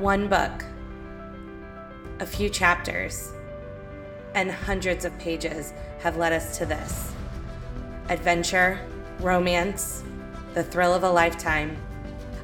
One 0.00 0.28
book, 0.28 0.64
a 2.20 2.26
few 2.26 2.48
chapters, 2.48 3.34
and 4.34 4.50
hundreds 4.50 5.04
of 5.04 5.16
pages 5.18 5.74
have 5.98 6.16
led 6.16 6.32
us 6.32 6.56
to 6.56 6.64
this 6.64 7.12
adventure, 8.08 8.80
romance, 9.18 10.02
the 10.54 10.64
thrill 10.64 10.94
of 10.94 11.02
a 11.02 11.10
lifetime, 11.10 11.76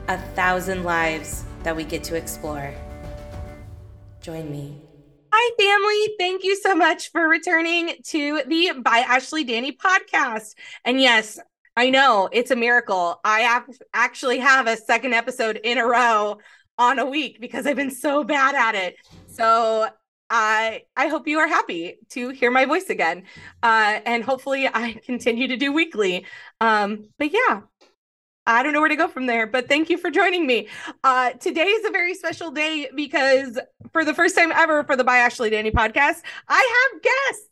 a 0.08 0.18
thousand 0.34 0.84
lives 0.84 1.46
that 1.62 1.74
we 1.74 1.84
get 1.84 2.04
to 2.04 2.14
explore. 2.14 2.74
Join 4.20 4.50
me. 4.50 4.78
Hi, 5.32 5.54
family. 5.58 6.14
Thank 6.18 6.44
you 6.44 6.56
so 6.56 6.74
much 6.74 7.10
for 7.10 7.26
returning 7.26 7.94
to 8.08 8.42
the 8.46 8.72
By 8.84 8.98
Ashley 8.98 9.44
Dannie 9.44 9.72
podcast. 9.72 10.56
And 10.84 11.00
yes, 11.00 11.40
I 11.74 11.88
know 11.88 12.28
it's 12.32 12.50
a 12.50 12.56
miracle. 12.56 13.18
I 13.24 13.40
have 13.40 13.64
actually 13.94 14.40
have 14.40 14.66
a 14.66 14.76
second 14.76 15.14
episode 15.14 15.58
in 15.64 15.78
a 15.78 15.86
row 15.86 16.38
on 16.78 16.98
a 16.98 17.06
week 17.06 17.40
because 17.40 17.66
I've 17.66 17.76
been 17.76 17.90
so 17.90 18.24
bad 18.24 18.54
at 18.54 18.74
it. 18.74 18.96
So 19.26 19.88
I 20.28 20.82
I 20.96 21.08
hope 21.08 21.28
you 21.28 21.38
are 21.38 21.48
happy 21.48 21.98
to 22.10 22.30
hear 22.30 22.50
my 22.50 22.64
voice 22.64 22.90
again, 22.90 23.24
uh, 23.62 24.00
and 24.04 24.24
hopefully 24.24 24.68
I 24.72 24.94
continue 25.04 25.48
to 25.48 25.56
do 25.56 25.72
weekly. 25.72 26.26
Um, 26.60 27.08
but 27.18 27.32
yeah, 27.32 27.60
I 28.46 28.62
don't 28.62 28.72
know 28.72 28.80
where 28.80 28.88
to 28.88 28.96
go 28.96 29.08
from 29.08 29.26
there, 29.26 29.46
but 29.46 29.68
thank 29.68 29.90
you 29.90 29.98
for 29.98 30.10
joining 30.10 30.46
me. 30.46 30.68
Uh, 31.04 31.30
today 31.32 31.64
is 31.64 31.84
a 31.84 31.90
very 31.90 32.14
special 32.14 32.50
day 32.50 32.88
because 32.94 33.58
for 33.92 34.04
the 34.04 34.14
first 34.14 34.36
time 34.36 34.52
ever 34.52 34.84
for 34.84 34.96
the 34.96 35.04
By 35.04 35.18
Ashley 35.18 35.50
Dannie 35.50 35.70
podcast, 35.70 36.22
I 36.48 36.88
have 36.92 37.02
guests. 37.02 37.48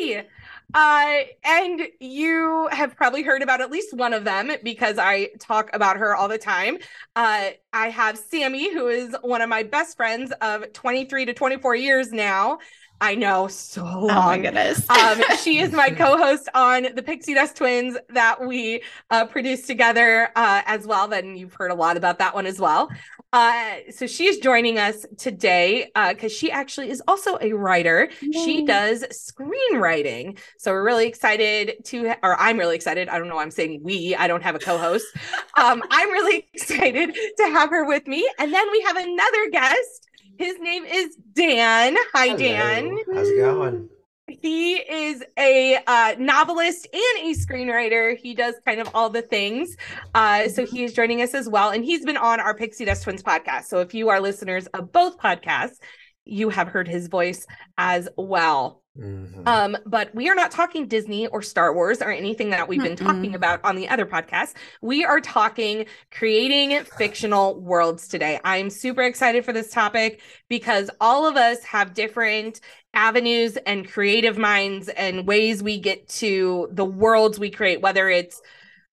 Yay! 0.00 0.26
Uh, 0.74 1.20
and 1.44 1.82
you 2.00 2.68
have 2.72 2.96
probably 2.96 3.22
heard 3.22 3.42
about 3.42 3.60
at 3.60 3.70
least 3.70 3.94
one 3.94 4.12
of 4.12 4.24
them 4.24 4.50
because 4.64 4.98
I 4.98 5.30
talk 5.38 5.70
about 5.72 5.96
her 5.98 6.16
all 6.16 6.26
the 6.26 6.38
time. 6.38 6.78
Uh, 7.14 7.50
I 7.72 7.88
have 7.90 8.18
Sammi, 8.18 8.72
who 8.72 8.88
is 8.88 9.16
one 9.22 9.40
of 9.40 9.48
my 9.48 9.62
best 9.62 9.96
friends 9.96 10.32
of 10.40 10.72
23 10.72 11.26
to 11.26 11.32
24 11.32 11.76
years 11.76 12.12
now. 12.12 12.58
I 13.00 13.14
know 13.16 13.48
so 13.48 13.82
long. 13.84 14.10
Oh 14.10 14.22
my 14.22 14.38
goodness. 14.38 14.88
um, 14.88 15.20
she 15.42 15.58
is 15.58 15.72
my 15.72 15.90
co-host 15.90 16.48
on 16.54 16.88
the 16.94 17.02
Pixie 17.02 17.34
Dust 17.34 17.56
Twins 17.56 17.96
that 18.10 18.44
we 18.44 18.82
uh, 19.10 19.26
produced 19.26 19.66
together 19.66 20.30
uh, 20.36 20.62
as 20.66 20.86
well. 20.86 21.08
Then 21.08 21.36
you've 21.36 21.54
heard 21.54 21.70
a 21.70 21.74
lot 21.74 21.96
about 21.96 22.18
that 22.18 22.34
one 22.34 22.46
as 22.46 22.58
well. 22.58 22.88
Uh, 23.34 23.78
so 23.90 24.06
she's 24.06 24.38
joining 24.38 24.78
us 24.78 25.04
today 25.18 25.90
because 25.92 26.32
uh, 26.32 26.34
she 26.36 26.52
actually 26.52 26.88
is 26.88 27.02
also 27.08 27.36
a 27.40 27.52
writer. 27.52 28.08
Yay. 28.22 28.44
She 28.44 28.64
does 28.64 29.04
screenwriting. 29.10 30.38
So 30.56 30.70
we're 30.70 30.84
really 30.84 31.08
excited 31.08 31.84
to, 31.86 32.14
or 32.22 32.40
I'm 32.40 32.58
really 32.58 32.76
excited. 32.76 33.08
I 33.08 33.18
don't 33.18 33.28
know. 33.28 33.38
I'm 33.38 33.50
saying 33.50 33.80
we. 33.82 34.14
I 34.14 34.28
don't 34.28 34.44
have 34.44 34.54
a 34.54 34.60
co-host. 34.60 35.06
um, 35.60 35.82
I'm 35.90 36.10
really 36.12 36.46
excited 36.54 37.12
to 37.12 37.42
have 37.48 37.70
her 37.70 37.84
with 37.84 38.06
me. 38.06 38.24
And 38.38 38.54
then 38.54 38.70
we 38.70 38.80
have 38.82 38.96
another 38.96 39.50
guest 39.50 40.08
his 40.36 40.58
name 40.60 40.84
is 40.84 41.16
Dan. 41.32 41.96
Hi, 42.12 42.26
Hello. 42.26 42.38
Dan. 42.38 42.98
How's 43.12 43.28
it 43.28 43.36
going? 43.36 43.88
He 44.26 44.76
is 44.76 45.22
a 45.38 45.78
uh, 45.86 46.14
novelist 46.18 46.88
and 46.92 47.26
a 47.26 47.34
screenwriter. 47.34 48.16
He 48.16 48.34
does 48.34 48.54
kind 48.64 48.80
of 48.80 48.88
all 48.94 49.10
the 49.10 49.22
things. 49.22 49.76
Uh, 50.14 50.48
so 50.48 50.64
he 50.64 50.82
is 50.82 50.94
joining 50.94 51.20
us 51.20 51.34
as 51.34 51.48
well. 51.48 51.70
And 51.70 51.84
he's 51.84 52.04
been 52.04 52.16
on 52.16 52.40
our 52.40 52.54
Pixie 52.54 52.86
Dust 52.86 53.02
Twins 53.02 53.22
podcast. 53.22 53.64
So 53.64 53.80
if 53.80 53.92
you 53.92 54.08
are 54.08 54.20
listeners 54.20 54.66
of 54.68 54.92
both 54.92 55.18
podcasts, 55.18 55.76
you 56.24 56.48
have 56.48 56.68
heard 56.68 56.88
his 56.88 57.08
voice 57.08 57.46
as 57.76 58.08
well. 58.16 58.82
Mm-hmm. 58.98 59.46
Um, 59.46 59.76
but 59.86 60.14
we 60.14 60.28
are 60.28 60.36
not 60.36 60.52
talking 60.52 60.86
Disney 60.86 61.26
or 61.26 61.42
Star 61.42 61.74
Wars 61.74 62.00
or 62.00 62.10
anything 62.10 62.50
that 62.50 62.68
we've 62.68 62.80
been 62.80 62.92
mm 62.92 63.04
talking 63.04 63.34
about 63.34 63.60
on 63.64 63.74
the 63.74 63.88
other 63.88 64.06
podcast. 64.06 64.54
We 64.80 65.04
are 65.04 65.20
talking 65.20 65.86
creating 66.12 66.84
fictional 66.96 67.60
worlds 67.60 68.06
today. 68.06 68.40
I'm 68.44 68.70
super 68.70 69.02
excited 69.02 69.44
for 69.44 69.52
this 69.52 69.70
topic 69.70 70.22
because 70.48 70.90
all 71.00 71.26
of 71.26 71.36
us 71.36 71.62
have 71.64 71.92
different 71.92 72.60
avenues 72.94 73.56
and 73.56 73.88
creative 73.88 74.38
minds 74.38 74.88
and 74.88 75.26
ways 75.26 75.62
we 75.62 75.78
get 75.78 76.08
to 76.08 76.68
the 76.72 76.84
worlds 76.84 77.38
we 77.38 77.50
create, 77.50 77.80
whether 77.80 78.08
it's 78.08 78.40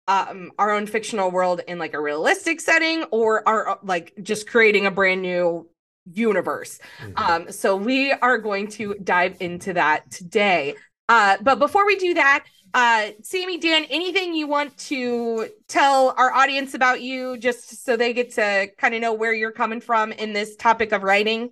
um, 0.06 0.50
our 0.58 0.70
own 0.70 0.86
fictional 0.86 1.30
world 1.30 1.60
in 1.68 1.78
like 1.78 1.94
a 1.94 2.00
realistic 2.00 2.60
setting 2.60 3.04
or 3.10 3.46
our 3.46 3.78
like 3.82 4.14
just 4.22 4.48
creating 4.48 4.86
a 4.86 4.90
brand 4.90 5.22
new 5.22 5.68
universe. 6.12 6.80
Mm-hmm. 7.02 7.30
Um, 7.30 7.52
so 7.52 7.76
we 7.76 8.12
are 8.12 8.38
going 8.38 8.68
to 8.68 8.94
dive 9.04 9.36
into 9.40 9.74
that 9.74 10.10
today. 10.10 10.74
Uh, 11.08 11.36
but 11.42 11.58
before 11.58 11.86
we 11.86 11.96
do 11.96 12.14
that, 12.14 12.44
uh, 12.74 13.10
Sammi, 13.22 13.60
Dan, 13.60 13.84
anything 13.84 14.34
you 14.34 14.46
want 14.46 14.76
to 14.78 15.48
tell 15.68 16.14
our 16.16 16.32
audience 16.32 16.74
about 16.74 17.00
you, 17.00 17.38
just 17.38 17.84
so 17.84 17.96
they 17.96 18.12
get 18.12 18.34
to 18.34 18.68
kind 18.76 18.94
of 18.94 19.00
know 19.00 19.14
where 19.14 19.32
you're 19.32 19.52
coming 19.52 19.80
from 19.80 20.12
in 20.12 20.32
this 20.32 20.56
topic 20.56 20.92
of 20.92 21.02
writing? 21.02 21.50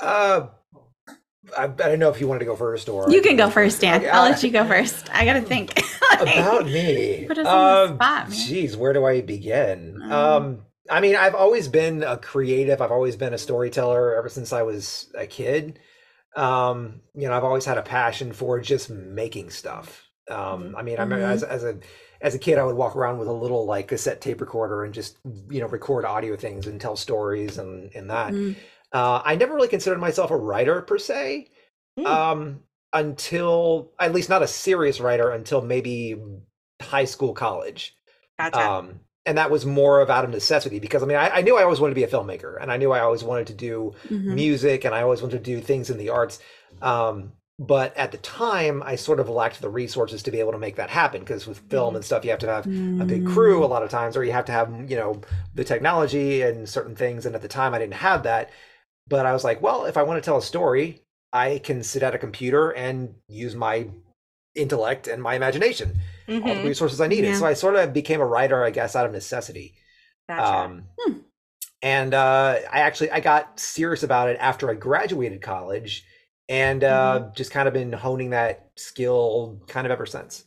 Uh, 0.00 0.48
I, 1.56 1.64
I 1.64 1.66
don't 1.66 1.98
know 1.98 2.10
if 2.10 2.20
you 2.20 2.28
wanted 2.28 2.40
to 2.40 2.44
go 2.44 2.56
first 2.56 2.88
or 2.88 3.10
you 3.10 3.22
can 3.22 3.36
go 3.36 3.50
first, 3.50 3.80
Dan. 3.80 4.00
Okay, 4.00 4.10
I'll 4.10 4.24
uh, 4.24 4.30
let 4.30 4.42
you 4.42 4.50
go 4.50 4.66
first. 4.66 5.08
I 5.12 5.24
got 5.24 5.34
to 5.34 5.40
think 5.40 5.78
about 6.20 6.66
me. 6.66 7.24
Put 7.26 7.38
us 7.38 7.46
um, 7.46 7.96
spot. 7.96 8.26
Jeez, 8.28 8.76
where 8.76 8.92
do 8.92 9.04
I 9.04 9.20
begin? 9.20 10.00
Um, 10.02 10.12
um 10.12 10.62
I 10.90 11.00
mean, 11.00 11.16
I've 11.16 11.34
always 11.34 11.68
been 11.68 12.02
a 12.02 12.16
creative. 12.16 12.80
I've 12.80 12.92
always 12.92 13.16
been 13.16 13.34
a 13.34 13.38
storyteller 13.38 14.14
ever 14.14 14.28
since 14.28 14.52
I 14.52 14.62
was 14.62 15.10
a 15.16 15.26
kid. 15.26 15.78
Um, 16.36 17.02
you 17.14 17.28
know, 17.28 17.34
I've 17.34 17.44
always 17.44 17.64
had 17.64 17.78
a 17.78 17.82
passion 17.82 18.32
for 18.32 18.60
just 18.60 18.90
making 18.90 19.50
stuff. 19.50 20.08
Um, 20.30 20.36
mm-hmm. 20.36 20.76
I 20.76 20.82
mean, 20.82 20.98
I 20.98 21.02
remember 21.02 21.24
mm-hmm. 21.24 21.32
as, 21.32 21.42
as 21.42 21.64
a 21.64 21.78
as 22.20 22.34
a 22.34 22.38
kid, 22.38 22.58
I 22.58 22.64
would 22.64 22.76
walk 22.76 22.96
around 22.96 23.18
with 23.18 23.28
a 23.28 23.32
little 23.32 23.64
like 23.64 23.88
cassette 23.88 24.20
tape 24.20 24.40
recorder 24.40 24.84
and 24.84 24.92
just 24.92 25.18
you 25.50 25.60
know 25.60 25.68
record 25.68 26.04
audio 26.04 26.36
things 26.36 26.66
and 26.66 26.80
tell 26.80 26.96
stories 26.96 27.58
and 27.58 27.90
and 27.94 28.10
that. 28.10 28.32
Mm-hmm. 28.32 28.58
Uh, 28.92 29.20
I 29.24 29.36
never 29.36 29.54
really 29.54 29.68
considered 29.68 30.00
myself 30.00 30.30
a 30.30 30.36
writer 30.36 30.80
per 30.82 30.98
se 30.98 31.50
mm. 31.98 32.06
um, 32.06 32.60
until 32.92 33.92
at 34.00 34.14
least 34.14 34.28
not 34.28 34.42
a 34.42 34.48
serious 34.48 35.00
writer 35.00 35.30
until 35.30 35.60
maybe 35.60 36.16
high 36.80 37.04
school, 37.04 37.34
college. 37.34 37.94
Gotcha. 38.38 38.58
Um, 38.58 39.00
and 39.26 39.36
that 39.36 39.50
was 39.50 39.66
more 39.66 40.00
of 40.00 40.08
out 40.08 40.24
of 40.24 40.30
necessity 40.30 40.78
because 40.78 41.02
I 41.02 41.06
mean 41.06 41.18
I, 41.18 41.28
I, 41.28 41.42
knew 41.42 41.56
I 41.58 41.62
always 41.62 41.80
wanted 41.80 41.94
to 41.94 42.00
be 42.00 42.04
a 42.04 42.08
filmmaker 42.08 42.56
and 42.58 42.72
I 42.72 42.78
knew 42.78 42.92
I 42.92 43.00
always 43.00 43.22
wanted 43.22 43.48
to 43.48 43.54
do 43.54 43.94
mm-hmm. 44.08 44.34
music 44.34 44.86
and 44.86 44.94
I 44.94 45.02
always 45.02 45.20
wanted 45.20 45.44
to 45.44 45.44
do 45.44 45.60
things 45.60 45.90
in 45.90 45.98
the 45.98 46.08
arts. 46.08 46.38
Um, 46.80 47.32
but 47.58 47.96
at 47.96 48.12
the 48.12 48.18
time, 48.18 48.84
I 48.84 48.94
sort 48.94 49.18
of 49.18 49.28
lacked 49.28 49.60
the 49.60 49.68
resources 49.68 50.22
to 50.22 50.30
be 50.30 50.38
able 50.38 50.52
to 50.52 50.58
make 50.58 50.76
that 50.76 50.90
happen 50.90 51.20
because 51.20 51.46
with 51.46 51.58
film 51.58 51.96
and 51.96 52.04
stuff, 52.04 52.24
you 52.24 52.30
have 52.30 52.38
to 52.40 52.46
have 52.46 52.64
mm. 52.66 53.02
a 53.02 53.04
big 53.04 53.26
crew 53.26 53.64
a 53.64 53.66
lot 53.66 53.82
of 53.82 53.90
times, 53.90 54.16
or 54.16 54.22
you 54.22 54.30
have 54.30 54.44
to 54.44 54.52
have 54.52 54.72
you 54.88 54.96
know 54.96 55.20
the 55.56 55.64
technology 55.64 56.42
and 56.42 56.68
certain 56.68 56.94
things. 56.94 57.26
And 57.26 57.34
at 57.34 57.42
the 57.42 57.48
time, 57.48 57.74
I 57.74 57.78
didn't 57.80 57.94
have 57.94 58.22
that. 58.22 58.50
But 59.08 59.26
I 59.26 59.32
was 59.32 59.44
like, 59.44 59.62
well, 59.62 59.86
if 59.86 59.96
I 59.96 60.02
want 60.02 60.22
to 60.22 60.26
tell 60.26 60.38
a 60.38 60.42
story, 60.42 61.02
I 61.32 61.60
can 61.62 61.82
sit 61.82 62.02
at 62.02 62.14
a 62.14 62.18
computer 62.18 62.70
and 62.70 63.14
use 63.28 63.54
my 63.54 63.88
intellect 64.54 65.06
and 65.06 65.22
my 65.22 65.34
imagination 65.34 66.00
mm-hmm. 66.28 66.42
all 66.42 66.54
the 66.54 66.60
mm-hmm. 66.60 66.68
resources 66.68 67.00
I 67.00 67.08
needed. 67.08 67.28
Yeah. 67.28 67.38
So 67.38 67.46
I 67.46 67.54
sort 67.54 67.76
of 67.76 67.92
became 67.92 68.20
a 68.20 68.26
writer, 68.26 68.62
I 68.62 68.70
guess, 68.70 68.94
out 68.94 69.06
of 69.06 69.12
necessity. 69.12 69.74
Gotcha. 70.28 70.44
Um, 70.44 70.84
hmm. 70.98 71.12
And 71.80 72.12
uh, 72.12 72.58
I 72.70 72.80
actually 72.80 73.10
I 73.10 73.20
got 73.20 73.58
serious 73.58 74.02
about 74.02 74.28
it 74.28 74.36
after 74.40 74.68
I 74.68 74.74
graduated 74.74 75.42
college, 75.42 76.04
and 76.48 76.82
uh, 76.82 77.20
mm-hmm. 77.20 77.34
just 77.34 77.52
kind 77.52 77.68
of 77.68 77.74
been 77.74 77.92
honing 77.92 78.30
that 78.30 78.70
skill 78.76 79.62
kind 79.68 79.86
of 79.86 79.92
ever 79.92 80.04
since. 80.04 80.44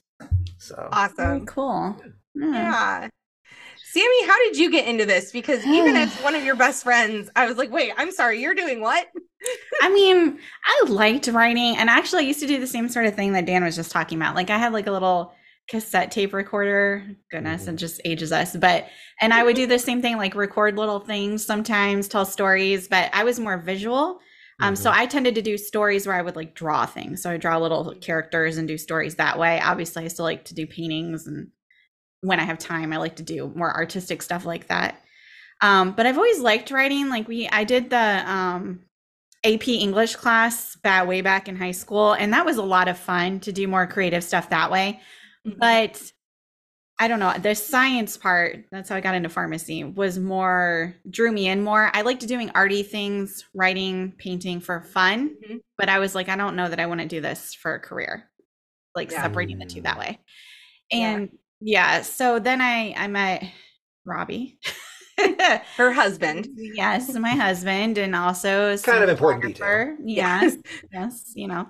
So 0.57 0.89
awesome, 0.91 1.15
Very 1.15 1.41
cool. 1.45 1.95
Yeah. 2.35 2.51
yeah. 2.51 3.09
Sammi, 3.93 4.25
how 4.25 4.37
did 4.45 4.57
you 4.57 4.71
get 4.71 4.87
into 4.87 5.05
this? 5.05 5.31
Because 5.31 5.65
even 5.65 5.95
as 5.95 6.13
one 6.21 6.35
of 6.35 6.43
your 6.43 6.55
best 6.55 6.83
friends, 6.83 7.29
I 7.35 7.45
was 7.45 7.57
like, 7.57 7.71
wait, 7.71 7.91
I'm 7.97 8.11
sorry, 8.11 8.41
you're 8.41 8.53
doing 8.53 8.81
what? 8.81 9.07
I 9.81 9.89
mean, 9.89 10.39
I 10.65 10.85
liked 10.87 11.27
writing, 11.27 11.75
and 11.77 11.89
actually, 11.89 12.23
I 12.23 12.27
used 12.27 12.41
to 12.41 12.47
do 12.47 12.59
the 12.59 12.67
same 12.67 12.87
sort 12.87 13.07
of 13.07 13.15
thing 13.15 13.33
that 13.33 13.45
Dan 13.45 13.63
was 13.63 13.75
just 13.75 13.91
talking 13.91 14.17
about. 14.17 14.35
Like, 14.35 14.49
I 14.49 14.57
had 14.57 14.71
like 14.71 14.87
a 14.87 14.91
little 14.91 15.33
cassette 15.67 16.11
tape 16.11 16.33
recorder. 16.33 17.03
Goodness, 17.31 17.63
mm-hmm. 17.63 17.73
it 17.73 17.77
just 17.77 18.01
ages 18.05 18.31
us. 18.31 18.55
But 18.55 18.87
and 19.19 19.33
I 19.33 19.43
would 19.43 19.55
do 19.55 19.65
the 19.65 19.79
same 19.79 20.01
thing, 20.01 20.17
like 20.17 20.35
record 20.35 20.77
little 20.77 20.99
things 20.99 21.45
sometimes, 21.45 22.07
tell 22.07 22.25
stories. 22.25 22.87
But 22.87 23.09
I 23.13 23.23
was 23.23 23.39
more 23.39 23.57
visual. 23.57 24.19
Um, 24.59 24.73
mm-hmm. 24.73 24.83
so 24.83 24.91
I 24.91 25.05
tended 25.05 25.35
to 25.35 25.41
do 25.41 25.57
stories 25.57 26.05
where 26.05 26.15
I 26.15 26.21
would 26.21 26.35
like 26.35 26.55
draw 26.55 26.85
things. 26.85 27.23
So 27.23 27.31
I 27.31 27.37
draw 27.37 27.57
little 27.57 27.95
characters 28.01 28.57
and 28.57 28.67
do 28.67 28.77
stories 28.77 29.15
that 29.15 29.39
way. 29.39 29.59
Obviously, 29.61 30.03
I 30.03 30.07
still 30.09 30.25
like 30.25 30.45
to 30.45 30.53
do 30.53 30.67
paintings, 30.67 31.25
and 31.25 31.47
when 32.21 32.39
I 32.39 32.43
have 32.43 32.57
time, 32.57 32.93
I 32.93 32.97
like 32.97 33.17
to 33.17 33.23
do 33.23 33.51
more 33.55 33.73
artistic 33.73 34.21
stuff 34.21 34.45
like 34.45 34.67
that. 34.67 35.01
Um, 35.61 35.91
but 35.91 36.05
I've 36.05 36.17
always 36.17 36.39
liked 36.39 36.71
writing. 36.71 37.09
Like 37.09 37.27
we, 37.27 37.47
I 37.47 37.63
did 37.63 37.89
the 37.89 38.31
um, 38.31 38.81
AP 39.43 39.67
English 39.67 40.15
class 40.15 40.75
back 40.77 41.07
way 41.07 41.21
back 41.21 41.47
in 41.47 41.55
high 41.55 41.71
school, 41.71 42.13
and 42.13 42.33
that 42.33 42.45
was 42.45 42.57
a 42.57 42.63
lot 42.63 42.87
of 42.87 42.97
fun 42.97 43.39
to 43.41 43.51
do 43.51 43.67
more 43.67 43.85
creative 43.87 44.23
stuff 44.23 44.49
that 44.49 44.71
way. 44.71 44.99
Mm-hmm. 45.45 45.59
But 45.59 46.11
I 46.99 47.07
don't 47.07 47.19
know, 47.19 47.33
the 47.33 47.55
science 47.55 48.15
part, 48.15 48.65
that's 48.71 48.89
how 48.89 48.95
I 48.95 49.01
got 49.01 49.15
into 49.15 49.29
pharmacy, 49.29 49.83
was 49.83 50.19
more 50.19 50.95
drew 51.09 51.31
me 51.31 51.47
in 51.47 51.63
more. 51.63 51.89
I 51.93 52.01
liked 52.01 52.25
doing 52.27 52.51
arty 52.53 52.83
things, 52.83 53.43
writing, 53.55 54.13
painting 54.19 54.59
for 54.59 54.81
fun, 54.81 55.29
mm-hmm. 55.29 55.57
but 55.79 55.89
I 55.89 55.97
was 55.97 56.13
like, 56.13 56.29
I 56.29 56.35
don't 56.35 56.55
know 56.55 56.69
that 56.69 56.79
I 56.79 56.85
want 56.85 57.01
to 57.01 57.07
do 57.07 57.19
this 57.19 57.55
for 57.55 57.73
a 57.73 57.79
career. 57.79 58.29
Like 58.93 59.11
yeah. 59.11 59.23
separating 59.23 59.57
the 59.57 59.65
two 59.65 59.81
that 59.81 59.97
way. 59.97 60.19
And 60.91 61.29
yeah. 61.31 61.37
Yeah, 61.61 62.01
so 62.01 62.39
then 62.39 62.61
I 62.61 62.93
I 62.97 63.07
met 63.07 63.43
Robbie. 64.05 64.59
her 65.77 65.91
husband. 65.91 66.47
Yes, 66.55 67.13
my 67.13 67.29
husband, 67.29 67.97
and 67.97 68.15
also 68.15 68.77
kind 68.77 69.03
of 69.03 69.09
important 69.09 69.45
detail. 69.45 69.95
Yes, 70.03 70.57
yes, 70.93 71.31
you 71.35 71.47
know, 71.47 71.67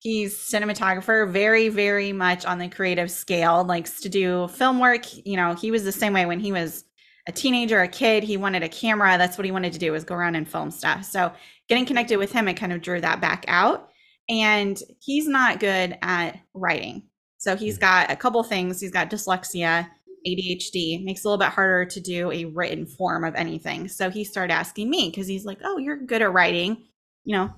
he's 0.00 0.36
cinematographer, 0.36 1.30
very, 1.30 1.68
very 1.68 2.12
much 2.12 2.44
on 2.44 2.58
the 2.58 2.68
creative 2.68 3.10
scale. 3.10 3.64
Likes 3.64 4.00
to 4.00 4.08
do 4.08 4.48
film 4.48 4.78
work. 4.78 5.04
You 5.26 5.36
know, 5.36 5.54
he 5.54 5.70
was 5.70 5.84
the 5.84 5.92
same 5.92 6.12
way 6.12 6.26
when 6.26 6.40
he 6.40 6.52
was 6.52 6.84
a 7.26 7.32
teenager, 7.32 7.80
a 7.80 7.88
kid. 7.88 8.22
He 8.22 8.36
wanted 8.36 8.62
a 8.62 8.68
camera. 8.68 9.16
That's 9.18 9.38
what 9.38 9.44
he 9.44 9.50
wanted 9.50 9.72
to 9.72 9.78
do 9.78 9.92
was 9.92 10.04
go 10.04 10.14
around 10.14 10.36
and 10.36 10.48
film 10.48 10.70
stuff. 10.70 11.04
So 11.04 11.32
getting 11.68 11.86
connected 11.86 12.18
with 12.18 12.32
him, 12.32 12.48
it 12.48 12.54
kind 12.54 12.72
of 12.72 12.82
drew 12.82 13.00
that 13.00 13.20
back 13.20 13.44
out. 13.48 13.90
And 14.28 14.80
he's 15.00 15.28
not 15.28 15.60
good 15.60 15.98
at 16.02 16.38
writing. 16.54 17.02
So 17.44 17.56
he's 17.56 17.76
got 17.76 18.10
a 18.10 18.16
couple 18.16 18.42
things. 18.42 18.80
He's 18.80 18.90
got 18.90 19.10
dyslexia 19.10 19.86
ADHD 20.26 21.04
makes 21.04 21.20
it 21.20 21.26
a 21.26 21.28
little 21.28 21.38
bit 21.38 21.52
harder 21.52 21.84
to 21.84 22.00
do 22.00 22.32
a 22.32 22.46
written 22.46 22.86
form 22.86 23.24
of 23.24 23.34
anything. 23.34 23.88
So 23.88 24.10
he 24.10 24.24
started 24.24 24.54
asking 24.54 24.88
me 24.88 25.10
because 25.10 25.26
he's 25.26 25.44
like, 25.44 25.58
"Oh, 25.62 25.78
you're 25.78 25.98
good 25.98 26.22
at 26.22 26.32
writing, 26.32 26.82
you 27.24 27.36
know, 27.36 27.52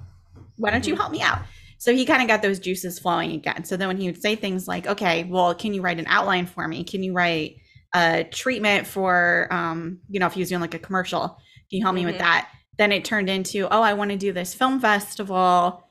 why 0.56 0.70
don't 0.70 0.86
you 0.86 0.94
mm-hmm. 0.94 1.00
help 1.00 1.12
me 1.12 1.22
out?" 1.22 1.38
So 1.78 1.94
he 1.94 2.04
kind 2.04 2.22
of 2.22 2.28
got 2.28 2.42
those 2.42 2.58
juices 2.58 2.98
flowing 2.98 3.32
again. 3.32 3.64
So 3.64 3.76
then 3.76 3.88
when 3.88 3.98
he 3.98 4.06
would 4.06 4.20
say 4.20 4.34
things 4.34 4.66
like, 4.66 4.86
"Okay, 4.86 5.24
well, 5.24 5.54
can 5.54 5.74
you 5.74 5.82
write 5.82 6.00
an 6.00 6.06
outline 6.08 6.46
for 6.46 6.66
me? 6.66 6.82
Can 6.82 7.04
you 7.04 7.12
write 7.12 7.58
a 7.94 8.24
treatment 8.24 8.86
for, 8.86 9.46
um, 9.52 10.00
you 10.08 10.18
know, 10.18 10.26
if 10.26 10.32
he 10.32 10.40
was 10.40 10.48
doing 10.48 10.60
like 10.60 10.74
a 10.74 10.78
commercial, 10.80 11.28
can 11.70 11.78
you 11.78 11.82
help 11.82 11.94
mm-hmm. 11.94 12.06
me 12.06 12.12
with 12.12 12.20
mm-hmm. 12.20 12.24
that?" 12.24 12.50
Then 12.78 12.92
it 12.92 13.04
turned 13.04 13.30
into, 13.30 13.68
"Oh, 13.72 13.82
I 13.82 13.94
want 13.94 14.10
to 14.10 14.16
do 14.16 14.32
this 14.32 14.54
film 14.54 14.80
festival. 14.80 15.84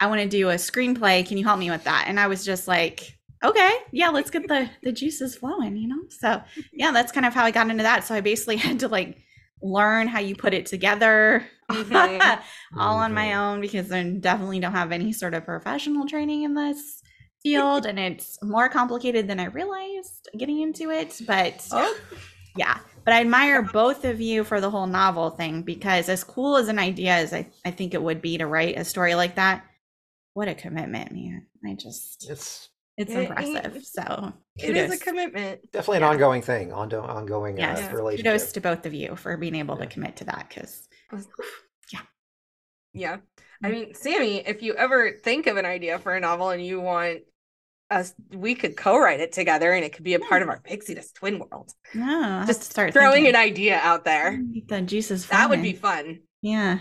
I 0.00 0.06
want 0.06 0.20
to 0.22 0.28
do 0.28 0.50
a 0.50 0.54
screenplay. 0.54 1.26
Can 1.26 1.36
you 1.36 1.44
help 1.44 1.58
me 1.58 1.70
with 1.70 1.84
that?" 1.84 2.06
And 2.08 2.18
I 2.18 2.28
was 2.28 2.44
just 2.44 2.66
like, 2.66 3.15
okay 3.44 3.78
yeah 3.92 4.08
let's 4.08 4.30
get 4.30 4.46
the 4.48 4.68
the 4.82 4.92
juices 4.92 5.36
flowing 5.36 5.76
you 5.76 5.88
know 5.88 6.02
so 6.08 6.40
yeah 6.72 6.90
that's 6.90 7.12
kind 7.12 7.26
of 7.26 7.34
how 7.34 7.44
i 7.44 7.50
got 7.50 7.68
into 7.70 7.82
that 7.82 8.04
so 8.04 8.14
i 8.14 8.20
basically 8.20 8.56
had 8.66 8.80
to 8.80 8.88
like 8.88 9.18
learn 9.62 10.06
how 10.06 10.20
you 10.20 10.36
put 10.36 10.54
it 10.54 10.66
together 10.66 11.46
mm-hmm. 11.70 12.78
all 12.78 12.98
on 12.98 13.14
my 13.14 13.28
mm-hmm. 13.28 13.38
own 13.38 13.60
because 13.60 13.90
i 13.90 14.02
definitely 14.02 14.60
don't 14.60 14.72
have 14.72 14.92
any 14.92 15.12
sort 15.12 15.34
of 15.34 15.44
professional 15.44 16.06
training 16.06 16.42
in 16.42 16.54
this 16.54 17.02
field 17.42 17.86
and 17.86 17.98
it's 17.98 18.38
more 18.42 18.68
complicated 18.68 19.26
than 19.28 19.40
i 19.40 19.44
realized 19.46 20.28
getting 20.36 20.60
into 20.60 20.90
it 20.90 21.20
but 21.26 21.66
oh. 21.72 21.98
yeah 22.56 22.78
but 23.04 23.14
i 23.14 23.20
admire 23.20 23.62
both 23.62 24.04
of 24.04 24.20
you 24.20 24.44
for 24.44 24.60
the 24.60 24.70
whole 24.70 24.86
novel 24.86 25.30
thing 25.30 25.62
because 25.62 26.08
as 26.08 26.24
cool 26.24 26.56
as 26.56 26.68
an 26.68 26.78
idea 26.78 27.12
as 27.12 27.32
I, 27.32 27.48
I 27.64 27.70
think 27.70 27.94
it 27.94 28.02
would 28.02 28.20
be 28.20 28.38
to 28.38 28.46
write 28.46 28.78
a 28.78 28.84
story 28.84 29.14
like 29.14 29.36
that 29.36 29.64
what 30.34 30.48
a 30.48 30.54
commitment 30.54 31.12
man 31.12 31.46
i 31.64 31.74
just 31.74 32.28
it's 32.28 32.68
it's 32.96 33.12
it, 33.12 33.28
impressive. 33.28 33.76
It, 33.76 33.86
so 33.86 34.32
it 34.56 34.76
is 34.76 34.92
a 34.92 34.98
commitment. 34.98 35.60
Definitely 35.72 35.98
an 35.98 36.02
yeah. 36.02 36.08
ongoing 36.08 36.42
thing, 36.42 36.72
on 36.72 36.92
ongoing 36.92 37.58
yes. 37.58 37.92
uh, 37.92 37.96
relationship. 37.96 38.32
Kudos 38.32 38.52
to 38.52 38.60
both 38.60 38.86
of 38.86 38.94
you 38.94 39.16
for 39.16 39.36
being 39.36 39.54
able 39.54 39.76
yeah. 39.76 39.84
to 39.84 39.90
commit 39.90 40.16
to 40.16 40.24
that 40.24 40.46
because 40.48 40.88
yeah. 41.92 42.00
Yeah. 42.94 43.16
I 43.62 43.68
mm. 43.68 43.72
mean, 43.72 43.94
Sammi, 43.94 44.42
if 44.46 44.62
you 44.62 44.74
ever 44.74 45.12
think 45.22 45.46
of 45.46 45.56
an 45.56 45.66
idea 45.66 45.98
for 45.98 46.14
a 46.14 46.20
novel 46.20 46.50
and 46.50 46.64
you 46.64 46.80
want 46.80 47.20
us 47.88 48.12
we 48.32 48.56
could 48.56 48.76
co-write 48.76 49.20
it 49.20 49.30
together 49.30 49.70
and 49.72 49.84
it 49.84 49.92
could 49.92 50.02
be 50.02 50.14
a 50.14 50.18
part 50.18 50.42
of 50.42 50.48
our 50.48 50.58
pixie 50.60 50.94
dust 50.94 51.14
twin 51.14 51.38
world. 51.38 51.72
No, 51.94 52.42
just 52.46 52.64
start 52.64 52.92
throwing 52.92 53.24
thinking. 53.24 53.28
an 53.28 53.36
idea 53.36 53.78
out 53.78 54.04
there. 54.04 54.42
The 54.68 54.82
juices. 54.82 55.26
That 55.26 55.50
would 55.50 55.62
be 55.62 55.72
fun. 55.72 56.20
Yeah 56.42 56.78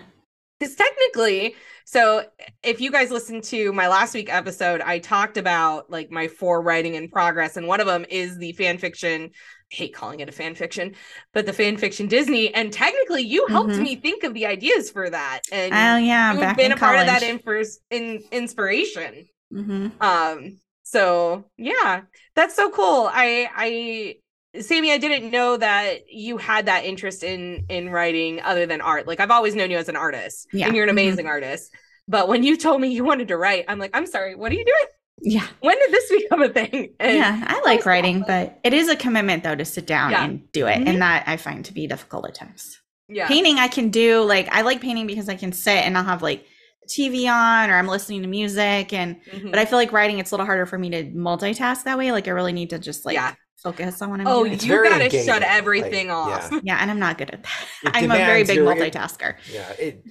because 0.59 0.75
technically 0.75 1.55
so 1.85 2.23
if 2.63 2.81
you 2.81 2.91
guys 2.91 3.11
listened 3.11 3.43
to 3.43 3.71
my 3.73 3.87
last 3.87 4.13
week 4.13 4.33
episode 4.33 4.81
i 4.81 4.99
talked 4.99 5.37
about 5.37 5.89
like 5.89 6.11
my 6.11 6.27
four 6.27 6.61
writing 6.61 6.95
in 6.95 7.09
progress 7.09 7.57
and 7.57 7.67
one 7.67 7.79
of 7.79 7.87
them 7.87 8.05
is 8.09 8.37
the 8.37 8.51
fan 8.53 8.77
fiction 8.77 9.29
I 9.71 9.75
hate 9.75 9.95
calling 9.95 10.19
it 10.19 10.29
a 10.29 10.31
fan 10.31 10.55
fiction 10.55 10.95
but 11.33 11.45
the 11.45 11.53
fan 11.53 11.77
fiction 11.77 12.07
disney 12.07 12.53
and 12.53 12.71
technically 12.71 13.23
you 13.23 13.47
helped 13.47 13.71
mm-hmm. 13.71 13.83
me 13.83 13.95
think 13.95 14.23
of 14.23 14.33
the 14.33 14.45
ideas 14.45 14.89
for 14.89 15.09
that 15.09 15.41
and 15.51 15.73
oh 15.73 15.97
yeah 15.97 16.33
you've 16.33 16.57
been 16.57 16.71
a 16.71 16.77
college. 16.77 16.79
part 16.79 16.99
of 16.99 17.07
that 17.07 17.23
in, 17.23 17.39
first, 17.39 17.79
in 17.89 18.23
inspiration 18.31 19.25
mm-hmm. 19.53 19.87
um 20.01 20.59
so 20.83 21.45
yeah 21.57 22.01
that's 22.35 22.55
so 22.55 22.69
cool 22.69 23.09
i 23.11 23.49
i 23.55 24.15
Sammi, 24.59 24.91
I 24.91 24.97
didn't 24.97 25.31
know 25.31 25.57
that 25.57 26.11
you 26.11 26.37
had 26.37 26.67
that 26.67 26.85
interest 26.85 27.23
in 27.23 27.65
in 27.69 27.89
writing 27.89 28.41
other 28.41 28.65
than 28.65 28.81
art. 28.81 29.07
Like 29.07 29.19
I've 29.19 29.31
always 29.31 29.55
known 29.55 29.71
you 29.71 29.77
as 29.77 29.89
an 29.89 29.95
artist, 29.95 30.47
yeah. 30.53 30.67
and 30.67 30.75
you're 30.75 30.83
an 30.83 30.89
mm-hmm. 30.89 30.97
amazing 30.97 31.25
mm-hmm. 31.25 31.31
artist. 31.31 31.71
But 32.07 32.27
when 32.27 32.43
you 32.43 32.57
told 32.57 32.81
me 32.81 32.89
you 32.89 33.03
wanted 33.03 33.29
to 33.29 33.37
write, 33.37 33.65
I'm 33.67 33.79
like, 33.79 33.91
I'm 33.93 34.05
sorry, 34.05 34.35
what 34.35 34.51
are 34.51 34.55
you 34.55 34.65
doing? 34.65 34.85
Yeah. 35.21 35.47
When 35.59 35.77
did 35.77 35.91
this 35.91 36.11
become 36.21 36.41
a 36.41 36.49
thing? 36.49 36.93
And 36.99 37.17
yeah, 37.17 37.43
I 37.47 37.61
like 37.65 37.85
writing, 37.85 38.23
but 38.27 38.59
it 38.63 38.73
is 38.73 38.89
a 38.89 38.95
commitment 38.95 39.43
though 39.43 39.55
to 39.55 39.65
sit 39.65 39.85
down 39.87 40.11
yeah. 40.11 40.25
and 40.25 40.51
do 40.51 40.67
it, 40.67 40.77
mm-hmm. 40.77 40.87
and 40.87 41.01
that 41.01 41.23
I 41.27 41.37
find 41.37 41.65
to 41.65 41.73
be 41.73 41.87
difficult 41.87 42.27
at 42.27 42.35
times. 42.35 42.79
Yeah. 43.07 43.27
Painting 43.27 43.59
I 43.59 43.67
can 43.67 43.89
do 43.89 44.23
like 44.23 44.47
I 44.51 44.61
like 44.61 44.81
painting 44.81 45.05
because 45.05 45.29
I 45.29 45.35
can 45.35 45.51
sit 45.51 45.85
and 45.85 45.97
I'll 45.97 46.03
have 46.03 46.23
like 46.23 46.45
TV 46.87 47.31
on 47.31 47.69
or 47.69 47.75
I'm 47.75 47.87
listening 47.87 48.21
to 48.23 48.27
music 48.27 48.93
and 48.93 49.21
mm-hmm. 49.23 49.49
but 49.49 49.59
I 49.59 49.65
feel 49.65 49.77
like 49.77 49.91
writing 49.91 50.19
it's 50.19 50.31
a 50.31 50.33
little 50.33 50.45
harder 50.45 50.65
for 50.65 50.77
me 50.77 50.89
to 50.89 51.03
multitask 51.11 51.83
that 51.83 51.97
way. 51.97 52.11
Like 52.11 52.27
I 52.27 52.31
really 52.31 52.53
need 52.53 52.71
to 52.71 52.79
just 52.79 53.05
like 53.05 53.13
yeah 53.13 53.35
focus 53.57 54.01
on 54.01 54.09
what 54.11 54.19
I'm 54.21 54.27
oh, 54.27 54.43
doing. 54.43 54.59
you 54.59 54.83
gotta 54.83 55.05
engaging. 55.05 55.25
shut 55.25 55.43
everything 55.43 56.07
like, 56.09 56.17
off. 56.17 56.49
Yeah. 56.51 56.59
yeah. 56.63 56.77
and 56.81 56.91
I'm 56.91 56.99
not 56.99 57.17
good 57.17 57.31
at 57.31 57.43
that. 57.43 57.67
It 57.83 57.91
I'm 57.93 58.11
a 58.11 58.15
very 58.15 58.43
big 58.43 58.57
your, 58.57 58.73
multitasker. 58.73 59.35
yeah, 59.51 59.71
it 59.73 60.03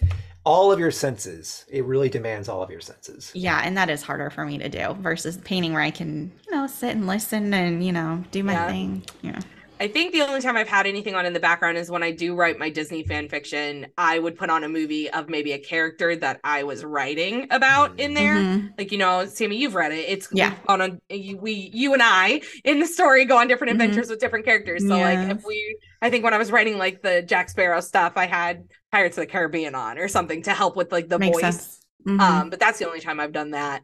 all 0.44 0.70
of 0.70 0.78
your 0.78 0.90
senses. 0.90 1.64
It 1.68 1.84
really 1.84 2.08
demands 2.08 2.48
all 2.48 2.62
of 2.62 2.70
your 2.70 2.80
senses. 2.80 3.32
Yeah, 3.34 3.60
and 3.64 3.76
that 3.76 3.88
is 3.88 4.02
harder 4.02 4.30
for 4.30 4.44
me 4.44 4.58
to 4.58 4.68
do 4.68 4.94
versus 5.00 5.38
painting 5.38 5.72
where 5.72 5.82
I 5.82 5.90
can, 5.90 6.30
you 6.46 6.54
know, 6.54 6.66
sit 6.66 6.90
and 6.90 7.06
listen 7.06 7.52
and, 7.54 7.84
you 7.84 7.92
know, 7.92 8.22
do 8.30 8.44
my 8.44 8.52
yeah. 8.52 8.68
thing. 8.68 9.04
Yeah. 9.22 9.40
I 9.80 9.88
think 9.88 10.12
the 10.12 10.22
only 10.22 10.40
time 10.40 10.56
I've 10.56 10.68
had 10.68 10.86
anything 10.86 11.14
on 11.14 11.26
in 11.26 11.32
the 11.32 11.40
background 11.40 11.78
is 11.78 11.90
when 11.90 12.02
I 12.02 12.12
do 12.12 12.34
write 12.34 12.58
my 12.58 12.70
Disney 12.70 13.02
fan 13.02 13.28
fiction. 13.28 13.86
I 13.98 14.18
would 14.18 14.36
put 14.36 14.48
on 14.48 14.62
a 14.62 14.68
movie 14.68 15.10
of 15.10 15.28
maybe 15.28 15.52
a 15.52 15.58
character 15.58 16.14
that 16.16 16.40
I 16.44 16.62
was 16.62 16.84
writing 16.84 17.48
about 17.50 17.98
in 17.98 18.14
there. 18.14 18.36
Mm-hmm. 18.36 18.66
Like 18.78 18.92
you 18.92 18.98
know, 18.98 19.26
Sammi, 19.26 19.56
you've 19.56 19.74
read 19.74 19.92
it. 19.92 20.08
It's 20.08 20.28
yeah. 20.32 20.54
on 20.68 20.80
a 20.80 20.98
we 21.34 21.70
you 21.72 21.92
and 21.92 22.02
I 22.02 22.42
in 22.64 22.78
the 22.78 22.86
story 22.86 23.24
go 23.24 23.38
on 23.38 23.48
different 23.48 23.72
mm-hmm. 23.72 23.80
adventures 23.80 24.10
with 24.10 24.20
different 24.20 24.44
characters. 24.44 24.86
So 24.86 24.96
yes. 24.96 25.28
like 25.28 25.38
if 25.38 25.44
we, 25.44 25.78
I 26.00 26.08
think 26.08 26.24
when 26.24 26.34
I 26.34 26.38
was 26.38 26.52
writing 26.52 26.78
like 26.78 27.02
the 27.02 27.22
Jack 27.22 27.48
Sparrow 27.48 27.80
stuff, 27.80 28.12
I 28.16 28.26
had 28.26 28.68
Pirates 28.92 29.18
of 29.18 29.22
the 29.22 29.26
Caribbean 29.26 29.74
on 29.74 29.98
or 29.98 30.06
something 30.06 30.42
to 30.42 30.52
help 30.52 30.76
with 30.76 30.92
like 30.92 31.08
the 31.08 31.18
Makes 31.18 31.40
voice. 31.40 31.80
Mm-hmm. 32.06 32.20
Um, 32.20 32.50
but 32.50 32.60
that's 32.60 32.78
the 32.78 32.86
only 32.86 33.00
time 33.00 33.18
I've 33.18 33.32
done 33.32 33.50
that 33.52 33.82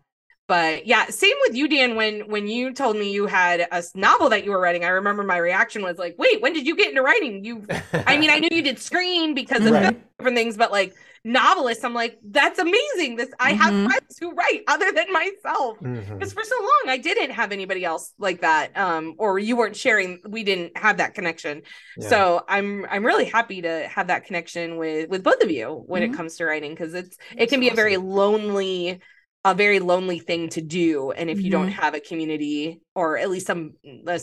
but 0.51 0.85
yeah 0.85 1.07
same 1.07 1.37
with 1.43 1.55
you 1.55 1.69
dan 1.69 1.95
when 1.95 2.29
when 2.29 2.49
you 2.49 2.73
told 2.73 2.97
me 2.97 3.13
you 3.13 3.27
had 3.27 3.69
a 3.71 3.83
novel 3.95 4.29
that 4.29 4.45
you 4.45 4.51
were 4.51 4.59
writing 4.59 4.85
i 4.85 4.89
remember 4.89 5.23
my 5.23 5.37
reaction 5.37 5.81
was 5.81 5.97
like 5.97 6.17
wait 6.19 6.43
when 6.43 6.53
did 6.53 6.67
you 6.67 6.75
get 6.75 6.89
into 6.89 7.03
writing 7.03 7.45
you 7.45 7.65
i 7.93 8.19
mean 8.19 8.31
i 8.31 8.39
knew 8.41 8.49
you 8.51 8.61
did 8.61 8.77
screen 8.77 9.33
because 9.33 9.65
of 9.65 9.71
right. 9.71 9.97
different 10.19 10.37
things 10.37 10.57
but 10.57 10.73
like 10.73 10.93
novelists 11.23 11.85
i'm 11.85 11.95
like 11.95 12.19
that's 12.31 12.59
amazing 12.59 13.15
this 13.15 13.29
i 13.39 13.53
mm-hmm. 13.53 13.61
have 13.61 13.91
friends 13.93 14.19
who 14.19 14.33
write 14.33 14.65
other 14.67 14.91
than 14.91 15.13
myself 15.13 15.79
because 15.79 16.01
mm-hmm. 16.01 16.25
for 16.25 16.43
so 16.43 16.57
long 16.59 16.83
i 16.89 16.99
didn't 16.99 17.31
have 17.31 17.53
anybody 17.53 17.85
else 17.85 18.13
like 18.19 18.41
that 18.41 18.77
um 18.77 19.15
or 19.19 19.39
you 19.39 19.55
weren't 19.55 19.77
sharing 19.77 20.19
we 20.27 20.43
didn't 20.43 20.77
have 20.77 20.97
that 20.97 21.15
connection 21.15 21.63
yeah. 21.97 22.09
so 22.09 22.43
i'm 22.49 22.85
i'm 22.91 23.07
really 23.07 23.27
happy 23.27 23.63
to 23.63 23.87
have 23.87 24.09
that 24.09 24.25
connection 24.25 24.79
with 24.79 25.09
with 25.11 25.23
both 25.23 25.43
of 25.43 25.51
you 25.51 25.85
when 25.87 26.03
mm-hmm. 26.03 26.13
it 26.13 26.17
comes 26.17 26.35
to 26.37 26.45
writing 26.45 26.73
because 26.73 26.93
it's 26.95 27.19
it 27.37 27.49
can 27.49 27.61
be 27.61 27.67
awesome. 27.67 27.75
a 27.75 27.77
very 27.77 27.97
lonely 27.99 29.01
a 29.45 29.55
very 29.55 29.81
lonely 29.81 30.19
thing 30.19 30.49
to 30.51 30.61
do 30.61 31.13
and 31.13 31.31
if 31.31 31.39
you 31.39 31.45
mm-hmm. 31.45 31.63
don't 31.63 31.71
have 31.71 31.95
a 31.95 32.01
community 32.01 32.81
or 32.95 33.17
at 33.17 33.31
least 33.31 33.47
some 33.47 33.73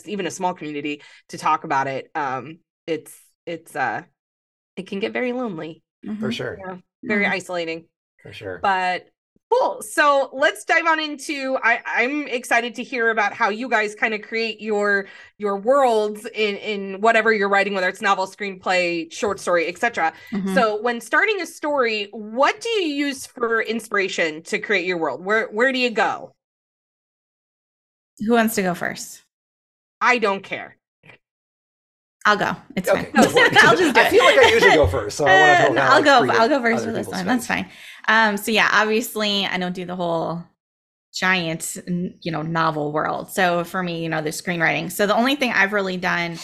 even 0.06 0.28
a 0.28 0.32
small 0.32 0.54
community 0.54 1.02
to 1.30 1.38
talk 1.38 1.64
about 1.64 1.88
it 1.88 2.12
um 2.14 2.60
it's 2.86 3.18
it's 3.46 3.76
uh 3.76 4.04
it 4.76 4.86
can 4.86 5.00
get 5.00 5.14
very 5.14 5.34
lonely 5.34 5.82
mm-hmm. 6.06 6.20
for 6.20 6.32
sure 6.32 6.60
yeah, 6.60 6.78
very 7.04 7.24
mm-hmm. 7.24 7.34
isolating 7.34 7.86
for 8.22 8.32
sure 8.32 8.60
but 8.62 9.08
Cool. 9.50 9.82
So 9.82 10.30
let's 10.34 10.66
dive 10.66 10.86
on 10.86 11.00
into. 11.00 11.58
I, 11.64 11.80
I'm 11.86 12.28
excited 12.28 12.76
to 12.76 12.84
hear 12.84 13.12
about 13.12 13.32
how 13.32 13.48
you 13.50 13.70
guys 13.70 13.96
kind 13.96 14.14
of 14.14 14.22
create 14.22 14.60
your 14.60 15.08
your 15.38 15.58
worlds 15.58 16.26
in 16.34 16.58
in 16.58 17.00
whatever 17.00 17.32
you're 17.32 17.48
writing, 17.48 17.74
whether 17.74 17.88
it's 17.88 18.02
novel, 18.02 18.28
screenplay, 18.28 19.12
short 19.12 19.40
story, 19.40 19.68
etc. 19.68 20.12
Mm-hmm. 20.32 20.54
So 20.54 20.82
when 20.82 21.00
starting 21.00 21.40
a 21.40 21.46
story, 21.46 22.10
what 22.12 22.60
do 22.60 22.68
you 22.70 23.06
use 23.06 23.26
for 23.26 23.62
inspiration 23.62 24.44
to 24.44 24.60
create 24.60 24.86
your 24.86 24.98
world? 24.98 25.24
Where 25.24 25.48
where 25.48 25.72
do 25.72 25.80
you 25.80 25.92
go? 25.92 26.34
Who 28.20 28.34
wants 28.34 28.56
to 28.56 28.64
go 28.64 28.74
first? 28.74 29.24
I 30.02 30.18
don't 30.18 30.44
care. 30.44 30.78
I'll 32.28 32.36
go. 32.36 32.54
It's 32.76 32.90
okay, 32.90 33.06
fine. 33.06 33.12
I'll 33.62 33.78
just 33.78 33.96
do 33.96 34.02
I 34.02 34.10
feel 34.10 34.26
like 34.26 34.38
I 34.38 34.50
usually 34.50 34.76
go 34.76 34.86
first, 34.86 35.16
so 35.16 35.26
I 35.26 35.64
want 35.64 35.76
to. 35.76 35.82
I'll 35.82 36.04
go. 36.04 36.30
I'll 36.30 36.50
go 36.50 36.62
first 36.62 36.84
for 36.84 36.92
this 36.92 37.08
one. 37.08 37.26
That's 37.26 37.48
fine. 37.48 37.70
Um, 38.10 38.36
so 38.36 38.52
yeah, 38.52 38.70
obviously 38.70 39.46
I 39.46 39.58
don't 39.58 39.74
do 39.74 39.86
the 39.86 39.96
whole 39.96 40.44
giant, 41.14 41.78
you 41.88 42.32
know, 42.34 42.42
novel 42.42 42.92
world. 42.92 43.32
So 43.32 43.64
for 43.64 43.82
me, 43.82 44.04
you 44.04 44.10
know, 44.10 44.22
the 44.22 44.32
screenwriting. 44.32 44.92
So 44.92 45.08
the 45.08 45.16
only 45.16 45.38
thing 45.38 45.54
I've 45.54 45.72
really 45.72 45.96
done 45.96 46.38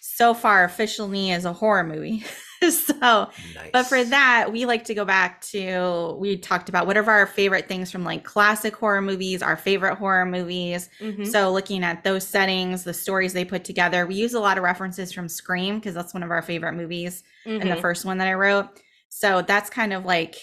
so 0.00 0.32
far 0.32 0.64
officially 0.64 1.30
is 1.30 1.44
a 1.44 1.52
horror 1.52 1.84
movie. 1.84 2.24
so, 2.70 2.94
nice. 3.00 3.70
but 3.72 3.84
for 3.84 4.02
that, 4.02 4.52
we 4.52 4.66
like 4.66 4.84
to 4.84 4.94
go 4.94 5.04
back 5.04 5.40
to 5.42 6.16
we 6.18 6.36
talked 6.36 6.68
about 6.68 6.86
whatever 6.86 7.10
our 7.10 7.26
favorite 7.26 7.68
things 7.68 7.90
from 7.90 8.04
like 8.04 8.24
classic 8.24 8.74
horror 8.74 9.02
movies, 9.02 9.42
our 9.42 9.56
favorite 9.56 9.96
horror 9.96 10.26
movies. 10.26 10.88
Mm-hmm. 11.00 11.24
So, 11.24 11.52
looking 11.52 11.84
at 11.84 12.02
those 12.04 12.26
settings, 12.26 12.84
the 12.84 12.94
stories 12.94 13.32
they 13.32 13.44
put 13.44 13.64
together, 13.64 14.06
we 14.06 14.16
use 14.16 14.34
a 14.34 14.40
lot 14.40 14.58
of 14.58 14.64
references 14.64 15.12
from 15.12 15.28
Scream 15.28 15.78
because 15.78 15.94
that's 15.94 16.14
one 16.14 16.22
of 16.22 16.30
our 16.30 16.42
favorite 16.42 16.74
movies 16.74 17.22
mm-hmm. 17.46 17.60
and 17.60 17.70
the 17.70 17.76
first 17.76 18.04
one 18.04 18.18
that 18.18 18.28
I 18.28 18.34
wrote. 18.34 18.68
So, 19.08 19.42
that's 19.42 19.70
kind 19.70 19.92
of 19.92 20.04
like, 20.04 20.36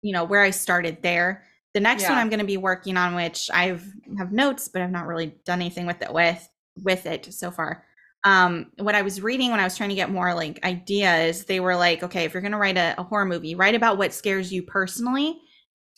you 0.00 0.12
know, 0.12 0.24
where 0.24 0.42
I 0.42 0.50
started 0.50 1.02
there. 1.02 1.44
The 1.74 1.80
next 1.80 2.04
yeah. 2.04 2.10
one 2.10 2.18
I'm 2.18 2.30
going 2.30 2.40
to 2.40 2.46
be 2.46 2.56
working 2.56 2.96
on, 2.96 3.14
which 3.14 3.50
I've 3.52 3.84
have 4.16 4.32
notes, 4.32 4.68
but 4.68 4.80
I've 4.80 4.90
not 4.90 5.06
really 5.06 5.34
done 5.44 5.60
anything 5.60 5.86
with 5.86 6.00
it 6.02 6.12
with 6.12 6.48
with 6.82 7.06
it 7.06 7.32
so 7.34 7.50
far 7.50 7.84
um 8.24 8.66
what 8.78 8.94
i 8.94 9.02
was 9.02 9.22
reading 9.22 9.50
when 9.50 9.60
i 9.60 9.64
was 9.64 9.76
trying 9.76 9.88
to 9.88 9.94
get 9.94 10.10
more 10.10 10.34
like 10.34 10.62
ideas 10.64 11.44
they 11.44 11.60
were 11.60 11.76
like 11.76 12.02
okay 12.02 12.24
if 12.24 12.32
you're 12.32 12.40
going 12.40 12.52
to 12.52 12.58
write 12.58 12.76
a, 12.76 12.94
a, 12.98 13.02
horror 13.02 13.24
movie 13.24 13.54
write 13.54 13.74
about 13.74 13.98
what 13.98 14.12
scares 14.12 14.52
you 14.52 14.62
personally 14.62 15.40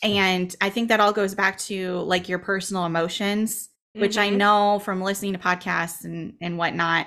and 0.03 0.55
i 0.61 0.69
think 0.69 0.89
that 0.89 1.01
all 1.01 1.13
goes 1.13 1.35
back 1.35 1.57
to 1.57 1.97
like 2.01 2.29
your 2.29 2.39
personal 2.39 2.85
emotions 2.85 3.71
mm-hmm. 3.97 4.03
which 4.03 4.19
i 4.19 4.29
mm-hmm. 4.29 4.39
know 4.39 4.79
from 4.81 5.01
listening 5.01 5.33
to 5.33 5.39
podcasts 5.39 6.05
and 6.05 6.35
and 6.41 6.59
whatnot 6.59 7.07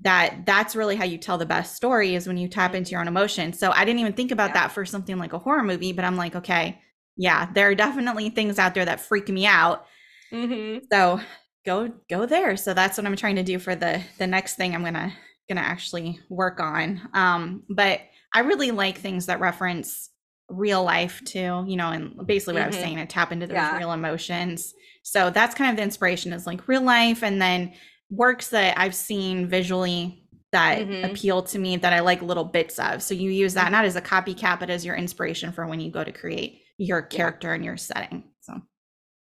that 0.00 0.44
that's 0.46 0.76
really 0.76 0.96
how 0.96 1.04
you 1.04 1.18
tell 1.18 1.38
the 1.38 1.46
best 1.46 1.76
story 1.76 2.14
is 2.14 2.26
when 2.26 2.36
you 2.36 2.48
tap 2.48 2.74
into 2.74 2.90
your 2.90 3.00
own 3.00 3.08
emotions 3.08 3.58
so 3.58 3.70
i 3.72 3.84
didn't 3.84 4.00
even 4.00 4.12
think 4.12 4.30
about 4.30 4.50
yeah. 4.50 4.54
that 4.54 4.72
for 4.72 4.84
something 4.84 5.18
like 5.18 5.32
a 5.32 5.38
horror 5.38 5.62
movie 5.62 5.92
but 5.92 6.04
i'm 6.04 6.16
like 6.16 6.36
okay 6.36 6.78
yeah 7.16 7.50
there 7.54 7.68
are 7.68 7.74
definitely 7.74 8.30
things 8.30 8.58
out 8.58 8.74
there 8.74 8.84
that 8.84 9.00
freak 9.00 9.28
me 9.28 9.46
out 9.46 9.86
mm-hmm. 10.32 10.84
so 10.90 11.20
go 11.64 11.90
go 12.08 12.26
there 12.26 12.56
so 12.56 12.72
that's 12.72 12.96
what 12.96 13.06
i'm 13.06 13.16
trying 13.16 13.36
to 13.36 13.42
do 13.42 13.58
for 13.58 13.74
the 13.74 14.02
the 14.18 14.26
next 14.26 14.56
thing 14.56 14.74
i'm 14.74 14.84
gonna 14.84 15.12
gonna 15.48 15.60
actually 15.60 16.18
work 16.28 16.60
on 16.60 17.00
um 17.12 17.62
but 17.68 18.00
i 18.34 18.40
really 18.40 18.70
like 18.70 18.98
things 18.98 19.26
that 19.26 19.40
reference 19.40 20.10
real 20.48 20.82
life 20.82 21.22
too 21.24 21.64
you 21.66 21.76
know 21.76 21.90
and 21.90 22.26
basically 22.26 22.54
what 22.54 22.60
mm-hmm. 22.60 22.64
i 22.64 22.66
was 22.68 22.76
mm-hmm. 22.76 22.84
saying 22.84 22.96
to 22.96 23.06
tap 23.06 23.32
into 23.32 23.46
those 23.46 23.54
yeah. 23.54 23.76
real 23.76 23.92
emotions 23.92 24.74
so 25.02 25.30
that's 25.30 25.54
kind 25.54 25.70
of 25.70 25.76
the 25.76 25.82
inspiration 25.82 26.32
is 26.32 26.46
like 26.46 26.66
real 26.66 26.82
life 26.82 27.22
and 27.22 27.40
then 27.40 27.72
works 28.10 28.48
that 28.48 28.78
i've 28.78 28.94
seen 28.94 29.46
visually 29.46 30.24
that 30.52 30.80
mm-hmm. 30.80 31.04
appeal 31.04 31.42
to 31.42 31.58
me 31.58 31.76
that 31.76 31.92
i 31.92 32.00
like 32.00 32.22
little 32.22 32.44
bits 32.44 32.78
of 32.78 33.02
so 33.02 33.14
you 33.14 33.30
use 33.30 33.54
that 33.54 33.64
mm-hmm. 33.64 33.72
not 33.72 33.84
as 33.84 33.96
a 33.96 34.02
copycat 34.02 34.58
but 34.58 34.70
as 34.70 34.84
your 34.84 34.96
inspiration 34.96 35.52
for 35.52 35.66
when 35.66 35.78
you 35.78 35.90
go 35.90 36.02
to 36.02 36.12
create 36.12 36.62
your 36.78 37.02
character 37.02 37.48
yeah. 37.48 37.54
and 37.54 37.64
your 37.64 37.76
setting 37.76 38.24
so 38.40 38.60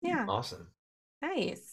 yeah 0.00 0.24
awesome 0.28 0.68
nice 1.20 1.71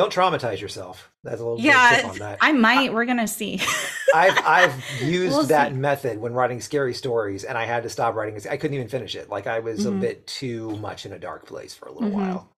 don't 0.00 0.12
traumatize 0.12 0.60
yourself. 0.60 1.10
That's 1.22 1.40
a 1.40 1.44
little 1.44 1.60
yeah. 1.60 2.02
on 2.08 2.18
that. 2.18 2.38
I 2.40 2.52
might. 2.52 2.92
We're 2.92 3.04
gonna 3.04 3.28
see. 3.28 3.60
I've 4.14 4.38
I've 4.46 4.84
used 5.02 5.36
we'll 5.36 5.42
that 5.44 5.72
see. 5.72 5.78
method 5.78 6.18
when 6.18 6.32
writing 6.32 6.60
scary 6.60 6.94
stories, 6.94 7.44
and 7.44 7.58
I 7.58 7.66
had 7.66 7.82
to 7.82 7.90
stop 7.90 8.14
writing. 8.14 8.40
I 8.50 8.56
couldn't 8.56 8.74
even 8.74 8.88
finish 8.88 9.14
it. 9.14 9.28
Like 9.28 9.46
I 9.46 9.58
was 9.58 9.80
mm-hmm. 9.80 9.98
a 9.98 10.00
bit 10.00 10.26
too 10.26 10.76
much 10.78 11.04
in 11.04 11.12
a 11.12 11.18
dark 11.18 11.46
place 11.46 11.74
for 11.74 11.86
a 11.86 11.92
little 11.92 12.08
mm-hmm. 12.08 12.18
while. 12.18 12.48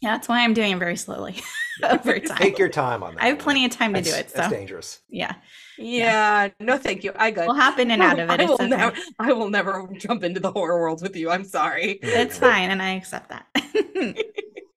Yeah, 0.00 0.12
that's 0.12 0.28
why 0.28 0.42
I'm 0.42 0.54
doing 0.54 0.72
it 0.72 0.78
very 0.78 0.96
slowly 0.96 1.36
over 1.82 2.18
time. 2.20 2.38
Take 2.38 2.58
your 2.58 2.70
time 2.70 3.02
on 3.02 3.14
that. 3.14 3.22
I 3.22 3.28
have 3.28 3.38
plenty 3.38 3.64
of 3.66 3.70
time 3.70 3.94
to 3.94 4.00
do 4.00 4.10
it. 4.10 4.30
So 4.30 4.38
that's 4.38 4.52
dangerous. 4.52 5.00
Yeah. 5.08 5.34
Yeah. 5.78 6.48
No, 6.58 6.76
thank 6.76 7.04
you. 7.04 7.12
I 7.14 7.30
got. 7.30 7.46
We'll 7.46 7.56
hop 7.56 7.78
in 7.78 7.90
and 7.90 8.02
out 8.02 8.18
of 8.18 8.30
it. 8.30 8.40
I 8.40 8.44
will, 8.44 8.54
okay. 8.54 8.66
never, 8.66 8.96
I 9.18 9.32
will 9.32 9.50
never 9.50 9.88
jump 9.96 10.24
into 10.24 10.40
the 10.40 10.50
horror 10.50 10.80
world 10.80 11.02
with 11.02 11.14
you. 11.14 11.30
I'm 11.30 11.44
sorry. 11.44 12.00
It's 12.02 12.38
fine, 12.38 12.70
and 12.70 12.82
I 12.82 12.94
accept 12.94 13.28
that. 13.28 13.46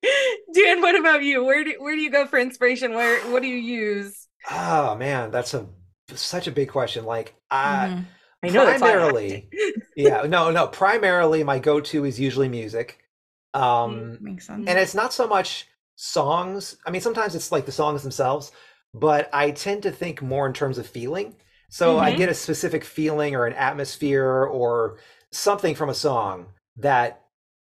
Dan, 0.54 0.82
what 0.82 1.00
about 1.00 1.24
you? 1.24 1.44
Where 1.44 1.64
do 1.64 1.76
where 1.80 1.96
do 1.96 2.02
you 2.02 2.12
go 2.12 2.26
for 2.26 2.40
inspiration? 2.40 2.94
Where 2.94 3.22
what 3.32 3.42
do 3.42 3.48
you 3.48 3.56
use? 3.56 4.28
Oh 4.50 4.96
man, 4.96 5.32
that's 5.32 5.54
a 5.54 5.68
such 6.14 6.48
a 6.48 6.52
big 6.52 6.70
question. 6.70 7.06
Like 7.06 7.36
I 7.50 7.88
mm-hmm. 7.88 8.02
I 8.44 8.50
know 8.50 8.66
primarily 8.66 9.50
yeah, 9.96 10.24
no, 10.28 10.52
no, 10.52 10.68
primarily 10.68 11.44
my 11.44 11.60
go-to 11.60 12.06
is 12.06 12.20
usually 12.20 12.50
music. 12.50 13.00
Um 13.54 14.18
makes 14.22 14.48
sense. 14.48 14.68
And 14.68 14.78
it's 14.78 14.96
not 14.96 15.14
so 15.14 15.28
much 15.28 15.68
songs. 15.96 16.78
I 16.86 16.92
mean, 16.92 17.02
sometimes 17.02 17.36
it's 17.36 17.52
like 17.52 17.66
the 17.66 17.72
songs 17.72 18.02
themselves, 18.02 18.52
but 18.94 19.30
I 19.32 19.52
tend 19.52 19.84
to 19.84 19.92
think 19.92 20.22
more 20.22 20.48
in 20.48 20.54
terms 20.54 20.78
of 20.78 20.88
feeling. 20.88 21.36
So 21.70 21.96
mm-hmm. 21.96 22.06
I 22.06 22.16
get 22.16 22.30
a 22.30 22.34
specific 22.34 22.84
feeling 22.84 23.36
or 23.36 23.46
an 23.46 23.54
atmosphere 23.54 24.46
or 24.46 24.98
something 25.32 25.76
from 25.76 25.90
a 25.90 25.96
song 25.96 26.48
that 26.78 27.23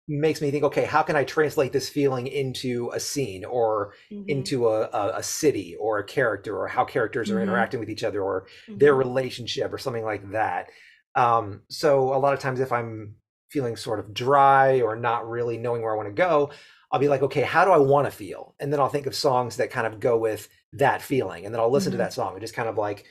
makes 0.08 0.42
me 0.42 0.52
think 0.52 0.64
okay 0.64 0.86
how 0.86 1.02
can 1.02 1.16
i 1.16 1.24
translate 1.24 1.74
this 1.74 1.90
feeling 1.90 2.28
into 2.28 2.90
a 2.94 3.00
scene 3.00 3.44
or 3.44 3.94
mm-hmm. 4.12 4.30
into 4.30 4.70
a, 4.70 4.84
a, 4.84 5.18
a, 5.18 5.24
city 5.24 5.76
or 5.80 6.00
a 6.00 6.04
character 6.04 6.58
or 6.58 6.68
how 6.68 6.86
characters 6.86 7.28
mm-hmm. 7.28 7.38
are 7.38 7.42
interacting 7.42 7.80
with 7.80 7.90
each 7.90 8.04
other 8.04 8.22
or 8.22 8.48
mm-hmm. 8.68 8.78
their 8.78 8.96
relationship 8.96 9.74
or 9.74 9.78
something 9.78 10.06
like 10.06 10.32
that 10.32 10.70
um, 11.16 11.62
so 11.70 12.14
a 12.14 12.20
lot 12.20 12.34
of 12.34 12.40
times 12.40 12.60
if 12.60 12.72
i'm 12.72 13.16
feeling 13.50 13.76
sort 13.76 14.00
of 14.00 14.14
dry 14.14 14.82
or 14.82 14.96
not 14.96 15.28
really 15.28 15.58
knowing 15.58 15.82
where 15.82 15.94
i 15.94 15.98
want 15.98 16.08
to 16.08 16.14
go 16.14 16.52
i'll 16.92 17.00
be 17.00 17.10
like 17.10 17.22
okay 17.22 17.42
how 17.42 17.66
do 17.66 17.72
i 17.72 17.78
want 17.78 18.06
to 18.06 18.12
feel 18.12 18.56
and 18.60 18.72
then 18.72 18.80
i'll 18.80 18.90
think 18.90 19.08
of 19.08 19.16
songs 19.16 19.58
that 19.58 19.72
kind 19.72 19.88
of 19.88 20.00
go 20.00 20.18
with 20.18 20.48
that 20.74 21.02
feeling 21.02 21.46
and 21.46 21.54
then 21.54 21.60
i'll 21.60 21.72
listen 21.72 21.92
to 21.92 21.98
mm-hmm. 21.98 22.04
that 22.04 22.14
song 22.14 22.32
and 22.34 22.42
just 22.42 22.54
kind 22.54 22.70
of 22.70 22.78
like 22.78 23.06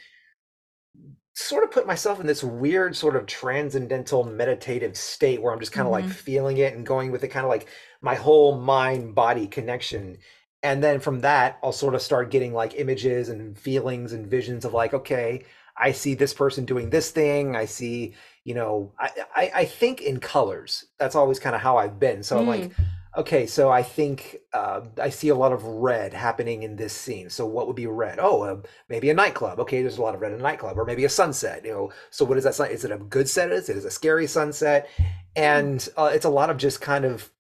sort 1.37 1.65
of 1.65 1.71
put 1.71 1.87
myself 1.87 2.19
in 2.19 2.27
this 2.27 2.43
weird 2.43 2.97
sort 2.97 3.15
of 3.15 3.27
transcendental 3.27 4.25
meditative 4.25 4.97
state 4.97 5.43
where 5.43 5.53
I'm 5.53 5.61
just 5.61 5.71
kind 5.71 5.87
of 5.87 5.93
mm-hmm. 5.93 6.09
like 6.09 6.17
feeling 6.17 6.57
it 6.57 6.75
and 6.75 6.87
going 6.87 7.13
with 7.13 7.23
it 7.25 7.29
kind 7.29 7.45
of 7.45 7.51
like 7.51 7.69
my 8.01 8.15
whole 8.15 8.59
mind 8.59 9.15
body 9.15 9.47
connection 9.47 10.17
and 10.63 10.83
then 10.83 10.99
from 10.99 11.21
that 11.21 11.59
I'll 11.63 11.73
sort 11.73 11.95
of 11.95 12.01
start 12.01 12.31
getting 12.31 12.55
like 12.55 12.81
images 12.81 13.29
and 13.29 13.57
feelings 13.59 14.15
and 14.15 14.27
visions 14.27 14.65
of 14.65 14.73
like 14.73 14.95
okay 14.95 15.45
I 15.77 15.93
see 15.93 16.15
this 16.15 16.33
person 16.33 16.65
doing 16.65 16.89
this 16.89 17.11
thing 17.11 17.55
I 17.55 17.67
see 17.67 18.15
you 18.45 18.55
know 18.55 18.95
I 18.99 19.11
I, 19.35 19.51
I 19.57 19.65
think 19.67 20.01
in 20.01 20.21
colors 20.21 20.87
that's 20.99 21.15
always 21.15 21.39
kind 21.39 21.55
of 21.55 21.61
how 21.61 21.77
I've 21.77 22.01
been 22.01 22.23
so 22.23 22.37
mm. 22.37 22.41
I'm 22.41 22.47
like 22.47 22.71
mm 22.71 22.85
okay, 23.17 23.47
so 23.47 23.71
I 23.71 23.83
think 23.83 24.37
uh, 24.53 24.83
I 25.01 25.09
see 25.09 25.31
a 25.31 25.35
lot 25.35 25.53
of 25.53 25.65
red 25.65 26.13
happening 26.13 26.63
in 26.63 26.77
this 26.77 26.93
scene. 26.93 27.31
So 27.31 27.47
what 27.47 27.67
would 27.67 27.77
be 27.77 27.87
red? 27.87 28.19
Oh, 28.21 28.43
uh, 28.43 28.63
maybe 28.89 29.11
a 29.11 29.15
nightclub. 29.15 29.59
Okay, 29.61 29.81
there's 29.81 29.99
a 29.99 30.03
lot 30.03 30.15
of 30.15 30.21
red 30.21 30.33
in 30.33 30.41
a 30.41 30.43
nightclub, 30.43 30.79
or 30.79 30.85
maybe 30.85 31.05
a 31.05 31.09
sunset. 31.09 31.65
You 31.65 31.73
know, 31.73 31.93
so 32.11 32.25
what 32.25 32.39
is 32.39 32.45
that? 32.45 32.71
Is 32.71 32.85
it 32.85 32.93
a 32.93 32.99
good 32.99 33.29
set? 33.29 33.51
Is 33.51 33.69
it 33.69 33.77
is 33.77 33.85
a 33.85 33.91
scary 33.91 34.27
sunset? 34.27 34.89
And 35.35 35.87
uh, 35.97 36.11
it's 36.13 36.25
a 36.25 36.31
lot 36.31 36.51
of 36.51 36.57
just 36.59 36.81
kind 36.81 37.05
of 37.05 37.31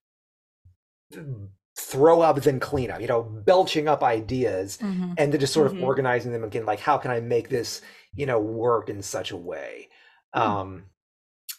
throw 1.79 2.21
up 2.23 2.41
then 2.43 2.59
clean 2.59 2.91
up. 2.91 3.01
You 3.01 3.07
know, 3.07 3.23
belching 3.23 3.87
up 3.87 4.03
ideas 4.03 4.79
mm-hmm. 4.79 5.13
and 5.19 5.33
then 5.33 5.41
just 5.41 5.53
sort 5.53 5.67
of 5.67 5.75
mm-hmm. 5.75 5.85
organizing 5.85 6.33
them 6.33 6.45
again. 6.45 6.65
Like, 6.65 6.81
how 6.81 6.97
can 6.97 7.11
I 7.11 7.21
make 7.21 7.49
this 7.49 7.83
you 8.15 8.27
know 8.27 8.41
work 8.41 8.89
in 8.89 9.03
such 9.03 9.31
a 9.31 9.37
way? 9.37 9.89
Mm. 10.35 10.41
Um, 10.41 10.85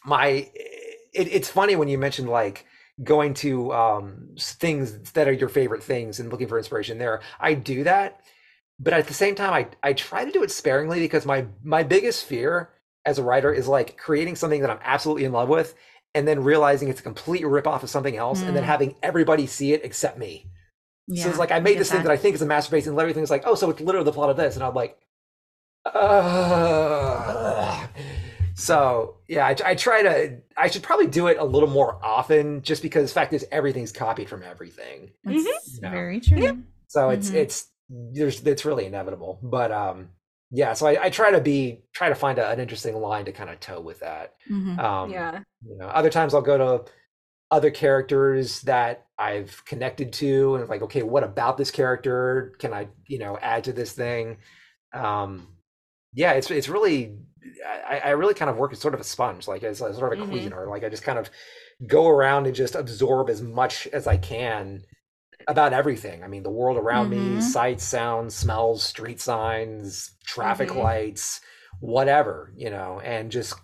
my 0.04 0.26
it, 0.26 1.28
it's 1.28 1.48
funny 1.48 1.76
when 1.76 1.88
you 1.88 1.98
mentioned 1.98 2.28
like 2.28 2.66
going 3.02 3.34
to 3.34 3.72
um, 3.72 4.28
things 4.38 5.12
that 5.12 5.28
are 5.28 5.32
your 5.32 5.48
favorite 5.48 5.82
things 5.82 6.20
and 6.20 6.30
looking 6.30 6.48
for 6.48 6.58
inspiration 6.58 6.98
there. 6.98 7.20
I 7.38 7.54
do 7.54 7.84
that, 7.84 8.20
but 8.78 8.92
at 8.92 9.06
the 9.06 9.14
same 9.14 9.34
time, 9.34 9.52
I 9.52 9.68
I 9.82 9.92
try 9.92 10.24
to 10.24 10.30
do 10.30 10.42
it 10.42 10.50
sparingly 10.50 11.00
because 11.00 11.26
my 11.26 11.46
my 11.62 11.82
biggest 11.82 12.24
fear 12.24 12.70
as 13.04 13.18
a 13.18 13.22
writer 13.22 13.52
is 13.52 13.68
like 13.68 13.96
creating 13.96 14.36
something 14.36 14.60
that 14.60 14.70
I'm 14.70 14.80
absolutely 14.82 15.24
in 15.24 15.32
love 15.32 15.48
with 15.48 15.74
and 16.14 16.26
then 16.26 16.42
realizing 16.42 16.88
it's 16.88 17.00
a 17.00 17.02
complete 17.04 17.42
ripoff 17.42 17.82
of 17.82 17.90
something 17.90 18.16
else 18.16 18.40
mm. 18.42 18.48
and 18.48 18.56
then 18.56 18.64
mm. 18.64 18.66
having 18.66 18.94
everybody 19.02 19.46
see 19.46 19.72
it 19.72 19.84
except 19.84 20.18
me. 20.18 20.46
Yeah, 21.06 21.24
so 21.24 21.30
it's 21.30 21.38
like 21.38 21.52
I 21.52 21.60
made 21.60 21.78
this 21.78 21.88
that. 21.88 21.96
thing 21.96 22.04
that 22.04 22.12
I 22.12 22.16
think 22.16 22.34
is 22.34 22.42
a 22.42 22.46
masterpiece, 22.46 22.86
and 22.86 22.98
everything's 22.98 23.30
like, 23.30 23.44
oh, 23.46 23.54
so 23.54 23.70
it's 23.70 23.80
literally 23.80 24.04
the 24.04 24.12
plot 24.12 24.30
of 24.30 24.36
this, 24.36 24.56
and 24.56 24.64
I'm 24.64 24.74
like, 24.74 24.98
so 28.58 29.18
yeah, 29.28 29.46
I, 29.46 29.56
I, 29.64 29.74
try 29.76 30.02
to. 30.02 30.38
I 30.56 30.68
should 30.68 30.82
probably 30.82 31.06
do 31.06 31.28
it 31.28 31.38
a 31.38 31.44
little 31.44 31.68
more 31.68 32.04
often, 32.04 32.62
just 32.62 32.82
because 32.82 33.08
the 33.08 33.14
fact 33.14 33.32
is 33.32 33.46
everything's 33.52 33.92
copied 33.92 34.28
from 34.28 34.42
everything. 34.42 35.12
That's 35.22 35.76
you 35.76 35.82
know? 35.82 35.90
very 35.90 36.18
true. 36.18 36.42
Yeah. 36.42 36.52
So 36.88 37.10
it's 37.10 37.28
mm-hmm. 37.28 37.36
it's 37.36 37.68
there's 37.88 38.44
it's 38.44 38.64
really 38.64 38.86
inevitable. 38.86 39.38
But 39.44 39.70
um, 39.70 40.08
yeah. 40.50 40.72
So 40.72 40.88
I, 40.88 41.04
I 41.04 41.10
try 41.10 41.30
to 41.30 41.40
be 41.40 41.84
try 41.92 42.08
to 42.08 42.16
find 42.16 42.40
a, 42.40 42.50
an 42.50 42.58
interesting 42.58 42.96
line 42.96 43.26
to 43.26 43.32
kind 43.32 43.48
of 43.48 43.60
toe 43.60 43.80
with 43.80 44.00
that. 44.00 44.34
Mm-hmm. 44.50 44.80
Um, 44.80 45.10
yeah. 45.12 45.38
You 45.64 45.78
know, 45.78 45.86
other 45.86 46.10
times 46.10 46.34
I'll 46.34 46.42
go 46.42 46.58
to 46.58 46.90
other 47.52 47.70
characters 47.70 48.62
that 48.62 49.06
I've 49.16 49.64
connected 49.66 50.12
to, 50.14 50.56
and 50.56 50.68
like, 50.68 50.82
okay, 50.82 51.04
what 51.04 51.22
about 51.22 51.58
this 51.58 51.70
character 51.70 52.54
can 52.58 52.74
I 52.74 52.88
you 53.06 53.20
know 53.20 53.38
add 53.40 53.62
to 53.64 53.72
this 53.72 53.92
thing? 53.92 54.38
Um, 54.92 55.46
yeah, 56.12 56.32
it's 56.32 56.50
it's 56.50 56.68
really 56.68 57.18
I, 57.88 57.98
I 57.98 58.10
really 58.10 58.34
kind 58.34 58.50
of 58.50 58.56
work 58.56 58.72
as 58.72 58.80
sort 58.80 58.94
of 58.94 59.00
a 59.00 59.04
sponge, 59.04 59.48
like 59.48 59.62
as, 59.62 59.82
as 59.82 59.96
sort 59.96 60.12
of 60.12 60.18
a 60.18 60.22
mm-hmm. 60.22 60.34
Cuisinart. 60.34 60.68
Like 60.68 60.84
I 60.84 60.88
just 60.88 61.02
kind 61.02 61.18
of 61.18 61.30
go 61.86 62.08
around 62.08 62.46
and 62.46 62.54
just 62.54 62.74
absorb 62.74 63.30
as 63.30 63.42
much 63.42 63.86
as 63.88 64.06
I 64.06 64.16
can 64.16 64.82
about 65.46 65.72
everything. 65.72 66.22
I 66.24 66.28
mean, 66.28 66.42
the 66.42 66.50
world 66.50 66.76
around 66.76 67.10
mm-hmm. 67.10 67.36
me, 67.36 67.40
sights, 67.40 67.84
sounds, 67.84 68.34
smells, 68.34 68.82
street 68.82 69.20
signs, 69.20 70.12
traffic 70.26 70.68
mm-hmm. 70.70 70.80
lights, 70.80 71.40
whatever, 71.80 72.52
you 72.56 72.70
know, 72.70 73.00
and 73.00 73.30
just 73.30 73.54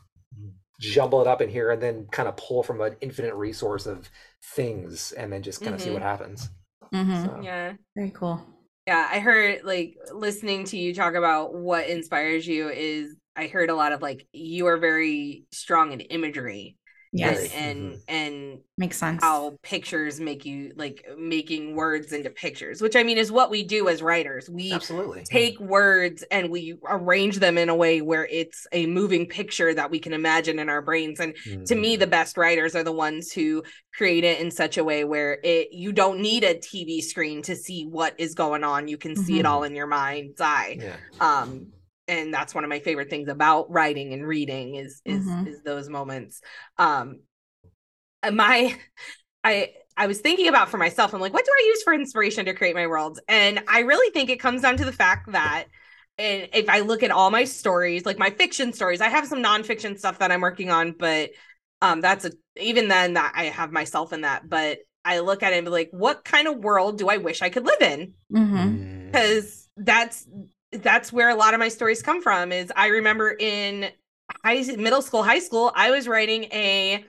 jumble 0.80 1.20
it 1.20 1.26
up 1.26 1.40
in 1.40 1.48
here 1.48 1.70
and 1.70 1.82
then 1.82 2.06
kind 2.10 2.28
of 2.28 2.36
pull 2.36 2.62
from 2.62 2.80
an 2.80 2.96
infinite 3.00 3.34
resource 3.34 3.86
of 3.86 4.08
things 4.54 5.12
and 5.12 5.32
then 5.32 5.42
just 5.42 5.60
kind 5.60 5.74
of 5.74 5.80
see 5.80 5.90
what 5.90 6.02
mm-hmm. 6.02 6.08
happens. 6.08 6.50
Mm-hmm. 6.92 7.24
So. 7.24 7.40
Yeah. 7.42 7.72
Very 7.96 8.10
cool. 8.10 8.44
Yeah, 8.86 9.08
I 9.10 9.18
heard 9.18 9.64
like 9.64 9.96
listening 10.12 10.64
to 10.64 10.76
you 10.76 10.94
talk 10.94 11.14
about 11.14 11.54
what 11.54 11.88
inspires 11.88 12.46
you 12.46 12.68
is 12.68 13.16
I 13.36 13.46
heard 13.48 13.70
a 13.70 13.74
lot 13.74 13.92
of 13.92 14.02
like 14.02 14.26
you 14.32 14.66
are 14.66 14.78
very 14.78 15.44
strong 15.52 15.92
in 15.92 16.00
imagery 16.00 16.76
yes 17.16 17.52
and 17.54 17.54
and, 17.54 17.92
Mhm. 17.92 18.00
and 18.08 18.58
makes 18.76 18.96
sense 18.96 19.22
how 19.22 19.56
pictures 19.62 20.18
make 20.20 20.44
you 20.44 20.72
like 20.74 21.04
making 21.16 21.76
words 21.76 22.12
into 22.12 22.28
pictures 22.28 22.82
which 22.82 22.96
i 22.96 23.04
mean 23.04 23.18
is 23.18 23.30
what 23.30 23.50
we 23.50 23.62
do 23.62 23.88
as 23.88 24.02
writers 24.02 24.50
we 24.50 24.72
Absolutely. 24.72 25.22
take 25.22 25.58
words 25.60 26.24
and 26.32 26.50
we 26.50 26.76
arrange 26.88 27.38
them 27.38 27.56
in 27.56 27.68
a 27.68 27.74
way 27.74 28.00
where 28.00 28.26
it's 28.26 28.66
a 28.72 28.86
moving 28.86 29.28
picture 29.28 29.72
that 29.72 29.92
we 29.92 30.00
can 30.00 30.12
imagine 30.12 30.58
in 30.58 30.68
our 30.68 30.82
brains 30.82 31.20
and 31.20 31.36
to 31.66 31.76
me 31.76 31.94
the 31.94 32.06
best 32.08 32.36
writers 32.36 32.74
are 32.74 32.82
the 32.82 32.90
ones 32.90 33.30
who 33.30 33.62
create 33.96 34.24
it 34.24 34.40
in 34.40 34.50
such 34.50 34.76
a 34.76 34.82
way 34.82 35.04
where 35.04 35.38
it 35.44 35.68
you 35.72 35.92
don't 35.92 36.18
need 36.20 36.42
a 36.42 36.56
tv 36.56 37.00
screen 37.00 37.42
to 37.42 37.54
see 37.54 37.84
what 37.86 38.18
is 38.18 38.34
going 38.34 38.64
on 38.64 38.88
you 38.88 38.98
can 38.98 39.14
see 39.14 39.38
it 39.38 39.44
Mhm. 39.44 39.50
all 39.50 39.62
in 39.62 39.76
your 39.76 39.86
mind's 39.86 40.40
eye 40.40 40.76
yeah. 40.80 40.96
um 41.20 41.68
and 42.08 42.32
that's 42.32 42.54
one 42.54 42.64
of 42.64 42.70
my 42.70 42.80
favorite 42.80 43.11
things 43.11 43.28
about 43.28 43.70
writing 43.70 44.12
and 44.12 44.26
reading 44.26 44.75
is 44.76 45.00
is 45.04 45.26
Mhm. 45.26 45.46
is 45.49 45.62
those 45.62 45.88
moments 45.88 46.40
um 46.78 47.20
my 48.32 48.76
i 49.44 49.70
i 49.96 50.06
was 50.06 50.20
thinking 50.20 50.49
about 50.49 50.68
for 50.68 50.78
myself 50.78 51.14
i'm 51.14 51.20
like 51.20 51.32
what 51.32 51.44
do 51.44 51.50
i 51.50 51.66
use 51.66 51.82
for 51.82 51.94
inspiration 51.94 52.44
to 52.46 52.54
create 52.54 52.75
my 52.75 52.87
worlds 52.87 53.20
and 53.28 53.62
i 53.68 53.80
really 53.80 54.11
think 54.12 54.30
it 54.30 54.40
comes 54.40 54.62
down 54.62 54.76
to 54.76 54.84
the 54.84 54.92
fact 54.92 55.32
that 55.32 55.66
and 56.18 56.49
if 56.52 56.68
i 56.68 56.80
look 56.80 57.02
at 57.02 57.11
all 57.11 57.30
my 57.30 57.44
stories 57.44 58.06
like 58.06 58.18
my 58.18 58.30
fiction 58.30 58.73
stories 58.73 59.00
i 59.00 59.08
have 59.08 59.26
some 59.26 59.42
nonfiction 59.42 59.99
stuff 59.99 60.18
that 60.18 60.30
i'm 60.30 60.40
working 60.40 60.70
on 60.70 60.92
but 60.92 61.30
um 61.82 62.00
that's 62.00 62.25
a 62.25 62.32
even 62.56 62.88
then 62.88 63.14
that 63.14 63.32
i 63.37 63.44
have 63.44 63.73
myself 63.73 64.12
in 64.12 64.23
that 64.23 64.49
but 64.49 64.78
i 65.04 65.18
look 65.18 65.42
at 65.42 65.52
it 65.52 65.56
and 65.56 65.66
be 65.66 65.70
like 65.70 65.90
what 65.92 66.25
kind 66.25 66.49
of 66.49 66.58
world 66.58 66.99
do 66.99 67.08
i 67.08 67.16
wish 67.16 67.42
i 67.42 67.49
could 67.50 67.66
live 67.66 67.80
in 67.82 68.14
mm-hmm. 68.32 68.56
Mm. 68.56 69.06
because 69.06 69.68
that's 69.76 70.26
that's 70.82 71.12
where 71.12 71.30
a 71.30 71.34
lot 71.34 71.54
of 71.54 71.60
my 71.60 71.68
stories 71.68 72.02
come 72.02 72.20
from 72.22 72.52
is 72.52 72.72
i 72.76 72.88
remember 72.88 73.36
in 73.38 73.90
high 74.44 74.62
middle 74.76 75.02
school 75.02 75.22
high 75.22 75.38
school 75.38 75.72
i 75.74 75.90
was 75.90 76.08
writing 76.08 76.44
a 76.44 77.04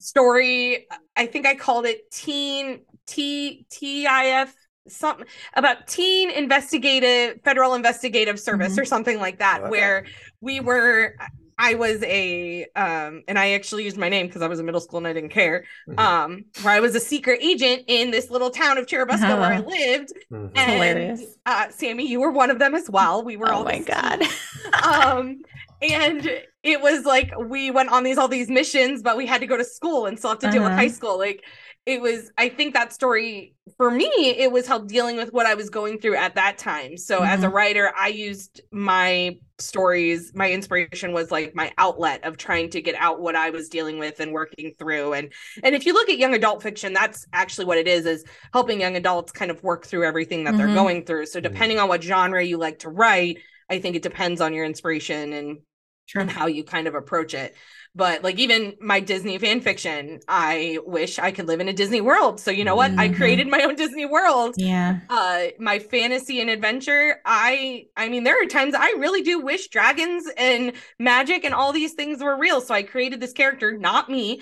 story 0.00 0.86
i 1.16 1.26
think 1.26 1.46
i 1.46 1.54
called 1.54 1.86
it 1.86 2.10
teen 2.10 2.80
t 3.06 3.66
tif 3.70 4.50
something 4.86 5.26
about 5.54 5.86
teen 5.86 6.30
investigative 6.30 7.40
federal 7.42 7.74
investigative 7.74 8.38
service 8.38 8.74
Mhm. 8.74 8.82
or 8.82 8.84
something 8.84 9.18
like 9.18 9.38
that 9.38 9.60
Okay. 9.62 9.70
where 9.70 10.04
we 10.40 10.60
were 10.60 11.16
i 11.58 11.74
was 11.74 12.02
a 12.02 12.64
um 12.76 13.22
and 13.28 13.38
i 13.38 13.50
actually 13.52 13.84
used 13.84 13.96
my 13.96 14.08
name 14.08 14.26
because 14.26 14.42
i 14.42 14.46
was 14.46 14.58
in 14.60 14.66
middle 14.66 14.80
school 14.80 14.98
and 14.98 15.06
i 15.06 15.12
didn't 15.12 15.30
care 15.30 15.64
Mhm. 15.88 15.98
um 15.98 16.44
where 16.62 16.74
i 16.74 16.80
was 16.80 16.94
a 16.94 17.00
secret 17.00 17.40
agent 17.42 17.82
in 17.88 18.10
this 18.10 18.30
little 18.30 18.50
town 18.50 18.78
of 18.78 18.86
Churubusco 18.86 19.38
where 19.38 19.52
i 19.52 19.58
Uh-huh. 19.58 19.64
lived 19.66 20.12
Mhm. 20.32 20.50
and 20.56 20.72
Hilarious. 20.72 21.20
uh 21.46 21.66
sammi 21.68 22.04
you 22.06 22.20
were 22.20 22.30
one 22.32 22.50
of 22.50 22.58
them 22.58 22.74
as 22.74 22.88
well 22.90 23.24
we 23.24 23.36
were 23.36 23.52
oh 23.52 23.56
all 23.58 23.64
my 23.64 23.78
god 23.80 24.22
um 24.82 25.42
and 25.80 26.30
it 26.62 26.80
was 26.80 27.04
like 27.04 27.30
we 27.38 27.70
went 27.70 27.90
on 27.90 28.04
these 28.04 28.16
all 28.18 28.28
these 28.28 28.48
missions 28.48 29.02
but 29.02 29.16
we 29.16 29.26
had 29.26 29.40
to 29.40 29.46
go 29.46 29.56
to 29.56 29.64
school 29.64 30.06
and 30.06 30.18
still 30.18 30.30
have 30.30 30.38
to 30.38 30.48
deal 30.48 30.62
with 30.62 30.72
Uh-huh. 30.72 30.80
high 30.82 30.88
school 30.88 31.18
like 31.18 31.44
it 31.86 32.00
was 32.00 32.30
i 32.38 32.48
think 32.48 32.72
that 32.74 32.92
story 32.92 33.54
for 33.76 33.90
me 33.90 34.06
it 34.38 34.50
was 34.50 34.66
help 34.66 34.88
dealing 34.88 35.16
with 35.16 35.32
what 35.32 35.46
i 35.46 35.54
was 35.54 35.68
going 35.70 35.98
through 36.00 36.16
at 36.16 36.34
that 36.34 36.56
time 36.56 36.96
so 36.96 37.22
as 37.22 37.42
a 37.42 37.48
Mhm. 37.48 37.52
writer 37.52 37.92
i 37.98 38.08
used 38.08 38.62
my 38.72 39.36
stories 39.58 40.32
my 40.34 40.50
inspiration 40.50 41.12
was 41.12 41.30
like 41.30 41.54
my 41.54 41.70
outlet 41.78 42.24
of 42.24 42.36
trying 42.36 42.70
to 42.70 42.80
get 42.80 42.94
out 42.96 43.20
what 43.20 43.36
i 43.36 43.50
was 43.50 43.68
dealing 43.68 43.98
with 43.98 44.18
and 44.20 44.32
working 44.32 44.72
through 44.78 45.12
and 45.12 45.32
and 45.62 45.74
if 45.74 45.84
you 45.86 45.92
look 45.92 46.08
at 46.08 46.18
young 46.18 46.34
adult 46.34 46.62
fiction 46.62 46.92
that's 46.92 47.26
actually 47.32 47.66
what 47.66 47.78
it 47.78 47.86
is 47.86 48.06
is 48.06 48.24
helping 48.52 48.80
young 48.80 48.96
adults 48.96 49.30
kind 49.32 49.50
of 49.50 49.62
work 49.62 49.86
through 49.86 50.04
everything 50.04 50.44
that 50.44 50.56
they're 50.56 50.68
Mhm. 50.68 50.74
going 50.74 51.04
through 51.04 51.26
so 51.26 51.38
depending 51.40 51.78
on 51.78 51.88
what 51.88 52.02
genre 52.02 52.42
you 52.42 52.56
like 52.56 52.78
to 52.80 52.88
write 52.88 53.38
i 53.70 53.78
think 53.78 53.94
it 53.94 54.02
depends 54.02 54.40
on 54.40 54.54
your 54.54 54.64
inspiration 54.64 55.32
and 55.32 55.58
True. 56.06 56.22
and 56.22 56.30
how 56.30 56.46
you 56.46 56.64
kind 56.64 56.86
of 56.86 56.94
approach 56.94 57.34
it. 57.34 57.54
But 57.94 58.24
like 58.24 58.38
even 58.38 58.74
my 58.80 59.00
Disney 59.00 59.38
fan 59.38 59.60
fiction, 59.60 60.20
I 60.26 60.78
wish 60.84 61.18
I 61.18 61.30
could 61.30 61.46
live 61.46 61.60
in 61.60 61.68
a 61.68 61.72
Disney 61.72 62.00
world. 62.00 62.40
So 62.40 62.50
you 62.50 62.64
know 62.64 62.74
what? 62.76 62.92
I 62.98 63.08
Mhm. 63.08 63.16
created 63.16 63.46
my 63.48 63.62
own 63.62 63.76
Disney 63.76 64.04
world. 64.06 64.56
yeah 64.56 65.00
Uh 65.08 65.46
my 65.60 65.78
fantasy 65.78 66.40
and 66.40 66.50
adventure, 66.50 67.20
I 67.24 67.86
I 67.96 68.08
mean 68.08 68.24
there 68.24 68.40
are 68.42 68.46
times 68.46 68.74
I 68.74 68.90
really 68.98 69.22
do 69.22 69.40
wish 69.40 69.68
dragons 69.68 70.26
and 70.36 70.72
magic 70.98 71.44
and 71.44 71.54
all 71.54 71.72
these 71.72 71.92
things 71.94 72.22
were 72.22 72.36
real. 72.38 72.60
So 72.60 72.74
I 72.74 72.82
created 72.82 73.20
this 73.20 73.32
character, 73.32 73.76
not 73.76 74.08
me, 74.10 74.40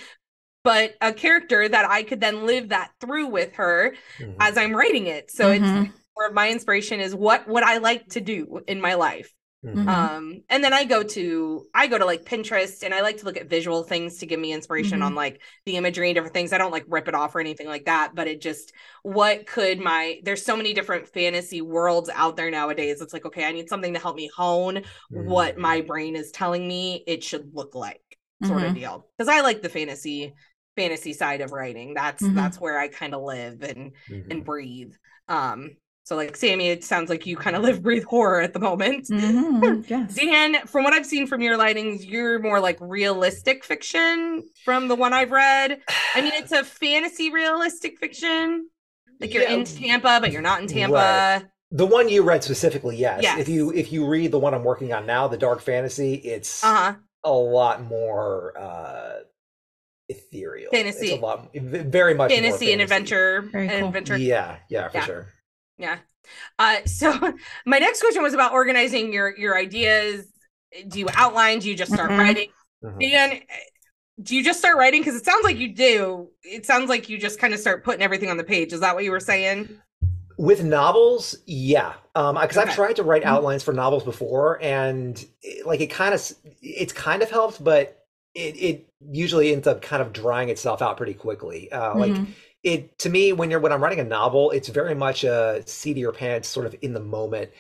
but 0.64 0.94
a 1.00 1.12
character 1.12 1.68
that 1.68 1.84
I 1.90 2.02
could 2.04 2.20
then 2.20 2.46
live 2.46 2.70
that 2.70 2.92
through 3.00 3.28
with 3.28 3.54
her 3.54 3.94
Mhm. 4.18 4.34
as 4.40 4.56
I'm 4.58 4.74
writing 4.76 5.06
it. 5.08 5.30
So 5.30 5.50
it's 5.50 5.72
Mhm. 5.72 5.92
where 6.14 6.32
my 6.32 6.50
inspiration 6.50 7.00
is 7.00 7.14
what 7.14 7.48
would 7.48 7.64
I 7.64 7.78
like 7.78 8.08
to 8.10 8.20
do 8.20 8.60
in 8.68 8.80
my 8.80 8.94
life? 8.94 9.32
Mhm. 9.64 9.75
Mhm. 9.77 9.88
um 9.88 10.42
and 10.48 10.64
then 10.64 10.72
i 10.72 10.85
go 10.85 11.03
to 11.05 11.64
i 11.72 11.87
go 11.87 11.96
to 11.96 12.05
like 12.05 12.25
pinterest 12.25 12.83
and 12.83 12.92
i 12.92 13.01
like 13.01 13.18
to 13.18 13.25
look 13.25 13.37
at 13.37 13.48
visual 13.48 13.85
things 13.85 14.18
to 14.18 14.27
give 14.27 14.40
me 14.40 14.53
inspiration 14.53 14.98
Mhm. 14.98 15.07
on 15.07 15.14
like 15.14 15.40
the 15.66 15.77
imagery 15.77 16.09
and 16.09 16.16
different 16.16 16.35
things 16.35 16.53
i 16.53 16.59
don't 16.59 16.72
like 16.72 16.85
rip 16.88 17.07
it 17.07 17.14
off 17.14 17.35
or 17.37 17.40
anything 17.40 17.68
like 17.68 17.85
that 17.85 18.12
but 18.14 18.27
it 18.27 18.40
just 18.40 18.72
what 19.03 19.46
could 19.46 19.79
my 19.79 20.20
there's 20.25 20.44
so 20.44 20.57
many 20.57 20.75
different 20.75 21.09
fantasy 21.09 21.61
worlds 21.62 22.11
out 22.12 22.37
there 22.37 22.51
nowadays 22.51 23.01
it's 23.01 23.12
like 23.12 23.25
okay 23.25 23.44
i 23.44 23.53
need 23.53 23.68
something 23.68 23.94
to 23.94 24.01
help 24.01 24.16
me 24.16 24.29
hone 24.37 24.83
what 25.12 25.57
Mhm. 25.57 25.61
my 25.61 25.81
brain 25.81 26.16
is 26.16 26.33
telling 26.33 26.66
me 26.66 27.05
it 27.07 27.22
should 27.22 27.55
look 27.55 27.75
like 27.75 28.03
sort 28.44 28.64
of 28.64 28.72
Mhm. 28.72 28.75
deal 28.75 29.07
because 29.16 29.29
i 29.33 29.40
like 29.42 29.62
the 29.62 29.68
fantasy 29.68 30.35
fantasy 30.77 31.12
side 31.12 31.40
of 31.40 31.53
writing 31.53 31.94
that's 31.94 32.22
Mhm. 32.22 32.35
that's 32.35 32.59
where 32.61 32.79
i 32.79 32.88
kind 32.88 33.14
of 33.14 33.22
live 33.22 33.62
and 33.62 33.92
and 34.31 34.44
breathe 34.44 34.92
um 35.29 35.70
so 36.04 36.16
like 36.16 36.36
sammi 36.36 36.68
it 36.70 36.82
sounds 36.84 37.08
like 37.08 37.26
you 37.26 37.36
kind 37.36 37.54
of 37.56 37.62
live 37.62 37.82
breathe 37.82 38.04
horror 38.04 38.40
at 38.40 38.52
the 38.52 38.58
moment 38.60 39.06
Mhm. 39.08 39.84
yes 39.88 40.14
Dan, 40.14 40.66
from 40.66 40.84
what 40.84 40.92
I've 40.92 41.06
seen 41.06 41.26
from 41.26 41.40
your 41.42 41.56
lightings, 41.58 42.04
you're 42.08 42.38
more 42.38 42.60
like 42.60 42.78
realistic 42.80 43.64
fiction 43.64 44.42
from 44.64 44.88
the 44.88 44.94
one 44.96 45.12
I've 45.12 45.30
read. 45.30 45.80
I 46.14 46.20
mean, 46.20 46.32
it's 46.34 46.52
a 46.52 46.64
fantasy 46.64 47.30
realistic 47.30 47.98
fiction. 47.98 48.68
Like 49.20 49.32
you're 49.32 49.48
in 49.48 49.64
Tampa, 49.64 50.18
but 50.20 50.32
you're 50.32 50.42
not 50.42 50.60
in 50.60 50.66
Tampa. 50.66 50.94
Right. 50.94 51.44
The 51.70 51.86
one 51.86 52.08
you 52.08 52.22
read 52.22 52.42
specifically, 52.44 52.96
yes. 52.96 53.22
Yes. 53.22 53.38
If 53.38 53.48
you 53.48 53.72
if 53.72 53.92
you 53.92 54.06
read 54.06 54.30
the 54.32 54.38
one 54.38 54.52
I'm 54.54 54.64
working 54.64 54.92
on 54.92 55.06
now, 55.06 55.28
the 55.28 55.38
dark 55.38 55.60
fantasy, 55.60 56.14
it's 56.14 56.62
Uh-huh. 56.64 56.94
a 57.24 57.32
lot 57.32 57.82
more 57.84 58.52
uh 58.58 59.20
ethereal. 60.08 60.70
Fantasy. 60.72 61.08
It's 61.08 61.18
a 61.18 61.24
lot 61.24 61.50
very 61.54 62.14
much 62.14 62.30
more 62.30 62.40
Fantasy 62.40 62.72
and 62.72 62.82
adventure 62.82 63.42
Very 63.52 63.68
and 63.68 63.86
adventure. 63.86 64.16
Yeah, 64.16 64.56
yeah, 64.68 64.88
for 64.88 64.98
Yeah. 64.98 65.04
sure. 65.06 65.26
Yeah. 65.78 65.98
Uh, 66.58 66.78
so 66.87 67.12
my 67.66 67.78
next 67.78 68.00
question 68.00 68.22
was 68.22 68.35
about 68.35 68.52
organizing 68.52 69.12
your 69.12 69.37
your 69.37 69.58
ideas. 69.58 70.26
Do 70.88 70.98
you 71.00 71.08
outline? 71.14 71.61
Do 71.61 71.68
you 71.68 71.76
just 71.76 71.92
start 71.92 72.11
Mhm. 72.11 72.16
writing? 72.16 72.48
Mhm. 72.82 73.12
Dan, 73.12 73.40
do 74.22 74.37
you 74.37 74.44
just 74.44 74.58
start 74.61 74.76
writing? 74.78 75.02
Because 75.02 75.16
it 75.16 75.24
sounds 75.24 75.44
like 75.44 75.58
you 75.58 75.74
do. 75.74 76.30
It 76.44 76.66
sounds 76.66 76.88
like 76.88 77.08
you 77.08 77.18
just 77.18 77.38
kind 77.40 77.54
of 77.54 77.61
start 77.61 77.85
putting 77.85 78.02
everything 78.02 78.30
on 78.30 78.38
the 78.38 78.44
page. 78.44 78.72
Is 78.72 78.80
that 78.80 78.94
what 78.94 79.04
you 79.04 79.12
were 79.12 79.20
saying? 79.20 79.70
With 80.38 80.64
novels, 80.64 81.37
yeah, 81.46 81.92
um, 82.14 82.37
because 82.40 82.56
Okay. 82.56 82.70
I've 82.70 82.74
tried 82.74 82.96
to 82.96 83.02
write 83.02 83.22
Mhm. 83.24 83.24
outlines 83.24 83.62
for 83.62 83.72
novels 83.72 84.02
before, 84.02 84.61
and 84.62 85.22
it, 85.42 85.66
like 85.66 85.80
it 85.80 85.88
kind 85.88 86.14
of 86.14 86.32
it's 86.62 86.92
kind 86.92 87.22
of 87.22 87.30
helped, 87.30 87.62
but 87.62 88.04
it 88.35 88.56
it 88.56 88.88
usually 89.11 89.52
ends 89.52 89.66
up 89.66 89.82
kind 89.82 90.00
of 90.02 90.12
drying 90.12 90.48
itself 90.48 90.80
out 90.80 90.96
pretty 90.96 91.12
quickly. 91.14 91.70
Uh, 91.70 91.96
like 91.98 92.22
Mhm. 92.22 92.35
It 92.62 92.98
to 93.01 93.11
me 93.11 93.33
when 93.33 93.51
you're 93.51 93.61
when 93.61 93.72
I'm 93.72 93.83
writing 93.83 94.01
a 94.01 94.05
novel, 94.05 94.51
it's 94.51 94.68
very 94.68 94.94
much 94.94 95.25
a 95.25 95.62
seat 95.66 95.92
of 95.92 95.96
your 95.98 96.12
pants, 96.12 96.48
sort 96.48 96.66
of 96.66 96.75
in 96.83 96.92
the 96.94 97.01
moment 97.01 97.51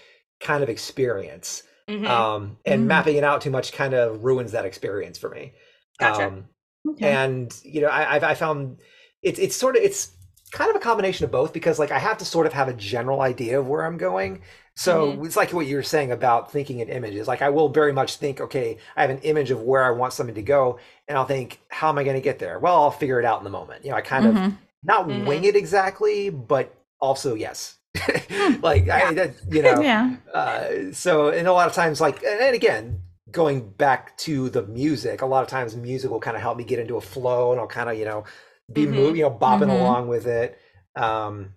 kind 0.40 0.62
of 0.62 0.68
experience. 0.68 1.62
Mhm. 1.88 2.06
Um, 2.06 2.56
and 2.64 2.86
Mm. 2.86 2.88
mapping 2.88 3.16
it 3.16 3.22
out 3.24 3.40
too 3.42 3.50
much 3.50 3.72
kind 3.72 3.94
of 3.94 4.24
ruins 4.24 4.52
that 4.52 4.64
experience 4.64 5.18
for 5.18 5.30
me. 5.30 5.52
Gotcha. 5.98 6.32
Um, 6.32 6.48
Okay. 6.86 7.22
and 7.22 7.54
you 7.64 7.80
know 7.80 7.88
I, 7.88 8.16
I've 8.16 8.24
I 8.24 8.34
found 8.34 8.78
it's 9.22 9.38
it's 9.38 9.56
sort 9.56 9.76
of 9.76 9.82
it's 9.82 10.12
kind 10.52 10.68
of 10.70 10.76
a 10.76 10.80
combination 10.80 11.24
of 11.24 11.30
both 11.30 11.52
because 11.52 11.78
like 11.78 11.90
I 11.90 11.98
have 11.98 12.18
to 12.18 12.24
sort 12.24 12.46
of 12.46 12.52
have 12.52 12.68
a 12.68 12.74
general 12.74 13.20
idea 13.22 13.58
of 13.58 13.66
where 13.66 13.84
I'm 13.84 13.96
going. 13.96 14.42
So 14.76 15.12
Mm-hmm. 15.12 15.24
it's 15.24 15.36
like 15.36 15.52
what 15.52 15.66
you 15.66 15.76
were 15.76 15.82
saying 15.82 16.12
about 16.12 16.50
thinking 16.52 16.80
in 16.80 16.88
images. 16.88 17.28
Like 17.28 17.42
I 17.42 17.50
will 17.50 17.68
very 17.68 17.92
much 17.92 18.16
think, 18.16 18.40
okay, 18.40 18.78
I 18.96 19.02
have 19.02 19.10
an 19.10 19.18
image 19.18 19.50
of 19.50 19.60
where 19.62 19.84
I 19.84 19.90
want 19.90 20.12
something 20.12 20.34
to 20.34 20.42
go, 20.42 20.78
and 21.08 21.16
I'll 21.18 21.26
think, 21.26 21.60
how 21.68 21.88
am 21.90 21.98
I 21.98 22.04
going 22.04 22.16
to 22.16 22.22
get 22.22 22.38
there? 22.38 22.58
Well, 22.58 22.74
I'll 22.82 22.90
figure 22.90 23.18
it 23.18 23.24
out 23.26 23.38
in 23.38 23.44
the 23.44 23.50
moment. 23.50 23.84
You 23.84 23.90
know, 23.90 23.96
I 23.96 24.00
kind 24.02 24.26
of 24.26 24.38
Mhm. 24.38 24.58
Not 24.82 25.08
Mhm. 25.08 25.24
wing 25.24 25.44
it 25.44 25.56
exactly, 25.56 26.30
but 26.30 26.74
also 27.00 27.34
yes. 27.34 27.76
like 28.62 28.88
Yeah. 28.88 29.10
I, 29.10 29.14
that, 29.14 29.34
you 29.50 29.62
know, 29.62 29.82
yeah 29.82 30.16
uh, 30.34 30.92
so 30.92 31.28
and 31.28 31.46
a 31.46 31.52
lot 31.52 31.68
of 31.68 31.74
times 31.74 32.00
like 32.00 32.22
and 32.24 32.54
again 32.54 33.02
going 33.30 33.70
back 33.70 34.16
to 34.18 34.50
the 34.50 34.62
music 34.66 35.22
a 35.22 35.26
lot 35.26 35.42
of 35.42 35.48
times 35.48 35.76
music 35.76 36.10
will 36.10 36.20
kind 36.20 36.36
of 36.36 36.42
help 36.42 36.56
me 36.58 36.64
get 36.64 36.78
into 36.78 36.96
a 36.96 37.00
flow 37.00 37.52
and 37.52 37.60
i'll 37.60 37.66
kind 37.66 37.88
of 37.88 37.96
you 37.98 38.04
know 38.04 38.24
be 38.72 38.86
Mhm. 38.86 38.94
moving 38.94 39.16
you 39.16 39.22
know 39.22 39.30
bopping 39.30 39.68
Mhm. 39.68 39.70
along 39.70 40.08
with 40.08 40.26
it 40.26 40.58
um 40.96 41.54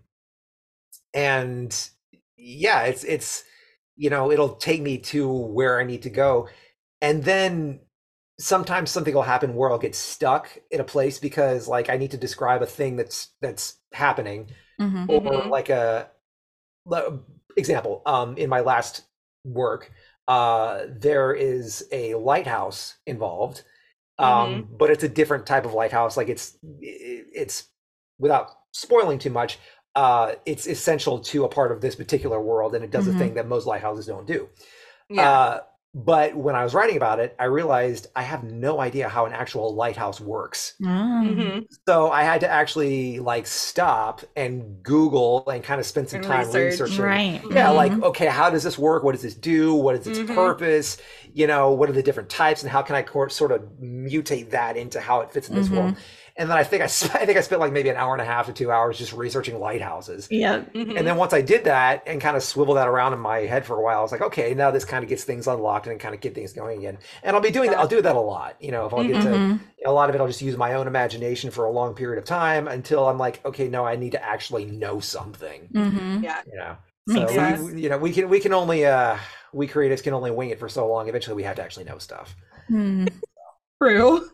and 1.14 1.90
yeah 2.38 2.84
it's 2.84 3.04
it's 3.04 3.44
you 3.96 4.10
know 4.10 4.32
it'll 4.32 4.56
take 4.56 4.82
me 4.82 4.98
to 4.98 5.28
where 5.30 5.80
i 5.80 5.84
need 5.84 6.02
to 6.02 6.10
go 6.10 6.48
and 7.02 7.24
then 7.24 7.80
sometimes 8.39 8.91
something 8.91 9.13
will 9.13 9.21
happen 9.21 9.56
where 9.56 9.71
i'll 9.71 9.78
get 9.78 9.95
stuck 9.95 10.58
in 10.71 10.80
a 10.82 10.84
place 10.84 11.19
because 11.19 11.67
like 11.67 11.89
i 11.89 11.98
need 11.98 12.12
to 12.12 12.17
describe 12.17 12.62
a 12.62 12.65
thing 12.65 12.95
that's 12.95 13.30
that's 13.41 13.78
happening 13.93 14.48
Mhm. 14.80 15.10
or 15.10 15.21
Mhm. 15.21 15.50
like 15.50 15.69
a 15.69 16.10
example 17.58 18.02
um 18.06 18.38
in 18.38 18.50
my 18.50 18.60
last 18.60 19.04
work 19.45 19.91
uh, 20.28 20.86
there 20.89 21.34
is 21.34 21.88
a 21.91 22.15
lighthouse 22.15 22.95
involved, 23.06 23.63
um, 24.17 24.28
mm-hmm. 24.28 24.78
but 24.78 24.89
it's 24.89 25.04
a 25.04 25.10
different 25.10 25.45
type 25.45 25.65
of 25.65 25.74
lighthouse. 25.74 26.17
Like 26.17 26.30
it's 26.30 26.58
it's 26.82 27.65
without 28.17 28.50
spoiling 28.71 29.19
too 29.19 29.30
much, 29.30 29.60
uh, 29.95 30.34
it's 30.45 30.67
essential 30.67 31.19
to 31.19 31.45
a 31.45 31.50
part 31.50 31.71
of 31.71 31.82
this 31.82 31.95
particular 31.95 32.41
world, 32.41 32.74
and 32.74 32.84
it 32.84 32.91
does 32.91 33.06
mm-hmm. 33.08 33.17
a 33.17 33.19
thing 33.19 33.34
that 33.36 33.48
most 33.48 33.67
lighthouses 33.67 34.08
don't 34.08 34.26
do. 34.26 34.50
Yeah. 35.10 35.30
Uh, 35.30 35.60
but 35.96 36.36
when 36.36 36.56
I 36.56 36.64
was 36.66 36.74
writing 36.74 36.98
about 36.98 37.20
it, 37.20 37.34
I 37.40 37.46
realized 37.46 38.08
I 38.18 38.24
have 38.24 38.44
no 38.44 38.82
idea 38.82 39.08
how 39.08 39.26
an 39.26 39.32
actual 39.32 39.74
lighthouse 39.74 40.20
works. 40.20 40.74
Mm-hmm. 40.82 41.60
So 41.88 42.12
I 42.12 42.24
had 42.24 42.42
to 42.42 42.50
actually 42.50 43.20
like 43.20 43.48
stop 43.48 44.22
and 44.36 44.84
Google 44.84 45.50
and 45.50 45.64
kind 45.64 45.80
of 45.80 45.86
spend 45.86 46.10
some 46.10 46.18
and 46.18 46.28
time 46.28 46.48
research. 46.48 46.82
researching. 46.82 47.02
Right. 47.02 47.42
Yeah, 47.50 47.68
mm-hmm. 47.68 47.76
like, 47.78 48.04
okay, 48.04 48.26
how 48.26 48.50
does 48.50 48.62
this 48.62 48.78
work? 48.78 49.04
What 49.04 49.14
does 49.14 49.22
this 49.22 49.36
do? 49.36 49.74
What 49.74 49.96
is 49.96 50.06
its 50.06 50.20
mm-hmm. 50.20 50.36
purpose? 50.36 50.98
You 51.34 51.48
know, 51.48 51.72
what 51.72 51.90
are 51.90 51.94
the 51.94 52.04
different 52.04 52.28
types 52.28 52.62
and 52.62 52.70
how 52.70 52.82
can 52.82 52.98
I 52.98 53.06
sort 53.30 53.54
of 53.54 53.62
mutate 53.82 54.50
that 54.50 54.76
into 54.76 55.00
how 55.00 55.22
it 55.22 55.32
fits 55.32 55.48
in 55.48 55.56
this 55.56 55.70
world? 55.70 55.96
And 56.38 56.50
then 56.50 56.58
I 56.58 56.63
think 56.63 56.82
I, 56.82 56.86
I 56.86 57.26
think 57.26 57.38
I 57.38 57.41
spent 57.41 57.62
like 57.62 57.71
maybe 57.71 57.89
an 57.89 57.95
hour 57.95 58.13
and 58.13 58.21
a 58.21 58.26
half 58.26 58.48
to 58.48 58.54
two 58.54 58.71
hours 58.71 58.98
just 58.98 59.13
researching 59.13 59.60
lighthouses. 59.60 60.28
Yeah. 60.30 60.60
Mm-hmm. 60.74 60.98
And 60.98 61.08
then 61.08 61.15
once 61.15 61.34
I 61.34 61.41
did 61.41 61.63
that 61.63 62.04
and 62.06 62.19
kind 62.19 62.36
of 62.36 62.43
swiveled 62.43 62.78
that 62.78 62.88
around 62.88 63.13
in 63.13 63.19
my 63.19 63.39
head 63.39 63.65
for 63.65 63.78
a 63.78 63.82
while, 63.82 64.00
I 64.00 64.02
was 64.02 64.12
like, 64.12 64.21
okay, 64.21 64.54
now 64.54 64.69
this 64.69 64.84
kind 64.84 65.04
of 65.04 65.10
gets 65.10 65.24
things 65.24 65.48
unlocked 65.48 65.88
and 65.88 66.00
kind 66.00 66.13
of 66.13 66.19
get 66.19 66.36
things 66.36 66.52
going 66.52 66.80
again. 66.80 66.98
And 67.24 67.36
I'll 67.36 67.41
be 67.41 67.52
doing 67.52 67.69
that. 67.69 67.80
I'll 67.80 67.88
do 67.88 68.02
that 68.02 68.15
a 68.15 68.19
lot. 68.19 68.58
You 68.60 68.71
know, 68.71 68.86
if 68.86 68.93
I'll 68.93 69.04
get 69.04 69.15
mm-hmm. 69.15 69.58
to 69.58 69.89
a 69.89 69.91
lot 69.91 70.10
of 70.10 70.15
it, 70.15 70.21
I'll 70.21 70.28
just 70.28 70.41
use 70.41 70.58
my 70.58 70.74
own 70.74 70.88
imagination 70.88 71.52
for 71.52 71.65
a 71.65 71.71
long 71.71 71.95
period 71.95 72.17
of 72.17 72.26
time 72.26 72.67
until 72.67 73.08
I'm 73.08 73.17
like, 73.17 73.43
okay, 73.45 73.67
no, 73.69 73.86
I 73.86 73.95
need 73.95 74.12
to 74.12 74.24
actually 74.24 74.65
know 74.65 75.00
something. 75.00 75.69
Mm-hmm. 75.74 76.24
Yeah. 76.24 76.41
You 76.52 76.58
know. 76.58 76.78
So 77.08 77.63
we, 77.63 77.84
you 77.84 77.89
know, 77.89 78.00
we 78.00 78.12
can 78.12 78.30
we 78.30 78.39
can 78.39 78.52
only 78.52 78.86
uh 78.86 79.17
we 79.54 79.67
creators 79.67 80.02
can 80.02 80.13
only 80.13 80.32
wing 80.32 80.50
it 80.50 80.60
for 80.60 80.67
so 80.67 80.88
long. 80.88 81.08
Eventually, 81.08 81.36
we 81.36 81.43
have 81.43 81.56
to 81.58 81.62
actually 81.62 81.86
know 81.86 82.00
stuff. 82.00 82.36
Mm. 82.69 83.12
True. 83.82 84.30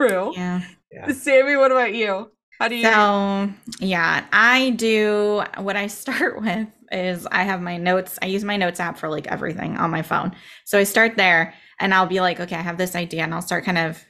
True. 0.00 0.32
Yeah. 0.34 0.62
Yeah. 0.90 1.06
Sammi, 1.06 1.56
what 1.56 1.72
about 1.72 1.94
you? 1.94 2.30
How 2.58 2.68
do 2.68 2.76
you? 2.76 2.84
So, 2.84 3.52
yeah, 3.80 4.24
I 4.32 4.70
do. 4.70 5.42
What 5.58 5.76
I 5.76 5.86
start 5.88 6.40
with 6.42 6.68
is 6.92 7.26
I 7.26 7.42
have 7.42 7.60
my 7.60 7.76
notes. 7.76 8.18
I 8.22 8.26
use 8.26 8.44
my 8.44 8.56
notes 8.56 8.78
app 8.78 8.98
for 8.98 9.08
like 9.08 9.26
everything 9.26 9.76
on 9.78 9.90
my 9.90 10.02
phone. 10.02 10.36
So 10.64 10.78
I 10.78 10.84
start 10.84 11.16
there 11.16 11.54
and 11.80 11.92
I'll 11.92 12.06
be 12.06 12.20
like, 12.20 12.38
okay, 12.38 12.56
I 12.56 12.60
have 12.60 12.78
this 12.78 12.94
idea 12.94 13.22
and 13.22 13.34
I'll 13.34 13.42
start 13.42 13.64
kind 13.64 13.78
of, 13.78 14.02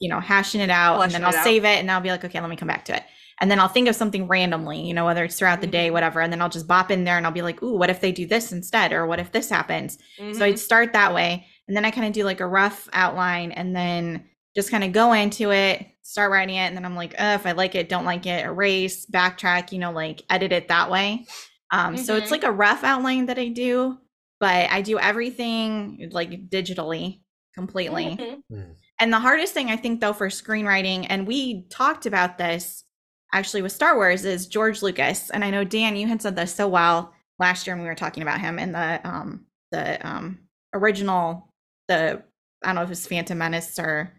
you 0.00 0.08
know, 0.08 0.20
hashing 0.20 0.60
it 0.60 0.70
out 0.70 0.96
Flushing 0.96 1.16
and 1.16 1.24
then 1.24 1.34
I'll 1.34 1.44
save 1.44 1.64
it 1.64 1.78
and 1.78 1.90
I'll 1.90 2.00
be 2.00 2.10
like, 2.10 2.24
okay, 2.24 2.40
let 2.40 2.50
me 2.50 2.56
come 2.56 2.68
back 2.68 2.86
to 2.86 2.96
it. 2.96 3.04
And 3.40 3.50
then 3.50 3.60
I'll 3.60 3.68
think 3.68 3.88
of 3.88 3.96
something 3.96 4.26
randomly, 4.26 4.80
you 4.80 4.94
know, 4.94 5.04
whether 5.04 5.24
it's 5.24 5.36
throughout 5.36 5.60
the 5.60 5.66
day, 5.66 5.86
mm-hmm. 5.86 5.94
whatever. 5.94 6.20
And 6.20 6.32
then 6.32 6.40
I'll 6.40 6.48
just 6.48 6.66
bop 6.66 6.90
in 6.90 7.04
there 7.04 7.16
and 7.16 7.26
I'll 7.26 7.32
be 7.32 7.42
like, 7.42 7.62
ooh, 7.62 7.76
what 7.76 7.90
if 7.90 8.00
they 8.00 8.12
do 8.12 8.26
this 8.26 8.52
instead? 8.52 8.92
Or 8.92 9.06
what 9.06 9.20
if 9.20 9.32
this 9.32 9.50
happens? 9.50 9.98
Mm-hmm. 10.18 10.38
So 10.38 10.44
I'd 10.44 10.58
start 10.58 10.92
that 10.92 11.14
way. 11.14 11.46
And 11.68 11.76
then 11.76 11.84
I 11.84 11.90
kind 11.90 12.06
of 12.06 12.12
do 12.12 12.24
like 12.24 12.40
a 12.40 12.46
rough 12.46 12.88
outline 12.92 13.52
and 13.52 13.74
then 13.74 14.24
just 14.54 14.70
kind 14.70 14.84
of 14.84 14.92
go 14.92 15.12
into 15.12 15.52
it, 15.52 15.86
start 16.02 16.30
writing 16.30 16.56
it, 16.56 16.66
and 16.66 16.76
then 16.76 16.84
I'm 16.84 16.96
like, 16.96 17.14
oh, 17.18 17.34
if 17.34 17.46
I 17.46 17.52
like 17.52 17.74
it, 17.74 17.88
don't 17.88 18.04
like 18.04 18.26
it, 18.26 18.44
erase, 18.44 19.06
backtrack, 19.06 19.72
you 19.72 19.78
know, 19.78 19.92
like 19.92 20.22
edit 20.30 20.52
it 20.52 20.68
that 20.68 20.90
way. 20.90 21.26
Um, 21.70 21.94
mm-hmm. 21.94 22.04
So 22.04 22.16
it's 22.16 22.24
mm-hmm. 22.24 22.32
like 22.32 22.44
a 22.44 22.52
rough 22.52 22.84
outline 22.84 23.26
that 23.26 23.38
I 23.38 23.48
do, 23.48 23.98
but 24.40 24.70
I 24.70 24.82
do 24.82 24.98
everything 24.98 26.08
like 26.12 26.48
digitally 26.48 27.20
completely. 27.54 28.16
Mm-hmm. 28.16 28.54
Mm. 28.54 28.74
And 29.00 29.12
the 29.12 29.18
hardest 29.18 29.54
thing 29.54 29.70
I 29.70 29.76
think 29.76 30.00
though 30.00 30.12
for 30.12 30.28
screenwriting, 30.28 31.06
and 31.08 31.26
we 31.26 31.66
talked 31.68 32.06
about 32.06 32.38
this 32.38 32.84
actually 33.32 33.62
with 33.62 33.72
Star 33.72 33.96
Wars, 33.96 34.24
is 34.24 34.46
George 34.46 34.82
Lucas. 34.82 35.30
And 35.30 35.44
I 35.44 35.50
know 35.50 35.64
Dan, 35.64 35.96
you 35.96 36.06
had 36.06 36.22
said 36.22 36.36
this 36.36 36.54
so 36.54 36.68
well 36.68 37.12
last 37.38 37.66
year 37.66 37.74
when 37.74 37.82
we 37.82 37.88
were 37.88 37.96
talking 37.96 38.22
about 38.22 38.40
him 38.40 38.58
in 38.58 38.72
the 38.72 39.00
um 39.04 39.46
the 39.72 40.06
um 40.06 40.38
original 40.72 41.48
the 41.88 42.22
I 42.62 42.68
don't 42.68 42.76
know 42.76 42.82
if 42.82 42.90
it's 42.90 43.06
Phantom 43.06 43.36
Menace 43.36 43.78
or 43.78 44.12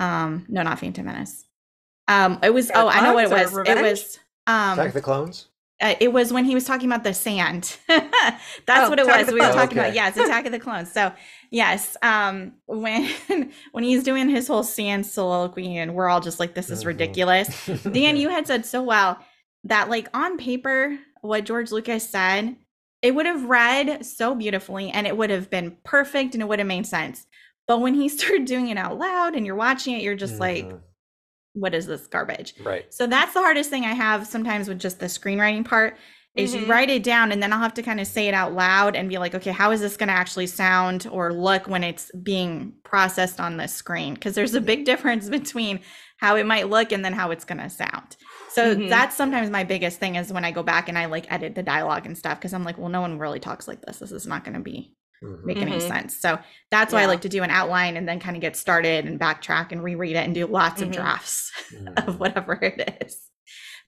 um, 0.00 0.46
no, 0.48 0.62
not 0.62 0.80
Phantom 0.80 1.04
Menace. 1.04 1.44
Um, 2.08 2.40
it 2.42 2.52
was. 2.52 2.70
oh, 2.74 2.88
I 2.88 3.02
know 3.02 3.14
what 3.14 3.24
it 3.24 3.30
was. 3.30 3.56
It 3.68 3.82
was. 3.82 4.18
Um, 4.46 4.72
Attack 4.72 4.88
of 4.88 4.94
the 4.94 5.00
Clones. 5.02 5.46
Uh, 5.80 5.94
it 6.00 6.12
was 6.12 6.32
when 6.32 6.44
he 6.44 6.54
was 6.54 6.64
talking 6.64 6.90
about 6.90 7.04
the 7.04 7.14
sand. 7.14 7.76
That's 7.88 8.40
oh, 8.68 8.90
what 8.90 8.98
it 8.98 9.06
was. 9.06 9.28
We 9.28 9.34
were 9.34 9.52
talking 9.52 9.78
okay. 9.78 9.88
about 9.88 9.94
yes, 9.94 10.16
Attack 10.16 10.46
of 10.46 10.52
the 10.52 10.58
Clones. 10.58 10.90
So 10.90 11.12
yes, 11.50 11.96
um, 12.02 12.54
when 12.66 13.08
when 13.72 13.84
he's 13.84 14.02
doing 14.02 14.28
his 14.28 14.48
whole 14.48 14.62
sand 14.62 15.06
soliloquy, 15.06 15.76
and 15.76 15.94
we're 15.94 16.08
all 16.08 16.20
just 16.20 16.40
like, 16.40 16.54
"This 16.54 16.70
is 16.70 16.80
mm-hmm. 16.80 16.88
ridiculous." 16.88 17.66
Dan, 17.92 18.16
you 18.16 18.30
had 18.30 18.46
said 18.46 18.66
so 18.66 18.82
well 18.82 19.18
that 19.64 19.90
like 19.90 20.08
on 20.14 20.38
paper, 20.38 20.98
what 21.20 21.44
George 21.44 21.70
Lucas 21.70 22.08
said, 22.08 22.56
it 23.02 23.14
would 23.14 23.26
have 23.26 23.44
read 23.44 24.04
so 24.04 24.34
beautifully, 24.34 24.90
and 24.90 25.06
it 25.06 25.16
would 25.16 25.30
have 25.30 25.50
been 25.50 25.76
perfect, 25.84 26.34
and 26.34 26.42
it 26.42 26.48
would 26.48 26.58
have 26.58 26.68
made 26.68 26.86
sense. 26.86 27.26
But 27.70 27.82
when 27.82 27.94
he 27.94 28.08
started 28.18 28.46
doing 28.46 28.66
it 28.66 28.76
out 28.76 28.98
loud 28.98 29.36
and 29.36 29.46
you're 29.46 29.54
watching 29.54 29.94
it, 29.94 30.02
you're 30.02 30.16
just 30.16 30.40
mm-hmm. 30.40 30.70
like, 30.70 30.80
what 31.52 31.72
is 31.72 31.86
this 31.86 32.08
garbage? 32.08 32.54
Right. 32.64 32.92
So 32.92 33.06
that's 33.06 33.32
the 33.32 33.38
hardest 33.38 33.70
thing 33.70 33.84
I 33.84 33.92
have 33.92 34.26
sometimes 34.26 34.66
with 34.66 34.80
just 34.80 34.98
the 34.98 35.06
screenwriting 35.06 35.64
part 35.64 35.96
is 36.34 36.52
mm-hmm. 36.52 36.64
you 36.64 36.68
write 36.68 36.90
it 36.90 37.04
down 37.04 37.30
and 37.30 37.40
then 37.40 37.52
I'll 37.52 37.60
have 37.60 37.74
to 37.74 37.82
kind 37.82 38.00
of 38.00 38.08
say 38.08 38.26
it 38.26 38.34
out 38.34 38.54
loud 38.54 38.96
and 38.96 39.08
be 39.08 39.18
like, 39.18 39.36
okay, 39.36 39.52
how 39.52 39.70
is 39.70 39.80
this 39.80 39.96
going 39.96 40.08
to 40.08 40.14
actually 40.14 40.48
sound 40.48 41.06
or 41.12 41.32
look 41.32 41.68
when 41.68 41.84
it's 41.84 42.10
being 42.20 42.72
processed 42.82 43.38
on 43.38 43.56
the 43.56 43.68
screen? 43.68 44.14
Because 44.14 44.34
there's 44.34 44.54
a 44.54 44.60
big 44.60 44.84
difference 44.84 45.28
between 45.38 45.78
how 46.16 46.34
it 46.34 46.46
might 46.46 46.68
look 46.68 46.90
and 46.90 47.04
then 47.04 47.12
how 47.12 47.30
it's 47.30 47.44
going 47.44 47.58
to 47.58 47.70
sound. 47.70 48.16
So 48.50 48.74
mm-hmm. 48.74 48.88
that's 48.88 49.16
sometimes 49.16 49.48
my 49.48 49.62
biggest 49.62 50.00
thing 50.00 50.16
is 50.16 50.32
when 50.32 50.44
I 50.44 50.50
go 50.50 50.64
back 50.64 50.88
and 50.88 50.98
I 50.98 51.04
like 51.04 51.30
edit 51.30 51.54
the 51.54 51.62
dialogue 51.62 52.04
and 52.04 52.18
stuff 52.18 52.40
because 52.40 52.52
I'm 52.52 52.64
like, 52.64 52.78
well, 52.78 52.88
no 52.88 53.00
one 53.00 53.20
really 53.20 53.38
talks 53.38 53.68
like 53.68 53.80
this. 53.82 54.00
This 54.00 54.10
is 54.10 54.26
not 54.26 54.42
going 54.42 54.54
to 54.54 54.60
be 54.60 54.96
mm-hmm. 55.22 55.46
make 55.46 55.58
any 55.58 55.72
mm-hmm. 55.72 55.88
sense. 55.88 56.18
So 56.18 56.38
that's 56.70 56.92
why 56.92 57.00
yeah. 57.00 57.06
I 57.06 57.08
like 57.08 57.22
to 57.22 57.28
do 57.28 57.42
an 57.42 57.50
outline 57.50 57.96
and 57.96 58.08
then 58.08 58.20
kind 58.20 58.36
of 58.36 58.40
get 58.40 58.56
started 58.56 59.06
and 59.06 59.18
backtrack 59.18 59.72
and 59.72 59.82
reread 59.82 60.16
it 60.16 60.24
and 60.24 60.34
do 60.34 60.46
lots 60.46 60.80
mm-hmm. 60.80 60.84
of 60.90 60.96
drafts 60.96 61.52
mm-hmm. 61.74 62.08
of 62.08 62.20
whatever 62.20 62.54
it 62.54 62.98
is. 63.02 63.18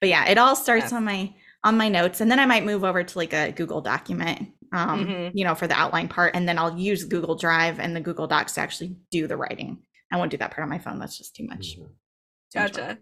But 0.01 0.09
yeah, 0.09 0.27
it 0.29 0.39
all 0.39 0.57
starts 0.57 0.93
on 0.93 1.05
my 1.05 1.35
on 1.65 1.77
my 1.77 1.89
notes 1.89 2.21
and 2.21 2.31
then 2.31 2.41
I 2.41 2.47
might 2.47 2.65
move 2.65 2.83
over 2.83 3.05
to 3.05 3.19
like 3.19 3.33
a 3.33 3.53
Google 3.53 3.81
document 3.81 4.49
um, 4.73 5.07
mm-hmm. 5.07 5.37
you 5.37 5.45
know, 5.45 5.55
for 5.55 5.67
the 5.67 5.79
outline 5.79 6.09
part 6.09 6.35
and 6.35 6.49
then 6.49 6.59
I'll 6.59 6.77
use 6.77 7.05
Google 7.05 7.37
Drive 7.37 7.79
and 7.79 7.95
the 7.95 8.01
Google 8.01 8.27
Docs 8.27 8.55
to 8.55 8.61
actually 8.63 8.97
do 9.11 9.27
the 9.27 9.37
writing. 9.37 9.83
I 10.11 10.17
won't 10.17 10.31
do 10.31 10.39
that 10.39 10.51
part 10.51 10.65
on 10.65 10.71
my 10.71 10.79
phone. 10.79 10.99
That's 10.99 11.17
just 11.17 11.37
too 11.37 11.47
much. 11.47 11.77
Mm-hmm. 11.77 11.85
Too 11.85 12.59
gotcha. 12.59 12.81
Much 12.81 12.99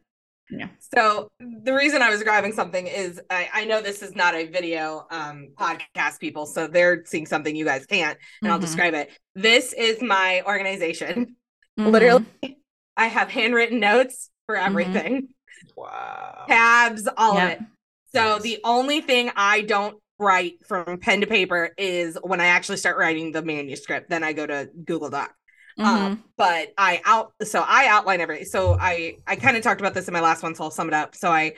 yeah. 0.51 0.69
So 0.95 1.31
the 1.39 1.73
reason 1.73 2.03
I 2.03 2.11
was 2.11 2.23
grabbing 2.23 2.53
something 2.53 2.87
is 2.87 3.21
I, 3.31 3.49
I 3.53 3.65
know 3.65 3.81
this 3.81 4.03
is 4.03 4.15
not 4.15 4.35
a 4.35 4.47
video 4.47 5.07
um, 5.11 5.49
podcast, 5.59 6.21
people, 6.21 6.47
so 6.47 6.67
they're 6.67 7.05
seeing 7.05 7.27
something 7.27 7.55
you 7.55 7.65
guys 7.65 7.87
can't, 7.87 8.19
and 8.43 8.49
mm-hmm. 8.49 8.53
I'll 8.53 8.59
describe 8.59 8.95
it. 8.95 9.11
This 9.35 9.73
is 9.73 10.03
my 10.03 10.43
organization. 10.47 11.37
Mm-hmm. 11.79 11.91
Literally, 11.91 12.27
I 12.97 13.07
have 13.07 13.29
handwritten 13.29 13.81
notes 13.81 14.31
for 14.47 14.57
mm-hmm. 14.57 14.67
everything. 14.67 15.13
Mm-hmm. 15.15 15.81
Wow. 15.81 16.45
Tabs, 16.49 17.09
all 17.17 17.35
yep. 17.35 17.45
of 17.45 17.63
it. 17.63 17.67
So 18.15 18.23
nice. 18.23 18.43
the 18.43 18.59
only 18.65 19.01
thing 19.01 19.31
I 19.37 19.61
don't 19.63 19.97
write 20.19 20.67
from 20.67 20.99
pen 20.99 21.23
to 21.23 21.27
paper 21.27 21.71
is 21.79 22.19
when 22.23 22.41
I 22.41 22.47
actually 22.47 22.77
start 22.77 22.99
writing 22.99 23.33
the 23.33 23.43
manuscript. 23.43 24.11
Then 24.11 24.23
I 24.23 24.33
go 24.33 24.47
to 24.47 24.69
Google 24.85 25.11
Doc. 25.11 25.33
Um, 25.79 25.87
mm-hmm. 25.87 26.05
Um, 26.05 26.25
but 26.37 26.73
I 26.77 27.01
out 27.05 27.33
so 27.43 27.65
I 27.67 27.87
outline 27.89 28.21
everything. 28.21 28.47
So 28.47 28.77
I 28.79 29.17
I 29.27 29.37
kind 29.37 29.57
of 29.57 29.63
talked 29.63 29.81
about 29.81 29.95
this 29.95 30.09
in 30.09 30.13
my 30.13 30.21
last 30.21 30.43
one, 30.43 30.55
so 30.55 30.65
I'll 30.65 30.71
sum 30.71 30.89
it 30.89 30.95
up. 30.95 31.15
So 31.15 31.31
I 31.31 31.55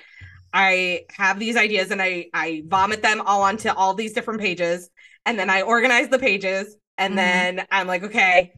I 0.52 1.06
have 1.10 1.38
these 1.38 1.56
ideas 1.56 1.90
and 1.90 2.02
I 2.02 2.26
I 2.34 2.62
vomit 2.66 3.02
them 3.02 3.22
all 3.24 3.42
onto 3.42 3.70
all 3.70 3.94
these 3.94 4.12
different 4.12 4.40
pages, 4.40 4.90
and 5.26 5.38
then 5.38 5.50
I 5.50 5.62
organize 5.62 6.08
the 6.08 6.18
pages, 6.18 6.76
and 6.98 7.12
mm-hmm. 7.12 7.16
then 7.16 7.66
I'm 7.70 7.86
like, 7.86 8.04
okay, 8.04 8.52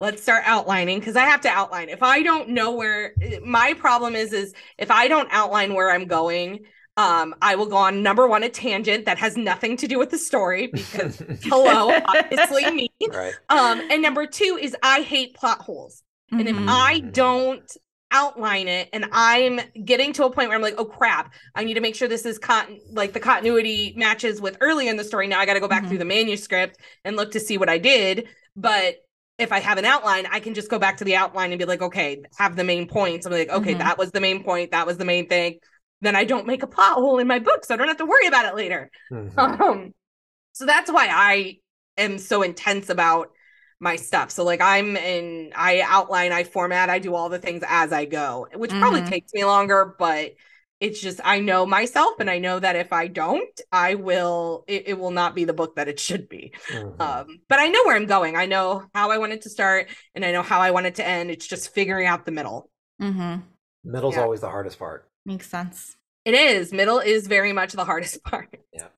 let's 0.00 0.22
start 0.22 0.44
outlining 0.46 0.98
because 0.98 1.16
I 1.16 1.24
have 1.24 1.42
to 1.42 1.48
outline. 1.48 1.88
If 1.88 2.02
I 2.02 2.22
don't 2.22 2.50
know 2.50 2.72
where 2.72 3.14
my 3.44 3.74
problem 3.74 4.16
is, 4.16 4.32
is 4.32 4.54
if 4.78 4.90
I 4.90 5.08
don't 5.08 5.28
outline 5.30 5.74
where 5.74 5.90
I'm 5.90 6.06
going, 6.06 6.60
um, 7.00 7.34
I 7.40 7.54
will 7.54 7.66
go 7.66 7.76
on 7.76 8.02
number 8.02 8.26
one, 8.26 8.42
a 8.42 8.50
tangent 8.50 9.06
that 9.06 9.16
has 9.18 9.36
nothing 9.36 9.76
to 9.78 9.88
do 9.88 9.98
with 9.98 10.10
the 10.10 10.18
story 10.18 10.66
because 10.66 11.22
hello, 11.42 11.98
obviously 12.04 12.70
me. 12.70 12.90
Right. 13.10 13.32
Um, 13.48 13.80
and 13.90 14.02
number 14.02 14.26
two 14.26 14.58
is 14.60 14.76
I 14.82 15.00
hate 15.00 15.34
plot 15.34 15.62
holes. 15.62 16.02
Mm-hmm. 16.30 16.40
And 16.40 16.48
if 16.48 16.56
I 16.68 17.00
mm. 17.00 17.12
don't 17.12 17.76
outline 18.12 18.68
it 18.68 18.88
and 18.92 19.06
I'm 19.12 19.60
getting 19.84 20.12
to 20.14 20.24
a 20.24 20.30
point 20.30 20.48
where 20.48 20.56
I'm 20.56 20.62
like, 20.62 20.74
oh 20.76 20.84
crap, 20.84 21.32
I 21.54 21.64
need 21.64 21.74
to 21.74 21.80
make 21.80 21.94
sure 21.94 22.06
this 22.06 22.26
is 22.26 22.38
cotton 22.38 22.78
like 22.92 23.14
the 23.14 23.20
continuity 23.20 23.94
matches 23.96 24.40
with 24.40 24.58
early 24.60 24.88
in 24.88 24.96
the 24.96 25.04
story. 25.04 25.26
Now 25.26 25.40
I 25.40 25.46
got 25.46 25.54
to 25.54 25.60
go 25.60 25.68
back 25.68 25.80
mm-hmm. 25.80 25.90
through 25.90 25.98
the 25.98 26.04
manuscript 26.04 26.78
and 27.04 27.16
look 27.16 27.30
to 27.32 27.40
see 27.40 27.56
what 27.56 27.70
I 27.70 27.78
did. 27.78 28.28
But 28.56 28.96
if 29.38 29.52
I 29.52 29.60
have 29.60 29.78
an 29.78 29.86
outline, 29.86 30.26
I 30.30 30.40
can 30.40 30.52
just 30.52 30.68
go 30.68 30.78
back 30.78 30.98
to 30.98 31.04
the 31.04 31.16
outline 31.16 31.50
and 31.50 31.58
be 31.58 31.64
like, 31.64 31.80
okay, 31.80 32.20
have 32.36 32.56
the 32.56 32.64
main 32.64 32.86
points. 32.86 33.24
I'm 33.24 33.32
like, 33.32 33.48
okay, 33.48 33.70
mm-hmm. 33.70 33.78
that 33.78 33.96
was 33.96 34.10
the 34.10 34.20
main 34.20 34.44
point. 34.44 34.72
That 34.72 34.86
was 34.86 34.98
the 34.98 35.06
main 35.06 35.28
thing 35.28 35.60
then 36.00 36.16
I 36.16 36.24
don't 36.24 36.46
make 36.46 36.62
a 36.62 36.66
plot 36.66 36.94
hole 36.94 37.18
in 37.18 37.26
my 37.26 37.38
book, 37.38 37.64
so 37.64 37.74
I 37.74 37.76
don't 37.76 37.88
have 37.88 37.98
to 37.98 38.06
worry 38.06 38.26
about 38.26 38.46
it 38.46 38.54
later. 38.54 38.90
Mm-hmm. 39.12 39.38
Um, 39.38 39.94
so 40.52 40.66
that's 40.66 40.90
why 40.90 41.08
I 41.10 41.58
am 41.96 42.18
so 42.18 42.42
intense 42.42 42.88
about 42.88 43.30
my 43.80 43.96
stuff. 43.96 44.30
So 44.30 44.44
like 44.44 44.60
I'm 44.60 44.96
in, 44.96 45.52
I 45.56 45.80
outline, 45.80 46.32
I 46.32 46.44
format, 46.44 46.90
I 46.90 46.98
do 46.98 47.14
all 47.14 47.28
the 47.28 47.38
things 47.38 47.62
as 47.66 47.92
I 47.92 48.04
go, 48.04 48.46
which 48.54 48.70
mm-hmm. 48.70 48.80
probably 48.80 49.02
takes 49.02 49.32
me 49.32 49.44
longer, 49.44 49.94
but 49.98 50.32
it's 50.80 51.00
just 51.00 51.20
I 51.22 51.40
know 51.40 51.66
myself 51.66 52.20
and 52.20 52.30
I 52.30 52.38
know 52.38 52.58
that 52.58 52.74
if 52.74 52.92
I 52.92 53.06
don't, 53.06 53.60
I 53.70 53.96
will 53.96 54.64
it, 54.66 54.84
it 54.88 54.98
will 54.98 55.10
not 55.10 55.34
be 55.34 55.44
the 55.44 55.52
book 55.52 55.76
that 55.76 55.88
it 55.88 56.00
should 56.00 56.28
be. 56.28 56.54
Mm-hmm. 56.68 57.00
Um, 57.00 57.40
but 57.48 57.58
I 57.58 57.68
know 57.68 57.84
where 57.84 57.96
I'm 57.96 58.06
going. 58.06 58.36
I 58.36 58.46
know 58.46 58.86
how 58.94 59.10
I 59.10 59.18
want 59.18 59.32
it 59.32 59.42
to 59.42 59.50
start 59.50 59.88
and 60.14 60.24
I 60.24 60.32
know 60.32 60.42
how 60.42 60.60
I 60.60 60.70
want 60.70 60.86
it 60.86 60.94
to 60.96 61.06
end. 61.06 61.30
It's 61.30 61.46
just 61.46 61.74
figuring 61.74 62.06
out 62.06 62.24
the 62.24 62.32
middle. 62.32 62.70
Mm-hmm. 63.00 63.42
Middle's 63.84 64.16
yeah. 64.16 64.22
always 64.22 64.40
the 64.40 64.48
hardest 64.48 64.78
part. 64.78 65.09
Makes 65.26 65.48
sense. 65.48 65.96
It 66.24 66.34
is. 66.34 66.72
Middle 66.72 66.98
is 66.98 67.26
very 67.26 67.52
much 67.52 67.72
the 67.72 67.84
hardest 67.84 68.22
part. 68.24 68.48
Yeah. 68.72 68.88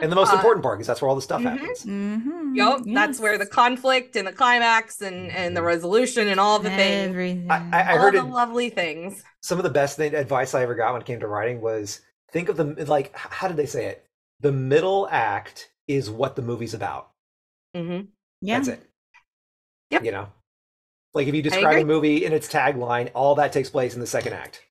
And 0.00 0.12
the 0.12 0.16
most 0.16 0.32
uh, 0.32 0.36
important 0.36 0.62
part 0.62 0.78
because 0.78 0.86
that's 0.86 1.02
where 1.02 1.08
all 1.08 1.16
the 1.16 1.22
stuff 1.22 1.40
mm-hmm. 1.40 1.56
happens. 1.56 1.84
Mm-hmm. 1.84 2.54
Yep, 2.54 2.78
yes. 2.84 2.94
that's 2.94 3.20
where 3.20 3.36
the 3.36 3.46
conflict 3.46 4.14
and 4.14 4.26
the 4.26 4.32
climax 4.32 5.00
and 5.00 5.30
and 5.32 5.56
the 5.56 5.60
mm-hmm. 5.60 5.66
resolution 5.66 6.28
and 6.28 6.38
all 6.38 6.58
the 6.60 6.70
Everything. 6.70 7.48
things. 7.48 7.50
I, 7.50 7.68
I, 7.72 7.94
I 7.94 7.96
heard 7.96 8.14
the 8.14 8.18
it, 8.18 8.26
lovely 8.26 8.70
things. 8.70 9.24
Some 9.42 9.58
of 9.58 9.64
the 9.64 9.70
best 9.70 9.96
thing, 9.96 10.14
advice 10.14 10.54
I 10.54 10.62
ever 10.62 10.76
got 10.76 10.92
when 10.92 11.02
it 11.02 11.06
came 11.06 11.18
to 11.20 11.26
writing 11.26 11.60
was 11.60 12.00
think 12.30 12.48
of 12.48 12.56
the 12.56 12.84
like 12.86 13.16
how 13.16 13.48
did 13.48 13.56
they 13.56 13.66
say 13.66 13.86
it? 13.86 14.06
The 14.40 14.52
middle 14.52 15.08
act 15.10 15.70
is 15.88 16.10
what 16.10 16.36
the 16.36 16.42
movie's 16.42 16.74
about. 16.74 17.10
Mm-hmm. 17.74 18.06
Yeah, 18.42 18.58
that's 18.58 18.68
it. 18.68 18.90
Yep. 19.90 20.04
You 20.04 20.12
know, 20.12 20.28
like 21.14 21.26
if 21.26 21.34
you 21.34 21.42
describe 21.42 21.82
a 21.82 21.84
movie 21.84 22.24
in 22.24 22.32
its 22.32 22.48
tagline, 22.48 23.10
all 23.14 23.34
that 23.36 23.52
takes 23.52 23.70
place 23.70 23.94
in 23.94 24.00
the 24.00 24.06
second 24.06 24.34
act. 24.34 24.62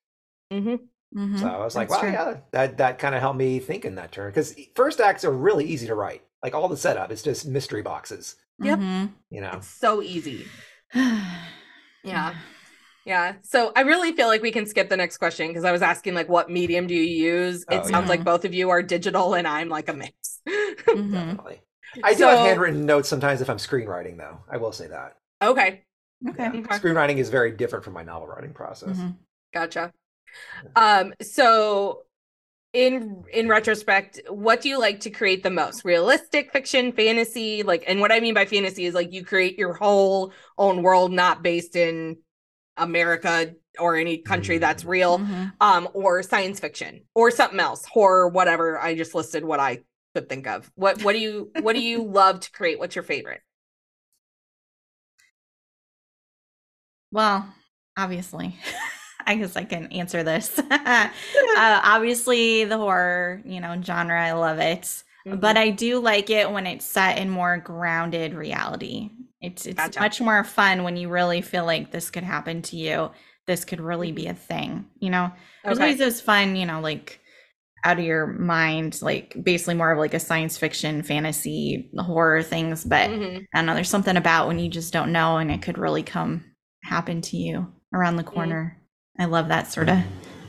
Mm-hmm. 0.51 0.75
Mm-hmm. 1.17 1.37
So 1.37 1.47
I 1.47 1.57
was 1.63 1.75
like, 1.75 1.89
wow, 1.89 1.99
true. 1.99 2.11
yeah, 2.11 2.37
that 2.51 2.77
that 2.77 2.99
kind 2.99 3.15
of 3.15 3.21
helped 3.21 3.37
me 3.37 3.59
think 3.59 3.85
in 3.85 3.95
that 3.95 4.11
turn 4.11 4.29
because 4.29 4.55
first 4.75 4.99
acts 4.99 5.23
are 5.23 5.31
really 5.31 5.65
easy 5.65 5.87
to 5.87 5.95
write. 5.95 6.23
Like 6.43 6.53
all 6.53 6.67
the 6.67 6.77
setup, 6.77 7.11
is 7.11 7.23
just 7.23 7.47
mystery 7.47 7.81
boxes. 7.81 8.35
Yep. 8.59 8.79
Mm-hmm. 8.79 9.05
You 9.29 9.41
know, 9.41 9.51
it's 9.53 9.67
so 9.67 10.01
easy. 10.01 10.45
yeah. 12.03 12.35
Yeah. 13.05 13.35
So 13.43 13.71
I 13.75 13.81
really 13.81 14.11
feel 14.13 14.27
like 14.27 14.41
we 14.41 14.51
can 14.51 14.65
skip 14.65 14.89
the 14.89 14.97
next 14.97 15.17
question 15.17 15.47
because 15.47 15.63
I 15.63 15.71
was 15.71 15.81
asking 15.81 16.15
like 16.15 16.27
what 16.27 16.49
medium 16.49 16.87
do 16.87 16.95
you 16.95 17.03
use? 17.03 17.61
It 17.63 17.81
oh, 17.83 17.87
sounds 17.87 18.05
yeah. 18.05 18.09
like 18.09 18.23
both 18.23 18.45
of 18.45 18.53
you 18.53 18.69
are 18.71 18.81
digital 18.81 19.35
and 19.35 19.47
I'm 19.47 19.69
like 19.69 19.89
a 19.89 19.93
mix. 19.93 20.41
mm-hmm. 20.47 21.13
Definitely. 21.13 21.61
I 22.03 22.13
do 22.13 22.19
so, 22.19 22.29
have 22.29 22.39
handwritten 22.39 22.85
notes 22.85 23.07
sometimes 23.07 23.41
if 23.41 23.49
I'm 23.49 23.57
screenwriting 23.57 24.17
though. 24.17 24.39
I 24.49 24.57
will 24.57 24.71
say 24.71 24.87
that. 24.87 25.17
Okay. 25.41 25.83
Okay. 26.27 26.43
Yeah. 26.43 26.49
okay. 26.49 26.79
Screenwriting 26.79 27.17
is 27.17 27.29
very 27.29 27.51
different 27.51 27.85
from 27.85 27.93
my 27.93 28.03
novel 28.03 28.27
writing 28.27 28.53
process. 28.53 28.97
Mm-hmm. 28.97 29.09
Gotcha. 29.53 29.93
Um, 30.75 31.13
so 31.21 32.03
in 32.73 33.23
in 33.31 33.47
retrospect, 33.47 34.21
what 34.29 34.61
do 34.61 34.69
you 34.69 34.79
like 34.79 34.99
to 35.01 35.09
create 35.09 35.43
the 35.43 35.49
most? 35.49 35.85
Realistic 35.85 36.51
fiction, 36.51 36.91
fantasy, 36.91 37.63
like 37.63 37.85
and 37.87 38.01
what 38.01 38.11
I 38.11 38.19
mean 38.19 38.33
by 38.33 38.45
fantasy 38.45 38.85
is 38.85 38.93
like 38.93 39.13
you 39.13 39.23
create 39.23 39.57
your 39.57 39.73
whole 39.73 40.33
own 40.57 40.83
world 40.83 41.11
not 41.11 41.41
based 41.41 41.75
in 41.75 42.17
America 42.77 43.53
or 43.79 43.95
any 43.95 44.17
country 44.17 44.57
that's 44.57 44.83
mm-hmm. 44.83 44.91
real, 44.91 45.19
mm-hmm. 45.19 45.45
um, 45.61 45.87
or 45.93 46.21
science 46.21 46.59
fiction 46.59 47.01
or 47.13 47.31
something 47.31 47.59
else, 47.59 47.85
horror, 47.85 48.27
whatever. 48.27 48.77
I 48.79 48.95
just 48.95 49.15
listed 49.15 49.45
what 49.45 49.59
I 49.59 49.79
could 50.13 50.27
think 50.27 50.45
of. 50.45 50.69
What 50.75 51.01
what 51.01 51.13
do 51.13 51.19
you 51.19 51.51
what 51.61 51.73
do 51.73 51.81
you 51.81 52.03
love 52.03 52.41
to 52.41 52.51
create? 52.51 52.77
What's 52.77 52.95
your 52.95 53.03
favorite? 53.03 53.41
Well, 57.11 57.47
obviously. 57.95 58.57
I 59.27 59.35
guess 59.35 59.55
I 59.55 59.63
can 59.63 59.87
answer 59.87 60.23
this. 60.23 60.57
uh, 60.71 61.09
obviously, 61.57 62.65
the 62.65 62.77
horror, 62.77 63.41
you 63.45 63.59
know, 63.59 63.81
genre, 63.81 64.21
I 64.21 64.33
love 64.33 64.59
it, 64.59 64.81
mm-hmm. 64.81 65.37
but 65.37 65.57
I 65.57 65.69
do 65.71 65.99
like 65.99 66.29
it 66.29 66.51
when 66.51 66.67
it's 66.67 66.85
set 66.85 67.17
in 67.17 67.29
more 67.29 67.57
grounded 67.57 68.33
reality. 68.33 69.09
It's 69.41 69.65
it's 69.65 69.75
gotcha. 69.75 69.99
much 69.99 70.21
more 70.21 70.43
fun 70.43 70.83
when 70.83 70.97
you 70.97 71.09
really 71.09 71.41
feel 71.41 71.65
like 71.65 71.91
this 71.91 72.09
could 72.09 72.23
happen 72.23 72.61
to 72.63 72.75
you. 72.75 73.11
This 73.47 73.65
could 73.65 73.81
really 73.81 74.11
be 74.11 74.23
mm-hmm. 74.23 74.31
a 74.31 74.35
thing. 74.35 74.85
You 74.99 75.09
know, 75.11 75.31
there's 75.63 75.77
okay. 75.77 75.85
always 75.85 75.99
those 75.99 76.21
fun, 76.21 76.55
you 76.55 76.65
know, 76.65 76.81
like 76.81 77.19
out 77.85 77.99
of 77.99 78.05
your 78.05 78.25
mind, 78.25 78.99
like 79.03 79.35
basically 79.41 79.75
more 79.75 79.91
of 79.91 79.99
like 79.99 80.15
a 80.15 80.19
science 80.19 80.57
fiction, 80.57 81.03
fantasy, 81.03 81.91
horror 81.95 82.41
things. 82.41 82.83
But 82.83 83.11
mm-hmm. 83.11 83.43
I 83.53 83.59
don't 83.59 83.67
know, 83.67 83.75
there's 83.75 83.89
something 83.89 84.17
about 84.17 84.47
when 84.47 84.57
you 84.57 84.69
just 84.69 84.91
don't 84.91 85.11
know 85.11 85.37
and 85.37 85.51
it 85.51 85.61
could 85.61 85.77
really 85.77 86.01
come 86.01 86.43
happen 86.83 87.21
to 87.21 87.37
you 87.37 87.71
around 87.93 88.15
the 88.15 88.23
mm-hmm. 88.23 88.33
corner. 88.33 88.81
I 89.17 89.25
love 89.25 89.47
that 89.49 89.71
sort 89.71 89.89
of 89.89 89.99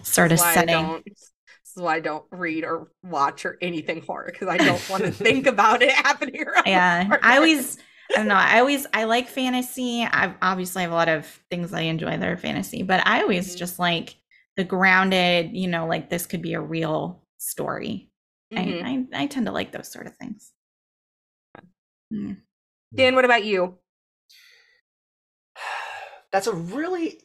sort 0.02 0.32
of 0.32 0.40
setting. 0.40 1.02
This 1.06 1.30
is 1.76 1.82
why 1.82 1.96
I 1.96 2.00
don't 2.00 2.24
read 2.30 2.64
or 2.64 2.88
watch 3.02 3.44
or 3.44 3.58
anything 3.60 4.02
horror 4.02 4.30
because 4.32 4.48
I 4.48 4.56
don't 4.56 4.90
want 4.90 5.04
to 5.04 5.10
think 5.12 5.46
about 5.46 5.82
it 5.82 5.90
happening. 5.94 6.44
yeah, 6.66 7.16
I 7.22 7.36
always. 7.36 7.78
I 8.14 8.18
don't 8.18 8.28
know. 8.28 8.36
I 8.36 8.60
always 8.60 8.86
I 8.94 9.04
like 9.04 9.28
fantasy. 9.28 10.02
I 10.02 10.32
obviously 10.40 10.82
have 10.82 10.92
a 10.92 10.94
lot 10.94 11.08
of 11.08 11.26
things 11.50 11.72
I 11.72 11.82
enjoy 11.82 12.16
that 12.16 12.28
are 12.28 12.36
fantasy, 12.36 12.84
but 12.84 13.04
I 13.04 13.22
always 13.22 13.48
mm-hmm. 13.48 13.58
just 13.58 13.80
like 13.80 14.14
the 14.56 14.62
grounded. 14.62 15.50
You 15.52 15.66
know, 15.66 15.86
like 15.86 16.08
this 16.08 16.26
could 16.26 16.40
be 16.40 16.54
a 16.54 16.60
real 16.60 17.24
story. 17.38 18.10
Mm-hmm. 18.54 18.86
I, 18.86 19.18
I, 19.18 19.24
I 19.24 19.26
tend 19.26 19.46
to 19.46 19.52
like 19.52 19.72
those 19.72 19.90
sort 19.90 20.06
of 20.06 20.16
things. 20.16 20.52
Mm. 22.12 22.36
Dan, 22.94 23.14
what 23.14 23.24
about 23.24 23.44
you? 23.44 23.78
That's 26.32 26.46
a 26.46 26.54
really 26.54 27.20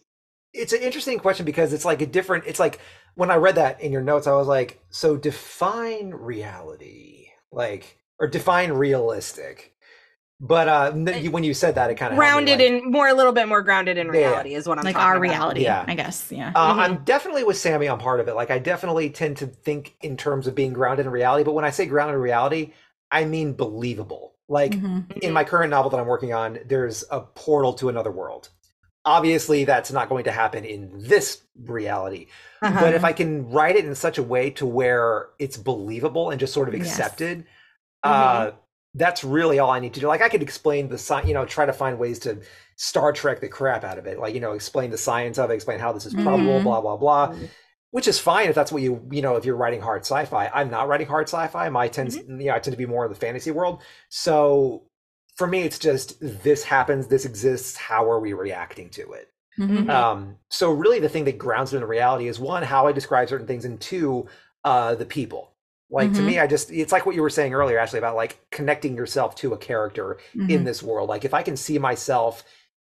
it's 0.54 0.74
an 0.74 0.82
interesting 0.82 1.18
question 1.20 1.46
because 1.46 1.74
it's 1.74 1.86
like 1.86 2.02
a 2.02 2.06
different 2.06 2.46
it's 2.46 2.60
like 2.60 2.80
when 3.16 3.32
i 3.32 3.36
read 3.36 3.56
that 3.56 3.82
in 3.82 3.92
your 3.92 4.02
notes 4.02 4.28
i 4.28 4.34
was 4.34 4.48
like 4.48 4.82
so 4.90 5.16
define 5.16 6.12
reality 6.12 7.28
like 7.52 8.00
or 8.20 8.28
define 8.28 8.72
realistic 8.72 9.74
but 10.40 10.68
uh 10.68 10.92
when 10.92 11.44
you 11.44 11.54
said 11.54 11.76
that 11.76 11.90
it 11.90 11.96
kind 11.96 12.12
of 12.12 12.18
grounded 12.18 12.60
like, 12.60 12.68
in 12.68 12.92
more 12.92 13.08
a 13.08 13.14
little 13.14 13.32
bit 13.32 13.48
more 13.48 13.62
grounded 13.62 13.98
in 13.98 14.08
reality 14.08 14.52
yeah. 14.52 14.58
is 14.58 14.68
what 14.68 14.78
i'm 14.78 14.84
like 14.84 14.96
our 14.96 15.14
about. 15.14 15.22
reality 15.22 15.64
yeah 15.64 15.86
i 15.88 15.96
guess 15.96 16.32
yeah 16.32 16.52
uh, 16.56 16.72
mm-hmm. 16.72 16.80
i'm 16.80 17.04
definitely 17.04 17.44
with 17.44 17.58
sammi 17.58 17.88
on 17.88 18.00
part 18.00 18.20
of 18.20 18.28
it 18.28 18.36
like 18.36 18.52
i 18.52 18.60
definitely 18.60 19.10
tend 19.10 19.38
to 19.38 19.48
think 19.48 19.96
in 20.02 20.18
terms 20.18 20.48
of 20.48 20.56
being 20.56 20.74
grounded 20.74 21.06
in 21.06 21.12
reality 21.12 21.44
but 21.44 21.54
when 21.54 21.66
i 21.66 21.70
say 21.70 21.86
grounded 21.86 22.16
in 22.16 22.22
reality 22.22 22.74
i 23.12 23.24
mean 23.24 23.54
believable 23.54 24.34
like 24.48 24.72
mm-hmm. 24.72 24.88
in 24.88 25.04
mm-hmm. 25.04 25.34
my 25.34 25.44
current 25.44 25.70
novel 25.70 25.92
that 25.92 26.00
i'm 26.00 26.08
working 26.08 26.34
on 26.34 26.60
there's 26.66 27.04
a 27.12 27.22
portal 27.22 27.74
to 27.74 27.88
another 27.88 28.12
world 28.12 28.50
obviously 29.06 29.66
that's 29.66 29.92
not 29.92 30.10
going 30.10 30.24
to 30.24 30.32
happen 30.32 30.64
in 30.64 30.92
this 30.94 31.42
reality 31.66 32.28
uh-huh. 32.62 32.80
but 32.80 32.94
if 32.94 33.04
uh-huh. 33.04 33.08
i 33.08 33.14
can 33.14 33.50
write 33.50 33.76
it 33.76 33.86
in 33.86 33.96
such 33.96 34.18
a 34.18 34.24
way 34.24 34.50
to 34.50 34.66
where 34.66 35.30
it's 35.40 35.58
believable 35.58 36.30
and 36.30 36.40
just 36.40 36.54
sort 36.54 36.68
of 36.68 36.74
accepted 36.74 37.40
yes. 37.40 37.46
uh 38.04 38.46
mm-hmm. 38.46 38.58
that's 38.96 39.24
really 39.24 39.60
all 39.60 39.72
i 39.72 39.80
need 39.80 39.94
to 39.94 40.00
do 40.00 40.08
like 40.08 40.22
i 40.22 40.30
could 40.30 40.42
explain 40.42 40.88
the 40.88 40.98
science 40.98 41.28
you 41.28 41.34
know 41.34 41.46
try 41.46 41.66
to 41.66 41.74
find 41.74 41.98
ways 41.98 42.20
to 42.20 42.40
star 42.76 43.12
trek 43.12 43.42
the 43.42 43.48
crap 43.48 43.84
out 43.84 43.98
of 43.98 44.06
it 44.06 44.20
like 44.20 44.34
you 44.34 44.40
know 44.40 44.54
explain 44.54 44.92
the 44.92 44.98
science 44.98 45.38
of 45.38 45.50
it 45.50 45.56
explain 45.56 45.80
how 45.80 45.92
this 45.92 46.06
is 46.06 46.14
probable 46.14 46.54
mm-hmm. 46.54 46.64
blah 46.64 46.82
blah 46.82 46.98
blah 46.98 47.28
mm-hmm. 47.30 47.46
which 47.90 48.08
is 48.08 48.20
fine 48.20 48.50
if 48.50 48.56
that's 48.56 48.72
what 48.72 48.84
you 48.84 49.08
you 49.12 49.22
know 49.22 49.36
if 49.36 49.46
you're 49.46 49.56
writing 49.56 49.82
hard 49.82 50.02
sci-fi 50.02 50.50
i'm 50.54 50.70
not 50.70 50.88
writing 50.88 51.08
hard 51.08 51.28
sci-fi 51.28 51.70
my 51.70 51.88
tends 51.88 52.18
mm-hmm. 52.18 52.40
you 52.40 52.48
know 52.48 52.56
i 52.56 52.60
tend 52.60 52.74
to 52.74 52.78
be 52.78 52.86
more 52.86 53.06
in 53.06 53.12
the 53.12 53.18
fantasy 53.18 53.52
world 53.52 53.82
so 54.10 54.84
for 55.42 55.48
me 55.48 55.64
it's 55.64 55.80
just 55.80 56.20
this 56.44 56.64
happens 56.64 57.08
this 57.08 57.26
exists 57.26 57.76
how 57.76 58.08
are 58.08 58.20
we 58.20 58.32
reacting 58.32 58.92
to 58.92 59.14
it 59.14 59.32
mm-hmm. 59.58 59.90
um, 59.90 60.38
so 60.52 60.70
really 60.70 61.00
the 61.00 61.10
thing 61.10 61.26
that 61.26 61.40
grounds 61.40 61.74
it 61.74 61.78
in 61.78 61.84
reality 61.84 62.28
is 62.28 62.40
one 62.40 62.62
how 62.62 62.86
i 62.86 62.92
describe 62.92 63.28
certain 63.28 63.48
things 63.48 63.66
and 63.66 63.82
two 63.82 64.28
uh, 64.66 64.94
the 64.94 65.06
people 65.06 65.56
like 65.90 66.10
mm-hmm. 66.10 66.18
to 66.18 66.22
me 66.22 66.38
i 66.38 66.46
just 66.46 66.70
it's 66.70 66.92
like 66.92 67.08
what 67.08 67.16
you 67.16 67.24
were 67.24 67.30
saying 67.30 67.56
earlier 67.56 67.80
actually 67.80 67.98
about 67.98 68.16
like 68.16 68.38
connecting 68.52 68.96
yourself 68.96 69.34
to 69.34 69.52
a 69.54 69.58
character 69.58 70.20
mm-hmm. 70.36 70.52
in 70.52 70.64
this 70.64 70.84
world 70.84 71.10
like 71.10 71.26
if 71.26 71.34
i 71.34 71.42
can 71.42 71.58
see 71.58 71.80
myself 71.80 72.44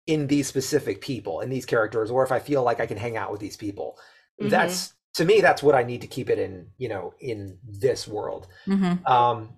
in 0.08 0.28
these 0.28 0.48
specific 0.48 1.02
people 1.02 1.42
in 1.42 1.50
these 1.50 1.66
characters 1.66 2.10
or 2.10 2.24
if 2.24 2.32
i 2.32 2.40
feel 2.40 2.64
like 2.64 2.80
i 2.80 2.86
can 2.86 2.96
hang 2.96 3.18
out 3.18 3.34
with 3.34 3.42
these 3.42 3.58
people 3.58 3.98
mm-hmm. 4.40 4.48
that's 4.48 4.94
to 5.14 5.26
me 5.26 5.42
that's 5.42 5.62
what 5.62 5.76
i 5.76 5.84
need 5.84 6.00
to 6.00 6.08
keep 6.08 6.30
it 6.30 6.40
in 6.40 6.68
you 6.78 6.88
know 6.88 7.14
in 7.20 7.58
this 7.68 8.08
world 8.08 8.48
mm-hmm. 8.66 9.06
um 9.06 9.50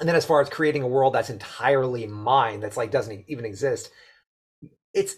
and 0.00 0.08
then 0.08 0.16
as 0.16 0.24
far 0.24 0.40
as 0.40 0.48
creating 0.48 0.82
a 0.82 0.88
world 0.88 1.14
that's 1.14 1.30
entirely 1.30 2.06
mine 2.06 2.60
that's 2.60 2.76
like 2.76 2.90
doesn't 2.90 3.24
even 3.28 3.44
exist 3.44 3.90
it's 4.94 5.16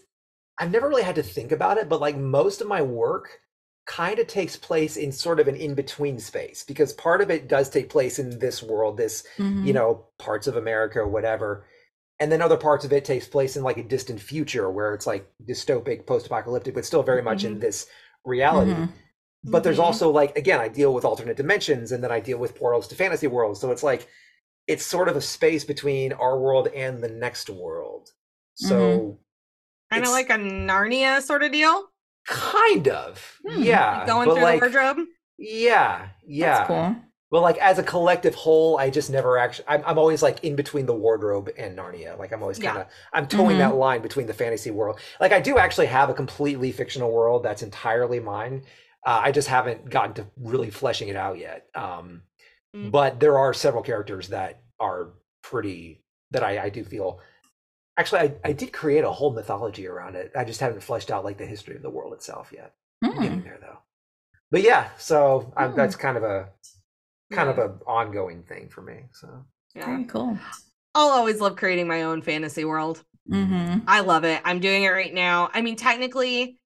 i've 0.58 0.70
never 0.70 0.88
really 0.88 1.02
had 1.02 1.14
to 1.14 1.22
think 1.22 1.52
about 1.52 1.78
it 1.78 1.88
but 1.88 2.00
like 2.00 2.16
most 2.16 2.60
of 2.60 2.68
my 2.68 2.82
work 2.82 3.40
kind 3.86 4.18
of 4.18 4.26
takes 4.26 4.56
place 4.56 4.96
in 4.96 5.10
sort 5.10 5.40
of 5.40 5.48
an 5.48 5.56
in-between 5.56 6.18
space 6.18 6.64
because 6.64 6.92
part 6.92 7.20
of 7.20 7.30
it 7.30 7.48
does 7.48 7.68
take 7.68 7.88
place 7.88 8.18
in 8.18 8.38
this 8.38 8.62
world 8.62 8.96
this 8.96 9.24
mm-hmm. 9.36 9.66
you 9.66 9.72
know 9.72 10.06
parts 10.18 10.46
of 10.46 10.56
america 10.56 11.00
or 11.00 11.08
whatever 11.08 11.66
and 12.20 12.30
then 12.30 12.42
other 12.42 12.56
parts 12.56 12.84
of 12.84 12.92
it 12.92 13.04
takes 13.04 13.26
place 13.26 13.56
in 13.56 13.64
like 13.64 13.78
a 13.78 13.82
distant 13.82 14.20
future 14.20 14.70
where 14.70 14.94
it's 14.94 15.06
like 15.06 15.26
dystopic 15.44 16.06
post-apocalyptic 16.06 16.74
but 16.74 16.84
still 16.84 17.02
very 17.02 17.18
mm-hmm. 17.18 17.30
much 17.30 17.44
in 17.44 17.52
mm-hmm. 17.52 17.60
this 17.60 17.86
reality 18.24 18.72
mm-hmm. 18.72 19.50
but 19.50 19.64
there's 19.64 19.76
mm-hmm. 19.76 19.86
also 19.86 20.10
like 20.10 20.36
again 20.36 20.60
i 20.60 20.68
deal 20.68 20.94
with 20.94 21.04
alternate 21.04 21.36
dimensions 21.36 21.90
and 21.90 22.04
then 22.04 22.12
i 22.12 22.20
deal 22.20 22.38
with 22.38 22.54
portals 22.54 22.86
to 22.86 22.94
fantasy 22.94 23.26
worlds 23.26 23.58
so 23.58 23.70
it's 23.70 23.82
like 23.82 24.06
it's 24.70 24.86
sort 24.86 25.08
of 25.08 25.16
a 25.16 25.20
space 25.20 25.64
between 25.64 26.12
our 26.12 26.38
world 26.38 26.68
and 26.68 27.02
the 27.02 27.08
next 27.08 27.50
world. 27.50 28.10
So 28.54 28.76
mm-hmm. 28.76 29.94
kind 29.94 30.04
of 30.04 30.12
like 30.12 30.30
a 30.30 30.34
Narnia 30.34 31.20
sort 31.20 31.42
of 31.42 31.50
deal. 31.50 31.86
Kind 32.28 32.86
of, 32.86 33.40
hmm. 33.44 33.62
yeah. 33.62 34.06
Going 34.06 34.30
through 34.30 34.42
like, 34.42 34.60
the 34.60 34.66
wardrobe. 34.66 35.06
Yeah, 35.38 36.10
yeah. 36.24 36.58
That's 36.58 36.66
cool. 36.68 36.96
But 37.32 37.40
like 37.42 37.58
as 37.58 37.80
a 37.80 37.82
collective 37.82 38.36
whole, 38.36 38.78
I 38.78 38.90
just 38.90 39.10
never 39.10 39.38
actually. 39.38 39.66
I'm, 39.66 39.82
I'm 39.84 39.98
always 39.98 40.22
like 40.22 40.44
in 40.44 40.54
between 40.54 40.86
the 40.86 40.94
wardrobe 40.94 41.50
and 41.58 41.76
Narnia. 41.76 42.16
Like 42.16 42.32
I'm 42.32 42.42
always 42.42 42.60
kind 42.60 42.78
of. 42.78 42.86
Yeah. 42.86 42.92
I'm 43.12 43.26
towing 43.26 43.56
mm-hmm. 43.56 43.70
that 43.70 43.74
line 43.74 44.02
between 44.02 44.26
the 44.26 44.34
fantasy 44.34 44.70
world. 44.70 45.00
Like 45.20 45.32
I 45.32 45.40
do 45.40 45.58
actually 45.58 45.86
have 45.86 46.10
a 46.10 46.14
completely 46.14 46.70
fictional 46.70 47.10
world 47.10 47.42
that's 47.42 47.62
entirely 47.62 48.20
mine. 48.20 48.62
Uh, 49.04 49.20
I 49.24 49.32
just 49.32 49.48
haven't 49.48 49.90
gotten 49.90 50.14
to 50.14 50.26
really 50.36 50.70
fleshing 50.70 51.08
it 51.08 51.16
out 51.16 51.38
yet. 51.38 51.66
Um, 51.74 52.22
mm. 52.74 52.90
But 52.90 53.20
there 53.20 53.38
are 53.38 53.52
several 53.54 53.82
characters 53.82 54.28
that 54.28 54.62
are 54.78 55.10
pretty 55.42 56.02
that 56.30 56.42
I, 56.42 56.64
I 56.64 56.68
do 56.68 56.84
feel. 56.84 57.20
Actually, 57.96 58.20
I, 58.20 58.34
I 58.44 58.52
did 58.52 58.72
create 58.72 59.04
a 59.04 59.10
whole 59.10 59.32
mythology 59.32 59.86
around 59.86 60.16
it. 60.16 60.32
I 60.36 60.44
just 60.44 60.60
haven't 60.60 60.82
fleshed 60.82 61.10
out 61.10 61.24
like 61.24 61.38
the 61.38 61.46
history 61.46 61.76
of 61.76 61.82
the 61.82 61.90
world 61.90 62.12
itself 62.14 62.52
yet. 62.54 62.74
Mm. 63.04 63.22
Getting 63.22 63.42
there 63.42 63.58
though. 63.60 63.78
But 64.50 64.62
yeah, 64.62 64.88
so 64.98 65.52
mm. 65.56 65.74
that's 65.74 65.96
kind 65.96 66.16
of 66.16 66.22
a 66.22 66.48
kind 67.32 67.46
yeah. 67.46 67.64
of 67.64 67.70
an 67.70 67.78
ongoing 67.86 68.42
thing 68.42 68.68
for 68.68 68.82
me. 68.82 69.04
So 69.12 69.44
yeah. 69.74 69.86
Very 69.86 70.04
cool. 70.04 70.38
I'll 70.94 71.10
always 71.10 71.40
love 71.40 71.56
creating 71.56 71.86
my 71.86 72.02
own 72.02 72.22
fantasy 72.22 72.64
world. 72.64 73.04
Mm-hmm. 73.30 73.80
I 73.86 74.00
love 74.00 74.24
it. 74.24 74.40
I'm 74.44 74.60
doing 74.60 74.82
it 74.82 74.88
right 74.88 75.14
now. 75.14 75.50
I 75.54 75.60
mean, 75.60 75.76
technically, 75.76 76.58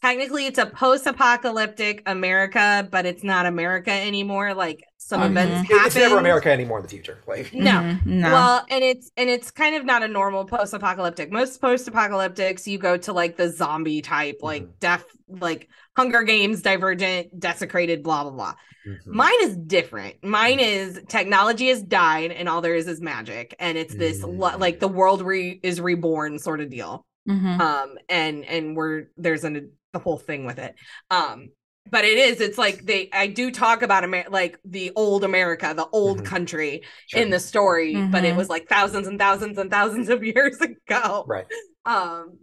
technically 0.00 0.46
it's 0.46 0.58
a 0.58 0.66
post-apocalyptic 0.66 2.02
America, 2.06 2.86
but 2.90 3.06
it's 3.06 3.24
not 3.24 3.46
America 3.46 3.90
anymore. 3.90 4.54
Like 4.54 4.84
some 4.98 5.20
mm-hmm. 5.20 5.36
events 5.36 5.70
happen. 5.70 5.86
It's 5.86 5.96
never 5.96 6.18
America 6.18 6.50
anymore 6.50 6.78
in 6.78 6.82
the 6.82 6.88
future. 6.88 7.22
Like 7.26 7.52
no. 7.54 7.68
Mm-hmm. 7.88 8.20
no. 8.20 8.32
Well, 8.32 8.66
and 8.68 8.84
it's 8.84 9.10
and 9.16 9.30
it's 9.30 9.50
kind 9.50 9.74
of 9.74 9.84
not 9.84 10.02
a 10.02 10.08
normal 10.08 10.44
post-apocalyptic. 10.44 11.32
Most 11.32 11.60
post-apocalyptics, 11.60 12.66
you 12.66 12.78
go 12.78 12.96
to 12.98 13.12
like 13.12 13.36
the 13.36 13.48
zombie 13.50 14.02
type, 14.02 14.38
like 14.42 14.62
mm-hmm. 14.62 14.72
death, 14.80 15.04
like 15.28 15.68
Hunger 15.96 16.22
Games, 16.22 16.62
Divergent, 16.62 17.38
desecrated, 17.38 18.02
blah 18.02 18.24
blah 18.24 18.32
blah. 18.32 18.54
Mm-hmm. 18.86 19.16
Mine 19.16 19.42
is 19.42 19.56
different. 19.56 20.22
Mine 20.22 20.58
mm-hmm. 20.58 20.98
is 20.98 21.00
technology 21.08 21.68
has 21.68 21.82
died, 21.82 22.32
and 22.32 22.48
all 22.48 22.60
there 22.60 22.74
is 22.74 22.88
is 22.88 23.00
magic, 23.00 23.54
and 23.58 23.78
it's 23.78 23.94
this 23.94 24.22
like 24.22 24.80
the 24.80 24.88
world 24.88 25.22
re- 25.22 25.60
is 25.62 25.80
reborn 25.80 26.38
sort 26.38 26.60
of 26.60 26.70
deal. 26.70 27.06
Mm-hmm. 27.28 27.60
Um, 27.60 27.98
and 28.08 28.44
and 28.44 28.76
we're 28.76 29.08
there's 29.16 29.44
an 29.44 29.72
the 29.92 29.98
whole 29.98 30.18
thing 30.18 30.44
with 30.44 30.58
it. 30.58 30.74
Um, 31.10 31.50
but 31.90 32.04
it 32.04 32.18
is 32.18 32.40
it's 32.40 32.58
like 32.58 32.84
they 32.84 33.08
i 33.12 33.26
do 33.26 33.50
talk 33.50 33.82
about 33.82 34.04
Amer- 34.04 34.26
like 34.28 34.58
the 34.64 34.92
old 34.94 35.24
america 35.24 35.72
the 35.74 35.88
old 35.90 36.18
mm-hmm. 36.18 36.26
country 36.26 36.82
sure. 37.06 37.22
in 37.22 37.30
the 37.30 37.40
story 37.40 37.94
mm-hmm. 37.94 38.10
but 38.10 38.24
it 38.24 38.28
mm-hmm. 38.28 38.38
was 38.38 38.48
like 38.48 38.68
thousands 38.68 39.06
and 39.06 39.18
thousands 39.18 39.58
and 39.58 39.70
thousands 39.70 40.08
of 40.08 40.22
years 40.24 40.60
ago 40.60 41.24
right 41.26 41.46
um 41.86 42.38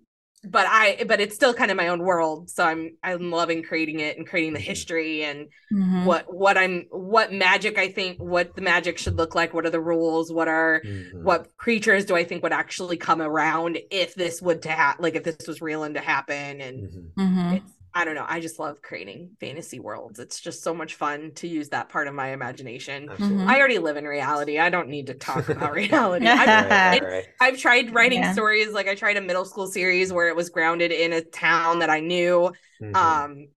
but 0.49 0.65
i 0.69 1.03
but 1.07 1.19
it's 1.19 1.35
still 1.35 1.53
kind 1.53 1.71
of 1.71 1.77
my 1.77 1.87
own 1.87 1.99
world 1.99 2.49
so 2.49 2.63
i'm 2.63 2.95
i'm 3.03 3.31
loving 3.31 3.63
creating 3.63 3.99
it 3.99 4.17
and 4.17 4.27
creating 4.27 4.53
the 4.53 4.59
mm-hmm. 4.59 4.67
history 4.67 5.23
and 5.23 5.47
mm-hmm. 5.71 6.05
what 6.05 6.31
what 6.33 6.57
i'm 6.57 6.85
what 6.89 7.31
magic 7.33 7.77
i 7.77 7.87
think 7.87 8.17
what 8.17 8.55
the 8.55 8.61
magic 8.61 8.97
should 8.97 9.17
look 9.17 9.35
like 9.35 9.53
what 9.53 9.65
are 9.65 9.69
the 9.69 9.79
rules 9.79 10.31
what 10.31 10.47
are 10.47 10.81
mm-hmm. 10.85 11.23
what 11.23 11.55
creatures 11.57 12.05
do 12.05 12.15
i 12.15 12.23
think 12.23 12.43
would 12.43 12.53
actually 12.53 12.97
come 12.97 13.21
around 13.21 13.77
if 13.91 14.15
this 14.15 14.41
would 14.41 14.61
to 14.61 14.71
ha- 14.71 14.95
like 14.99 15.15
if 15.15 15.23
this 15.23 15.47
was 15.47 15.61
real 15.61 15.83
and 15.83 15.95
to 15.95 16.01
happen 16.01 16.61
and 16.61 17.11
it's 17.53 17.74
I 17.97 18.03
don't 18.03 18.13
know. 18.13 18.25
I 18.27 18.41
just 18.41 18.59
love 18.59 18.81
creating 18.81 19.37
fantasy 19.39 19.79
worlds. 19.79 20.19
It's 20.19 20.41
just 20.41 20.61
so 20.61 20.73
much 20.73 20.95
fun 20.95 21.31
to 21.35 21.47
use 21.47 21.69
that 21.69 21.87
part 21.87 22.09
of 22.09 22.13
my 22.13 22.33
imagination. 22.33 23.07
Mm-hmm. 23.07 23.47
I 23.47 23.57
already 23.57 23.79
live 23.79 23.95
in 23.95 24.03
reality. 24.03 24.59
I 24.59 24.69
don't 24.69 24.89
need 24.89 25.07
to 25.07 25.13
talk 25.13 25.47
about 25.47 25.73
reality. 25.75 26.27
I've, 26.27 26.69
right, 26.69 27.01
right. 27.01 27.25
I've, 27.39 27.57
tried 27.57 27.93
writing 27.95 28.19
yeah. 28.19 28.33
stories. 28.33 28.73
Like 28.73 28.89
I 28.89 28.95
tried 28.95 29.15
a 29.15 29.21
middle 29.21 29.45
school 29.45 29.67
series 29.67 30.11
where 30.11 30.27
it 30.27 30.35
was 30.35 30.49
grounded 30.49 30.91
in 30.91 31.13
a 31.13 31.21
town 31.21 31.79
that 31.79 31.89
I 31.89 32.01
knew. 32.01 32.51
Mm-hmm. 32.81 32.95
Um, 32.97 33.47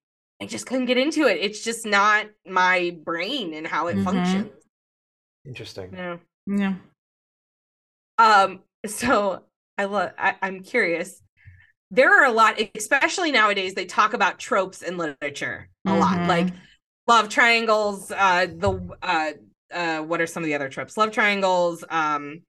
I 0.41 0.47
just 0.47 0.67
couldn't 0.67 0.87
get 0.87 0.99
into 0.99 1.27
it. 1.27 1.39
It's 1.41 1.65
just 1.65 1.85
not 1.85 2.27
my 2.47 2.97
brain 3.05 3.55
and 3.55 3.67
how 3.67 3.89
it 3.89 3.97
mm-hmm. 3.97 4.05
functions. 4.05 4.53
Interesting. 5.45 5.91
Yeah. 5.93 6.17
Yeah. 6.47 6.75
Um. 8.19 8.61
So 8.87 9.43
I 9.77 9.87
love. 9.87 10.13
I'm 10.17 10.63
curious 10.63 11.21
there 11.91 12.21
are 12.21 12.27
a 12.27 12.33
lot, 12.33 12.61
especially 12.75 13.33
nowadays, 13.33 13.75
they 13.75 13.87
talk 13.87 14.13
about 14.13 14.39
tropes 14.39 14.83
in 14.83 14.99
literature 14.99 15.69
a 15.87 15.91
mm-hmm. 15.91 16.01
lot, 16.01 16.29
like 16.29 16.49
love 17.07 17.29
triangles. 17.29 18.11
Uh, 18.11 18.47
the 18.47 18.97
uh, 19.03 19.31
uh, 19.73 20.03
what 20.03 20.21
are 20.21 20.27
some 20.27 20.43
of 20.43 20.47
the 20.47 20.55
other 20.55 20.69
tropes? 20.69 20.97
Love 20.97 21.13
triangles. 21.13 21.85
Um, 21.89 22.43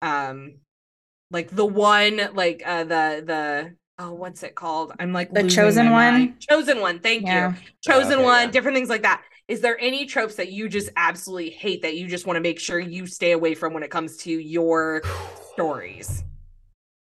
um, 0.00 0.56
like 1.30 1.50
the 1.50 1.66
one, 1.66 2.20
like 2.34 2.62
uh, 2.66 2.84
the 2.84 3.22
the 3.24 3.76
oh, 3.98 4.12
what's 4.12 4.42
it 4.42 4.54
called? 4.54 4.92
I'm 4.98 5.12
like 5.12 5.32
the 5.32 5.48
chosen 5.48 5.90
one. 5.90 6.12
Mind. 6.12 6.40
Chosen 6.40 6.80
one. 6.80 6.98
Thank 6.98 7.24
yeah. 7.24 7.50
you. 7.50 7.56
Chosen 7.82 8.14
okay, 8.14 8.24
one. 8.24 8.46
Yeah. 8.46 8.50
Different 8.50 8.76
things 8.76 8.88
like 8.88 9.02
that. 9.02 9.22
Is 9.48 9.60
there 9.60 9.78
any 9.80 10.06
tropes 10.06 10.36
that 10.36 10.50
you 10.50 10.68
just 10.68 10.90
absolutely 10.96 11.50
hate 11.50 11.82
that 11.82 11.96
you 11.96 12.06
just 12.06 12.26
want 12.26 12.36
to 12.36 12.40
make 12.40 12.58
sure 12.58 12.78
you 12.78 13.06
stay 13.06 13.32
away 13.32 13.54
from 13.54 13.74
when 13.74 13.82
it 13.82 13.90
comes 13.90 14.16
to 14.18 14.30
your 14.30 15.02
stories? 15.52 16.24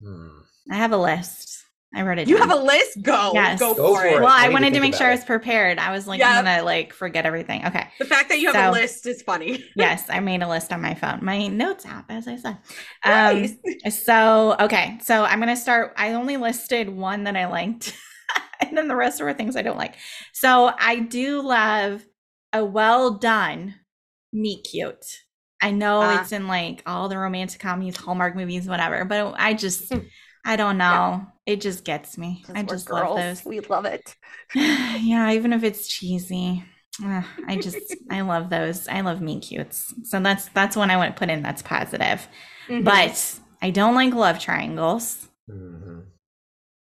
Hmm. 0.01 0.29
I 0.69 0.75
have 0.75 0.91
a 0.91 0.97
list. 0.97 1.60
I 1.93 2.03
wrote 2.03 2.19
it. 2.19 2.29
You 2.29 2.37
down. 2.37 2.49
have 2.49 2.59
a 2.59 2.63
list? 2.63 3.01
Go. 3.01 3.31
Yes. 3.33 3.59
Go, 3.59 3.73
go 3.73 3.95
for, 3.95 4.05
it. 4.05 4.13
it. 4.13 4.21
Well, 4.21 4.29
I, 4.29 4.45
I 4.45 4.49
wanted 4.49 4.69
to, 4.69 4.75
to 4.75 4.79
make 4.79 4.95
sure 4.95 5.07
it. 5.07 5.11
I 5.11 5.15
was 5.15 5.25
prepared. 5.25 5.77
I 5.77 5.91
was 5.91 6.07
like, 6.07 6.19
yep. 6.19 6.29
I'm 6.29 6.45
gonna 6.45 6.63
like 6.63 6.93
forget 6.93 7.25
everything. 7.25 7.65
Okay. 7.65 7.85
The 7.99 8.05
fact 8.05 8.29
that 8.29 8.39
you 8.39 8.47
have 8.51 8.55
so, 8.55 8.71
a 8.71 8.71
list 8.71 9.05
is 9.05 9.21
funny. 9.21 9.65
yes, 9.75 10.05
I 10.09 10.21
made 10.21 10.41
a 10.41 10.47
list 10.47 10.71
on 10.71 10.81
my 10.81 10.93
phone, 10.93 11.19
my 11.21 11.47
notes 11.47 11.85
app, 11.85 12.09
as 12.09 12.27
I 12.27 12.37
said. 12.37 12.57
Um, 13.03 13.41
nice. 13.41 13.55
so 14.05 14.55
okay, 14.59 14.99
so 15.01 15.25
I'm 15.25 15.39
gonna 15.39 15.57
start. 15.57 15.93
I 15.97 16.13
only 16.13 16.37
listed 16.37 16.89
one 16.89 17.25
that 17.25 17.35
I 17.35 17.47
liked, 17.47 17.93
and 18.61 18.77
then 18.77 18.87
the 18.87 18.95
rest 18.95 19.21
were 19.21 19.33
things 19.33 19.57
I 19.57 19.61
don't 19.61 19.77
like. 19.77 19.95
So 20.31 20.73
I 20.79 20.99
do 20.99 21.41
love 21.41 22.05
a 22.53 22.63
well 22.63 23.15
done 23.15 23.75
meet 24.31 24.65
cute. 24.71 25.05
I 25.61 25.71
know 25.71 26.01
uh, 26.01 26.21
it's 26.21 26.31
in 26.31 26.47
like 26.47 26.83
all 26.85 27.09
the 27.09 27.17
romantic 27.17 27.59
comedies, 27.59 27.97
Hallmark 27.97 28.33
movies, 28.33 28.65
whatever, 28.65 29.03
but 29.03 29.35
I 29.37 29.55
just. 29.55 29.91
Hmm. 29.91 29.99
I 30.43 30.55
don't 30.55 30.77
know. 30.77 30.85
Yeah. 30.85 31.21
It 31.45 31.61
just 31.61 31.83
gets 31.83 32.17
me. 32.17 32.45
I 32.53 32.63
just 32.63 32.87
girls. 32.87 33.01
love 33.01 33.17
those. 33.17 33.45
We 33.45 33.59
love 33.61 33.85
it. 33.85 34.15
yeah, 34.55 35.31
even 35.31 35.53
if 35.53 35.63
it's 35.63 35.87
cheesy. 35.87 36.63
Uh, 37.03 37.23
I 37.47 37.55
just 37.55 37.95
I 38.09 38.21
love 38.21 38.49
those. 38.49 38.87
I 38.87 39.01
love 39.01 39.21
meet 39.21 39.43
cutes. 39.43 39.93
So 40.03 40.19
that's 40.19 40.49
that's 40.49 40.75
one 40.75 40.91
I 40.91 40.97
want 40.97 41.15
to 41.15 41.19
put 41.19 41.29
in 41.29 41.41
that's 41.41 41.61
positive. 41.61 42.27
Mm-hmm. 42.67 42.83
But 42.83 43.39
I 43.61 43.71
don't 43.71 43.95
like 43.95 44.13
love 44.13 44.39
triangles. 44.39 45.27
Mm-hmm. 45.49 46.01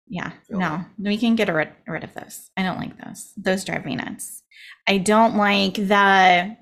Yeah, 0.08 0.32
no, 0.48 0.84
we 0.98 1.16
can 1.16 1.36
get 1.36 1.48
rid, 1.54 1.68
rid 1.86 2.02
of 2.02 2.12
those. 2.14 2.50
I 2.56 2.64
don't 2.64 2.78
like 2.78 2.98
those. 2.98 3.32
Those 3.36 3.64
drive 3.64 3.84
me 3.84 3.94
nuts. 3.94 4.42
I 4.88 4.98
don't 4.98 5.36
like 5.36 5.74
the 5.74 6.56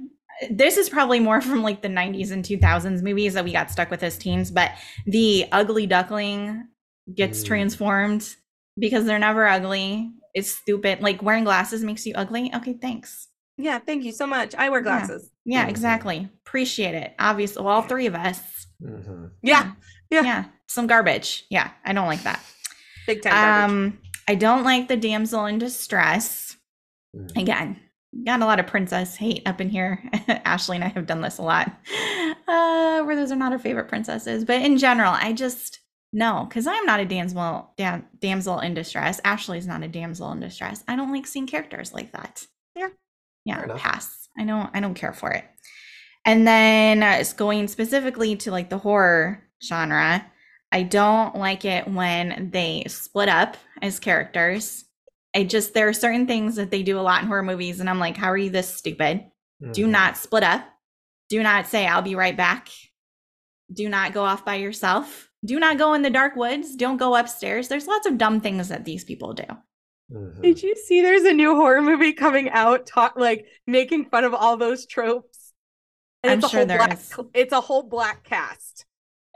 this 0.51 0.77
is 0.77 0.89
probably 0.89 1.19
more 1.19 1.41
from 1.41 1.63
like 1.63 1.83
the 1.83 1.89
90s 1.89 2.31
and 2.31 2.45
2000s 2.45 3.03
movies 3.03 3.35
that 3.35 3.45
we 3.45 3.53
got 3.53 3.71
stuck 3.71 3.91
with 3.91 4.03
as 4.03 4.19
teens, 4.19 4.51
but 4.51 4.73
the 5.07 5.47
ugly 5.51 5.87
duckling 5.87 6.69
gets 7.15 7.43
mm. 7.43 7.47
transformed 7.47 8.37
because 8.79 9.05
they're 9.05 9.19
never 9.19 9.47
ugly. 9.47 10.11
It's 10.35 10.51
stupid. 10.51 11.01
Like 11.03 11.23
wearing 11.23 11.45
glasses 11.45 11.83
makes 11.83 12.07
you 12.07 12.15
ugly. 12.15 12.51
Okay, 12.55 12.75
thanks. 12.75 13.29
Yeah, 13.57 13.79
thank 13.81 14.05
you 14.05 14.13
so 14.13 14.27
much. 14.27 14.55
I 14.55 14.71
wear 14.71 14.81
glasses. 14.81 15.31
Yeah, 15.45 15.57
yeah 15.57 15.63
mm-hmm. 15.63 15.71
exactly. 15.71 16.29
Appreciate 16.47 16.95
it. 16.95 17.15
Obviously, 17.19 17.63
well, 17.63 17.75
all 17.75 17.83
three 17.83 18.07
of 18.07 18.15
us. 18.15 18.67
Mm-hmm. 18.83 19.27
Yeah. 19.43 19.73
yeah. 20.11 20.23
Yeah. 20.23 20.45
Some 20.69 20.87
garbage. 20.87 21.45
Yeah, 21.51 21.71
I 21.85 21.93
don't 21.93 22.07
like 22.07 22.23
that. 22.23 22.41
Big 23.07 23.23
time. 23.23 23.33
Garbage. 23.33 23.71
Um, 23.71 23.99
I 24.29 24.35
don't 24.37 24.63
like 24.63 24.87
the 24.87 24.97
damsel 24.97 25.47
in 25.47 25.59
distress. 25.59 26.57
Mm. 27.17 27.37
Again, 27.37 27.81
got 28.25 28.43
a 28.43 28.45
lot 28.45 28.61
of 28.61 28.67
princess 28.67 29.17
hate 29.17 29.43
up 29.47 29.61
in 29.61 29.71
here. 29.71 30.03
Ashley 30.29 30.77
and 30.77 30.85
I 30.85 30.89
have 30.89 31.07
done 31.07 31.23
this 31.23 31.39
a 31.39 31.43
lot. 31.43 31.67
Uh, 32.47 33.03
where 33.03 33.17
those 33.17 33.33
are 33.33 33.37
not 33.37 33.53
our 33.53 33.59
favorite 33.59 33.89
princesses, 33.89 34.45
but 34.45 34.63
in 34.63 34.79
general, 34.79 35.13
I 35.13 35.33
just 35.33 35.81
no, 36.13 36.47
because 36.49 36.67
I'm 36.67 36.87
not 36.87 37.01
a 37.01 37.05
damsel 37.05 37.73
dam, 37.77 38.07
damsel 38.19 38.61
in 38.61 38.75
distress. 38.75 39.21
Ashley's 39.25 39.67
not 39.67 39.83
a 39.83 39.89
damsel 39.89 40.33
in 40.33 40.41
distress. 40.41 40.83
I 40.89 40.97
don't 40.97 41.13
like 41.13 41.27
seeing 41.27 41.47
characters 41.47 41.93
like 41.93 42.13
that. 42.13 42.47
Yeah. 42.75 42.89
Yeah. 43.45 43.67
Pass. 43.77 44.29
I 44.39 44.45
don't 44.45 44.71
I 44.73 44.81
don't 44.81 44.95
care 44.95 45.13
for 45.13 45.31
it. 45.33 45.45
And 46.25 46.47
then 46.47 47.03
uh, 47.03 47.17
it's 47.21 47.33
going 47.33 47.69
specifically 47.69 48.37
to 48.37 48.51
like 48.51 48.71
the 48.71 48.79
horror 48.79 49.43
genre. 49.63 50.25
I 50.73 50.83
don't 50.83 51.37
like 51.37 51.65
it 51.65 51.89
when 51.89 52.51
they 52.53 52.85
split 52.89 53.29
up 53.29 53.57
as 53.83 53.99
characters. 53.99 54.85
I 55.35 55.45
just 55.45 55.75
there 55.75 55.89
are 55.89 55.95
certain 55.95 56.27
things 56.27 56.57
that 56.57 56.71
they 56.71 56.83
do 56.83 56.99
a 56.99 57.03
lot 57.03 57.23
in 57.23 57.29
horror 57.29 57.43
movies, 57.43 57.81
and 57.81 57.89
I'm 57.89 57.99
like, 57.99 58.17
how 58.17 58.31
are 58.31 58.37
you 58.37 58.51
this 58.51 58.75
stupid? 58.75 59.27
Mm-hmm. 59.63 59.73
Do 59.73 59.87
not 59.87 60.17
split 60.17 60.43
up. 60.43 60.67
Do 61.29 61.43
not 61.43 61.67
say 61.67 61.87
I'll 61.87 62.03
be 62.03 62.15
right 62.15 62.37
back. 62.37 62.69
Do 63.71 63.91
not 63.91 64.15
go 64.15 64.25
off 64.25 64.47
by 64.47 64.55
yourself 64.57 65.28
do 65.45 65.59
not 65.61 65.79
go 65.79 65.95
in 65.95 66.03
the 66.03 66.11
dark 66.11 66.37
woods. 66.37 66.75
Don't 66.77 66.97
go 66.97 67.15
upstairs. 67.17 67.69
There's 67.69 67.87
lots 67.87 68.07
of 68.07 68.19
dumb 68.19 68.41
things 68.41 68.69
that 68.69 68.85
these 68.85 69.05
people 69.05 69.35
do. 69.35 69.45
Mm-hmm. 70.13 70.41
Did 70.41 70.63
you 70.63 70.75
see 70.75 71.03
there's 71.03 71.25
a 71.25 71.35
new 71.35 71.55
horror 71.55 71.83
movie 71.83 72.13
coming 72.13 72.49
out 72.51 72.87
talk 72.87 73.15
like 73.17 73.47
making 73.67 74.07
fun 74.07 74.25
of 74.25 74.35
all 74.35 74.57
those 74.57 74.87
tropes? 74.87 75.53
And 76.23 76.33
I'm 76.33 76.39
it's 76.39 76.51
sure 76.51 76.65
there 76.65 76.79
black, 76.79 76.93
is. 76.95 77.15
It's 77.35 77.53
a 77.53 77.61
whole 77.61 77.83
black 77.83 78.25
cast. 78.25 78.87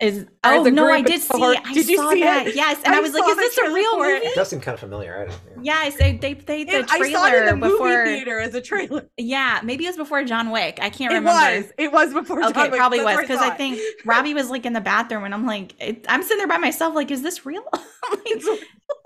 Is 0.03 0.26
oh 0.42 0.64
no, 0.64 0.90
I 0.90 1.00
did 1.00 1.20
see. 1.20 1.38
Horror. 1.38 1.55
I 1.64 1.72
did 1.72 1.86
you 1.86 2.11
see 2.11 2.22
that? 2.24 2.48
It? 2.48 2.57
Yes, 2.57 2.82
and 2.84 2.92
I, 2.92 2.98
I 2.98 3.00
was 3.00 3.12
like, 3.12 3.22
"Is 3.24 3.36
this 3.36 3.57
a 3.59 3.72
real 3.72 3.98
movie?" 3.98 4.26
It 4.26 4.34
does 4.34 4.48
seem 4.48 4.61
kind 4.61 4.74
of 4.74 4.80
familiar. 4.80 5.14
I 5.16 5.24
don't, 5.26 5.40
yeah. 5.64 5.84
Yes, 5.84 5.96
they 5.96 6.16
they 6.16 6.34
played 6.34 6.66
the 6.66 6.82
trailer 6.82 7.07
I 7.07 7.12
saw 7.12 7.26
it 7.28 7.48
in 7.48 7.61
the 7.61 7.68
before 7.68 7.86
movie 7.86 8.16
theater 8.16 8.40
as 8.40 8.53
a 8.57 8.61
trailer. 8.61 9.09
Yeah, 9.16 9.61
maybe 9.62 9.84
it 9.84 9.90
was 9.90 9.96
before 9.96 10.24
John 10.24 10.50
Wick. 10.50 10.80
I 10.82 10.90
can't 10.90 11.14
remember. 11.14 11.30
It 11.30 11.62
was. 11.62 11.72
It 11.78 11.92
was 11.92 12.14
before. 12.14 12.42
Okay, 12.42 12.53
John 12.53 12.70
Wick. 12.72 12.78
probably 12.78 13.05
was 13.05 13.16
because 13.20 13.38
I, 13.38 13.50
I 13.50 13.55
think 13.55 13.80
Robbie 14.05 14.34
was 14.34 14.50
like 14.50 14.66
in 14.66 14.72
the 14.72 14.80
bathroom, 14.80 15.22
and 15.22 15.32
I'm 15.32 15.46
like, 15.46 15.80
it, 15.80 16.05
I'm 16.09 16.24
sitting 16.24 16.38
there 16.38 16.48
by 16.48 16.59
myself, 16.59 16.96
like, 16.96 17.12
is 17.12 17.22
this 17.22 17.46
real? 17.46 17.62
like, 17.72 18.42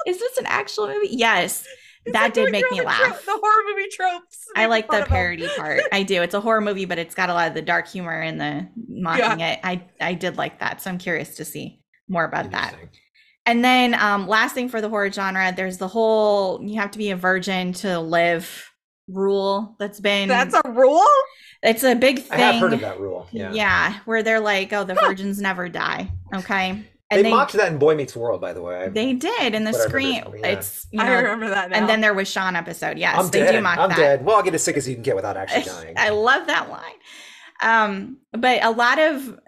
is 0.07 0.19
this 0.19 0.39
an 0.39 0.47
actual 0.47 0.89
movie? 0.89 1.09
Yes. 1.11 1.67
That 2.13 2.35
did 2.35 2.53
make 2.53 2.71
me 2.71 2.83
laugh. 2.83 2.99
Tro- 2.99 3.35
the 3.35 3.41
horror 3.41 3.63
movie 3.69 3.89
tropes. 3.91 4.45
I 4.55 4.67
like 4.67 4.91
the 4.91 5.05
parody 5.07 5.49
part. 5.57 5.83
I 5.93 6.03
do. 6.03 6.23
It's 6.23 6.35
a 6.35 6.41
horror 6.41 6.61
movie, 6.61 6.85
but 6.85 6.99
it's 6.99 7.15
got 7.15 7.31
a 7.31 7.35
lot 7.35 7.49
of 7.49 7.55
the 7.55 7.63
dark 7.63 7.89
humor 7.89 8.21
and 8.21 8.41
the 8.41 8.69
mocking 8.89 9.41
yeah. 9.41 9.53
it. 9.53 9.61
I 9.63 9.83
I 10.01 10.15
did 10.15 10.37
like 10.37 10.61
that, 10.61 10.83
so 10.83 10.91
I'm 10.91 10.99
curious 10.99 11.37
to 11.37 11.45
see 11.45 11.81
more 12.09 12.25
about 12.25 12.51
that. 12.53 12.77
And 13.45 13.65
then 13.65 13.95
um 13.95 14.27
last 14.27 14.55
thing 14.55 14.69
for 14.69 14.81
the 14.81 14.89
horror 14.89 15.11
genre, 15.11 15.53
there's 15.55 15.79
the 15.79 15.89
whole 15.89 16.63
you 16.63 16.81
have 16.81 16.91
to 16.93 16.99
be 16.99 17.11
a 17.11 17.17
virgin 17.17 17.73
to 17.75 17.99
live 17.99 18.73
rule 19.09 19.77
that's 19.79 20.01
been 20.01 20.29
That's 20.29 20.55
a 20.55 20.71
rule? 20.71 21.05
It's 21.63 21.83
a 21.83 21.95
big 21.95 22.21
thing. 22.21 22.41
I 22.41 22.53
have 22.53 22.61
heard 22.61 22.73
of 22.73 22.81
that 22.81 23.01
rule. 23.01 23.27
Yeah. 23.33 23.53
Yeah, 23.53 23.99
where 24.05 24.23
they're 24.23 24.41
like, 24.41 24.73
oh, 24.73 24.85
the 24.85 24.95
virgins 24.95 25.41
never 25.41 25.69
die. 25.69 26.11
Okay. 26.35 26.85
And 27.09 27.21
they, 27.21 27.23
they, 27.23 27.31
mocked 27.31 27.53
that 27.53 27.71
in 27.71 27.79
Boy 27.79 27.95
Meets 27.95 28.17
World, 28.17 28.41
by 28.41 28.53
the 28.53 28.63
way. 28.63 28.89
They 28.89 29.13
did 29.13 29.55
in 29.55 29.63
the 29.63 29.73
screen. 29.73 30.25
Yeah. 30.39 30.49
It's 30.49 30.89
you 30.91 30.99
know, 30.99 31.05
I 31.05 31.15
remember 31.15 31.49
that. 31.51 31.71
Now. 31.71 31.77
And 31.77 31.89
then 31.89 32.01
there 32.01 32.15
was 32.15 32.29
Shawn 32.29 32.57
episode. 32.57 32.99
Yes, 32.99 33.17
I'm 33.17 33.31
they 33.31 33.41
dead. 33.41 33.53
do 33.53 33.61
mock 33.61 33.77
that. 33.77 33.83
I'm 33.83 33.89
that. 33.91 33.97
dead. 33.97 34.25
Well, 34.25 34.37
I'll 34.37 34.43
get 34.43 34.55
as 34.55 34.65
sick 34.65 34.77
as 34.77 34.89
you 34.89 34.95
can 34.95 35.05
get 35.05 35.15
without 35.15 35.37
actually 35.37 35.63
dying. 35.67 35.95
I 35.97 36.09
love 36.09 36.49
that 36.49 36.69
line. 36.69 36.83
Um, 37.63 38.19
but 38.33 38.65
a 38.65 38.71
lot 38.71 38.99
of 38.99 39.39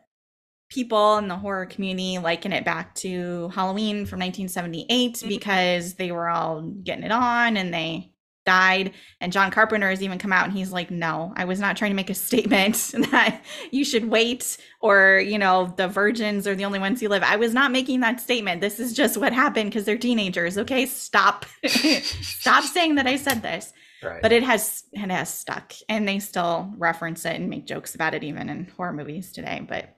people 0.71 1.17
in 1.17 1.29
the 1.29 1.37
horror 1.37 1.67
community 1.67 2.19
liken 2.19 2.53
it 2.53 2.65
back 2.65 2.95
to 2.95 3.49
Halloween 3.49 4.07
from 4.07 4.21
1978 4.21 5.15
mm-hmm. 5.15 5.29
because 5.29 5.95
they 5.95 6.13
were 6.13 6.29
all 6.29 6.63
getting 6.63 7.05
it 7.05 7.13
on 7.13 7.57
and 7.57 7.73
they 7.73 8.13
died. 8.49 8.95
And 9.21 9.31
John 9.31 9.51
Carpenter 9.51 9.91
has 9.91 10.03
even 10.03 10.19
come 10.19 10.33
out 10.33 10.47
and 10.47 10.57
he's 10.57 10.73
like, 10.73 10.91
no, 10.91 11.35
I 11.37 11.45
was 11.45 11.61
not 11.61 11.77
trying 11.77 11.91
to 11.91 11.97
make 11.97 12.09
a 12.09 12.15
statement 12.29 12.95
that 13.11 13.43
you 13.71 13.85
should 13.85 14.09
wait 14.09 14.57
or, 14.81 15.19
you 15.19 15.39
know, 15.39 15.75
the 15.77 15.87
virgins 15.87 16.47
are 16.47 16.55
the 16.55 16.65
only 16.65 16.79
ones 16.79 17.01
who 17.01 17.09
live. 17.09 17.23
I 17.23 17.37
was 17.37 17.53
not 17.53 17.73
making 17.73 18.01
that 18.01 18.21
statement. 18.21 18.63
This 18.63 18.81
is 18.81 18.95
just 18.95 19.19
what 19.19 19.35
happened 19.35 19.71
because 19.71 19.85
they're 19.85 19.99
teenagers. 19.99 20.57
Okay, 20.57 20.87
stop. 20.87 21.45
stop 21.67 22.65
saying 22.65 22.95
that 22.95 23.07
I 23.07 23.17
said 23.17 23.43
this. 23.43 23.75
Right. 24.03 24.23
But 24.23 24.33
it 24.33 24.45
has 24.45 24.85
it 24.93 25.11
has 25.11 25.29
stuck 25.29 25.75
and 25.89 26.07
they 26.07 26.21
still 26.21 26.73
reference 26.79 27.27
it 27.27 27.35
and 27.35 27.51
make 27.51 27.67
jokes 27.67 27.95
about 27.97 28.15
it 28.15 28.25
even 28.25 28.49
in 28.49 28.73
horror 28.77 28.93
movies 28.95 29.33
today. 29.33 29.67
But 29.69 29.95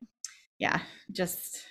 yeah, 0.59 0.81
just 1.13 1.63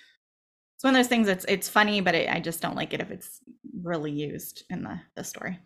it's 0.76 0.84
one 0.84 0.94
of 0.94 0.98
those 0.98 1.08
things 1.08 1.26
that's 1.26 1.44
it's 1.46 1.68
funny, 1.68 2.00
but 2.00 2.14
it, 2.14 2.30
I 2.30 2.40
just 2.40 2.62
don't 2.62 2.76
like 2.76 2.94
it 2.94 3.00
if 3.00 3.10
it's 3.10 3.40
really 3.82 4.12
used 4.12 4.62
in 4.70 4.82
the 4.82 5.00
the 5.16 5.24
story. 5.24 5.58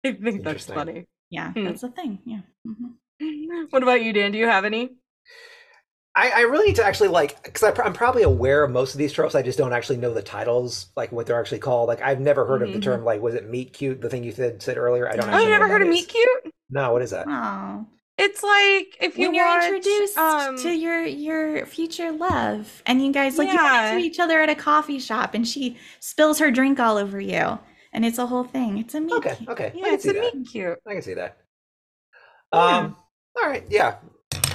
I 0.04 0.12
think 0.12 0.42
that's 0.42 0.66
funny. 0.66 1.06
Yeah, 1.30 1.52
hmm. 1.52 1.64
that's 1.64 1.82
a 1.82 1.88
thing. 1.88 2.18
Yeah. 2.24 2.40
Mm-hmm. 2.66 2.86
What 3.70 3.82
about 3.82 4.02
you, 4.02 4.14
Dan? 4.14 4.32
Do 4.32 4.38
you 4.38 4.46
have 4.46 4.64
any? 4.64 4.90
I, 6.16 6.30
I 6.30 6.40
really 6.40 6.68
need 6.68 6.76
to 6.76 6.84
actually 6.84 7.08
like 7.08 7.42
because 7.44 7.62
I'm 7.62 7.92
probably 7.92 8.22
aware 8.22 8.64
of 8.64 8.70
most 8.70 8.94
of 8.94 8.98
these 8.98 9.12
tropes. 9.12 9.34
I 9.34 9.42
just 9.42 9.58
don't 9.58 9.72
actually 9.72 9.98
know 9.98 10.12
the 10.12 10.22
titles, 10.22 10.86
like 10.96 11.12
what 11.12 11.26
they're 11.26 11.38
actually 11.38 11.58
called. 11.58 11.88
Like 11.88 12.02
I've 12.02 12.20
never 12.20 12.46
heard 12.46 12.62
mm-hmm. 12.62 12.70
of 12.70 12.74
the 12.74 12.80
term. 12.80 13.04
Like 13.04 13.20
was 13.20 13.34
it 13.34 13.48
meet 13.48 13.72
cute? 13.72 14.00
The 14.00 14.08
thing 14.08 14.24
you 14.24 14.32
said 14.32 14.62
said 14.62 14.76
earlier. 14.76 15.08
I 15.08 15.16
don't. 15.16 15.32
Oh, 15.32 15.38
you 15.38 15.48
never 15.48 15.68
heard 15.68 15.82
of 15.82 15.88
meet 15.88 16.08
cute? 16.08 16.52
No, 16.70 16.92
what 16.92 17.02
is 17.02 17.10
that? 17.10 17.26
Oh. 17.28 17.86
It's 18.18 18.42
like 18.42 18.96
if 19.00 19.16
you 19.16 19.28
when 19.28 19.34
you're 19.34 19.46
watch, 19.46 19.64
introduced 19.64 20.18
um, 20.18 20.58
to 20.58 20.70
your 20.70 21.04
your 21.04 21.64
future 21.64 22.12
love, 22.12 22.82
and 22.86 23.04
you 23.04 23.12
guys 23.12 23.38
like 23.38 23.48
yeah. 23.48 23.54
you 23.54 23.60
run 23.60 23.94
into 23.94 24.06
each 24.06 24.20
other 24.20 24.40
at 24.42 24.50
a 24.50 24.54
coffee 24.54 24.98
shop, 24.98 25.34
and 25.34 25.46
she 25.46 25.78
spills 26.00 26.38
her 26.38 26.50
drink 26.50 26.80
all 26.80 26.96
over 26.96 27.20
you 27.20 27.58
and 27.92 28.04
it's 28.04 28.18
a 28.18 28.26
whole 28.26 28.44
thing. 28.44 28.78
It's 28.78 28.94
a 28.94 29.00
meet. 29.00 29.12
Okay, 29.14 29.34
cute. 29.36 29.48
okay, 29.48 29.72
yeah, 29.74 29.92
it's 29.92 30.04
a 30.06 30.12
that. 30.12 30.34
meet 30.34 30.48
cute. 30.48 30.78
I 30.86 30.92
can 30.92 31.02
see 31.02 31.14
that. 31.14 31.38
Yeah. 32.52 32.60
Um, 32.60 32.96
all 33.36 33.48
right, 33.48 33.64
yeah. 33.68 33.96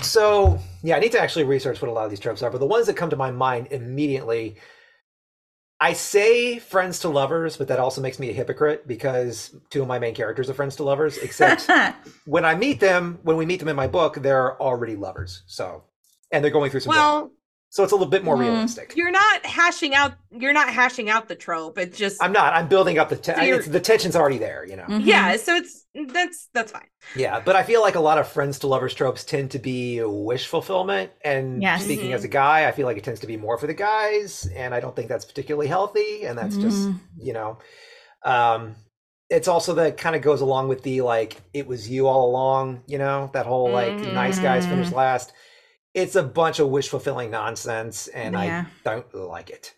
So 0.02 0.60
yeah, 0.84 0.98
I 0.98 1.00
need 1.00 1.12
to 1.14 1.20
actually 1.20 1.46
research 1.46 1.82
what 1.82 1.90
a 1.90 1.92
lot 1.92 2.06
of 2.06 2.10
these 2.10 2.20
tropes 2.20 2.44
are, 2.44 2.50
but 2.50 2.60
the 2.60 2.66
ones 2.66 2.88
that 2.88 2.96
come 2.96 3.10
to 3.10 3.16
my 3.16 3.32
mind 3.32 3.68
immediately. 3.72 4.58
I 5.78 5.92
say 5.92 6.58
friends 6.58 7.00
to 7.00 7.10
lovers, 7.10 7.58
but 7.58 7.68
that 7.68 7.80
also 7.80 8.00
makes 8.00 8.18
me 8.18 8.30
a 8.30 8.34
hypocrite 8.34 8.88
because 8.88 9.54
two 9.70 9.82
of 9.82 9.90
my 9.90 10.00
main 10.00 10.16
characters 10.16 10.50
are 10.50 10.54
friends 10.54 10.78
to 10.78 10.84
lovers. 10.84 11.18
Except 11.18 11.70
when 12.26 12.46
I 12.46 12.56
meet 12.56 12.80
them, 12.80 13.20
when 13.24 13.36
we 13.36 13.46
meet 13.46 13.60
them 13.60 13.68
in 13.68 13.76
my 13.76 13.88
book, 13.88 14.16
they're 14.16 14.60
already 14.62 14.96
lovers. 14.96 15.44
So, 15.48 15.84
and 16.32 16.42
they're 16.42 16.52
going 16.52 16.72
through 16.72 16.80
some. 16.80 16.92
Well, 16.92 17.32
so 17.76 17.84
it's 17.84 17.92
a 17.92 17.96
little 17.96 18.10
bit 18.10 18.24
more 18.24 18.38
mm. 18.38 18.40
realistic. 18.40 18.94
You're 18.96 19.12
not 19.12 19.46
hashing 19.46 19.94
out. 19.94 20.14
You're 20.32 20.54
not 20.54 20.70
hashing 20.70 21.10
out 21.10 21.28
the 21.28 21.36
trope. 21.36 21.78
It's 21.78 21.98
just. 21.98 22.24
I'm 22.24 22.32
not. 22.32 22.54
I'm 22.54 22.70
building 22.70 23.00
up 23.00 23.10
the. 23.10 23.18
Te- 23.18 23.34
so 23.34 23.70
the 23.70 23.82
tension's 23.82 24.16
already 24.16 24.38
there. 24.38 24.66
You 24.66 24.78
know. 24.78 24.84
Mm-hmm. 24.84 25.02
Yeah. 25.02 25.36
So 25.36 25.56
it's 25.56 25.86
that's 25.94 26.48
that's 26.54 26.72
fine. 26.72 26.88
Yeah, 27.18 27.42
but 27.42 27.58
I 27.58 27.64
feel 27.64 27.82
like 27.82 27.96
a 27.96 28.00
lot 28.00 28.18
of 28.18 28.30
friends 28.30 28.60
to 28.60 28.68
lovers 28.68 28.94
tropes 28.94 29.26
tend 29.26 29.52
to 29.52 29.60
be 29.60 30.02
wish 30.02 30.48
fulfillment. 30.48 31.12
And 31.22 31.62
yes. 31.62 31.84
speaking 31.84 32.06
mm-hmm. 32.06 32.14
as 32.14 32.24
a 32.24 32.30
guy, 32.30 32.66
I 32.66 32.72
feel 32.72 32.86
like 32.86 32.96
it 32.96 33.04
tends 33.04 33.20
to 33.20 33.28
be 33.28 33.36
more 33.36 33.58
for 33.58 33.68
the 33.68 33.74
guys, 33.74 34.50
and 34.56 34.74
I 34.74 34.80
don't 34.80 34.96
think 34.96 35.10
that's 35.10 35.26
particularly 35.26 35.68
healthy. 35.68 36.24
And 36.24 36.38
that's 36.38 36.56
mm-hmm. 36.56 36.70
just 36.70 36.90
you 37.18 37.34
know, 37.34 37.58
um, 38.24 38.78
it's 39.30 39.50
also 39.50 39.74
that 39.74 39.98
kind 39.98 40.16
of 40.16 40.22
goes 40.22 40.40
along 40.40 40.70
with 40.70 40.82
the 40.84 41.02
like 41.02 41.42
it 41.54 41.68
was 41.68 41.90
you 41.90 42.08
all 42.08 42.30
along. 42.30 42.84
You 42.88 43.00
know 43.00 43.32
that 43.34 43.46
whole 43.46 43.70
like 43.70 43.98
nice 43.98 44.40
guys 44.40 44.66
finish 44.66 44.88
mm-hmm. 44.88 44.96
last 44.96 45.34
it's 45.96 46.16
a 46.16 46.24
bunch 46.24 46.60
of 46.60 46.70
wish 46.70 46.90
fulfilling 46.90 47.32
nonsense, 47.32 48.08
and 48.10 48.36
yeah. 48.36 48.66
I 48.68 48.84
don't 48.84 49.16
like 49.16 49.50
it. 49.50 49.74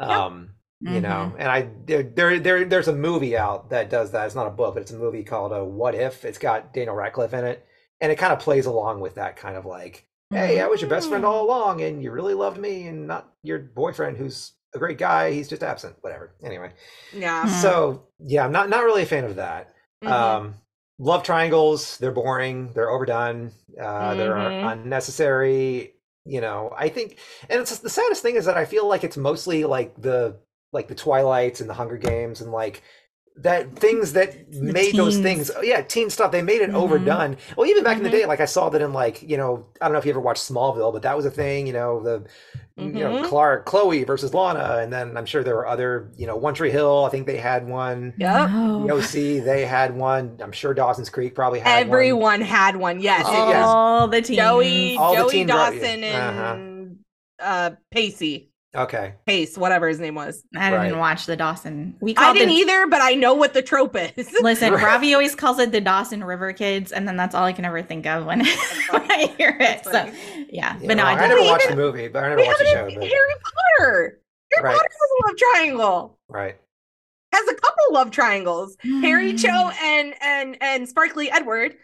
Yep. 0.00 0.10
Um, 0.10 0.50
mm-hmm. 0.82 0.94
you 0.96 1.00
know, 1.00 1.08
mm-hmm. 1.08 1.40
and 1.40 1.48
I 1.48 1.68
there 1.86 2.40
there 2.40 2.64
there's 2.64 2.88
a 2.88 2.94
movie 2.94 3.36
out 3.36 3.70
that 3.70 3.88
does 3.88 4.10
that. 4.10 4.26
It's 4.26 4.34
not 4.34 4.48
a 4.48 4.50
book, 4.50 4.74
but 4.74 4.80
it's 4.82 4.90
a 4.90 4.98
movie 4.98 5.22
called 5.22 5.52
a 5.52 5.60
uh, 5.60 5.64
What 5.64 5.94
If. 5.94 6.24
It's 6.24 6.38
got 6.38 6.74
Daniel 6.74 6.96
Radcliffe 6.96 7.32
in 7.32 7.44
it, 7.44 7.64
and 8.00 8.10
it 8.10 8.16
kind 8.16 8.32
of 8.32 8.40
plays 8.40 8.66
along 8.66 9.00
with 9.00 9.14
that 9.14 9.36
kind 9.36 9.56
of 9.56 9.64
like, 9.64 10.06
hey, 10.30 10.60
I 10.60 10.66
was 10.66 10.80
your 10.80 10.90
best 10.90 11.08
friend 11.08 11.24
all 11.24 11.44
mm. 11.44 11.48
along, 11.48 11.82
and 11.82 12.02
you 12.02 12.10
really 12.10 12.34
loved 12.34 12.58
me, 12.58 12.88
and 12.88 13.06
not 13.06 13.32
your 13.44 13.60
boyfriend 13.60 14.16
who's 14.16 14.54
a 14.74 14.78
great 14.80 14.98
guy. 14.98 15.30
He's 15.30 15.48
just 15.48 15.62
absent. 15.62 15.94
Whatever. 16.00 16.34
Anyway. 16.42 16.72
Yeah. 17.12 17.46
So 17.46 18.08
yeah, 18.18 18.44
I'm 18.44 18.52
not 18.52 18.68
not 18.68 18.82
really 18.82 19.02
a 19.02 19.06
fan 19.06 19.24
of 19.24 19.36
that. 19.36 19.72
Mm-hmm. 20.02 20.12
Um, 20.12 20.54
love 20.98 21.22
triangles 21.22 21.98
they're 21.98 22.12
boring 22.12 22.72
they're 22.72 22.90
overdone 22.90 23.50
uh 23.80 23.84
mm-hmm. 23.84 24.18
they're 24.18 24.36
unnecessary 24.36 25.94
you 26.24 26.40
know 26.40 26.72
i 26.76 26.88
think 26.88 27.18
and 27.50 27.60
it's 27.60 27.78
the 27.78 27.90
saddest 27.90 28.22
thing 28.22 28.36
is 28.36 28.44
that 28.44 28.56
i 28.56 28.64
feel 28.64 28.88
like 28.88 29.02
it's 29.02 29.16
mostly 29.16 29.64
like 29.64 29.94
the 30.00 30.36
like 30.72 30.88
the 30.88 30.94
twilights 30.94 31.60
and 31.60 31.68
the 31.68 31.74
hunger 31.74 31.96
games 31.96 32.40
and 32.40 32.52
like 32.52 32.82
that 33.36 33.76
things 33.76 34.12
that 34.12 34.50
the 34.52 34.60
made 34.60 34.92
teens. 34.92 34.96
those 34.96 35.18
things 35.18 35.50
yeah 35.62 35.80
teen 35.82 36.08
stuff 36.08 36.30
they 36.30 36.42
made 36.42 36.60
it 36.60 36.68
mm-hmm. 36.68 36.76
overdone 36.76 37.36
well 37.56 37.66
even 37.66 37.82
back 37.82 37.96
mm-hmm. 37.96 38.06
in 38.06 38.10
the 38.12 38.16
mm-hmm. 38.16 38.24
day 38.24 38.26
like 38.26 38.40
i 38.40 38.44
saw 38.44 38.68
that 38.68 38.80
in 38.80 38.92
like 38.92 39.22
you 39.22 39.36
know 39.36 39.66
i 39.80 39.86
don't 39.86 39.92
know 39.92 39.98
if 39.98 40.04
you 40.04 40.12
ever 40.12 40.20
watched 40.20 40.42
smallville 40.42 40.92
but 40.92 41.02
that 41.02 41.16
was 41.16 41.26
a 41.26 41.30
thing 41.30 41.66
you 41.66 41.72
know 41.72 42.00
the 42.02 42.24
mm-hmm. 42.78 42.96
you 42.96 43.04
know 43.04 43.16
mm-hmm. 43.16 43.26
clark 43.26 43.64
chloe 43.66 44.04
versus 44.04 44.34
lana 44.34 44.78
and 44.80 44.92
then 44.92 45.16
i'm 45.16 45.26
sure 45.26 45.42
there 45.44 45.54
were 45.54 45.66
other 45.66 46.10
you 46.16 46.26
know 46.26 46.36
one 46.36 46.54
tree 46.54 46.70
hill 46.70 47.04
i 47.04 47.10
think 47.10 47.26
they 47.26 47.36
had 47.36 47.66
one 47.66 48.12
yeah 48.18 48.46
the 48.46 48.92
oc 48.92 49.12
they 49.12 49.64
had 49.64 49.94
one 49.96 50.36
i'm 50.42 50.52
sure 50.52 50.74
dawson's 50.74 51.10
creek 51.10 51.34
probably 51.34 51.60
had 51.60 51.86
everyone 51.86 52.20
one. 52.20 52.40
had 52.40 52.76
one 52.76 53.00
yes 53.00 53.24
all 53.26 54.10
yes. 54.10 54.10
the 54.10 54.26
teens 54.26 54.38
joey 54.38 54.96
all 54.96 55.14
joey 55.14 55.44
the 55.44 55.44
dawson 55.44 56.04
and 56.04 57.00
uh-huh. 57.40 57.46
uh 57.46 57.70
pacey 57.90 58.50
Okay. 58.74 59.14
Pace, 59.26 59.56
whatever 59.56 59.88
his 59.88 60.00
name 60.00 60.16
was. 60.16 60.42
I 60.56 60.70
didn't 60.70 60.92
right. 60.92 60.98
watch 60.98 61.26
the 61.26 61.36
Dawson. 61.36 61.96
We 62.00 62.16
I 62.16 62.32
didn't 62.32 62.50
it, 62.50 62.54
either, 62.54 62.86
but 62.88 63.00
I 63.00 63.14
know 63.14 63.34
what 63.34 63.54
the 63.54 63.62
trope 63.62 63.96
is. 63.96 64.34
Listen, 64.42 64.72
right. 64.72 64.82
Ravi 64.82 65.14
always 65.14 65.34
calls 65.34 65.58
it 65.58 65.70
the 65.70 65.80
Dawson 65.80 66.24
River 66.24 66.52
Kids, 66.52 66.90
and 66.90 67.06
then 67.06 67.16
that's 67.16 67.34
all 67.34 67.44
I 67.44 67.52
can 67.52 67.64
ever 67.64 67.82
think 67.82 68.06
of 68.06 68.26
when, 68.26 68.40
when 68.90 69.10
I 69.12 69.32
hear 69.38 69.56
it. 69.60 69.84
So 69.84 69.92
yeah. 69.92 70.12
yeah. 70.50 70.78
But 70.80 70.96
no, 70.96 71.04
well, 71.04 71.16
I, 71.16 71.24
I 71.24 71.28
never 71.28 71.42
watched 71.42 71.68
the 71.68 71.76
movie, 71.76 72.08
but 72.08 72.24
I 72.24 72.28
never 72.30 72.44
watched 72.44 72.58
the 72.58 72.64
show. 72.66 72.84
But... 72.84 72.94
Harry 72.94 73.34
Potter. 73.78 74.20
Harry 74.54 74.64
right. 74.64 74.76
Potter 74.76 74.88
has 74.90 75.10
a 75.10 75.28
love 75.28 75.36
triangle. 75.36 76.18
Right 76.28 76.56
has 77.34 77.48
a 77.48 77.54
couple 77.54 77.84
love 77.90 78.10
triangles. 78.10 78.76
Mm. 78.84 79.00
Harry 79.02 79.34
Cho 79.34 79.70
and 79.82 80.14
and 80.20 80.56
and 80.60 80.88
Sparkly 80.88 81.30
Edward. 81.30 81.76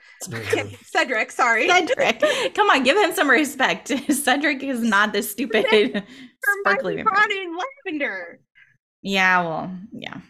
Cedric, 0.84 1.30
sorry. 1.30 1.68
Cedric. 1.68 2.55
Come 2.55 2.70
on, 2.70 2.82
give 2.82 2.97
him 2.97 3.12
some 3.12 3.28
respect. 3.28 3.88
Cedric 4.11 4.62
is 4.62 4.80
not 4.80 5.12
this 5.12 5.30
stupid 5.30 5.66
sparkly 6.61 7.03
Ron 7.03 7.30
and 7.30 7.57
Lavender. 7.86 8.41
Yeah, 9.03 9.43
well, 9.43 9.78
yeah. 9.93 10.20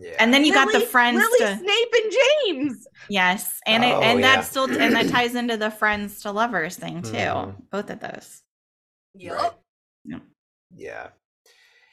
Yeah. 0.00 0.16
And 0.18 0.32
then 0.32 0.44
you 0.44 0.52
Lily, 0.52 0.72
got 0.72 0.80
the 0.80 0.86
friends 0.86 1.18
Lily, 1.18 1.38
to 1.38 1.58
Snape 1.58 1.94
and 2.02 2.12
James. 2.12 2.86
Yes, 3.10 3.60
and 3.66 3.84
it, 3.84 3.92
oh, 3.92 4.00
and 4.00 4.20
yeah. 4.20 4.36
that 4.36 4.44
still 4.46 4.64
and 4.64 4.94
that 4.94 5.08
ties 5.08 5.34
into 5.34 5.56
the 5.56 5.70
friends 5.70 6.22
to 6.22 6.32
lovers 6.32 6.76
thing 6.76 7.02
too. 7.02 7.10
Mm. 7.12 7.56
Both 7.70 7.90
of 7.90 8.00
those. 8.00 8.42
Yep. 9.14 9.36
Right. 9.36 9.52
Yeah. 10.04 10.18
Yeah. 10.74 11.08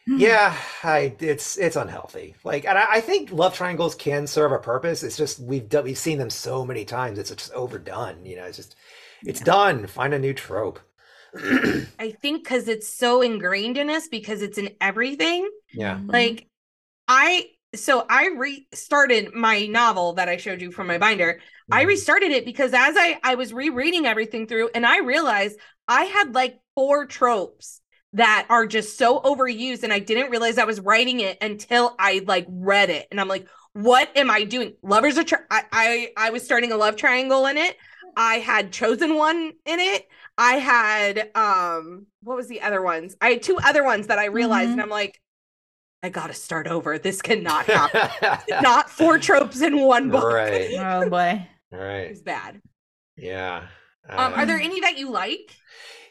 Hmm. 0.08 0.18
yeah 0.18 0.56
I, 0.84 1.14
it's 1.20 1.58
it's 1.58 1.76
unhealthy 1.76 2.36
like 2.44 2.66
and 2.66 2.78
I, 2.78 2.94
I, 2.94 3.02
think 3.02 3.32
love 3.32 3.54
triangles 3.54 3.94
can 3.94 4.26
serve 4.26 4.52
a 4.52 4.58
purpose 4.58 5.04
it's 5.04 5.18
just 5.18 5.40
we've 5.40 5.70
done, 5.70 5.84
we've 5.84 5.98
seen 5.98 6.18
them 6.18 6.30
so 6.30 6.66
many 6.66 6.86
times 6.86 7.20
it's 7.20 7.30
just 7.30 7.54
overdone 7.54 8.26
you 8.26 8.38
know 8.38 8.46
it's 8.46 8.58
just 8.58 8.76
it's 9.26 9.42
yeah. 9.42 9.46
done 9.46 9.88
find 9.88 10.14
a 10.14 10.20
new 10.20 10.34
trope 10.34 10.80
i 12.00 12.12
think 12.22 12.44
because 12.44 12.68
it's 12.68 12.88
so 12.88 13.22
ingrained 13.22 13.78
in 13.78 13.90
us 13.90 14.08
because 14.08 14.42
it's 14.42 14.58
in 14.58 14.70
everything 14.82 15.50
yeah 15.74 15.96
mm-hmm. 15.96 16.10
like 16.10 16.48
i 17.08 17.46
so 17.76 18.06
i 18.10 18.28
restarted 18.28 19.34
my 19.34 19.66
novel 19.68 20.14
that 20.14 20.30
i 20.30 20.38
showed 20.38 20.62
you 20.62 20.72
from 20.72 20.88
my 20.88 20.98
binder 20.98 21.34
mm-hmm. 21.34 21.74
i 21.74 21.82
restarted 21.84 22.32
it 22.32 22.46
because 22.46 22.74
as 22.74 22.96
i 22.98 23.20
i 23.24 23.36
was 23.36 23.54
rereading 23.54 24.06
everything 24.06 24.48
through 24.48 24.70
and 24.74 24.86
i 24.86 25.00
realized 25.00 25.58
i 25.88 26.06
had 26.06 26.34
like 26.34 26.60
four 26.76 27.06
tropes 27.06 27.82
that 28.14 28.48
are 28.50 28.66
just 28.66 28.98
so 28.98 29.20
overused 29.20 29.84
and 29.84 29.94
I 29.94 30.00
didn't 30.00 30.32
realize 30.32 30.58
I 30.58 30.64
was 30.64 30.80
writing 30.80 31.20
it 31.20 31.38
until 31.42 31.96
I 32.00 32.24
like 32.26 32.48
read 32.50 32.90
it 32.90 33.08
and 33.12 33.22
I'm 33.22 33.28
like 33.28 33.48
what 33.74 34.10
am 34.16 34.32
I 34.32 34.44
doing? 34.44 34.74
Lovers 34.82 35.18
are. 35.18 35.24
Tri- 35.24 35.40
I, 35.50 35.64
I 35.72 36.12
I 36.18 36.30
was 36.32 36.44
starting 36.44 36.72
a 36.72 36.78
love 36.78 36.96
triangle 36.96 37.46
in 37.46 37.58
it. 37.58 37.78
I 38.16 38.36
had 38.40 38.72
chosen 38.72 39.16
one 39.16 39.54
in 39.66 39.80
it. 39.80 40.08
I 40.40 40.54
had 40.54 41.30
um 41.36 42.08
what 42.24 42.38
was 42.38 42.48
the 42.48 42.62
other 42.62 42.82
ones? 42.82 43.16
I 43.22 43.32
had 43.32 43.44
two 43.44 43.58
other 43.58 43.84
ones 43.84 44.08
that 44.08 44.18
I 44.18 44.26
realized 44.26 44.70
mm-hmm. 44.70 44.80
and 44.80 44.82
I'm 44.82 44.90
like 44.90 45.20
I 46.02 46.08
got 46.08 46.28
to 46.28 46.34
start 46.34 46.66
over. 46.66 46.98
This 46.98 47.22
cannot 47.22 47.66
happen. 47.66 48.40
Not 48.62 48.90
four 48.90 49.20
tropes 49.20 49.62
in 49.62 49.82
one 49.82 50.10
book. 50.10 50.24
Right. 50.24 50.74
oh 50.80 51.10
boy. 51.10 51.46
Right. 51.72 52.10
It's 52.10 52.22
bad. 52.22 52.60
Yeah. 53.16 53.68
Um, 54.10 54.34
are 54.34 54.48
there 54.48 54.56
um, 54.56 54.64
any 54.64 54.80
that 54.80 54.98
you 54.98 55.12
like? 55.12 55.56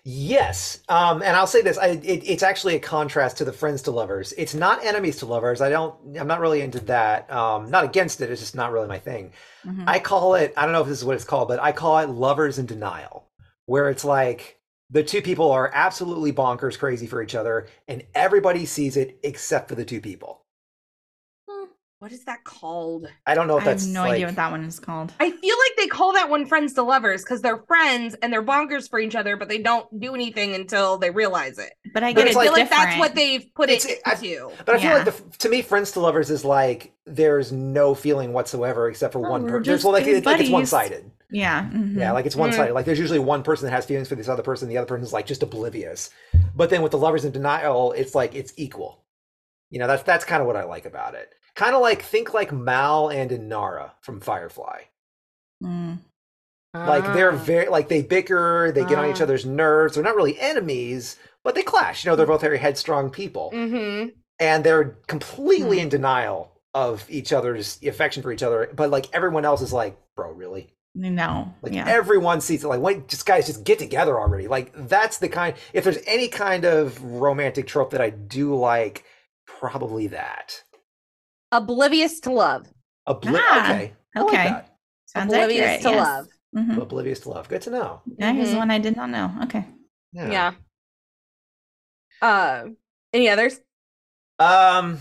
Yes, 0.05 0.81
um, 0.89 1.21
and 1.21 1.37
I'll 1.37 1.47
say 1.47 1.63
this: 1.63 1.77
I, 1.77 1.89
it, 1.89 2.23
it's 2.25 2.43
actually 2.43 2.77
a 2.77 2.79
contrast 2.79 3.39
to 3.39 3.45
the 3.45 3.53
friends 3.53 3.83
to 3.83 3.91
lovers. 3.91 4.33
It's 4.39 4.55
not 4.55 4.85
enemies 4.85 5.17
to 5.19 5.27
lovers. 5.27 5.61
I 5.61 5.69
don't. 5.69 6.17
I'm 6.17 6.29
not 6.29 6.41
really 6.41 6.61
into 6.61 6.81
that. 6.87 7.31
Um, 7.31 7.71
not 7.71 7.85
against 7.85 8.21
it. 8.21 8.31
It's 8.31 8.41
just 8.41 8.55
not 8.55 8.73
really 8.73 8.87
my 8.87 8.99
thing. 8.99 9.33
Mm-hmm. 9.67 9.85
I 9.87 9.99
call 9.99 10.37
it. 10.37 10.55
I 10.57 10.63
don't 10.63 10.73
know 10.73 10.81
if 10.81 10.87
this 10.87 10.99
is 10.99 11.05
what 11.05 11.17
it's 11.17 11.25
called, 11.25 11.49
but 11.49 11.61
I 11.61 11.73
call 11.73 11.99
it 11.99 12.09
lovers 12.09 12.59
in 12.59 12.67
denial, 12.67 13.28
where 13.69 13.91
it's 13.91 14.05
like 14.05 14.59
the 14.89 15.05
two 15.05 15.21
people 15.21 15.53
are 15.53 15.71
absolutely 15.75 16.33
bonkers 16.33 16.79
crazy 16.79 17.07
for 17.07 17.23
each 17.23 17.35
other, 17.35 17.69
and 17.87 18.03
everybody 18.15 18.65
sees 18.65 18.97
it 18.97 19.19
except 19.23 19.69
for 19.69 19.75
the 19.75 19.85
two 19.85 20.01
people 20.01 20.43
hmm, 21.47 21.65
what 21.99 22.11
is 22.11 22.25
that 22.25 22.45
called? 22.45 23.09
I 23.27 23.35
don't 23.35 23.47
know 23.47 23.59
if 23.59 23.65
that's. 23.65 23.85
I 23.85 23.87
have 23.87 23.95
no 23.95 24.01
like... 24.03 24.13
idea 24.13 24.27
what 24.27 24.37
that 24.37 24.51
one 24.51 24.65
is 24.65 24.81
called. 24.81 25.13
I 25.21 25.31
feel 25.31 25.57
like 25.59 25.77
they 25.77 25.87
call 25.87 26.15
that 26.15 26.31
one 26.31 26.47
friends 26.47 26.73
to 26.75 26.83
lovers 26.83 27.23
because 27.23 27.43
they're 27.43 27.63
friends 27.69 28.15
and 28.23 28.33
they're 28.33 28.43
bonkers 28.43 28.89
for 28.89 28.99
each 28.99 29.15
other, 29.15 29.37
but 29.37 29.51
they 29.51 29.59
don't 29.59 30.01
do 30.01 30.15
anything 30.15 30.55
until 30.55 30.97
they 30.97 31.11
realize 31.11 31.59
it. 31.59 31.75
But 31.93 32.03
I 32.05 32.15
get 32.15 32.23
but 32.23 32.29
it. 32.29 32.37
I 32.39 32.43
feel 32.45 32.53
like 32.53 32.71
that's 32.71 32.99
what 32.99 33.15
they've 33.15 33.53
put 33.55 33.69
it's, 33.69 33.85
it 33.85 34.01
to. 34.03 34.51
But 34.65 34.77
I 34.77 34.79
feel 34.79 34.93
like 34.93 35.05
the, 35.05 35.39
to 35.39 35.49
me, 35.51 35.61
friends 35.61 35.93
to 35.93 36.01
lovers 36.01 36.31
is 36.31 36.43
like 36.43 36.95
there's 37.05 37.53
no 37.53 37.95
feeling 37.95 38.33
whatsoever 38.33 38.89
except 38.89 39.13
for 39.13 39.27
oh, 39.27 39.31
one 39.31 39.47
person. 39.47 39.65
There's 39.65 39.85
well, 39.85 39.93
like, 39.93 40.07
it, 40.07 40.25
like 40.25 40.41
it's 40.41 40.49
one 40.49 40.65
sided. 40.65 41.11
Yeah. 41.31 41.65
Mm-hmm. 41.65 41.99
Yeah, 41.99 42.13
like 42.13 42.27
it's 42.27 42.37
one 42.37 42.53
sided. 42.53 42.67
Mm-hmm. 42.67 42.75
Like 42.75 42.87
there's 42.87 42.99
usually 42.99 43.19
one 43.19 43.43
person 43.43 43.67
that 43.67 43.73
has 43.73 43.87
feelings 43.87 44.09
for 44.09 44.15
this 44.15 44.29
other 44.29 44.43
person, 44.43 44.69
the 44.69 44.79
other 44.79 44.87
person's 44.87 45.13
like 45.13 45.27
just 45.27 45.43
oblivious. 45.43 46.11
But 46.55 46.71
then 46.71 46.83
with 46.83 46.93
the 46.93 46.99
lovers 46.99 47.25
in 47.25 47.33
denial, 47.33 47.93
it's 47.93 48.15
like 48.15 48.35
it's 48.35 48.53
equal. 48.57 49.05
You 49.71 49.79
know, 49.79 49.87
that's 49.87 50.03
that's 50.03 50.25
kind 50.25 50.41
of 50.41 50.47
what 50.47 50.57
I 50.57 50.65
like 50.65 50.87
about 50.87 51.15
it 51.15 51.35
kind 51.59 51.75
of 51.75 51.83
like 51.83 52.03
think 52.03 52.33
like 52.33 52.53
Mal 52.53 53.11
and 53.11 53.31
Inara 53.33 53.91
from 54.01 54.21
Firefly. 54.21 54.83
Mm. 55.63 55.99
Like 56.73 57.03
they're 57.13 57.33
ah. 57.33 57.37
very 57.37 57.69
like 57.69 57.89
they 57.89 58.03
bicker, 58.03 58.71
they 58.73 58.85
get 58.85 58.99
on 58.99 59.11
each 59.11 59.21
ah. 59.21 59.25
other's 59.25 59.45
nerves. 59.45 59.95
They're 59.95 60.05
not 60.05 60.15
really 60.15 60.39
enemies, 60.39 61.17
but 61.43 61.57
they 61.57 61.63
clash. 61.63 62.05
You 62.05 62.11
know, 62.11 62.17
they're 62.17 62.27
both 62.27 62.43
very 62.43 62.59
headstrong 62.59 63.11
people, 63.11 63.51
mm-hmm. 63.53 64.11
and 64.39 64.65
they're 64.65 64.99
completely 65.09 65.79
mm. 65.79 65.83
in 65.83 65.89
denial 65.89 66.53
of 66.75 67.05
each 67.09 67.33
other's 67.33 67.81
affection 67.83 68.23
for 68.23 68.31
each 68.31 68.45
other. 68.45 68.71
But 68.73 68.91
like 68.91 69.07
everyone 69.13 69.45
else 69.45 69.61
is 69.61 69.73
like, 69.73 69.99
bro, 70.15 70.31
really? 70.31 70.73
No, 71.01 71.55
like 71.63 71.75
yeah. 71.75 71.85
everyone 71.87 72.41
sees 72.41 72.65
it. 72.65 72.69
Like, 72.69 72.81
wait, 72.81 73.07
just 73.07 73.25
guys, 73.25 73.47
just 73.47 73.63
get 73.63 73.79
together 73.79 74.19
already. 74.19 74.49
Like 74.49 74.73
that's 74.89 75.19
the 75.19 75.29
kind. 75.29 75.55
If 75.73 75.85
there's 75.85 75.99
any 76.07 76.27
kind 76.27 76.65
of 76.65 77.01
romantic 77.03 77.69
trope 77.69 77.91
that 77.93 78.01
I 78.01 78.11
do 78.11 78.57
like, 78.57 79.05
probably 79.47 80.09
that. 80.09 80.63
Oblivious 81.53 82.19
to 82.21 82.33
love. 82.33 82.67
Obli- 83.09 83.39
ah, 83.39 83.71
okay. 83.71 83.93
okay. 84.17 84.51
Like 84.51 84.67
Sounds 85.07 85.33
Oblivious 85.33 85.67
accurate, 85.67 85.83
to 85.83 85.91
yes. 85.91 86.07
love. 86.07 86.27
Mm-hmm. 86.57 86.81
Oblivious 86.81 87.21
to 87.21 87.31
love. 87.31 87.49
Good 87.49 87.63
to 87.63 87.71
know. 87.71 88.03
Yeah, 88.19 88.33
here's 88.33 88.49
mm-hmm. 88.49 88.59
one 88.59 88.71
I 88.71 88.79
did 88.79 88.97
not 88.97 89.09
know. 89.09 89.33
Okay. 89.45 89.65
Yeah. 90.13 90.31
yeah. 90.31 90.53
Uh, 92.21 92.65
any 93.13 93.29
others? 93.29 93.61
Um, 94.39 94.99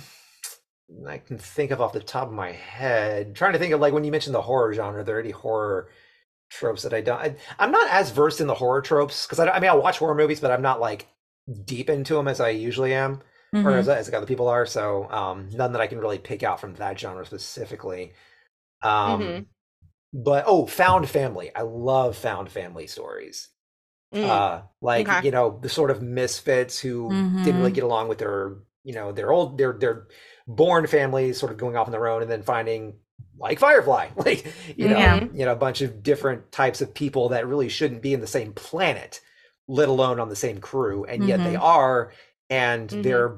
I 1.07 1.17
can 1.17 1.38
think 1.38 1.71
of 1.71 1.81
off 1.81 1.93
the 1.93 1.99
top 1.99 2.27
of 2.27 2.33
my 2.33 2.51
head. 2.51 3.35
trying 3.35 3.53
to 3.53 3.59
think 3.59 3.73
of 3.73 3.79
like 3.79 3.93
when 3.93 4.03
you 4.03 4.11
mentioned 4.11 4.35
the 4.35 4.41
horror 4.41 4.73
genre. 4.73 5.01
Are 5.01 5.03
there 5.03 5.19
any 5.19 5.31
horror 5.31 5.89
tropes 6.49 6.83
that 6.83 6.93
I 6.93 7.01
don't? 7.01 7.19
I, 7.19 7.35
am 7.59 7.71
not 7.71 7.89
as 7.89 8.11
versed 8.11 8.41
in 8.41 8.47
the 8.47 8.55
horror 8.55 8.81
tropes 8.81 9.25
because 9.25 9.39
I, 9.39 9.49
I 9.49 9.59
mean 9.59 9.69
I 9.69 9.75
watch 9.75 9.99
horror 9.99 10.15
movies, 10.15 10.39
but 10.39 10.51
I'm 10.51 10.61
not 10.61 10.79
like 10.79 11.07
deep 11.65 11.89
into 11.89 12.15
them 12.15 12.27
as 12.27 12.39
I 12.39 12.49
usually 12.49 12.93
am 12.93 13.21
mm-hmm. 13.53 13.67
or 13.67 13.77
as, 13.77 13.89
as 13.89 14.13
other 14.13 14.25
people 14.25 14.47
are. 14.47 14.65
So 14.65 15.09
um, 15.11 15.49
none 15.51 15.73
that 15.73 15.81
I 15.81 15.88
can 15.88 15.99
really 15.99 16.19
pick 16.19 16.43
out 16.43 16.59
from 16.59 16.75
that 16.75 16.99
genre 16.99 17.25
specifically. 17.25 18.13
Um, 18.81 19.21
mm-hmm. 19.21 19.43
But 20.13 20.45
oh, 20.47 20.65
found 20.65 21.09
family. 21.09 21.51
I 21.55 21.61
love 21.61 22.15
found 22.15 22.49
family 22.49 22.88
stories. 22.88 23.49
Mm. 24.13 24.23
Uh, 24.23 24.61
like 24.81 25.09
okay. 25.09 25.25
you 25.25 25.31
know 25.31 25.59
the 25.61 25.67
sort 25.67 25.91
of 25.91 26.01
misfits 26.01 26.79
who 26.79 27.09
mm-hmm. 27.09 27.43
didn't 27.43 27.57
really 27.57 27.71
mm-hmm. 27.71 27.75
get 27.75 27.83
along 27.83 28.07
with 28.07 28.19
their 28.19 28.55
you 28.85 28.93
know 28.93 29.11
their 29.11 29.33
old 29.33 29.57
their 29.57 29.73
their 29.73 30.07
born 30.47 30.87
families, 30.87 31.37
sort 31.37 31.51
of 31.51 31.57
going 31.57 31.75
off 31.75 31.87
on 31.87 31.91
their 31.91 32.07
own, 32.07 32.21
and 32.21 32.31
then 32.31 32.41
finding 32.41 32.95
like 33.37 33.59
Firefly, 33.59 34.09
like 34.15 34.51
you 34.75 34.87
know 34.87 34.97
yeah. 34.97 35.27
you 35.33 35.45
know 35.45 35.51
a 35.51 35.57
bunch 35.57 35.81
of 35.81 36.01
different 36.01 36.51
types 36.51 36.81
of 36.81 36.93
people 36.93 37.29
that 37.29 37.47
really 37.47 37.69
shouldn't 37.69 38.01
be 38.01 38.13
in 38.13 38.21
the 38.21 38.27
same 38.27 38.53
planet 38.53 39.21
let 39.69 39.89
alone 39.89 40.17
on 40.17 40.29
the 40.29 40.35
same 40.35 40.59
crew 40.59 41.03
and 41.03 41.27
yet 41.27 41.41
mm-hmm. 41.41 41.49
they 41.49 41.55
are 41.57 42.13
and 42.49 42.87
mm-hmm. 42.87 43.01
they're 43.01 43.37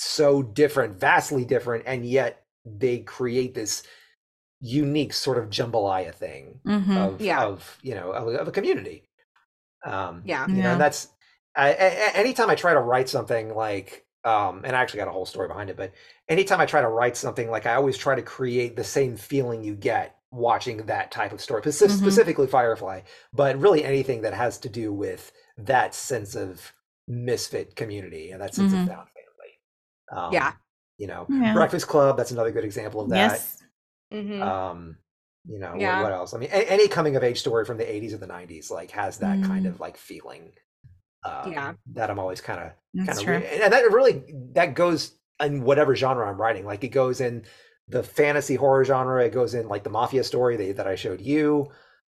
so 0.00 0.42
different, 0.42 0.98
vastly 0.98 1.44
different, 1.44 1.84
and 1.86 2.06
yet 2.06 2.44
they 2.64 3.00
create 3.00 3.54
this 3.54 3.82
unique 4.60 5.12
sort 5.12 5.38
of 5.38 5.50
jambalaya 5.50 6.14
thing 6.14 6.60
mm-hmm. 6.66 6.96
of, 6.96 7.20
yeah. 7.20 7.42
of 7.42 7.78
you 7.82 7.94
know 7.94 8.10
of, 8.12 8.34
of 8.34 8.48
a 8.48 8.52
community. 8.52 9.08
Um, 9.84 10.22
yeah, 10.24 10.46
you 10.46 10.56
yeah. 10.56 10.62
know, 10.62 10.72
and 10.72 10.80
that's 10.80 11.08
I, 11.56 11.70
I, 11.70 12.10
anytime 12.14 12.50
I 12.50 12.54
try 12.54 12.74
to 12.74 12.80
write 12.80 13.08
something 13.08 13.54
like 13.54 14.06
um, 14.24 14.62
and 14.64 14.76
I 14.76 14.80
actually 14.80 14.98
got 14.98 15.08
a 15.08 15.12
whole 15.12 15.26
story 15.26 15.48
behind 15.48 15.70
it, 15.70 15.76
but 15.76 15.92
anytime 16.30 16.60
I 16.60 16.66
try 16.66 16.80
to 16.80 16.88
write 16.88 17.16
something, 17.16 17.50
like 17.50 17.66
I 17.66 17.74
always 17.74 17.98
try 17.98 18.14
to 18.14 18.22
create 18.22 18.76
the 18.76 18.84
same 18.84 19.16
feeling 19.16 19.62
you 19.62 19.74
get 19.74 20.16
watching 20.30 20.86
that 20.86 21.10
type 21.10 21.32
of 21.32 21.40
story, 21.40 21.60
mm-hmm. 21.60 21.88
specifically 21.88 22.46
Firefly, 22.46 23.00
but 23.34 23.58
really 23.58 23.84
anything 23.84 24.22
that 24.22 24.32
has 24.32 24.56
to 24.58 24.68
do 24.68 24.92
with 24.92 25.32
that 25.58 25.94
sense 25.94 26.36
of 26.36 26.72
misfit 27.08 27.74
community 27.74 28.30
and 28.30 28.40
that 28.40 28.54
sense 28.54 28.72
mm-hmm. 28.72 28.82
of 28.82 28.88
found 28.88 29.08
family. 29.08 30.22
Um, 30.24 30.32
yeah. 30.32 30.52
You 30.96 31.08
know, 31.08 31.26
yeah. 31.28 31.52
Breakfast 31.52 31.88
Club, 31.88 32.16
that's 32.16 32.30
another 32.30 32.52
good 32.52 32.64
example 32.64 33.00
of 33.00 33.08
that. 33.10 33.16
Yes. 33.16 33.62
Mm-hmm. 34.12 34.42
Um, 34.42 34.96
you 35.48 35.58
know, 35.58 35.74
yeah. 35.76 35.96
what, 35.96 36.10
what, 36.10 36.12
else? 36.12 36.34
I 36.34 36.38
mean, 36.38 36.50
a- 36.50 36.70
any 36.70 36.86
coming 36.86 37.16
of 37.16 37.24
age 37.24 37.40
story 37.40 37.64
from 37.64 37.78
the 37.78 37.84
80s 37.84 38.12
or 38.12 38.18
the 38.18 38.26
90s 38.26 38.70
like 38.70 38.90
has 38.92 39.18
that 39.18 39.38
mm. 39.38 39.46
kind 39.46 39.66
of 39.66 39.80
like 39.80 39.96
feeling. 39.96 40.52
Uh, 41.24 41.48
yeah. 41.50 41.72
That 41.94 42.10
I'm 42.10 42.18
always 42.18 42.40
kind 42.40 42.60
of 42.60 43.06
kind 43.06 43.18
of 43.18 43.42
and 43.62 43.72
that 43.72 43.90
really 43.90 44.24
that 44.52 44.74
goes 44.74 45.12
in 45.40 45.62
whatever 45.64 45.94
genre 45.94 46.28
I'm 46.28 46.40
writing. 46.40 46.64
Like 46.64 46.84
it 46.84 46.88
goes 46.88 47.20
in 47.20 47.44
the 47.88 48.02
fantasy 48.02 48.54
horror 48.54 48.84
genre, 48.84 49.24
it 49.24 49.32
goes 49.32 49.54
in 49.54 49.68
like 49.68 49.84
the 49.84 49.90
mafia 49.90 50.24
story 50.24 50.56
that, 50.56 50.76
that 50.76 50.86
I 50.86 50.94
showed 50.94 51.20
you 51.20 51.70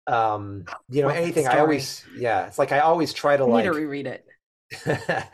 um 0.07 0.67
you 0.91 1.01
know 1.01 1.09
anything 1.09 1.49
i 1.49 1.61
always 1.61 2.05
yeah 2.19 2.47
it's 2.47 2.59
like 2.59 2.73
i 2.73 2.81
always 2.81 3.15
try 3.15 3.39
to 3.39 3.45
I 3.45 3.47
like 3.47 3.65
need 3.65 3.71
to 3.71 3.75
reread 3.75 4.07
it 4.07 4.27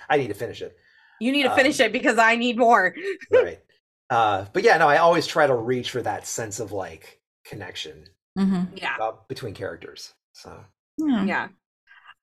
I 0.08 0.16
need 0.16 0.28
to 0.28 0.34
finish 0.34 0.62
it. 0.62 0.76
You 1.20 1.32
need 1.32 1.42
to 1.44 1.54
finish 1.54 1.80
um, 1.80 1.86
it 1.86 1.92
because 1.92 2.18
I 2.18 2.36
need 2.36 2.56
more. 2.56 2.94
right. 3.30 3.60
Uh, 4.08 4.46
but 4.52 4.64
yeah, 4.64 4.76
no, 4.78 4.88
I 4.88 4.98
always 4.98 5.26
try 5.26 5.46
to 5.46 5.54
reach 5.54 5.90
for 5.90 6.02
that 6.02 6.26
sense 6.26 6.60
of 6.60 6.72
like 6.72 7.20
connection. 7.44 8.06
Mm-hmm. 8.38 8.76
Yeah. 8.76 8.96
Uh, 9.00 9.12
between 9.28 9.54
characters. 9.54 10.14
So 10.32 10.64
yeah. 10.98 11.24
yeah. 11.24 11.48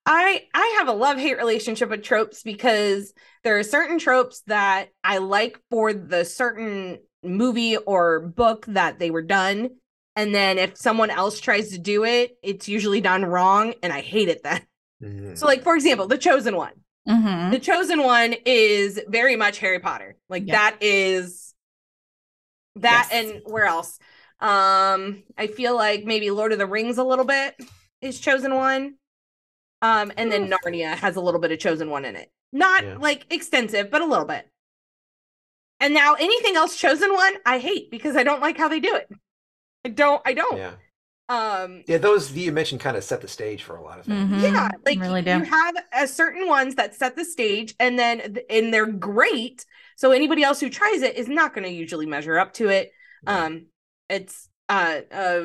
I 0.08 0.46
I 0.54 0.76
have 0.78 0.88
a 0.88 0.94
love 0.94 1.18
hate 1.18 1.38
relationship 1.38 1.90
with 1.90 2.02
tropes 2.02 2.42
because 2.42 3.14
there 3.44 3.60
are 3.60 3.64
certain 3.64 4.00
tropes 4.00 4.42
that 4.48 4.90
I 5.04 5.18
like 5.18 5.60
for 5.70 5.94
the 5.94 6.24
certain 6.24 7.00
movie 7.24 7.76
or 7.76 8.22
book 8.22 8.66
that 8.68 9.00
they 9.00 9.12
were 9.12 9.22
done. 9.22 9.72
And 10.16 10.34
then 10.34 10.58
if 10.58 10.78
someone 10.78 11.12
else 11.12 11.40
tries 11.40 11.72
to 11.72 11.78
do 11.78 12.06
it, 12.06 12.38
it's 12.42 12.68
usually 12.68 13.02
done 13.02 13.26
wrong 13.26 13.74
and 13.84 13.94
I 13.94 14.02
hate 14.02 14.30
it 14.30 14.44
then. 14.44 14.62
Mm-hmm. 15.04 15.36
So, 15.36 15.46
like, 15.46 15.62
for 15.62 15.76
example, 15.76 16.08
The 16.08 16.18
Chosen 16.18 16.56
One. 16.56 16.74
Mm-hmm. 17.08 17.52
The 17.52 17.60
Chosen 17.60 18.02
One 18.02 18.34
is 18.46 19.00
very 19.08 19.36
much 19.36 19.60
Harry 19.60 19.80
Potter. 19.80 20.16
Like 20.30 20.48
yeah. 20.48 20.54
that 20.56 20.78
is 20.82 21.54
that 22.78 23.10
yes. 23.12 23.26
and 23.26 23.42
where 23.46 23.66
else? 23.66 24.00
Um, 24.40 25.24
I 25.38 25.48
feel 25.48 25.76
like 25.76 26.06
maybe 26.06 26.32
Lord 26.32 26.52
of 26.52 26.60
the 26.60 26.66
Rings 26.66 26.98
a 26.98 27.04
little 27.04 27.26
bit 27.26 27.56
is 28.02 28.20
Chosen 28.20 28.56
One. 28.56 28.96
Um, 29.82 30.12
and 30.18 30.32
then 30.32 30.50
Narnia 30.50 30.96
has 30.96 31.16
a 31.16 31.22
little 31.22 31.40
bit 31.40 31.52
of 31.52 31.60
Chosen 31.60 31.90
One 31.90 32.06
in 32.06 32.16
it. 32.16 32.32
Not 32.52 32.84
yeah. 32.84 32.98
like 32.98 33.26
extensive, 33.30 33.92
but 33.92 34.02
a 34.02 34.06
little 34.06 34.26
bit. 34.26 34.50
And 35.80 35.94
now 35.94 36.16
anything 36.16 36.56
else 36.56 36.76
Chosen 36.78 37.14
One, 37.14 37.34
I 37.46 37.60
hate 37.60 37.92
because 37.92 38.16
I 38.16 38.24
don't 38.24 38.42
like 38.42 38.58
how 38.58 38.68
they 38.68 38.80
do 38.80 38.96
it. 38.96 39.10
I 39.86 39.90
don't. 39.90 40.22
I 40.26 40.34
don't. 40.34 40.58
Yeah 40.58 40.72
um 41.30 41.84
yeah 41.88 41.98
those 41.98 42.32
that 42.32 42.40
you 42.40 42.54
mentioned 42.54 42.80
kind 42.80 42.96
of 42.96 43.04
set 43.04 43.20
the 43.20 43.28
stage 43.28 43.62
for 43.62 43.76
a 43.76 43.84
lot 43.84 44.00
of 44.00 44.06
things 44.06 44.32
mm-hmm. 44.32 44.40
yeah 44.44 44.70
like 44.86 45.00
really 45.00 45.22
you 45.22 45.44
have 45.44 45.76
a 45.92 46.08
certain 46.08 46.48
ones 46.48 46.76
that 46.76 46.96
set 46.96 47.18
the 47.18 47.26
stage 47.26 47.76
and 47.82 48.00
then 48.00 48.38
and 48.50 48.74
they're 48.74 48.86
great 48.86 49.66
so 49.98 50.12
anybody 50.12 50.44
else 50.44 50.60
who 50.62 50.70
tries 50.70 51.02
it 51.02 51.18
is 51.18 51.28
not 51.28 51.54
going 51.54 51.66
to 51.66 51.72
usually 51.72 52.06
measure 52.06 52.38
up 52.38 52.54
to 52.54 52.70
it 52.70 52.92
um 53.26 53.66
it's 54.10 54.48
uh 54.70 55.02
uh 55.12 55.44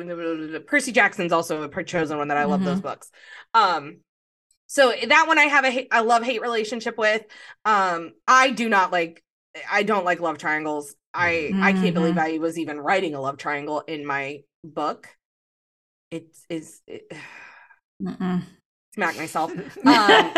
percy 0.67 0.93
jackson's 0.93 1.33
also 1.33 1.63
a 1.63 1.83
chosen 1.83 2.17
one 2.17 2.29
that 2.29 2.37
i 2.37 2.45
love 2.45 2.61
mm-hmm. 2.61 2.69
those 2.69 2.81
books 2.81 3.11
um 3.53 3.97
so 4.67 4.93
that 5.07 5.27
one 5.27 5.37
i 5.37 5.43
have 5.43 5.65
a 5.65 5.87
I 5.93 6.01
love 6.01 6.23
hate 6.23 6.41
relationship 6.41 6.97
with 6.97 7.23
um 7.65 8.13
i 8.27 8.51
do 8.51 8.69
not 8.69 8.91
like 8.91 9.23
I 9.71 9.83
don't 9.83 10.03
like 10.03 10.19
love 10.19 10.39
triangles. 10.39 10.95
I 11.13 11.51
Mm-hmm. 11.51 11.63
I 11.63 11.73
can't 11.73 11.93
believe 11.93 12.17
I 12.17 12.39
was 12.39 12.57
even 12.57 12.79
writing 12.79 13.13
a 13.13 13.21
love 13.21 13.37
triangle 13.37 13.81
in 13.81 14.03
my 14.03 14.41
book. 14.63 15.07
It 16.09 16.35
is 16.49 16.81
it, 16.87 17.03
smack 18.95 19.17
myself. 19.17 19.51
Um, 19.85 20.31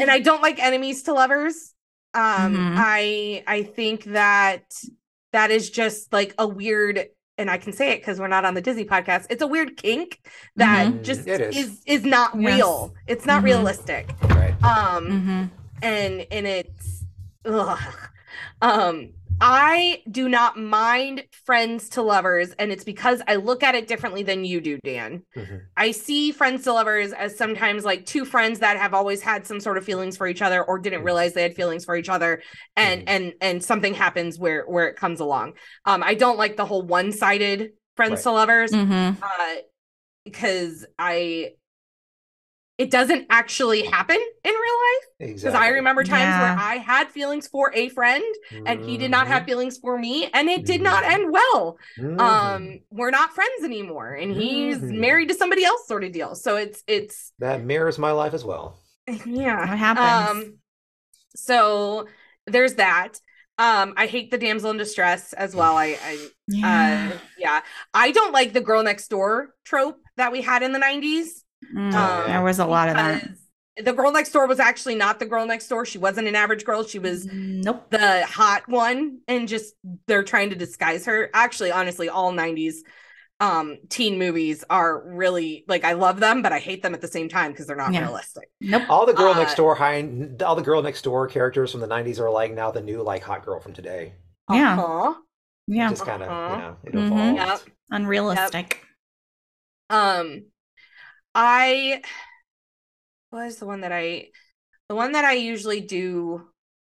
and 0.00 0.10
I 0.10 0.20
don't 0.20 0.42
like 0.42 0.62
enemies 0.62 1.04
to 1.04 1.14
lovers. 1.14 1.74
Um, 2.14 2.54
Mhm. 2.54 2.74
I 2.76 3.42
I 3.46 3.62
think 3.62 4.04
that 4.04 4.64
that 5.32 5.50
is 5.50 5.70
just 5.70 6.12
like 6.12 6.34
a 6.38 6.46
weird, 6.46 7.06
and 7.42 7.50
I 7.50 7.58
can 7.58 7.72
say 7.74 7.90
it 7.92 7.98
because 8.00 8.18
we're 8.18 8.28
not 8.28 8.44
on 8.46 8.54
the 8.54 8.62
Disney 8.62 8.84
podcast. 8.86 9.26
It's 9.28 9.42
a 9.42 9.46
weird 9.46 9.76
kink 9.76 10.20
that 10.56 10.86
Mhm. 10.86 11.02
just 11.02 11.26
It 11.28 11.40
is. 11.42 11.56
is 11.56 11.82
is 11.86 12.04
not 12.04 12.30
Yes. 12.40 12.56
real. 12.56 12.94
It's 13.06 13.26
not 13.26 13.42
Mhm. 13.42 13.44
realistic. 13.44 14.10
Right. 14.22 14.54
Um, 14.64 15.06
Mhm. 15.06 15.50
and 15.82 16.26
and 16.30 16.46
it's 16.46 17.04
ugh. 17.44 17.78
um 18.62 19.10
I 19.44 20.02
do 20.08 20.28
not 20.28 20.56
mind 20.56 21.24
friends 21.44 21.88
to 21.90 22.02
lovers, 22.02 22.52
and 22.60 22.70
it's 22.70 22.84
because 22.84 23.20
I 23.26 23.34
look 23.36 23.64
at 23.64 23.74
it 23.74 23.88
differently 23.88 24.22
than 24.22 24.44
you 24.44 24.60
do, 24.60 24.78
Dan. 24.84 25.24
Mhm. 25.36 25.62
I 25.76 25.90
see 25.90 26.30
friends 26.30 26.62
to 26.64 26.72
lovers 26.72 27.12
as 27.12 27.36
sometimes 27.36 27.84
like 27.84 28.06
two 28.06 28.24
friends 28.24 28.60
that 28.60 28.76
have 28.76 28.94
always 28.94 29.20
had 29.20 29.44
some 29.44 29.58
sort 29.58 29.78
of 29.78 29.84
feelings 29.84 30.16
for 30.16 30.28
each 30.28 30.42
other 30.42 30.62
or 30.62 30.78
didn't 30.78 31.02
Mhm. 31.02 31.06
realize 31.06 31.32
they 31.34 31.42
had 31.42 31.56
feelings 31.56 31.84
for 31.84 31.96
each 31.96 32.08
other 32.08 32.40
and 32.76 33.00
Mhm. 33.02 33.04
and 33.08 33.32
and 33.40 33.64
something 33.64 33.94
happens 33.94 34.38
where 34.38 34.62
where 34.62 34.86
it 34.86 34.94
comes 34.96 35.18
along. 35.18 35.54
Um 35.86 36.02
I 36.04 36.14
don't 36.14 36.38
like 36.38 36.56
the 36.56 36.64
whole 36.64 36.82
one-sided 36.82 37.72
friends 37.96 38.12
Right. 38.12 38.22
to 38.22 38.30
lovers 38.30 38.70
Mhm. 38.70 39.16
uh 39.22 39.56
because 40.24 40.86
I 40.98 41.54
it 42.78 42.90
doesn't 42.90 43.26
actually 43.30 43.82
happen 43.82 44.16
in 44.16 44.52
real 44.52 44.54
life 44.56 45.08
because 45.18 45.30
Exactly. 45.30 45.66
I 45.66 45.68
remember 45.70 46.04
times 46.04 46.36
Yeah. 46.36 46.40
where 46.40 46.54
I 46.58 46.76
had 46.76 47.08
feelings 47.08 47.46
for 47.48 47.72
a 47.74 47.88
friend 47.90 48.24
and 48.66 48.80
he 48.80 48.96
did 48.98 49.10
not 49.10 49.26
Mm-hmm. 49.26 49.32
have 49.34 49.44
feelings 49.44 49.78
for 49.78 49.98
me 49.98 50.28
and 50.32 50.48
it 50.48 50.64
did 50.66 50.82
not 50.82 51.04
Mhm. 51.04 51.12
end 51.12 51.32
well 51.32 51.78
Mhm. 51.98 52.18
um 52.20 52.80
we're 52.90 53.10
not 53.10 53.34
friends 53.34 53.64
anymore 53.64 54.12
and 54.14 54.32
he's 54.32 54.78
Mhm. 54.78 54.90
married 54.90 55.28
to 55.28 55.34
somebody 55.34 55.64
else 55.64 55.86
sort 55.86 56.04
of 56.04 56.12
deal 56.12 56.34
so 56.34 56.56
it's 56.56 56.82
it's 56.86 57.32
that 57.38 57.62
mirrors 57.64 57.98
my 57.98 58.10
life 58.12 58.34
as 58.34 58.44
well. 58.44 58.78
yeah 59.26 59.68
What 59.68 59.78
happens? 59.78 60.30
um 60.30 60.54
so 61.36 62.06
there's 62.46 62.74
that 62.74 63.20
um 63.58 63.94
i 63.96 64.06
hate 64.06 64.30
the 64.30 64.38
damsel 64.38 64.70
in 64.70 64.76
distress 64.76 65.32
as 65.32 65.54
well 65.54 65.76
i 65.76 65.96
i 66.02 66.28
yeah. 66.48 67.12
uh 67.12 67.18
yeah 67.36 67.60
i 67.94 68.10
don't 68.12 68.32
like 68.32 68.52
the 68.52 68.60
girl 68.60 68.82
next 68.82 69.08
door 69.08 69.54
trope 69.64 69.98
that 70.16 70.32
we 70.32 70.42
had 70.42 70.62
in 70.62 70.72
the 70.72 70.78
90s 70.78 71.44
Mm, 71.74 71.94
um, 71.94 72.26
there 72.30 72.42
was 72.42 72.58
a 72.58 72.66
lot 72.66 72.88
of 72.88 72.96
that. 72.96 73.22
the 73.78 73.92
girl 73.92 74.12
next 74.12 74.32
door 74.32 74.46
was 74.46 74.60
actually 74.60 74.94
not 74.94 75.18
the 75.18 75.26
girl 75.26 75.46
next 75.46 75.68
door 75.68 75.86
she 75.86 75.98
wasn't 75.98 76.28
an 76.28 76.34
average 76.34 76.64
girl 76.64 76.84
she 76.84 76.98
was 76.98 77.26
Nope. 77.26 77.90
the 77.90 78.26
hot 78.26 78.68
one 78.68 79.20
and 79.28 79.48
just 79.48 79.74
they're 80.06 80.24
trying 80.24 80.50
to 80.50 80.56
disguise 80.56 81.06
her 81.06 81.30
actually 81.32 81.72
honestly 81.72 82.08
all 82.08 82.32
90s 82.32 82.82
um 83.40 83.78
teen 83.88 84.18
movies 84.18 84.62
are 84.68 85.02
really 85.06 85.64
like 85.68 85.84
i 85.84 85.94
love 85.94 86.20
them 86.20 86.42
but 86.42 86.52
i 86.52 86.58
hate 86.58 86.82
them 86.82 86.92
at 86.94 87.00
the 87.00 87.08
same 87.08 87.28
time 87.28 87.50
because 87.52 87.66
they're 87.66 87.76
not 87.76 87.92
Yeah. 87.94 88.02
realistic 88.02 88.50
Nope. 88.60 88.82
All 88.88 89.06
the 89.06 89.14
girl 89.14 89.32
Uh, 89.32 89.38
next 89.40 89.54
door 89.56 89.74
high, 89.74 90.08
all 90.44 90.54
the 90.54 90.62
girl 90.62 90.82
next 90.82 91.02
door 91.02 91.26
characters 91.26 91.72
from 91.72 91.80
the 91.80 91.86
'90s 91.88 92.20
are 92.20 92.30
like 92.30 92.52
now 92.52 92.70
the 92.70 92.80
new 92.82 93.02
like 93.02 93.22
hot 93.22 93.44
girl 93.44 93.58
from 93.58 93.72
today. 93.72 94.12
Yeah. 94.52 94.78
uh-huh. 94.78 95.14
Yeah. 95.66 95.88
just 95.90 96.04
kind 96.04 96.22
of 96.22 96.28
Uh-huh. 96.28 96.52
you 96.84 96.92
know 96.92 97.04
it 97.06 97.10
Mhm. 97.10 97.34
evolved. 97.34 97.38
Yep. 97.66 97.74
Unrealistic. 97.90 98.80
um 99.90 100.44
i 101.34 102.02
what 103.30 103.46
is 103.46 103.56
the 103.56 103.66
one 103.66 103.80
that 103.80 103.92
i 103.92 104.26
the 104.88 104.94
one 104.94 105.12
that 105.12 105.24
i 105.24 105.32
usually 105.34 105.80
do 105.80 106.46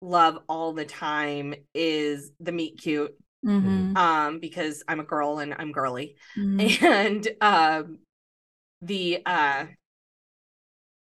love 0.01 0.39
all 0.47 0.73
the 0.73 0.85
time 0.85 1.53
is 1.73 2.31
the 2.39 2.51
meet 2.51 2.77
cute 2.79 3.13
Mhm. 3.45 3.95
um 3.97 4.39
because 4.39 4.83
i'm 4.88 4.99
a 4.99 5.03
girl 5.05 5.39
and 5.39 5.53
i'm 5.57 5.71
girly 5.71 6.15
Mhm. 6.38 6.83
and 6.83 7.27
um 7.41 7.99
the 8.81 9.21
uh 9.25 9.65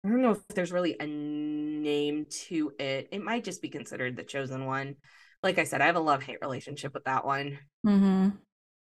I 0.04 0.08
don't 0.10 0.22
know 0.22 0.32
if 0.32 0.48
there's 0.50 0.72
really 0.72 0.96
a 1.00 1.08
name 1.08 2.28
to 2.48 2.72
it. 2.78 3.10
It 3.12 3.24
might 3.24 3.44
just 3.44 3.60
be 3.60 3.70
considered 3.70 4.16
the 4.16 4.24
chosen 4.24 4.66
one. 4.66 4.98
Like 5.42 5.58
I 5.58 5.64
said, 5.64 5.82
I 5.82 5.88
have 5.88 5.96
a 5.96 6.00
love 6.00 6.22
hate 6.22 6.38
relationship 6.42 6.94
with 6.94 7.06
that 7.06 7.26
one. 7.26 7.58
Mm-hmm. 7.86 8.30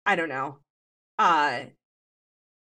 I 0.05 0.15
don't 0.17 0.27
know. 0.27 0.57
Uh 1.17 1.65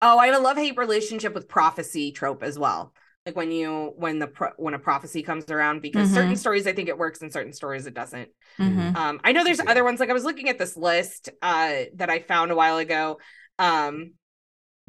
oh, 0.02 0.18
I 0.18 0.26
have 0.26 0.36
a 0.36 0.38
love 0.42 0.56
hate 0.56 0.76
relationship 0.76 1.34
with 1.34 1.48
prophecy 1.48 2.12
trope 2.12 2.42
as 2.42 2.58
well. 2.58 2.92
Like 3.26 3.36
when 3.36 3.50
you 3.52 3.92
when 3.96 4.18
the 4.18 4.26
pro- 4.28 4.52
when 4.56 4.74
a 4.74 4.78
prophecy 4.78 5.22
comes 5.22 5.44
around, 5.50 5.82
because 5.82 6.12
certain 6.12 6.36
Mhm. 6.36 6.36
stories 6.36 6.66
I 6.66 6.72
think 6.72 6.88
it 6.88 6.98
works 6.98 7.20
and 7.20 7.32
certain 7.32 7.52
stories 7.52 7.86
it 7.86 7.94
doesn't. 7.94 8.30
Mhm. 8.58 8.94
Um, 8.94 9.20
I 9.24 9.32
know 9.32 9.44
there's 9.44 9.60
other 9.60 9.84
ones. 9.84 10.00
Like 10.00 10.10
I 10.10 10.14
was 10.14 10.24
looking 10.24 10.48
at 10.48 10.58
this 10.58 10.76
list 10.76 11.28
uh, 11.42 11.84
that 11.96 12.10
I 12.10 12.20
found 12.20 12.50
a 12.50 12.56
while 12.56 12.78
ago. 12.78 13.18
Um, 13.58 14.12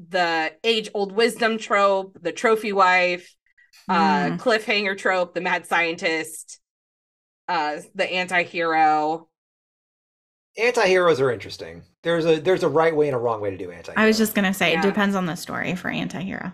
the 0.10 0.54
age 0.64 0.90
old 0.94 1.12
wisdom 1.12 1.58
trope, 1.58 2.18
the 2.22 2.32
trophy 2.32 2.74
wife, 2.74 3.34
uh, 3.90 4.32
Mm. 4.32 4.38
cliffhanger 4.38 4.98
trope, 4.98 5.34
the 5.36 5.42
mad 5.42 5.66
scientist, 5.68 6.60
uh, 7.48 7.78
the 7.96 8.12
anti-hero. 8.12 9.30
Anti-heroes 10.60 11.20
are 11.22 11.32
interesting. 11.32 11.86
There's 12.04 12.26
a 12.26 12.40
there's 12.40 12.64
a 12.64 12.70
right 12.70 12.96
way 12.96 13.08
and 13.08 13.16
a 13.16 13.20
wrong 13.20 13.42
way 13.42 13.52
to 13.52 13.58
do 13.58 13.72
anti. 13.72 13.94
I 13.96 14.06
was 14.06 14.18
just 14.18 14.34
gonna 14.36 14.54
say 14.54 14.72
Yeah. 14.72 14.80
it 14.80 14.84
depends 14.84 15.16
on 15.16 15.26
the 15.26 15.36
story 15.36 15.76
for 15.76 15.90
anti-hero. 15.90 16.52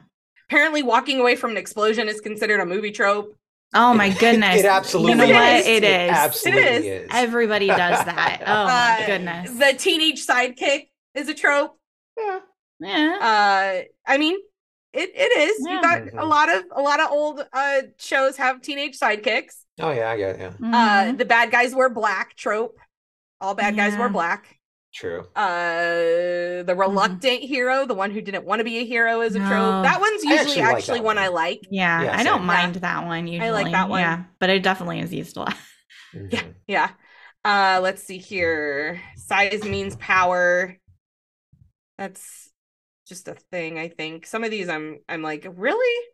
Apparently, 0.50 0.84
walking 0.84 1.20
away 1.20 1.36
from 1.36 1.52
an 1.52 1.58
explosion 1.58 2.08
is 2.10 2.20
considered 2.22 2.60
a 2.60 2.66
movie 2.66 2.92
trope. 2.92 3.36
Oh 3.74 3.94
my 3.94 4.10
goodness. 4.20 4.60
It 4.60 4.66
absolutely 4.66 5.12
You 5.12 5.34
know 5.34 5.40
what? 5.40 5.54
is. 5.60 5.68
It 5.68 5.84
is. 5.84 6.12
absolutely 6.12 6.62
is. 6.88 7.04
is. 7.04 7.10
Everybody 7.12 7.68
does 7.68 7.78
that. 8.06 8.42
Oh 8.46 8.66
my 8.66 9.04
Uh, 9.04 9.06
goodness. 9.08 9.52
The 9.52 9.74
teenage 9.78 10.26
sidekick 10.26 10.90
is 11.14 11.30
a 11.30 11.34
trope. 11.34 11.78
Yeah. 12.18 12.40
yeah. 12.80 13.18
Uh, 13.22 13.84
I 14.12 14.18
mean, 14.18 14.38
it 14.94 15.12
it 15.14 15.38
is. 15.38 15.66
Yeah. 15.68 15.76
You 15.76 15.82
got 15.82 16.02
a 16.02 16.06
Mhm. 16.26 16.30
lot 16.30 16.50
of 16.56 16.64
a 16.72 16.82
lot 16.82 17.00
of 17.00 17.12
old 17.12 17.46
uh 17.54 17.82
shows 18.00 18.38
have 18.38 18.62
teenage 18.62 18.98
sidekicks. 19.00 19.54
Oh 19.80 19.92
yeah, 19.92 20.10
I 20.10 20.18
get 20.18 20.36
it. 20.36 20.40
Yeah, 20.40 20.48
Uh, 20.48 21.12
Mhm. 21.12 21.18
the 21.18 21.26
bad 21.26 21.52
guys 21.52 21.76
wear 21.76 21.90
black 21.90 22.36
trope. 22.36 22.78
All 23.42 23.54
bad 23.54 23.76
guys 23.76 23.96
wear 23.98 24.10
black. 24.10 24.58
True. 24.96 25.28
Uh, 25.36 26.64
the 26.64 26.76
reluctant 26.78 27.42
hero, 27.44 27.86
the 27.86 27.94
one 27.94 28.12
who 28.12 28.22
didn't 28.22 28.46
want 28.46 28.60
to 28.62 28.64
be 28.64 28.78
a 28.80 28.86
hero, 28.86 29.22
is 29.22 29.36
a 29.36 29.40
No. 29.40 29.48
trope. 29.50 29.84
That 29.84 30.00
one's 30.00 30.24
I 30.26 30.34
usually 30.34 30.62
actually 30.62 30.62
actually, 30.62 31.00
like 31.00 31.04
that 31.04 31.04
one, 31.04 31.16
one. 31.18 31.18
I 31.18 31.28
like. 31.28 31.62
yeah, 31.70 32.04
Yeah, 32.04 32.18
I 32.18 32.24
don't 32.24 32.40
same. 32.40 32.46
mind 32.48 32.76
that 32.76 33.06
one 33.06 33.28
usually. 33.28 33.48
I 33.48 33.52
like 33.52 33.72
that 33.72 33.90
one. 33.90 34.00
Yeah, 34.02 34.24
but 34.40 34.50
it 34.50 34.64
definitely 34.64 35.00
is 35.02 35.14
used 35.14 35.38
a 35.38 35.42
lot. 35.42 35.56
Yeah. 36.14 36.44
Mhm. 36.44 36.54
Yeah. 36.68 36.92
Uh, 37.44 37.80
let's 37.84 38.04
see 38.04 38.18
here. 38.18 39.02
Size 39.18 39.64
means 39.66 39.96
power. 39.98 40.78
That's 41.98 42.52
just 43.08 43.28
a 43.28 43.36
thing, 43.52 43.78
I 43.78 43.90
think. 43.90 44.26
Some 44.26 44.44
of 44.44 44.52
these 44.52 44.70
I'm 44.70 45.00
I'm 45.10 45.22
like, 45.22 45.46
really? 45.56 46.06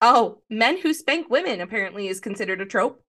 Oh, 0.00 0.42
men 0.48 0.78
who 0.78 0.94
spank 0.94 1.28
women 1.28 1.60
apparently 1.60 2.08
is 2.08 2.20
considered 2.20 2.60
a 2.60 2.66
trope. 2.66 3.02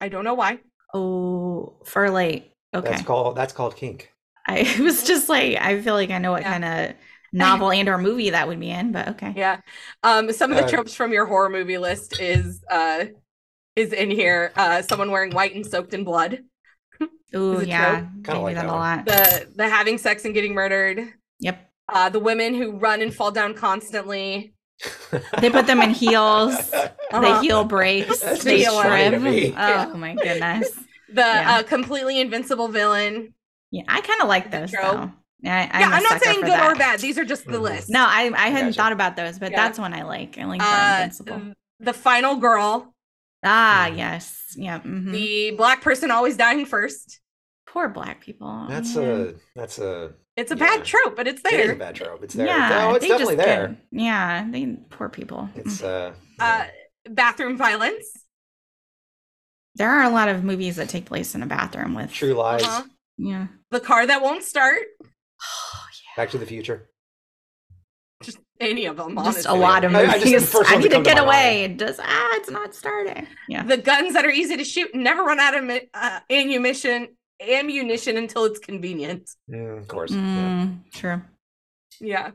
I 0.00 0.08
don't 0.08 0.24
know 0.24 0.34
why. 0.34 0.58
Oh, 0.92 1.80
for 1.86 2.10
like 2.10 2.51
okay. 2.74 2.84
That's 2.88 3.02
called 3.02 3.36
that's 3.36 3.52
called 3.52 3.76
kink. 3.76 4.12
I 4.46 4.76
was 4.80 5.04
just 5.04 5.28
like, 5.28 5.56
I 5.56 5.80
feel 5.82 5.94
like 5.94 6.10
I 6.10 6.18
know 6.18 6.32
what 6.32 6.44
Yeah. 6.44 6.46
kind 6.46 6.64
of 6.64 6.94
novel 7.32 7.70
and 7.70 7.88
or 7.88 7.98
movie 7.98 8.30
that 8.30 8.48
would 8.48 8.60
be 8.60 8.70
in, 8.70 8.92
but 8.92 9.08
okay. 9.08 9.36
Yeah. 9.36 9.60
Um 10.02 10.32
some 10.32 10.50
of 10.50 10.56
the 10.56 10.62
Uh, 10.62 10.70
tropes 10.70 10.94
from 10.94 11.12
your 11.12 11.26
horror 11.26 11.48
movie 11.48 11.78
list 11.78 12.14
is 12.18 12.62
uh 12.70 13.06
is 13.76 13.92
in 13.92 14.10
here. 14.10 14.52
Uh 14.56 14.82
someone 14.82 15.10
wearing 15.10 15.32
white 15.34 15.54
and 15.54 15.66
soaked 15.66 15.94
in 15.94 16.04
blood. 16.04 16.40
Ooh, 17.34 17.60
yeah, 17.60 18.06
Kinda 18.24 18.40
like 18.40 18.56
that 18.56 18.66
that 18.66 18.68
a 18.68 18.72
lot. 18.72 19.06
The 19.06 19.48
the 19.56 19.68
having 19.68 19.98
sex 19.98 20.24
and 20.24 20.34
getting 20.34 20.54
murdered. 20.54 21.14
Yep, 21.40 21.72
Uh 21.88 22.08
the 22.10 22.20
women 22.20 22.54
who 22.54 22.78
run 22.78 23.02
and 23.02 23.14
fall 23.14 23.32
down 23.32 23.54
constantly. 23.54 24.54
they 25.40 25.50
put 25.50 25.66
them 25.66 25.82
in 25.82 25.90
heels. 25.90 26.88
Uh-huh. 27.10 27.20
The 27.20 27.32
heel 27.32 27.64
breaks. 27.64 28.20
That's 28.24 28.42
they 28.42 28.58
just 28.58 28.80
funny 28.80 29.10
to 29.10 29.18
Oh 29.56 29.96
my 29.96 30.16
goodness. 30.16 30.86
The 31.12 31.20
Yeah. 31.20 31.56
uh 31.58 31.62
completely 31.62 32.20
invincible 32.20 32.68
villain. 32.68 33.34
Yeah, 33.70 33.84
I 33.88 34.00
kind 34.00 34.20
of 34.22 34.28
like 34.28 34.50
those 34.50 34.70
trope. 34.70 34.92
though. 34.92 35.12
Yeah, 35.40 35.68
I, 35.72 35.80
yeah, 35.80 35.88
I'm, 35.88 36.02
not 36.04 36.22
saying 36.22 36.40
good 36.42 36.50
that. 36.50 36.70
or 36.70 36.74
bad. 36.76 37.00
These 37.00 37.18
are 37.18 37.24
just 37.24 37.46
the 37.46 37.58
Mhm. 37.58 37.62
list. 37.62 37.90
No, 37.90 38.00
I 38.04 38.30
I 38.36 38.48
hadn't 38.50 38.68
Gotcha. 38.68 38.76
thought 38.76 38.92
about 38.92 39.16
those, 39.16 39.38
but 39.38 39.50
Yeah. 39.50 39.56
that's 39.64 39.78
one 39.78 39.92
I 39.92 40.02
like. 40.02 40.38
I 40.38 40.44
like 40.44 40.60
the 40.60 40.66
uh, 40.66 40.96
invincible. 41.02 41.54
the 41.80 41.92
final 41.92 42.36
girl, 42.36 42.94
Ah, 43.44 43.86
yes, 43.88 44.54
yeah. 44.56 44.78
mhm. 44.80 45.10
the 45.10 45.50
black 45.56 45.80
person 45.82 46.10
always 46.12 46.36
dying 46.36 46.64
first. 46.64 47.18
Poor 47.66 47.88
black 47.88 48.20
people. 48.20 48.66
That's 48.68 48.94
yeah. 48.94 49.02
a 49.02 49.32
that's 49.56 49.78
a 49.78 50.12
It's 50.36 50.52
a 50.52 50.56
Yeah. 50.56 50.64
bad 50.66 50.84
trope, 50.84 51.16
but 51.16 51.26
it's 51.26 51.42
there. 51.42 51.52
it 51.54 51.60
is 51.60 51.64
a 51.64 51.68
there. 51.70 51.76
bad 51.76 51.94
trope. 51.96 52.22
It's 52.22 52.34
there. 52.34 52.46
Yeah, 52.46 52.86
oh, 52.88 52.94
it's 52.94 53.02
they 53.02 53.08
definitely 53.08 53.36
just 53.36 53.46
there. 53.46 53.68
get- 53.68 53.78
yeah, 53.90 54.46
they 54.48 54.66
poor 54.90 55.08
people. 55.08 55.48
It's 55.56 55.82
uh, 55.82 56.14
Uh, 56.38 56.64
bathroom 57.10 57.56
violence. 57.56 58.06
There 59.74 59.90
are 59.90 60.02
a 60.02 60.10
lot 60.10 60.28
of 60.28 60.44
movies 60.44 60.76
that 60.76 60.88
take 60.88 61.06
place 61.06 61.34
in 61.34 61.42
a 61.42 61.46
bathroom 61.46 61.94
with 61.94 62.12
True 62.12 62.34
Lies, 62.34 62.62
Uh-huh. 62.62 62.82
Yeah. 63.18 63.46
The 63.70 63.80
car 63.80 64.06
that 64.06 64.22
won't 64.22 64.42
start. 64.42 64.80
Back 66.16 66.30
to 66.30 66.38
the 66.38 66.46
Future. 66.46 66.88
Just 68.22 68.38
any 68.60 68.86
of 68.86 68.96
them. 68.96 69.16
Just 69.16 69.46
a 69.46 69.54
lot 69.54 69.84
of 69.84 69.92
movies. 69.92 70.54
I, 70.54 70.58
I, 70.58 70.64
I 70.66 70.76
need 70.76 70.90
to, 70.90 70.98
to 70.98 71.02
get 71.02 71.18
away. 71.18 71.66
Mind. 71.68 71.78
Just 71.80 72.00
ah, 72.02 72.30
it's 72.34 72.50
not 72.50 72.74
starting. 72.74 73.26
Yeah. 73.48 73.64
The 73.64 73.76
guns 73.76 74.14
that 74.14 74.24
are 74.24 74.30
easy 74.30 74.56
to 74.56 74.64
shoot 74.64 74.94
never 74.94 75.22
run 75.22 75.40
out 75.40 75.56
of 75.56 75.70
uh, 75.94 76.20
ammunition. 76.30 77.08
Ammunition 77.40 78.16
until 78.16 78.44
it's 78.44 78.60
convenient. 78.60 79.28
Mm, 79.50 79.78
of 79.78 79.88
course. 79.88 80.12
Mm, 80.12 80.78
yeah. 80.84 80.92
True. 80.92 81.22
Yeah. 82.00 82.30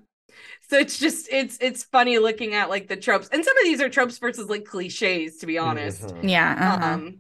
So 0.70 0.78
it's 0.78 1.00
just 1.00 1.30
it's 1.32 1.58
it's 1.62 1.84
funny 1.84 2.20
looking 2.20 2.54
at 2.54 2.70
like 2.70 2.88
the 2.88 2.98
tropes, 2.98 3.30
and 3.32 3.44
some 3.44 3.58
of 3.58 3.64
these 3.64 3.80
are 3.80 3.90
tropes 3.90 4.18
versus 4.18 4.50
like 4.50 4.66
cliches, 4.66 5.38
to 5.38 5.46
be 5.46 5.58
honest. 5.58 6.02
Mm-hmm. 6.02 6.28
Yeah. 6.28 6.76
Uh-huh. 6.76 6.94
Um, 6.94 7.20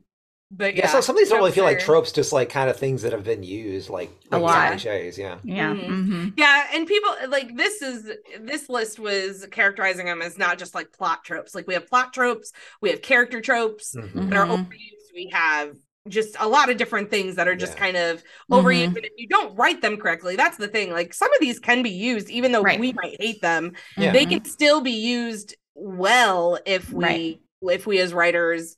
but 0.49 0.75
yeah, 0.75 0.85
yeah, 0.85 0.91
so 0.91 1.01
some 1.01 1.15
of 1.15 1.19
these 1.19 1.29
don't 1.29 1.39
really 1.39 1.51
feel 1.51 1.65
are... 1.65 1.67
like 1.67 1.79
tropes, 1.79 2.13
just 2.13 2.31
like 2.31 2.49
kind 2.49 2.69
of 2.69 2.77
things 2.77 3.01
that 3.01 3.11
have 3.11 3.25
been 3.25 3.43
used, 3.43 3.89
like, 3.89 4.09
like 4.31 4.41
a 4.41 4.43
lot 4.43 4.67
cliches. 4.67 5.17
Yeah, 5.17 5.39
yeah, 5.43 5.73
mm-hmm. 5.73 5.91
Mm-hmm. 5.91 6.29
yeah. 6.37 6.67
And 6.73 6.87
people 6.87 7.09
like 7.27 7.57
this 7.57 7.81
is 7.81 8.09
this 8.39 8.69
list 8.69 8.97
was 8.97 9.45
characterizing 9.51 10.05
them 10.05 10.21
as 10.21 10.37
not 10.37 10.57
just 10.57 10.73
like 10.73 10.93
plot 10.93 11.25
tropes. 11.25 11.53
Like 11.53 11.67
we 11.67 11.73
have 11.73 11.87
plot 11.87 12.13
tropes, 12.13 12.53
we 12.81 12.89
have 12.91 13.01
character 13.01 13.41
tropes 13.41 13.93
mm-hmm. 13.93 14.29
that 14.29 14.37
are 14.37 14.45
mm-hmm. 14.45 14.63
overused. 14.63 15.13
We 15.13 15.29
have 15.33 15.75
just 16.07 16.37
a 16.39 16.47
lot 16.47 16.69
of 16.69 16.77
different 16.77 17.09
things 17.09 17.35
that 17.35 17.49
are 17.49 17.55
just 17.55 17.73
yeah. 17.73 17.79
kind 17.79 17.97
of 17.97 18.23
overused. 18.49 18.85
Mm-hmm. 18.85 18.95
And 18.95 19.05
if 19.05 19.11
you 19.17 19.27
don't 19.27 19.53
write 19.57 19.81
them 19.81 19.97
correctly, 19.97 20.37
that's 20.37 20.55
the 20.55 20.69
thing. 20.69 20.91
Like 20.91 21.13
some 21.13 21.33
of 21.33 21.41
these 21.41 21.59
can 21.59 21.83
be 21.83 21.89
used, 21.89 22.29
even 22.29 22.53
though 22.53 22.61
right. 22.61 22.79
we 22.79 22.93
might 22.93 23.17
hate 23.19 23.41
them, 23.41 23.73
yeah. 23.97 24.13
they 24.13 24.25
can 24.25 24.45
still 24.45 24.79
be 24.79 24.91
used 24.91 25.55
well 25.75 26.57
if 26.65 26.91
we 26.93 27.03
right. 27.03 27.41
if 27.73 27.85
we 27.85 27.99
as 27.99 28.13
writers 28.13 28.77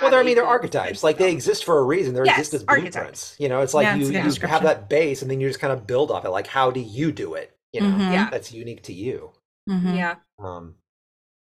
well, 0.00 0.14
I 0.14 0.22
mean, 0.22 0.34
they're 0.34 0.46
archetypes. 0.46 1.02
Like 1.02 1.18
they 1.18 1.32
exist 1.32 1.64
for 1.64 1.78
a 1.78 1.82
reason. 1.82 2.14
They 2.14 2.24
yes, 2.24 2.38
exist 2.38 2.54
as 2.54 2.64
blueprints. 2.64 2.96
Archetypes. 2.96 3.36
You 3.38 3.48
know, 3.48 3.60
it's 3.62 3.74
like 3.74 3.84
yeah, 3.84 3.94
you, 3.94 4.06
you 4.06 4.48
have 4.48 4.62
that 4.62 4.88
base, 4.88 5.22
and 5.22 5.30
then 5.30 5.40
you 5.40 5.48
just 5.48 5.60
kind 5.60 5.72
of 5.72 5.86
build 5.86 6.10
off 6.10 6.24
it. 6.24 6.30
Like, 6.30 6.46
how 6.46 6.70
do 6.70 6.80
you 6.80 7.12
do 7.12 7.34
it? 7.34 7.56
You 7.72 7.82
know, 7.82 7.88
mm-hmm. 7.88 8.12
yeah, 8.12 8.30
that's 8.30 8.52
unique 8.52 8.82
to 8.84 8.92
you. 8.92 9.32
Mm-hmm. 9.68 9.94
Yeah. 9.94 10.14
Um, 10.38 10.74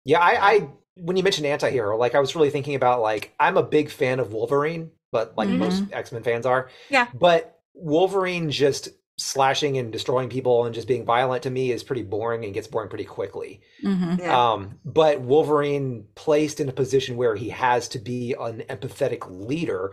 yeah. 0.04 0.20
I, 0.20 0.52
I 0.52 0.68
when 0.94 1.16
you 1.16 1.22
mentioned 1.22 1.46
anti-hero, 1.46 1.96
like 1.98 2.14
I 2.14 2.20
was 2.20 2.34
really 2.34 2.50
thinking 2.50 2.74
about 2.74 3.00
like 3.02 3.34
I'm 3.38 3.56
a 3.56 3.62
big 3.62 3.90
fan 3.90 4.20
of 4.20 4.32
Wolverine, 4.32 4.90
but 5.12 5.34
like 5.36 5.48
mm-hmm. 5.48 5.58
most 5.58 5.84
X 5.92 6.12
Men 6.12 6.22
fans 6.22 6.46
are. 6.46 6.70
Yeah. 6.88 7.08
But 7.12 7.60
Wolverine 7.74 8.50
just 8.50 8.88
slashing 9.16 9.78
and 9.78 9.92
destroying 9.92 10.28
people 10.28 10.64
and 10.64 10.74
just 10.74 10.88
being 10.88 11.04
violent 11.04 11.44
to 11.44 11.50
me 11.50 11.70
is 11.70 11.84
pretty 11.84 12.02
boring 12.02 12.44
and 12.44 12.52
gets 12.52 12.66
boring 12.66 12.88
pretty 12.88 13.04
quickly. 13.04 13.60
Mm-hmm. 13.82 14.20
Yeah. 14.20 14.52
Um, 14.52 14.80
but 14.84 15.20
Wolverine 15.20 16.06
placed 16.14 16.60
in 16.60 16.68
a 16.68 16.72
position 16.72 17.16
where 17.16 17.36
he 17.36 17.50
has 17.50 17.88
to 17.88 17.98
be 17.98 18.34
an 18.38 18.64
empathetic 18.68 19.26
leader, 19.30 19.92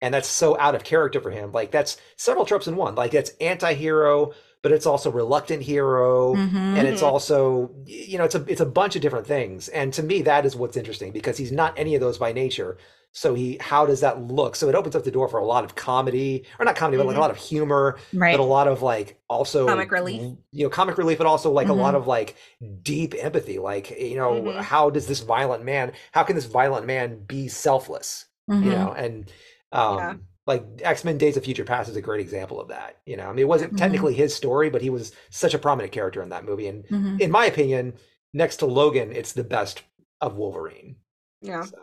and 0.00 0.14
that's 0.14 0.28
so 0.28 0.58
out 0.58 0.74
of 0.74 0.84
character 0.84 1.20
for 1.20 1.30
him. 1.30 1.52
Like 1.52 1.70
that's 1.70 1.98
several 2.16 2.46
tropes 2.46 2.66
in 2.66 2.76
one. 2.76 2.94
Like 2.94 3.10
that's 3.10 3.32
anti-hero, 3.40 4.32
but 4.62 4.72
it's 4.72 4.86
also 4.86 5.10
reluctant 5.10 5.62
hero, 5.62 6.34
mm-hmm. 6.34 6.56
and 6.56 6.88
it's 6.88 7.02
also 7.02 7.70
you 7.84 8.16
know 8.16 8.24
it's 8.24 8.34
a 8.34 8.44
it's 8.48 8.62
a 8.62 8.66
bunch 8.66 8.96
of 8.96 9.02
different 9.02 9.26
things. 9.26 9.68
And 9.68 9.92
to 9.92 10.02
me, 10.02 10.22
that 10.22 10.46
is 10.46 10.56
what's 10.56 10.78
interesting 10.78 11.12
because 11.12 11.36
he's 11.36 11.52
not 11.52 11.78
any 11.78 11.94
of 11.94 12.00
those 12.00 12.16
by 12.16 12.32
nature. 12.32 12.78
So 13.16 13.32
he, 13.32 13.58
how 13.60 13.86
does 13.86 14.00
that 14.00 14.22
look? 14.22 14.56
So 14.56 14.68
it 14.68 14.74
opens 14.74 14.96
up 14.96 15.04
the 15.04 15.10
door 15.12 15.28
for 15.28 15.38
a 15.38 15.44
lot 15.44 15.62
of 15.62 15.76
comedy, 15.76 16.44
or 16.58 16.64
not 16.64 16.74
comedy, 16.74 16.96
mm-hmm. 16.96 17.06
but 17.06 17.06
like 17.06 17.14
a 17.14 17.14
mm-hmm. 17.14 17.22
lot 17.22 17.30
of 17.30 17.36
humor, 17.36 17.96
right. 18.12 18.36
but 18.36 18.42
a 18.42 18.44
lot 18.44 18.66
of 18.66 18.82
like 18.82 19.20
also 19.30 19.68
comic 19.68 19.92
relief. 19.92 20.36
You 20.50 20.64
know, 20.64 20.68
comic 20.68 20.98
relief, 20.98 21.18
but 21.18 21.28
also 21.28 21.52
like 21.52 21.68
mm-hmm. 21.68 21.78
a 21.78 21.80
lot 21.80 21.94
mm-hmm. 21.94 22.02
of 22.02 22.06
like 22.08 22.34
deep 22.82 23.14
empathy. 23.16 23.60
Like 23.60 23.90
you 23.90 24.16
know, 24.16 24.32
mm-hmm. 24.32 24.58
how 24.58 24.90
does 24.90 25.06
this 25.06 25.20
violent 25.20 25.64
man? 25.64 25.92
How 26.10 26.24
can 26.24 26.34
this 26.34 26.46
violent 26.46 26.86
man 26.86 27.20
be 27.24 27.46
selfless? 27.46 28.26
You 28.48 28.54
mm-hmm. 28.56 28.70
know, 28.70 28.92
and 28.94 29.30
um, 29.70 29.98
yeah. 29.98 30.14
like 30.48 30.64
X 30.82 31.04
Men: 31.04 31.16
Days 31.16 31.36
of 31.36 31.44
Future 31.44 31.64
Past 31.64 31.88
is 31.88 31.94
a 31.94 32.02
great 32.02 32.20
example 32.20 32.60
of 32.60 32.66
that. 32.68 32.98
You 33.06 33.16
know, 33.16 33.26
I 33.26 33.30
mean, 33.30 33.44
it 33.44 33.48
wasn't 33.48 33.78
technically 33.78 34.14
his 34.14 34.34
story, 34.34 34.70
but 34.70 34.82
he 34.82 34.90
was 34.90 35.12
such 35.30 35.54
a 35.54 35.58
prominent 35.60 35.92
character 35.92 36.20
in 36.20 36.30
that 36.30 36.44
movie, 36.44 36.66
and 36.66 37.20
in 37.20 37.30
my 37.30 37.46
opinion, 37.46 37.92
next 38.32 38.56
to 38.56 38.66
Logan, 38.66 39.12
it's 39.12 39.34
the 39.34 39.44
best 39.44 39.82
of 40.20 40.36
Wolverine. 40.36 40.96
Yeah. 41.40 41.62
So. 41.62 41.78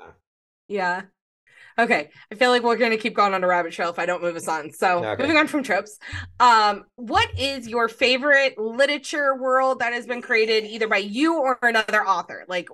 Yeah. 0.67 1.03
Okay, 1.79 2.09
I 2.31 2.35
feel 2.35 2.49
like 2.49 2.63
we're 2.63 2.77
going 2.77 2.91
to 2.91 2.97
keep 2.97 3.15
going 3.15 3.33
on 3.33 3.43
a 3.43 3.47
rabbit 3.47 3.73
trail 3.73 3.89
if 3.89 3.99
I 3.99 4.05
don't 4.05 4.21
move 4.21 4.35
us 4.35 4.47
on. 4.47 4.71
So, 4.71 5.03
okay. 5.03 5.21
moving 5.21 5.37
on 5.37 5.47
from 5.47 5.63
tropes, 5.63 5.97
um, 6.39 6.85
what 6.95 7.29
is 7.39 7.67
your 7.67 7.87
favorite 7.87 8.57
literature 8.57 9.35
world 9.35 9.79
that 9.79 9.93
has 9.93 10.05
been 10.05 10.21
created 10.21 10.65
either 10.65 10.87
by 10.87 10.97
you 10.97 11.39
or 11.39 11.57
another 11.61 12.05
author? 12.05 12.45
Like, 12.47 12.69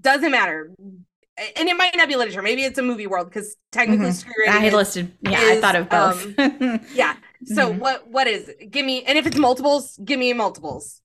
doesn't 0.00 0.30
matter. 0.30 0.72
And 0.78 1.68
it 1.68 1.76
might 1.76 1.96
not 1.96 2.08
be 2.08 2.16
literature. 2.16 2.42
Maybe 2.42 2.62
it's 2.62 2.78
a 2.78 2.82
movie 2.82 3.06
world 3.06 3.28
because 3.28 3.56
technically, 3.72 4.06
mm-hmm. 4.06 4.50
I 4.50 4.58
had 4.58 4.72
listed. 4.72 5.12
Yeah, 5.20 5.40
is, 5.40 5.58
I 5.58 5.60
thought 5.60 5.76
of 5.76 5.88
both. 5.88 6.38
um, 6.38 6.80
yeah. 6.94 7.16
So 7.44 7.70
mm-hmm. 7.70 7.80
what 7.80 8.08
what 8.08 8.28
is? 8.28 8.50
Give 8.70 8.86
me, 8.86 9.02
and 9.02 9.18
if 9.18 9.26
it's 9.26 9.36
multiples, 9.36 9.98
give 10.04 10.20
me 10.20 10.32
multiples. 10.32 11.00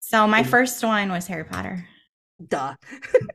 So 0.00 0.28
my 0.28 0.44
first 0.44 0.84
one 0.84 1.10
was 1.10 1.26
Harry 1.26 1.44
Potter. 1.44 1.88
Duh. 2.48 2.74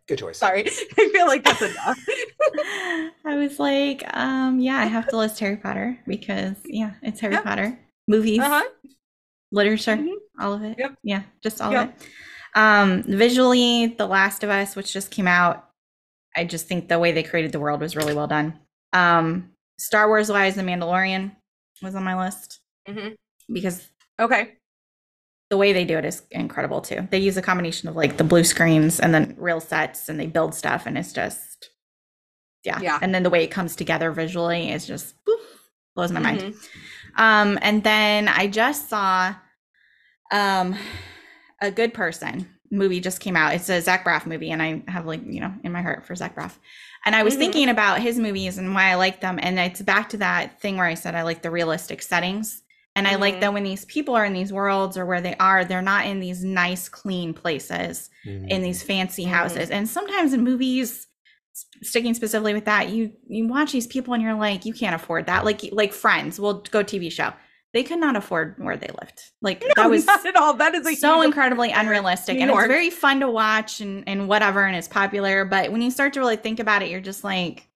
Good 0.07 0.19
choice. 0.19 0.37
Sorry. 0.39 0.65
I 0.67 1.09
feel 1.13 1.27
like 1.27 1.43
that's 1.43 1.61
a 1.61 1.73
duh. 1.73 1.95
I 3.25 3.35
was 3.35 3.59
like, 3.59 4.03
um, 4.15 4.59
yeah, 4.59 4.77
I 4.77 4.85
have 4.85 5.07
to 5.09 5.17
list 5.17 5.39
Harry 5.39 5.57
Potter 5.57 5.99
because 6.05 6.55
yeah, 6.65 6.93
it's 7.01 7.19
Harry 7.19 7.33
yep. 7.33 7.43
Potter. 7.43 7.79
Movies, 8.07 8.39
uh-huh. 8.39 8.63
literature, 9.51 9.95
mm-hmm. 9.95 10.41
all 10.41 10.53
of 10.53 10.63
it. 10.63 10.77
Yep. 10.79 10.95
Yeah, 11.03 11.21
just 11.43 11.61
all 11.61 11.71
yep. 11.71 11.95
of 11.95 12.01
it. 12.01 12.07
Um, 12.55 13.03
visually, 13.03 13.87
The 13.87 14.07
Last 14.07 14.43
of 14.43 14.49
Us, 14.49 14.75
which 14.75 14.91
just 14.91 15.11
came 15.11 15.27
out, 15.27 15.69
I 16.35 16.43
just 16.43 16.67
think 16.67 16.87
the 16.87 16.97
way 16.97 17.11
they 17.11 17.21
created 17.21 17.51
the 17.51 17.59
world 17.59 17.81
was 17.81 17.95
really 17.95 18.15
well 18.15 18.25
done. 18.25 18.59
Um, 18.93 19.51
Star 19.77 20.07
Wars 20.07 20.29
wise, 20.29 20.55
The 20.55 20.63
Mandalorian 20.63 21.35
was 21.81 21.93
on 21.93 22.03
my 22.03 22.19
list 22.19 22.59
mm-hmm. 22.87 23.09
because 23.53 23.87
okay, 24.19 24.55
the 25.49 25.57
way 25.57 25.73
they 25.73 25.85
do 25.85 25.97
it 25.97 26.05
is 26.05 26.21
incredible 26.31 26.81
too. 26.81 27.07
They 27.09 27.17
use 27.17 27.37
a 27.37 27.41
combination 27.41 27.89
of 27.89 27.95
like 27.95 28.17
the 28.17 28.23
blue 28.23 28.43
screens 28.43 28.99
and 28.99 29.13
then 29.13 29.35
real 29.37 29.59
sets 29.59 30.07
and 30.07 30.19
they 30.19 30.27
build 30.27 30.53
stuff 30.53 30.85
and 30.85 30.97
it's 30.97 31.11
just 31.13 31.69
yeah. 32.63 32.79
Yeah. 32.81 32.99
And 33.01 33.15
then 33.15 33.23
the 33.23 33.29
way 33.29 33.43
it 33.43 33.51
comes 33.51 33.75
together 33.75 34.11
visually 34.11 34.69
is 34.69 34.85
just 34.85 35.15
woof, 35.25 35.39
blows 35.95 36.11
my 36.11 36.19
mm-hmm. 36.21 36.41
mind. 36.41 36.55
Um 37.17 37.59
and 37.61 37.83
then 37.83 38.27
I 38.27 38.47
just 38.47 38.89
saw 38.89 39.33
um 40.31 40.75
a 41.61 41.71
good 41.71 41.93
person 41.93 42.47
movie 42.71 42.99
just 42.99 43.19
came 43.19 43.35
out. 43.35 43.55
It's 43.55 43.69
a 43.69 43.81
Zach 43.81 44.05
Braff 44.05 44.27
movie 44.27 44.51
and 44.51 44.61
I 44.61 44.83
have 44.87 45.07
like, 45.07 45.21
you 45.25 45.39
know, 45.39 45.51
in 45.63 45.71
my 45.71 45.81
heart 45.81 46.05
for 46.05 46.13
Zach 46.13 46.35
Braff. 46.35 46.55
And 47.03 47.15
I 47.15 47.23
was 47.23 47.33
mm-hmm. 47.33 47.41
thinking 47.41 47.69
about 47.69 48.01
his 48.01 48.19
movies 48.19 48.59
and 48.59 48.75
why 48.75 48.91
I 48.91 48.95
like 48.95 49.21
them 49.21 49.39
and 49.41 49.57
it's 49.57 49.81
back 49.81 50.09
to 50.09 50.17
that 50.17 50.61
thing 50.61 50.77
where 50.77 50.85
I 50.85 50.93
said 50.93 51.15
I 51.15 51.23
like 51.23 51.41
the 51.41 51.49
realistic 51.49 52.03
settings 52.03 52.61
and 52.99 53.07
mm-hmm. 53.07 53.15
I 53.15 53.19
like 53.19 53.33
mm-hmm. 53.35 53.41
that 53.41 53.53
when 53.53 53.63
these 53.63 53.85
people 53.85 54.13
are 54.13 54.25
in 54.25 54.33
these 54.33 54.51
worlds 54.51 54.97
or 54.97 55.05
where 55.05 55.21
they 55.21 55.35
are, 55.39 55.63
they're 55.63 55.81
not 55.81 56.05
in 56.05 56.19
these 56.19 56.43
nice, 56.43 56.89
clean 56.89 57.33
places, 57.33 58.09
mm-hmm. 58.25 58.49
in 58.49 58.61
these 58.61 58.83
fancy 58.83 59.23
mm-hmm. 59.23 59.33
houses. 59.33 59.69
Mm-hmm. 59.69 59.73
And 59.73 59.89
sometimes 59.89 60.33
in 60.33 60.43
movies, 60.43 61.07
sticking 61.81 62.13
specifically 62.13 62.53
with 62.53 62.65
that, 62.65 62.89
you 62.89 63.13
you 63.27 63.47
watch 63.47 63.71
these 63.71 63.87
people 63.87 64.13
and 64.13 64.21
you're 64.21 64.33
like, 64.33 64.65
you 64.65 64.73
can't 64.73 64.93
afford 64.93 65.27
that. 65.27 65.45
Like 65.45 65.61
like 65.71 65.93
Friends, 65.93 66.41
we'll 66.41 66.61
go 66.71 66.83
TV 66.83 67.09
show. 67.09 67.31
They 67.71 67.83
could 67.83 67.99
not 67.99 68.17
afford 68.17 68.55
where 68.57 68.75
they 68.75 68.89
lived. 68.99 69.21
Like 69.41 69.61
no, 69.61 69.83
that 69.83 69.89
was 69.89 70.05
not 70.05 70.25
at 70.25 70.35
all. 70.35 70.55
That 70.55 70.75
is 70.75 70.99
so 70.99 71.21
incredibly 71.21 71.71
unrealistic, 71.75 72.37
and 72.37 72.51
it's 72.51 72.67
very 72.67 72.89
fun 72.89 73.21
to 73.21 73.31
watch 73.31 73.79
and 73.79 74.03
and 74.07 74.27
whatever, 74.27 74.65
and 74.65 74.75
it's 74.75 74.89
popular. 74.89 75.45
But 75.45 75.71
when 75.71 75.81
you 75.81 75.89
start 75.89 76.11
to 76.13 76.19
really 76.19 76.35
think 76.35 76.59
about 76.59 76.81
it, 76.81 76.89
you're 76.89 76.99
just 76.99 77.23
like, 77.23 77.69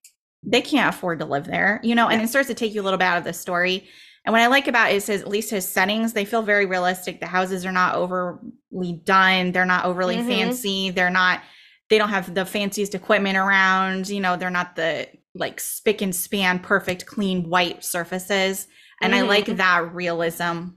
they 0.43 0.61
can't 0.61 0.93
afford 0.93 1.19
to 1.19 1.25
live 1.25 1.45
there, 1.45 1.79
you 1.81 1.95
know. 1.95 2.09
Yeah. 2.09 2.15
And 2.15 2.23
it 2.23 2.27
starts 2.27 2.49
to 2.49 2.53
take 2.53 2.73
you 2.73 2.81
a 2.81 2.83
little 2.83 2.97
bit 2.97 3.05
out 3.05 3.19
of 3.19 3.23
the 3.23 3.33
story. 3.33 3.87
And 4.25 4.31
what 4.31 4.41
I 4.41 4.47
like 4.47 4.67
about 4.67 4.91
is 4.91 5.07
his 5.07 5.21
at 5.21 5.27
least 5.27 5.49
his 5.49 5.67
settings, 5.67 6.13
they 6.13 6.25
feel 6.25 6.41
very 6.41 6.65
realistic. 6.65 7.19
The 7.19 7.25
houses 7.25 7.65
are 7.65 7.71
not 7.71 7.95
overly 7.95 9.01
done, 9.03 9.51
they're 9.51 9.65
not 9.65 9.85
overly 9.85 10.17
mm-hmm. 10.17 10.29
fancy, 10.29 10.89
they're 10.91 11.09
not 11.09 11.41
they 11.89 11.97
don't 11.97 12.09
have 12.09 12.33
the 12.33 12.45
fanciest 12.45 12.95
equipment 12.95 13.37
around, 13.37 14.09
you 14.09 14.19
know, 14.19 14.37
they're 14.37 14.49
not 14.49 14.75
the 14.75 15.07
like 15.35 15.59
spick 15.59 16.01
and 16.01 16.15
span 16.15 16.59
perfect 16.59 17.05
clean 17.05 17.49
white 17.49 17.83
surfaces. 17.83 18.67
And 19.01 19.13
mm-hmm. 19.13 19.25
I 19.25 19.27
like 19.27 19.45
mm-hmm. 19.45 19.57
that 19.57 19.93
realism. 19.93 20.69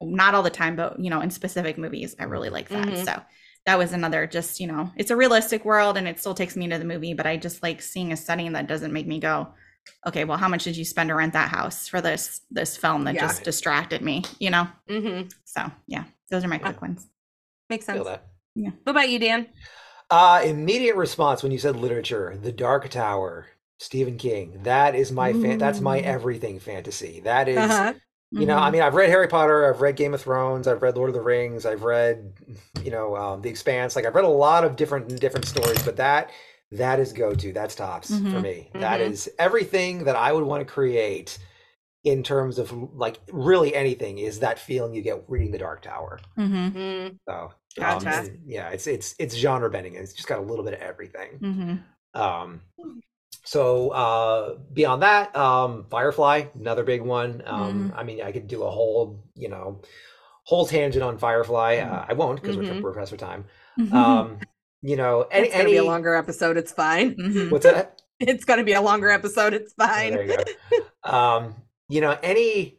Not 0.00 0.34
all 0.34 0.44
the 0.44 0.50
time, 0.50 0.76
but 0.76 1.00
you 1.00 1.10
know, 1.10 1.20
in 1.20 1.30
specific 1.30 1.76
movies, 1.76 2.14
I 2.18 2.24
really 2.24 2.50
like 2.50 2.68
that. 2.68 2.86
Mm-hmm. 2.86 3.04
So 3.04 3.20
that 3.66 3.78
was 3.78 3.92
another 3.92 4.26
just, 4.26 4.60
you 4.60 4.66
know, 4.66 4.90
it's 4.96 5.10
a 5.10 5.16
realistic 5.16 5.64
world 5.64 5.96
and 5.96 6.08
it 6.08 6.18
still 6.18 6.34
takes 6.34 6.56
me 6.56 6.64
into 6.64 6.78
the 6.78 6.84
movie, 6.84 7.14
but 7.14 7.26
I 7.26 7.36
just 7.36 7.62
like 7.62 7.82
seeing 7.82 8.12
a 8.12 8.16
setting 8.16 8.52
that 8.52 8.66
doesn't 8.66 8.92
make 8.92 9.06
me 9.06 9.20
go, 9.20 9.54
okay 10.06 10.24
well 10.24 10.38
how 10.38 10.48
much 10.48 10.64
did 10.64 10.76
you 10.76 10.84
spend 10.84 11.08
to 11.08 11.14
rent 11.14 11.32
that 11.32 11.48
house 11.48 11.88
for 11.88 12.00
this 12.00 12.40
this 12.50 12.76
film 12.76 13.04
that 13.04 13.14
yeah. 13.14 13.20
just 13.22 13.44
distracted 13.44 14.02
me 14.02 14.22
you 14.38 14.50
know? 14.50 14.66
Mm-hmm. 14.88 15.28
so 15.44 15.70
yeah 15.86 16.04
those 16.30 16.44
are 16.44 16.48
my 16.48 16.58
quick 16.58 16.80
ones. 16.80 17.06
makes 17.68 17.84
sense. 17.84 18.08
yeah. 18.54 18.70
What 18.84 18.92
about 18.92 19.10
you 19.10 19.18
dan? 19.18 19.48
Uh 20.10 20.42
immediate 20.44 20.96
response 20.96 21.42
when 21.42 21.52
you 21.52 21.58
said 21.58 21.76
literature 21.76 22.38
the 22.40 22.52
dark 22.52 22.88
tower 22.88 23.46
stephen 23.78 24.16
king. 24.16 24.60
That 24.62 24.94
is 24.94 25.12
my 25.12 25.32
fan 25.32 25.58
that's 25.58 25.80
my 25.80 25.98
everything 25.98 26.58
fantasy. 26.58 27.20
That 27.20 27.48
is, 27.48 27.58
uh-huh. 27.58 27.94
you 28.30 28.46
know 28.46 28.56
mm-hmm. 28.56 28.64
i 28.64 28.70
mean 28.70 28.80
i've 28.80 28.94
read 28.94 29.10
harry 29.10 29.28
potter 29.28 29.68
i've 29.68 29.82
read 29.82 29.94
game 29.94 30.14
of 30.14 30.22
thrones 30.22 30.66
i've 30.66 30.80
read 30.80 30.96
lord 30.96 31.10
of 31.10 31.14
the 31.14 31.20
rings 31.20 31.66
i've 31.66 31.82
read 31.82 32.32
you 32.82 32.90
know 32.90 33.14
um, 33.14 33.42
the 33.42 33.50
expanse. 33.50 33.94
Like 33.94 34.06
i've 34.06 34.14
read 34.14 34.24
a 34.24 34.28
lot 34.28 34.64
of 34.64 34.76
different 34.76 35.20
different 35.20 35.46
stories 35.46 35.82
but 35.82 35.96
that 35.96 36.30
that 36.72 37.00
is 37.00 37.12
go 37.12 37.34
to. 37.34 37.52
That's 37.52 37.74
tops 37.74 38.10
mm-hmm. 38.10 38.32
for 38.32 38.40
me. 38.40 38.68
Mm-hmm. 38.70 38.80
That 38.80 39.00
is 39.00 39.30
everything 39.38 40.04
that 40.04 40.16
I 40.16 40.32
would 40.32 40.44
want 40.44 40.66
to 40.66 40.72
create 40.72 41.38
in 42.04 42.22
terms 42.22 42.58
of 42.58 42.72
like 42.94 43.20
really 43.30 43.74
anything 43.74 44.18
is 44.18 44.40
that 44.40 44.58
feeling 44.58 44.94
you 44.94 45.02
get 45.02 45.22
reading 45.28 45.52
the 45.52 45.58
Dark 45.58 45.82
Tower. 45.82 46.18
Mm-hmm. 46.36 47.16
So 47.28 47.52
Um, 48.28 48.40
yeah, 48.46 48.68
it's 48.70 48.86
it's 48.86 49.14
it's 49.18 49.34
genre 49.34 49.70
bending. 49.70 49.94
It's 49.94 50.12
just 50.12 50.28
got 50.28 50.38
a 50.38 50.42
little 50.42 50.64
bit 50.64 50.74
of 50.74 50.80
everything. 50.80 51.38
Mm-hmm. 51.40 52.20
Um, 52.20 52.60
so 53.44 53.90
uh, 53.90 54.58
beyond 54.72 55.02
that, 55.02 55.34
um, 55.34 55.86
Firefly, 55.90 56.44
another 56.58 56.84
big 56.84 57.02
one. 57.02 57.42
Um, 57.46 57.90
mm-hmm. 57.90 57.98
I 57.98 58.02
mean, 58.04 58.22
I 58.22 58.32
could 58.32 58.46
do 58.46 58.62
a 58.62 58.70
whole, 58.70 59.24
you 59.34 59.48
know, 59.48 59.82
whole 60.44 60.66
tangent 60.66 61.02
on 61.02 61.18
Firefly. 61.18 61.76
Uh, 61.76 61.86
mm-hmm. 61.86 62.10
I 62.10 62.14
won't 62.14 62.40
because 62.40 62.56
mm-hmm. 62.56 62.82
we're 62.82 62.92
professor 62.92 63.16
time. 63.16 63.46
Mm-hmm. 63.78 63.96
Um, 63.96 64.38
you 64.82 64.96
know, 64.96 65.26
any, 65.30 65.46
it's 65.46 65.54
gonna 65.54 65.64
any... 65.64 65.72
be 65.72 65.78
a 65.78 65.84
longer 65.84 66.14
episode. 66.14 66.56
It's 66.56 66.72
fine. 66.72 67.14
Mm-hmm. 67.16 67.50
What's 67.50 67.64
that? 67.64 68.00
It's 68.24 68.44
gonna 68.44 68.62
be 68.62 68.74
a 68.74 68.80
longer 68.80 69.10
episode. 69.10 69.52
It's 69.52 69.72
fine. 69.72 70.16
Oh, 70.16 70.20
you 70.20 70.84
um, 71.12 71.56
you 71.88 72.00
know, 72.00 72.16
any 72.22 72.78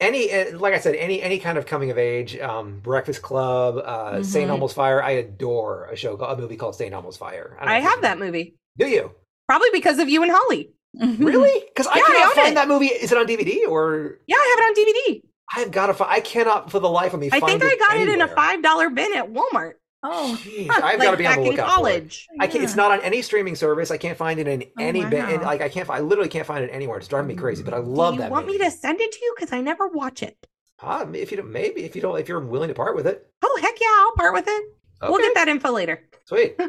any 0.00 0.30
eh, 0.30 0.52
like 0.56 0.72
I 0.72 0.78
said, 0.78 0.94
any 0.94 1.20
any 1.20 1.38
kind 1.38 1.58
of 1.58 1.66
coming 1.66 1.90
of 1.90 1.98
age, 1.98 2.38
um, 2.38 2.78
Breakfast 2.80 3.20
Club, 3.20 3.78
uh, 3.78 4.12
mm-hmm. 4.12 4.22
St. 4.22 4.48
Elmo's 4.48 4.72
Fire. 4.72 5.02
I 5.02 5.12
adore 5.12 5.86
a 5.86 5.96
show, 5.96 6.16
a 6.16 6.36
movie 6.36 6.56
called 6.56 6.76
St. 6.76 6.92
Elmo's 6.92 7.16
Fire. 7.16 7.56
I, 7.60 7.76
I 7.76 7.80
have 7.80 8.02
that 8.02 8.20
movie. 8.20 8.54
Do 8.76 8.86
you? 8.86 9.10
Probably 9.48 9.70
because 9.72 9.98
of 9.98 10.08
you 10.08 10.22
and 10.22 10.32
Holly. 10.32 10.70
Really? 11.18 11.64
Because 11.68 11.86
I 11.86 12.00
cannot 12.00 12.32
I 12.32 12.34
find 12.34 12.52
it. 12.52 12.54
that 12.54 12.68
movie. 12.68 12.86
Is 12.86 13.12
it 13.12 13.18
on 13.18 13.26
DVD 13.26 13.68
or? 13.68 14.18
Yeah, 14.26 14.36
I 14.36 14.56
have 14.56 14.76
it 14.76 14.78
on 14.78 14.84
DVD. 14.84 15.22
I've 15.56 15.70
got 15.70 15.86
to 15.88 15.94
find. 15.94 16.10
I 16.10 16.20
cannot 16.20 16.70
for 16.70 16.80
the 16.80 16.88
life 16.88 17.14
of 17.14 17.20
me. 17.20 17.28
I 17.30 17.40
think 17.40 17.62
I 17.62 17.76
got 17.76 17.96
it, 17.96 18.08
it 18.08 18.14
in 18.14 18.20
a 18.20 18.28
five 18.28 18.62
dollar 18.62 18.90
bin 18.90 19.14
at 19.14 19.30
Walmart. 19.30 19.74
Oh, 20.02 20.38
Jeez, 20.44 20.70
I've 20.70 20.82
like 20.82 20.98
got 20.98 21.10
to 21.10 21.16
be 21.16 21.26
able 21.26 21.42
to 21.42 21.50
look 21.50 21.58
college. 21.58 22.28
I 22.38 22.46
can't. 22.46 22.62
It's 22.62 22.76
not 22.76 22.92
on 22.92 23.00
any 23.00 23.20
streaming 23.20 23.56
service. 23.56 23.90
I 23.90 23.96
can't 23.96 24.16
find 24.16 24.38
it 24.38 24.46
in 24.46 24.62
oh, 24.62 24.82
any. 24.82 25.04
Wow. 25.04 25.40
Like 25.42 25.60
I 25.60 25.68
can't. 25.68 25.90
I 25.90 25.98
literally 26.00 26.28
can't 26.28 26.46
find 26.46 26.64
it 26.64 26.70
anywhere. 26.72 26.98
It's 26.98 27.08
driving 27.08 27.28
me 27.28 27.34
crazy. 27.34 27.64
But 27.64 27.74
I 27.74 27.78
love 27.78 28.14
Do 28.14 28.16
you 28.16 28.20
that. 28.22 28.30
Want 28.30 28.46
movie. 28.46 28.58
me 28.58 28.64
to 28.64 28.70
send 28.70 29.00
it 29.00 29.10
to 29.10 29.18
you 29.20 29.34
because 29.36 29.52
I 29.52 29.60
never 29.60 29.88
watch 29.88 30.22
it. 30.22 30.46
Ah, 30.80 31.04
if 31.12 31.32
you 31.32 31.38
don't, 31.38 31.50
maybe 31.50 31.82
if 31.82 31.96
you 31.96 32.02
don't, 32.02 32.16
if 32.18 32.28
you're 32.28 32.38
willing 32.38 32.68
to 32.68 32.74
part 32.74 32.94
with 32.94 33.08
it. 33.08 33.28
Oh 33.42 33.58
heck 33.60 33.80
yeah, 33.80 33.86
I'll 33.98 34.12
part 34.12 34.34
with 34.34 34.46
it. 34.46 34.62
Okay. 35.02 35.10
We'll 35.10 35.20
get 35.20 35.34
that 35.34 35.48
info 35.48 35.72
later. 35.72 36.08
Sweet. 36.26 36.60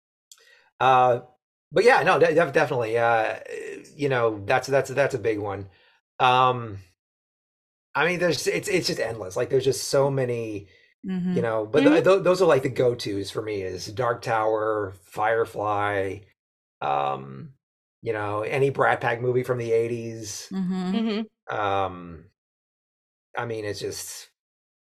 uh, 0.80 1.20
but 1.70 1.84
yeah, 1.84 2.02
no, 2.02 2.18
definitely. 2.18 2.96
Uh, 2.96 3.40
you 3.94 4.08
know, 4.08 4.42
that's 4.46 4.68
that's 4.68 4.88
that's 4.88 5.14
a 5.14 5.18
big 5.18 5.38
one. 5.38 5.68
Um, 6.18 6.78
I 7.94 8.06
mean, 8.06 8.20
there's 8.20 8.46
it's 8.46 8.68
it's 8.68 8.86
just 8.86 9.00
endless. 9.00 9.36
Like 9.36 9.50
there's 9.50 9.64
just 9.64 9.88
so 9.88 10.10
many 10.10 10.68
Mm-hmm. 11.06 11.34
You 11.34 11.42
know, 11.42 11.66
but 11.66 11.82
mm-hmm. 11.82 12.02
th- 12.02 12.22
those 12.22 12.40
are 12.40 12.46
like 12.46 12.62
the 12.62 12.70
go 12.70 12.94
tos 12.94 13.30
for 13.30 13.42
me 13.42 13.62
is 13.62 13.86
Dark 13.86 14.22
Tower, 14.22 14.94
Firefly, 15.04 16.20
um, 16.80 17.50
you 18.00 18.12
know, 18.12 18.40
any 18.40 18.70
Brat 18.70 19.00
Pack 19.00 19.20
movie 19.20 19.42
from 19.42 19.58
the 19.58 19.70
80s. 19.70 20.50
Mm-hmm. 20.50 20.94
mm-hmm. 20.94 21.54
Um, 21.54 22.24
I 23.36 23.44
mean, 23.46 23.64
it's 23.64 23.80
just. 23.80 24.28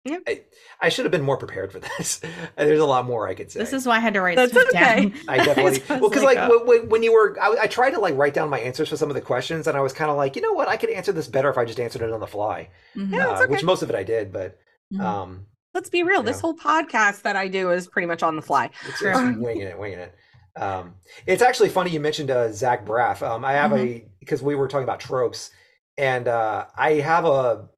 Yep. 0.05 0.23
I, 0.27 0.41
I, 0.81 0.89
should 0.89 1.03
have 1.03 1.11
been 1.11 1.23
more 1.23 1.37
prepared 1.37 1.73
for 1.73 1.79
this. 1.79 2.21
There's 2.57 2.79
a 2.79 2.85
lot 2.85 3.05
more 3.05 3.27
I 3.27 3.35
could 3.35 3.51
say. 3.51 3.59
This 3.59 3.73
is 3.73 3.85
why 3.85 3.97
I 3.97 3.99
had 3.99 4.13
to 4.13 4.21
write 4.21 4.37
That's 4.37 4.53
stuff 4.53 4.67
okay. 4.69 5.09
down. 5.09 5.13
I 5.27 5.37
definitely 5.45 5.83
well 5.89 6.09
because 6.09 6.23
like, 6.23 6.37
like 6.37 6.65
when, 6.65 6.89
when, 6.89 7.03
you 7.03 7.11
were, 7.11 7.37
I, 7.39 7.63
I, 7.63 7.67
tried 7.67 7.91
to 7.91 7.99
like 7.99 8.15
write 8.15 8.33
down 8.33 8.49
my 8.49 8.59
answers 8.59 8.87
for 8.87 8.95
some 8.95 9.09
of 9.09 9.15
the 9.15 9.21
questions, 9.21 9.67
and 9.67 9.77
I 9.77 9.81
was 9.81 9.91
kind 9.91 10.09
of 10.09 10.15
like, 10.15 10.37
you 10.37 10.41
know 10.41 10.53
what, 10.53 10.69
I 10.69 10.77
could 10.77 10.89
answer 10.89 11.11
this 11.11 11.27
better 11.27 11.49
if 11.49 11.57
I 11.57 11.65
just 11.65 11.81
answered 11.81 12.01
it 12.01 12.13
on 12.13 12.21
the 12.21 12.27
fly. 12.27 12.69
Mm-hmm. 12.95 13.13
Yeah, 13.13 13.27
uh, 13.27 13.43
okay. 13.43 13.51
Which 13.51 13.63
most 13.63 13.83
of 13.83 13.89
it 13.89 13.95
I 13.95 14.03
did, 14.03 14.31
but 14.31 14.57
mm-hmm. 14.91 15.05
um, 15.05 15.45
let's 15.73 15.89
be 15.89 16.03
real. 16.03 16.19
Yeah. 16.19 16.25
This 16.25 16.39
whole 16.39 16.55
podcast 16.55 17.21
that 17.23 17.35
I 17.35 17.47
do 17.47 17.71
is 17.71 17.87
pretty 17.87 18.07
much 18.07 18.23
on 18.23 18.35
the 18.35 18.41
fly. 18.41 18.69
It's, 18.87 19.01
it's 19.01 19.37
winging 19.37 19.67
it, 19.67 19.77
winging 19.77 19.99
it. 19.99 20.15
Um, 20.55 20.95
it's 21.25 21.41
actually 21.41 21.69
funny 21.69 21.91
you 21.91 21.99
mentioned 21.99 22.31
uh, 22.31 22.51
Zach 22.51 22.85
Braff. 22.85 23.21
Um, 23.21 23.45
I 23.45 23.53
have 23.53 23.71
mm-hmm. 23.71 23.87
a 23.87 24.05
because 24.19 24.41
we 24.41 24.55
were 24.55 24.67
talking 24.67 24.83
about 24.83 24.99
tropes, 24.99 25.51
and 25.97 26.27
uh, 26.27 26.65
I 26.75 26.93
have 26.95 27.25
a. 27.25 27.69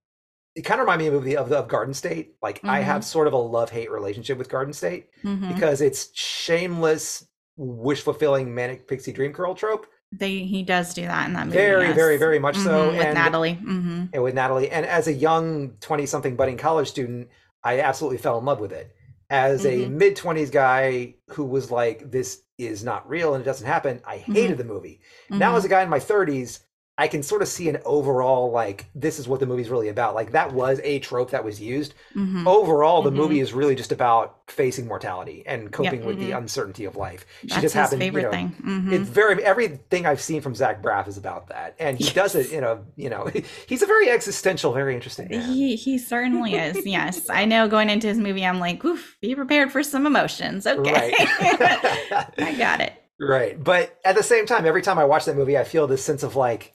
It 0.55 0.63
kind 0.63 0.81
of 0.81 0.85
reminds 0.85 1.01
me 1.03 1.15
of 1.15 1.23
the 1.23 1.37
of, 1.37 1.51
of 1.51 1.67
Garden 1.67 1.93
State. 1.93 2.35
Like 2.41 2.57
mm-hmm. 2.57 2.69
I 2.69 2.79
have 2.79 3.05
sort 3.05 3.27
of 3.27 3.33
a 3.33 3.37
love 3.37 3.69
hate 3.69 3.91
relationship 3.91 4.37
with 4.37 4.49
Garden 4.49 4.73
State 4.73 5.09
mm-hmm. 5.23 5.53
because 5.53 5.81
it's 5.81 6.09
shameless, 6.17 7.25
wish 7.55 8.01
fulfilling 8.01 8.53
manic 8.53 8.87
pixie 8.87 9.13
dream 9.13 9.31
girl 9.31 9.53
trope. 9.53 9.85
They 10.11 10.39
he 10.39 10.63
does 10.63 10.93
do 10.93 11.03
that 11.03 11.27
in 11.27 11.33
that 11.33 11.45
movie. 11.45 11.57
Very, 11.57 11.85
yes. 11.85 11.95
very, 11.95 12.17
very 12.17 12.39
much 12.39 12.57
so. 12.57 12.87
Mm-hmm, 12.87 12.97
with 12.97 13.05
and, 13.05 13.15
Natalie. 13.15 13.53
Mm-hmm. 13.53 14.05
And 14.11 14.23
with 14.23 14.33
Natalie, 14.33 14.69
and 14.69 14.85
as 14.85 15.07
a 15.07 15.13
young 15.13 15.75
twenty 15.79 16.05
something 16.05 16.35
budding 16.35 16.57
college 16.57 16.89
student, 16.89 17.29
I 17.63 17.79
absolutely 17.81 18.17
fell 18.17 18.39
in 18.39 18.45
love 18.45 18.59
with 18.59 18.71
it. 18.71 18.95
As 19.29 19.63
mm-hmm. 19.63 19.83
a 19.85 19.89
mid 19.89 20.17
20s 20.17 20.51
guy 20.51 21.15
who 21.29 21.45
was 21.45 21.71
like, 21.71 22.11
this 22.11 22.43
is 22.57 22.83
not 22.83 23.07
real 23.09 23.33
and 23.33 23.41
it 23.41 23.45
doesn't 23.45 23.67
happen, 23.67 24.01
I 24.05 24.17
hated 24.17 24.51
mm-hmm. 24.51 24.57
the 24.57 24.63
movie. 24.73 25.01
Now, 25.29 25.49
mm-hmm. 25.49 25.57
as 25.57 25.65
a 25.65 25.69
guy 25.69 25.81
in 25.83 25.89
my 25.89 25.99
30s, 25.99 26.59
I 26.97 27.07
can 27.07 27.23
sort 27.23 27.41
of 27.41 27.47
see 27.47 27.69
an 27.69 27.79
overall 27.85 28.51
like 28.51 28.85
this 28.93 29.17
is 29.17 29.27
what 29.27 29.39
the 29.39 29.45
movie's 29.45 29.69
really 29.69 29.89
about. 29.89 30.13
Like 30.13 30.33
that 30.33 30.53
was 30.53 30.79
a 30.83 30.99
trope 30.99 31.31
that 31.31 31.43
was 31.43 31.59
used. 31.59 31.93
Mm-hmm. 32.15 32.47
Overall, 32.47 33.01
the 33.01 33.09
mm-hmm. 33.09 33.17
movie 33.17 33.39
is 33.39 33.53
really 33.53 33.75
just 33.75 33.91
about 33.91 34.39
facing 34.47 34.87
mortality 34.87 35.43
and 35.47 35.71
coping 35.71 35.99
yep. 35.99 36.05
with 36.05 36.17
mm-hmm. 36.17 36.25
the 36.27 36.37
uncertainty 36.37 36.85
of 36.85 36.97
life. 36.97 37.25
She 37.41 37.47
That's 37.47 37.61
just 37.61 37.75
happened. 37.75 38.01
Favorite 38.01 38.21
you 38.21 38.27
know, 38.27 38.31
thing. 38.31 38.49
Mm-hmm. 38.49 38.93
It's 38.93 39.09
very 39.09 39.43
everything 39.43 40.05
I've 40.05 40.21
seen 40.21 40.41
from 40.41 40.53
Zach 40.53 40.83
Braff 40.83 41.07
is 41.07 41.17
about 41.17 41.47
that, 41.47 41.75
and 41.79 41.97
he 41.97 42.03
yes. 42.03 42.13
does 42.13 42.35
it. 42.35 42.51
You 42.51 42.61
know, 42.61 42.85
you 42.95 43.09
know, 43.09 43.31
he's 43.67 43.81
a 43.81 43.87
very 43.87 44.09
existential, 44.09 44.73
very 44.73 44.93
interesting. 44.93 45.29
Man. 45.29 45.41
He 45.41 45.77
he 45.77 45.97
certainly 45.97 46.55
is. 46.55 46.85
yes, 46.85 47.29
I 47.29 47.45
know. 47.45 47.67
Going 47.69 47.89
into 47.89 48.07
his 48.07 48.17
movie, 48.17 48.45
I'm 48.45 48.59
like, 48.59 48.83
oof, 48.83 49.17
be 49.21 49.33
prepared 49.33 49.71
for 49.71 49.81
some 49.81 50.05
emotions. 50.05 50.67
Okay, 50.67 50.91
right. 50.91 51.13
I 52.37 52.55
got 52.57 52.81
it. 52.81 53.00
Right. 53.21 53.61
But 53.63 53.97
at 54.03 54.15
the 54.15 54.23
same 54.23 54.47
time, 54.47 54.65
every 54.65 54.81
time 54.81 54.97
I 54.97 55.05
watch 55.05 55.25
that 55.25 55.35
movie, 55.35 55.57
I 55.57 55.63
feel 55.63 55.85
this 55.85 56.03
sense 56.03 56.23
of 56.23 56.35
like, 56.35 56.73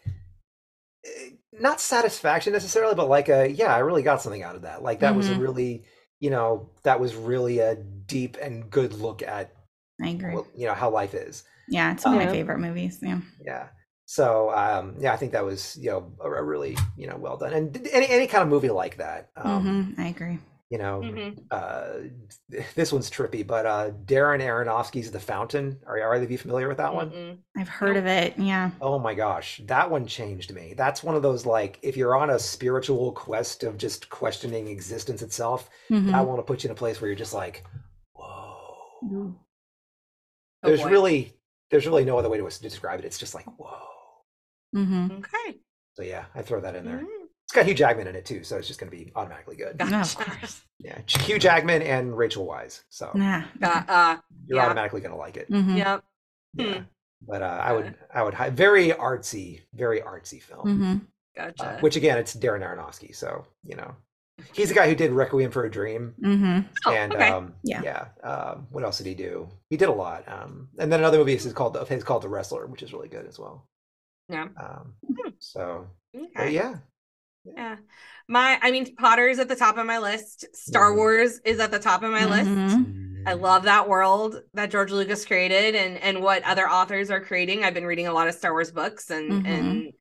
eh, 1.05 1.31
not 1.53 1.81
satisfaction 1.81 2.53
necessarily, 2.53 2.95
but 2.95 3.09
like 3.09 3.29
a, 3.29 3.51
yeah, 3.51 3.75
I 3.75 3.79
really 3.79 4.03
got 4.03 4.23
something 4.23 4.45
out 4.45 4.55
of 4.55 4.63
that. 4.63 4.83
Like 4.83 5.01
that 5.01 5.09
mm-hmm. 5.09 5.17
was 5.17 5.29
a 5.29 5.33
mm-hmm. 5.33 5.43
really, 5.43 5.85
you 6.21 6.31
know, 6.31 6.71
that 6.85 7.01
was 7.01 7.17
really 7.17 7.59
a 7.59 7.75
deep 7.75 8.37
and 8.41 8.71
good 8.71 8.93
look 8.95 9.23
at, 9.23 9.53
I 10.01 10.11
agree. 10.11 10.37
You 10.55 10.67
know, 10.67 10.75
how 10.75 10.91
life 10.91 11.15
is. 11.15 11.43
Yeah. 11.69 11.93
It's 11.93 12.05
one 12.05 12.15
um, 12.15 12.21
of 12.21 12.27
my 12.27 12.33
favorite 12.33 12.59
movies. 12.59 13.01
Yeah. 13.03 13.21
Yeah. 13.45 13.69
So, 14.05 14.53
um, 14.55 14.95
yeah, 15.01 15.13
I 15.13 15.17
think 15.17 15.33
that 15.33 15.45
was, 15.45 15.77
you 15.81 15.91
know, 15.91 16.13
a, 16.21 16.31
a 16.31 16.43
really, 16.43 16.77
you 16.97 17.09
know, 17.09 17.17
well 17.17 17.37
done. 17.37 17.53
And 17.55 17.89
any, 17.91 18.09
any 18.09 18.27
kind 18.29 18.43
of 18.43 18.49
movie 18.49 18.71
like 18.71 18.99
that. 18.99 19.31
Um, 19.37 19.65
mm-hmm. 19.65 20.01
I 20.01 20.09
agree 20.09 20.39
you 20.71 20.79
know 20.79 21.01
mm-hmm. 21.03 21.39
uh 21.51 22.09
this 22.75 22.93
one's 22.93 23.11
trippy 23.11 23.47
but 23.47 23.67
uh 23.67 23.91
darren 24.05 24.41
aronofsky's 24.41 25.11
the 25.11 25.21
fountain 25.21 25.79
are, 25.87 26.01
are 26.01 26.15
either 26.15 26.25
of 26.25 26.31
you 26.31 26.39
familiar 26.39 26.69
with 26.69 26.79
that 26.79 26.93
one 26.93 27.11
Mm-mm. 27.11 27.39
i've 27.57 27.69
heard 27.69 27.97
of 27.97 28.07
it 28.07 28.35
yeah 28.39 28.71
oh 28.81 28.99
my 28.99 29.15
gosh 29.15 29.61
that 29.67 29.91
one 29.91 30.07
changed 30.07 30.53
me 30.53 30.75
that's 30.77 31.03
one 31.03 31.15
of 31.15 31.23
those 31.23 31.47
like 31.47 31.79
if 31.83 31.97
you're 31.97 32.17
on 32.17 32.31
a 32.31 32.39
spiritual 32.39 33.13
quest 33.13 33.63
of 33.63 33.79
just 33.79 34.09
questioning 34.11 34.69
existence 34.69 35.23
itself 35.23 35.71
mm-hmm. 35.91 36.15
i 36.15 36.21
want 36.21 36.39
to 36.39 36.43
put 36.43 36.65
you 36.65 36.69
in 36.69 36.73
a 36.73 36.79
place 36.79 37.01
where 37.01 37.09
you're 37.09 37.17
just 37.17 37.35
like 37.35 37.65
whoa 38.15 38.57
mm-hmm. 39.05 39.31
there's 40.63 40.81
oh 40.81 40.89
really 40.89 41.33
there's 41.71 41.87
really 41.87 42.05
no 42.05 42.19
other 42.19 42.29
way 42.29 42.39
to 42.39 42.63
describe 42.63 42.99
it 42.99 43.05
it's 43.05 43.19
just 43.19 43.35
like 43.35 43.47
whoa 43.59 43.79
mm-hmm. 44.75 45.13
okay 45.13 45.59
so 45.95 46.03
yeah 46.03 46.25
i 46.35 46.43
throw 46.43 46.61
that 46.61 46.75
in 46.75 46.85
there 46.85 46.97
mm-hmm. 46.97 47.16
It's 47.47 47.53
got 47.53 47.65
Hugh 47.65 47.75
Jackman 47.75 48.09
in 48.09 48.17
it 48.17 48.27
too, 48.27 48.43
so 48.43 48.57
it's 48.57 48.67
just 48.67 48.81
going 48.81 48.91
to 48.91 48.97
be 48.97 49.13
automatically 49.15 49.55
good. 49.55 49.79
No, 49.79 50.01
of 50.01 50.17
course. 50.19 50.63
Yeah, 50.81 50.99
Hugh 51.07 51.39
Jackman 51.39 51.81
and 51.81 52.19
Rachel 52.19 52.45
Weisz. 52.45 52.83
So 52.89 53.13
yeah, 53.15 53.45
uh, 53.63 53.83
uh, 53.87 54.17
you're 54.49 54.59
yeah. 54.59 54.65
automatically 54.65 55.01
going 55.01 55.13
to 55.13 55.17
like 55.17 55.37
it. 55.37 55.49
Mm-hmm. 55.49 55.77
Yep. 55.77 56.05
Yeah. 56.55 56.75
Hmm. 56.75 56.83
But 57.25 57.43
uh, 57.43 57.61
I 57.63 57.73
would, 57.73 57.95
I 58.13 58.23
would, 58.25 58.35
very 58.57 58.89
artsy, 58.91 59.61
very 59.75 60.01
artsy 60.01 60.43
film. 60.43 60.67
Mm-hmm. 60.67 60.97
Gotcha. 61.37 61.65
Uh, 61.65 61.81
which 61.81 61.95
again, 61.95 62.19
it's 62.19 62.35
Darren 62.35 62.63
Aronofsky, 62.63 63.15
so 63.15 63.47
you 63.65 63.77
know, 63.77 63.95
he's 64.53 64.69
the 64.69 64.75
guy 64.75 64.89
who 64.89 64.97
did 64.97 65.13
Requiem 65.13 65.53
for 65.53 65.65
a 65.65 65.71
Dream. 65.71 66.15
Mm-hmm. 66.21 66.61
Oh, 66.85 66.93
and 66.93 67.15
okay. 67.15 67.29
um, 67.29 67.55
yeah, 67.63 67.81
yeah. 67.83 68.29
Um, 68.29 68.67
what 68.71 68.83
else 68.83 68.99
did 68.99 69.07
he 69.07 69.15
do? 69.15 69.49
He 69.71 69.77
did 69.77 69.89
a 69.89 69.93
lot. 69.93 70.25
Um, 70.27 70.69
and 70.79 70.93
then 70.93 70.99
another 70.99 71.19
movie 71.19 71.35
is 71.35 71.51
called 71.53 71.77
of 71.77 71.89
his 71.89 72.03
called 72.03 72.23
The 72.23 72.29
Wrestler, 72.29 72.67
which 72.67 72.83
is 72.83 72.93
really 72.93 73.09
good 73.09 73.27
as 73.27 73.39
well. 73.39 73.69
Yeah. 74.29 74.49
Um, 74.61 74.95
hmm. 75.07 75.29
so 75.39 75.87
okay. 76.17 76.51
yeah, 76.51 76.77
yeah. 77.55 77.77
My 78.29 78.59
I 78.61 78.71
mean 78.71 78.97
Potter's 78.97 79.39
at 79.39 79.49
the 79.49 79.57
top 79.57 79.79
of 79.79 79.87
my 79.87 79.99
list. 79.99 80.47
Star 80.55 80.91
mm-hmm. 80.91 80.99
Wars 80.99 81.41
is 81.45 81.61
at 81.61 81.71
the 81.71 81.79
top 81.79 82.03
of 82.03 82.11
my 82.11 82.23
mm-hmm. 82.23 82.67
list. 82.67 83.07
I 83.27 83.33
love 83.33 83.65
that 83.65 83.89
world 83.89 84.41
that 84.55 84.71
George 84.71 84.93
Lucas 84.93 85.25
created 85.25 85.75
and 85.75 85.99
and 85.99 86.23
what 86.23 86.43
other 86.45 86.69
authors 86.69 87.11
are 87.11 87.21
creating. 87.21 87.65
I've 87.65 87.75
been 87.75 87.87
reading 87.87 88.07
a 88.07 88.13
lot 88.13 88.29
of 88.29 88.35
Star 88.35 88.53
Wars 88.53 88.71
books 88.71 89.11
and 89.11 89.33
mm-hmm. 89.33 89.47
and 89.47 89.93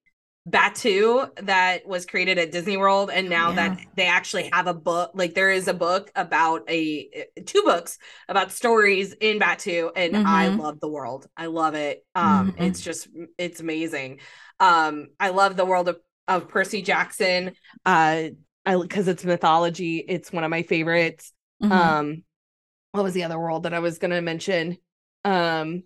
Batuu 0.48 1.28
that 1.48 1.88
was 1.88 2.06
created 2.06 2.38
at 2.38 2.52
Disney 2.52 2.78
World 2.78 3.10
and 3.12 3.30
now 3.30 3.50
yeah. 3.50 3.56
that 3.56 3.80
they 3.96 4.06
actually 4.06 4.52
have 4.54 4.68
a 4.68 4.76
book 4.76 5.12
like 5.16 5.34
there 5.34 5.50
is 5.50 5.68
a 5.68 5.74
book 5.74 6.12
about 6.16 6.62
a 6.70 7.26
two 7.48 7.64
books 7.64 7.98
about 8.30 8.52
stories 8.52 9.14
in 9.14 9.40
Batuu 9.40 9.90
and 9.96 10.14
mm-hmm. 10.14 10.28
I 10.28 10.50
love 10.50 10.80
the 10.80 10.88
world. 10.88 11.28
I 11.36 11.48
love 11.48 11.74
it. 11.74 12.06
Um 12.14 12.52
mm-hmm. 12.52 12.62
it's 12.62 12.82
just 12.82 13.08
it's 13.40 13.60
amazing. 13.60 14.20
Um 14.60 15.08
I 15.20 15.30
love 15.30 15.56
the 15.56 15.66
world 15.66 15.90
of 15.90 15.98
of 16.28 16.48
Percy 16.48 16.82
Jackson. 16.82 17.54
Uh, 17.86 18.30
I 18.66 18.78
because 18.82 19.08
it's 19.08 19.24
mythology. 19.24 19.98
It's 19.98 20.32
one 20.32 20.44
of 20.44 20.50
my 20.50 20.64
favorites. 20.64 21.32
Mm-hmm. 21.62 21.72
Um, 21.72 22.24
what 22.92 23.04
was 23.04 23.14
the 23.14 23.24
other 23.24 23.40
world 23.40 23.64
that 23.64 23.74
I 23.74 23.80
was 23.80 23.98
gonna 23.98 24.22
mention? 24.22 24.78
Um, 25.24 25.84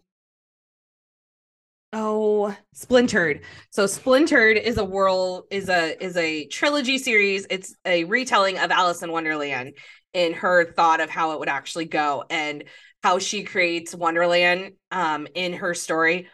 oh 1.92 2.56
splintered 2.74 3.42
so 3.72 3.88
splintered 3.88 4.58
is 4.58 4.78
a 4.78 4.86
world 4.86 5.46
is 5.50 5.70
a 5.70 6.02
is 6.04 6.16
a 6.18 6.46
trilogy 6.46 7.00
series 7.00 7.48
it's 7.50 7.76
a 7.84 8.04
retelling 8.04 8.60
of 8.60 8.70
alice 8.70 9.02
in 9.02 9.12
wonderland 9.12 9.74
in 10.14 10.34
her 10.34 10.72
thought 10.74 11.02
of 11.02 11.10
how 11.10 11.32
it 11.32 11.40
would 11.40 11.50
actually 11.50 11.86
go 11.86 12.24
and 12.30 12.64
how 13.02 13.18
she 13.18 13.44
creates 13.44 13.96
wonderland 13.96 14.74
um 14.92 15.28
in 15.34 15.54
her 15.54 15.74
story 15.74 16.28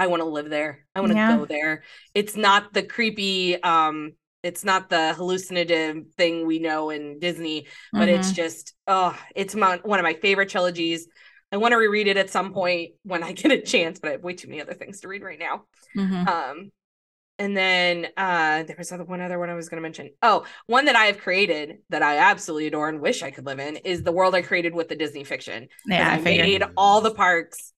i 0.00 0.06
want 0.06 0.20
to 0.20 0.28
live 0.28 0.50
there 0.50 0.84
i 0.94 1.00
want 1.00 1.12
to 1.12 1.16
yeah. 1.16 1.36
go 1.36 1.44
there 1.44 1.82
it's 2.14 2.36
not 2.36 2.72
the 2.72 2.82
creepy 2.82 3.62
um 3.62 4.12
it's 4.42 4.64
not 4.64 4.88
the 4.88 5.12
hallucinative 5.14 6.04
thing 6.16 6.46
we 6.46 6.58
know 6.58 6.90
in 6.90 7.18
disney 7.18 7.66
but 7.92 8.08
mm-hmm. 8.08 8.20
it's 8.20 8.32
just 8.32 8.74
oh 8.86 9.16
it's 9.34 9.54
my, 9.54 9.78
one 9.84 9.98
of 9.98 10.04
my 10.04 10.14
favorite 10.14 10.48
trilogies 10.48 11.06
I 11.52 11.56
want 11.56 11.72
to 11.72 11.78
reread 11.78 12.06
it 12.06 12.16
at 12.16 12.30
some 12.30 12.52
point 12.52 12.92
when 13.02 13.22
I 13.24 13.32
get 13.32 13.50
a 13.50 13.60
chance, 13.60 13.98
but 13.98 14.08
I 14.08 14.12
have 14.12 14.22
way 14.22 14.34
too 14.34 14.48
many 14.48 14.60
other 14.60 14.74
things 14.74 15.00
to 15.00 15.08
read 15.08 15.22
right 15.22 15.38
now. 15.38 15.64
Mm-hmm. 15.96 16.28
Um, 16.28 16.70
and 17.40 17.56
then 17.56 18.08
uh, 18.18 18.64
there 18.64 18.76
was 18.76 18.92
other 18.92 19.04
one 19.04 19.22
other 19.22 19.38
one 19.38 19.48
I 19.48 19.54
was 19.54 19.70
going 19.70 19.78
to 19.78 19.82
mention. 19.82 20.10
Oh, 20.20 20.44
one 20.66 20.84
that 20.84 20.94
I 20.94 21.06
have 21.06 21.18
created 21.18 21.78
that 21.88 22.02
I 22.02 22.18
absolutely 22.18 22.66
adore 22.66 22.90
and 22.90 23.00
wish 23.00 23.22
I 23.22 23.30
could 23.30 23.46
live 23.46 23.58
in 23.58 23.76
is 23.76 24.02
the 24.02 24.12
world 24.12 24.34
I 24.34 24.42
created 24.42 24.74
with 24.74 24.88
the 24.88 24.94
Disney 24.94 25.24
fiction. 25.24 25.68
Yeah, 25.86 26.10
I, 26.10 26.16
I 26.16 26.20
made 26.20 26.62
all 26.76 27.00
the 27.00 27.14
parks. 27.14 27.72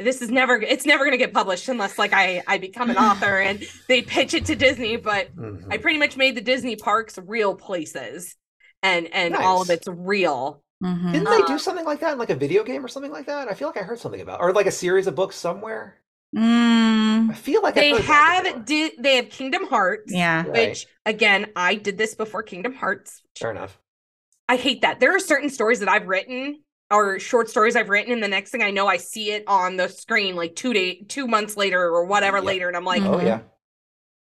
This 0.00 0.22
is 0.22 0.30
never 0.30 0.56
it's 0.60 0.84
never 0.84 1.04
going 1.04 1.12
to 1.12 1.18
get 1.18 1.32
published 1.32 1.68
unless 1.68 1.98
like 1.98 2.12
I 2.12 2.42
I 2.46 2.58
become 2.58 2.90
an 2.90 2.96
author 2.96 3.38
and 3.40 3.62
they 3.88 4.02
pitch 4.02 4.34
it 4.34 4.46
to 4.46 4.56
Disney. 4.56 4.96
But 4.96 5.34
mm-hmm. 5.36 5.70
I 5.70 5.78
pretty 5.78 5.98
much 5.98 6.16
made 6.16 6.36
the 6.36 6.40
Disney 6.40 6.76
parks 6.76 7.18
real 7.18 7.54
places, 7.54 8.34
and 8.82 9.06
and 9.12 9.34
nice. 9.34 9.42
all 9.42 9.62
of 9.62 9.70
it's 9.70 9.86
real. 9.86 10.62
Mm-hmm. 10.82 11.12
Didn't 11.12 11.30
they 11.30 11.46
do 11.46 11.54
uh, 11.54 11.58
something 11.58 11.84
like 11.84 12.00
that 12.00 12.12
in 12.12 12.18
like 12.18 12.30
a 12.30 12.34
video 12.34 12.64
game 12.64 12.84
or 12.84 12.88
something 12.88 13.12
like 13.12 13.26
that? 13.26 13.48
I 13.48 13.54
feel 13.54 13.68
like 13.68 13.76
I 13.76 13.82
heard 13.82 14.00
something 14.00 14.20
about, 14.20 14.40
or 14.40 14.52
like 14.52 14.66
a 14.66 14.72
series 14.72 15.06
of 15.06 15.14
books 15.14 15.36
somewhere. 15.36 15.98
Mm. 16.36 17.30
I 17.30 17.34
feel 17.34 17.62
like 17.62 17.76
they 17.76 18.00
have 18.02 18.64
did 18.64 18.94
they 18.98 19.16
have 19.16 19.30
Kingdom 19.30 19.68
Hearts, 19.68 20.12
yeah. 20.12 20.44
Which 20.44 20.54
right. 20.56 20.86
again, 21.06 21.46
I 21.54 21.76
did 21.76 21.96
this 21.96 22.16
before 22.16 22.42
Kingdom 22.42 22.74
Hearts. 22.74 23.22
sure 23.36 23.52
enough. 23.52 23.78
I 24.48 24.56
hate 24.56 24.82
that. 24.82 24.98
There 24.98 25.14
are 25.14 25.20
certain 25.20 25.48
stories 25.48 25.78
that 25.80 25.88
I've 25.88 26.08
written 26.08 26.63
or 26.94 27.18
short 27.18 27.50
stories 27.50 27.76
I've 27.76 27.88
written, 27.88 28.12
and 28.12 28.22
the 28.22 28.28
next 28.28 28.50
thing 28.50 28.62
I 28.62 28.70
know, 28.70 28.86
I 28.86 28.96
see 28.96 29.32
it 29.32 29.44
on 29.46 29.76
the 29.76 29.88
screen 29.88 30.36
like 30.36 30.54
two 30.54 30.72
day, 30.72 31.02
two 31.08 31.26
months 31.26 31.56
later 31.56 31.80
or 31.80 32.04
whatever 32.04 32.38
yep. 32.38 32.46
later, 32.46 32.68
and 32.68 32.76
I'm 32.76 32.84
like, 32.84 33.02
oh 33.02 33.20
yeah, 33.20 33.40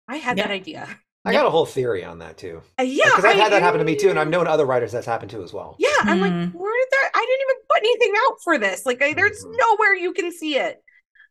I 0.09 0.17
had 0.17 0.39
that 0.39 0.51
idea. 0.51 0.89
I 1.25 1.33
got 1.33 1.47
a 1.47 1.51
whole 1.51 1.67
theory 1.67 2.05
on 2.05 2.19
that 2.19 2.37
too. 2.37 2.63
Uh, 2.79 2.83
yeah, 2.83 3.05
because 3.05 3.25
I've 3.25 3.37
had 3.37 3.53
that 3.53 3.63
happen 3.63 3.79
to 3.79 3.85
me 3.85 3.95
too, 3.95 4.11
and 4.11 4.19
I've 4.19 4.29
known 4.29 4.49
other 4.49 4.67
writers 4.67 4.91
that's 4.91 5.07
happened 5.07 5.31
to 5.31 5.43
as 5.43 5.53
well. 5.53 5.77
Yeah, 5.79 5.89
I'm 6.01 6.21
like, 6.21 6.33
mm-hmm. 6.33 6.59
where 6.59 6.81
did 6.81 6.89
that? 6.91 7.11
I 7.15 7.21
didn't 7.21 7.41
even 7.49 7.63
put 7.69 7.79
anything 7.79 8.13
out 8.27 8.37
for 8.43 8.59
this. 8.59 8.87
Like, 8.87 9.03
I, 9.03 9.13
there's 9.13 9.45
mm-hmm. 9.45 9.57
nowhere 9.57 9.95
you 9.95 10.13
can 10.13 10.33
see 10.33 10.57
it. 10.57 10.83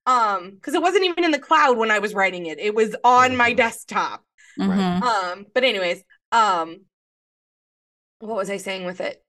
Um, 0.05 0.51
because 0.55 0.73
it 0.73 0.81
wasn't 0.81 1.03
even 1.03 1.23
in 1.23 1.31
the 1.31 1.39
cloud 1.39 1.77
when 1.77 1.91
I 1.91 1.99
was 1.99 2.15
writing 2.15 2.47
it. 2.47 2.57
It 2.57 2.73
was 2.73 2.95
on 3.03 3.29
mm-hmm. 3.29 3.37
my 3.37 3.53
desktop. 3.53 4.23
Mm-hmm. 4.59 5.03
Um, 5.03 5.45
but 5.53 5.63
anyways, 5.63 6.03
um, 6.31 6.85
what 8.19 8.37
was 8.37 8.49
I 8.49 8.57
saying 8.57 8.85
with 8.85 9.01
it? 9.01 9.21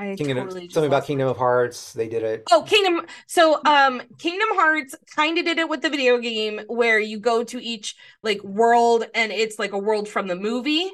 I 0.00 0.14
Kingdom, 0.14 0.38
totally 0.38 0.70
something 0.70 0.88
about 0.88 1.04
Kingdom 1.04 1.28
of 1.28 1.36
Hearts. 1.36 1.92
They 1.92 2.08
did 2.08 2.22
it. 2.22 2.44
Oh, 2.50 2.62
Kingdom. 2.62 3.04
So, 3.26 3.60
um, 3.66 4.00
Kingdom 4.18 4.48
Hearts 4.52 4.94
kind 5.14 5.36
of 5.36 5.44
did 5.44 5.58
it 5.58 5.68
with 5.68 5.82
the 5.82 5.90
video 5.90 6.16
game 6.18 6.62
where 6.68 6.98
you 6.98 7.20
go 7.20 7.44
to 7.44 7.62
each 7.62 7.96
like 8.22 8.42
world 8.42 9.04
and 9.14 9.30
it's 9.30 9.58
like 9.58 9.72
a 9.72 9.78
world 9.78 10.08
from 10.08 10.26
the 10.26 10.36
movie. 10.36 10.86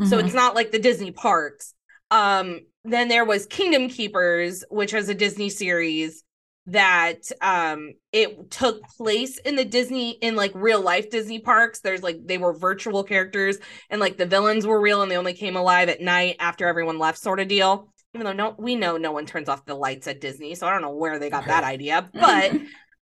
Mm-hmm. 0.00 0.06
So 0.06 0.18
it's 0.18 0.32
not 0.32 0.54
like 0.54 0.72
the 0.72 0.78
Disney 0.78 1.10
parks. 1.10 1.74
Um, 2.10 2.60
then 2.84 3.08
there 3.08 3.26
was 3.26 3.44
Kingdom 3.44 3.88
Keepers, 3.88 4.64
which 4.70 4.94
was 4.94 5.10
a 5.10 5.14
Disney 5.14 5.50
series 5.50 6.24
that 6.66 7.20
um 7.42 7.92
it 8.10 8.50
took 8.50 8.82
place 8.96 9.36
in 9.36 9.54
the 9.54 9.66
Disney 9.66 10.12
in 10.12 10.34
like 10.34 10.50
real 10.54 10.80
life 10.80 11.10
Disney 11.10 11.38
parks. 11.38 11.80
There's 11.80 12.02
like 12.02 12.16
they 12.24 12.38
were 12.38 12.54
virtual 12.54 13.04
characters 13.04 13.58
and 13.90 14.00
like 14.00 14.16
the 14.16 14.24
villains 14.24 14.66
were 14.66 14.80
real 14.80 15.02
and 15.02 15.10
they 15.10 15.18
only 15.18 15.34
came 15.34 15.56
alive 15.56 15.90
at 15.90 16.00
night 16.00 16.36
after 16.40 16.66
everyone 16.66 16.98
left 16.98 17.18
sort 17.18 17.40
of 17.40 17.48
deal 17.48 17.92
even 18.14 18.24
though 18.24 18.32
no 18.32 18.54
we 18.58 18.76
know 18.76 18.96
no 18.96 19.12
one 19.12 19.26
turns 19.26 19.48
off 19.48 19.64
the 19.64 19.74
lights 19.74 20.06
at 20.06 20.20
Disney, 20.20 20.54
so 20.54 20.66
I 20.66 20.70
don't 20.70 20.82
know 20.82 20.94
where 20.94 21.18
they 21.18 21.30
got 21.30 21.46
that 21.46 21.64
idea. 21.64 22.10
But 22.14 22.52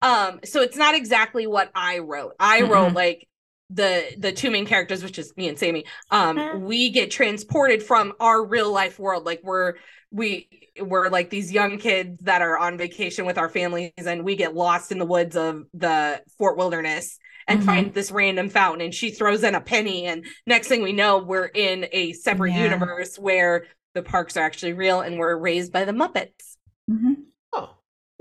um 0.02 0.40
so 0.44 0.62
it's 0.62 0.78
not 0.78 0.96
exactly 0.96 1.46
what 1.48 1.72
I 1.76 2.00
wrote. 2.00 2.34
I 2.40 2.62
mm-hmm. 2.62 2.72
wrote 2.72 2.94
like 2.94 3.28
the 3.70 4.04
the 4.18 4.32
two 4.32 4.52
main 4.52 4.66
characters 4.66 5.04
which 5.04 5.18
is 5.18 5.34
me 5.38 5.48
and 5.48 5.58
Sammi 5.58 5.86
um 6.10 6.38
mm-hmm. 6.38 6.66
we 6.66 6.90
get 6.90 7.10
transported 7.10 7.82
from 7.82 8.14
our 8.20 8.44
real 8.44 8.72
life 8.72 9.00
world 9.00 9.26
like 9.26 9.40
we're 9.44 9.76
we 10.12 10.50
we're 10.80 11.10
like 11.10 11.30
these 11.30 11.52
young 11.52 11.78
kids 11.78 12.20
that 12.24 12.42
are 12.42 12.58
on 12.58 12.78
vacation 12.78 13.26
with 13.26 13.38
our 13.38 13.50
families 13.50 13.92
and 13.98 14.24
we 14.24 14.36
get 14.36 14.56
lost 14.56 14.92
in 14.92 15.00
the 15.00 15.06
woods 15.06 15.36
of 15.36 15.64
the 15.74 16.22
Fort 16.38 16.58
Wilderness 16.58 17.18
and 17.48 17.60
mm-hmm. 17.60 17.68
find 17.68 17.94
this 17.94 18.12
random 18.12 18.50
fountain 18.50 18.82
and 18.82 18.94
she 18.94 19.12
throws 19.12 19.44
in 19.44 19.56
a 19.56 19.62
penny 19.62 20.06
and 20.06 20.26
next 20.46 20.68
thing 20.68 20.84
we 20.84 20.94
know 20.94 21.20
we're 21.20 21.46
in 21.46 21.88
a 21.92 22.14
separate 22.14 22.52
yeah. 22.52 22.64
universe 22.64 23.18
where 23.18 23.66
the 23.94 24.04
parks 24.04 24.38
are 24.38 24.44
actually 24.44 24.74
real 24.74 25.02
and 25.02 25.18
were 25.18 25.38
raised 25.38 25.72
by 25.72 25.86
the 25.86 25.92
Muppets. 25.92 26.58
Mm-hmm. 26.90 27.14
Oh, 27.54 27.70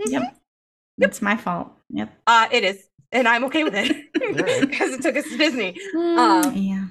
mm-hmm. 0.00 0.12
yep. 0.12 0.36
It's 0.98 1.22
my 1.22 1.36
fault. 1.36 1.72
Yep. 1.90 2.12
Uh, 2.26 2.48
it 2.52 2.64
is, 2.64 2.84
and 3.12 3.26
I'm 3.26 3.44
okay 3.44 3.64
with 3.64 3.74
it 3.74 4.12
because 4.12 4.92
it 4.94 5.02
took 5.02 5.16
us 5.16 5.28
to 5.28 5.36
Disney. 5.36 5.76
Mm, 5.94 6.18
um, 6.18 6.56
yeah. 6.56 6.84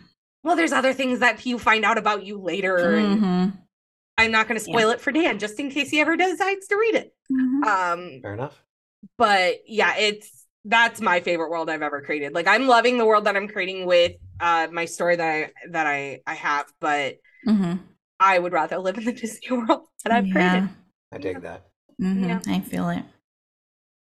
Well, 0.43 0.55
there's 0.55 0.71
other 0.71 0.93
things 0.93 1.19
that 1.19 1.45
you 1.45 1.59
find 1.59 1.84
out 1.84 1.97
about 1.97 2.25
you 2.25 2.39
later. 2.39 2.77
Mm-hmm. 2.77 3.49
I'm 4.17 4.32
not 4.32 4.47
going 4.47 4.59
to 4.59 4.63
spoil 4.63 4.88
yeah. 4.88 4.93
it 4.93 5.01
for 5.01 5.11
Dan, 5.11 5.39
just 5.39 5.59
in 5.59 5.69
case 5.69 5.89
he 5.89 6.01
ever 6.01 6.17
decides 6.17 6.67
to 6.67 6.75
read 6.75 6.95
it. 6.95 7.13
Mm-hmm. 7.32 7.63
Um, 7.63 8.19
Fair 8.21 8.34
enough. 8.34 8.61
But 9.17 9.59
yeah, 9.65 9.95
it's 9.97 10.45
that's 10.65 10.99
my 10.99 11.21
favorite 11.21 11.49
world 11.49 11.69
I've 11.69 11.82
ever 11.82 12.01
created. 12.01 12.34
Like 12.34 12.47
I'm 12.47 12.67
loving 12.67 12.97
the 12.97 13.05
world 13.05 13.25
that 13.25 13.36
I'm 13.36 13.47
creating 13.47 13.86
with 13.86 14.13
uh 14.39 14.67
my 14.71 14.86
story 14.86 15.15
that 15.15 15.30
I 15.30 15.51
that 15.69 15.88
I 15.88 16.21
I 16.27 16.34
have, 16.34 16.65
but 16.82 17.17
mm-hmm. 17.47 17.77
I 18.20 18.39
would 18.39 18.53
rather 18.53 18.78
live 18.78 18.97
in 18.97 19.05
the 19.05 19.11
Disney 19.13 19.55
world 19.55 19.88
that 20.03 20.13
I've 20.13 20.28
yeah. 20.28 20.34
created. 20.34 20.70
I 21.11 21.17
dig 21.17 21.41
that. 21.41 21.65
Mm-hmm. 22.01 22.24
Yeah. 22.26 22.39
I 22.47 22.59
feel 22.59 22.89
it. 22.89 23.03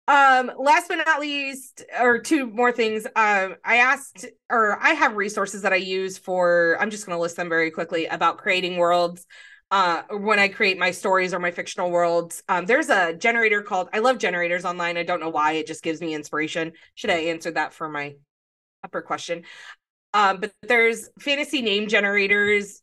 Um, 0.09 0.51
last 0.57 0.87
but 0.87 0.95
not 1.05 1.19
least, 1.19 1.83
or 1.99 2.19
two 2.19 2.47
more 2.47 2.71
things. 2.71 3.05
Um, 3.07 3.55
I 3.65 3.77
asked, 3.77 4.25
or 4.49 4.81
I 4.81 4.91
have 4.91 5.15
resources 5.15 5.63
that 5.63 5.73
I 5.73 5.77
use 5.77 6.17
for. 6.17 6.77
I'm 6.79 6.89
just 6.89 7.05
going 7.05 7.15
to 7.17 7.21
list 7.21 7.35
them 7.35 7.49
very 7.49 7.71
quickly 7.71 8.05
about 8.05 8.37
creating 8.37 8.77
worlds. 8.77 9.25
Uh, 9.69 10.03
when 10.11 10.39
I 10.39 10.47
create 10.47 10.77
my 10.77 10.91
stories 10.91 11.33
or 11.33 11.39
my 11.39 11.51
fictional 11.51 11.91
worlds, 11.91 12.41
um, 12.47 12.65
there's 12.65 12.89
a 12.89 13.13
generator 13.13 13.61
called. 13.61 13.89
I 13.91 13.99
love 13.99 14.17
generators 14.17 14.63
online. 14.63 14.95
I 14.95 15.03
don't 15.03 15.19
know 15.19 15.29
why. 15.29 15.53
It 15.53 15.67
just 15.67 15.83
gives 15.83 15.99
me 15.99 16.13
inspiration. 16.13 16.71
Should 16.95 17.09
I 17.09 17.25
answer 17.25 17.51
that 17.51 17.73
for 17.73 17.89
my 17.89 18.15
upper 18.85 19.01
question? 19.01 19.43
Um, 20.13 20.39
but 20.39 20.53
there's 20.61 21.09
fantasy 21.19 21.61
name 21.61 21.89
generators 21.89 22.81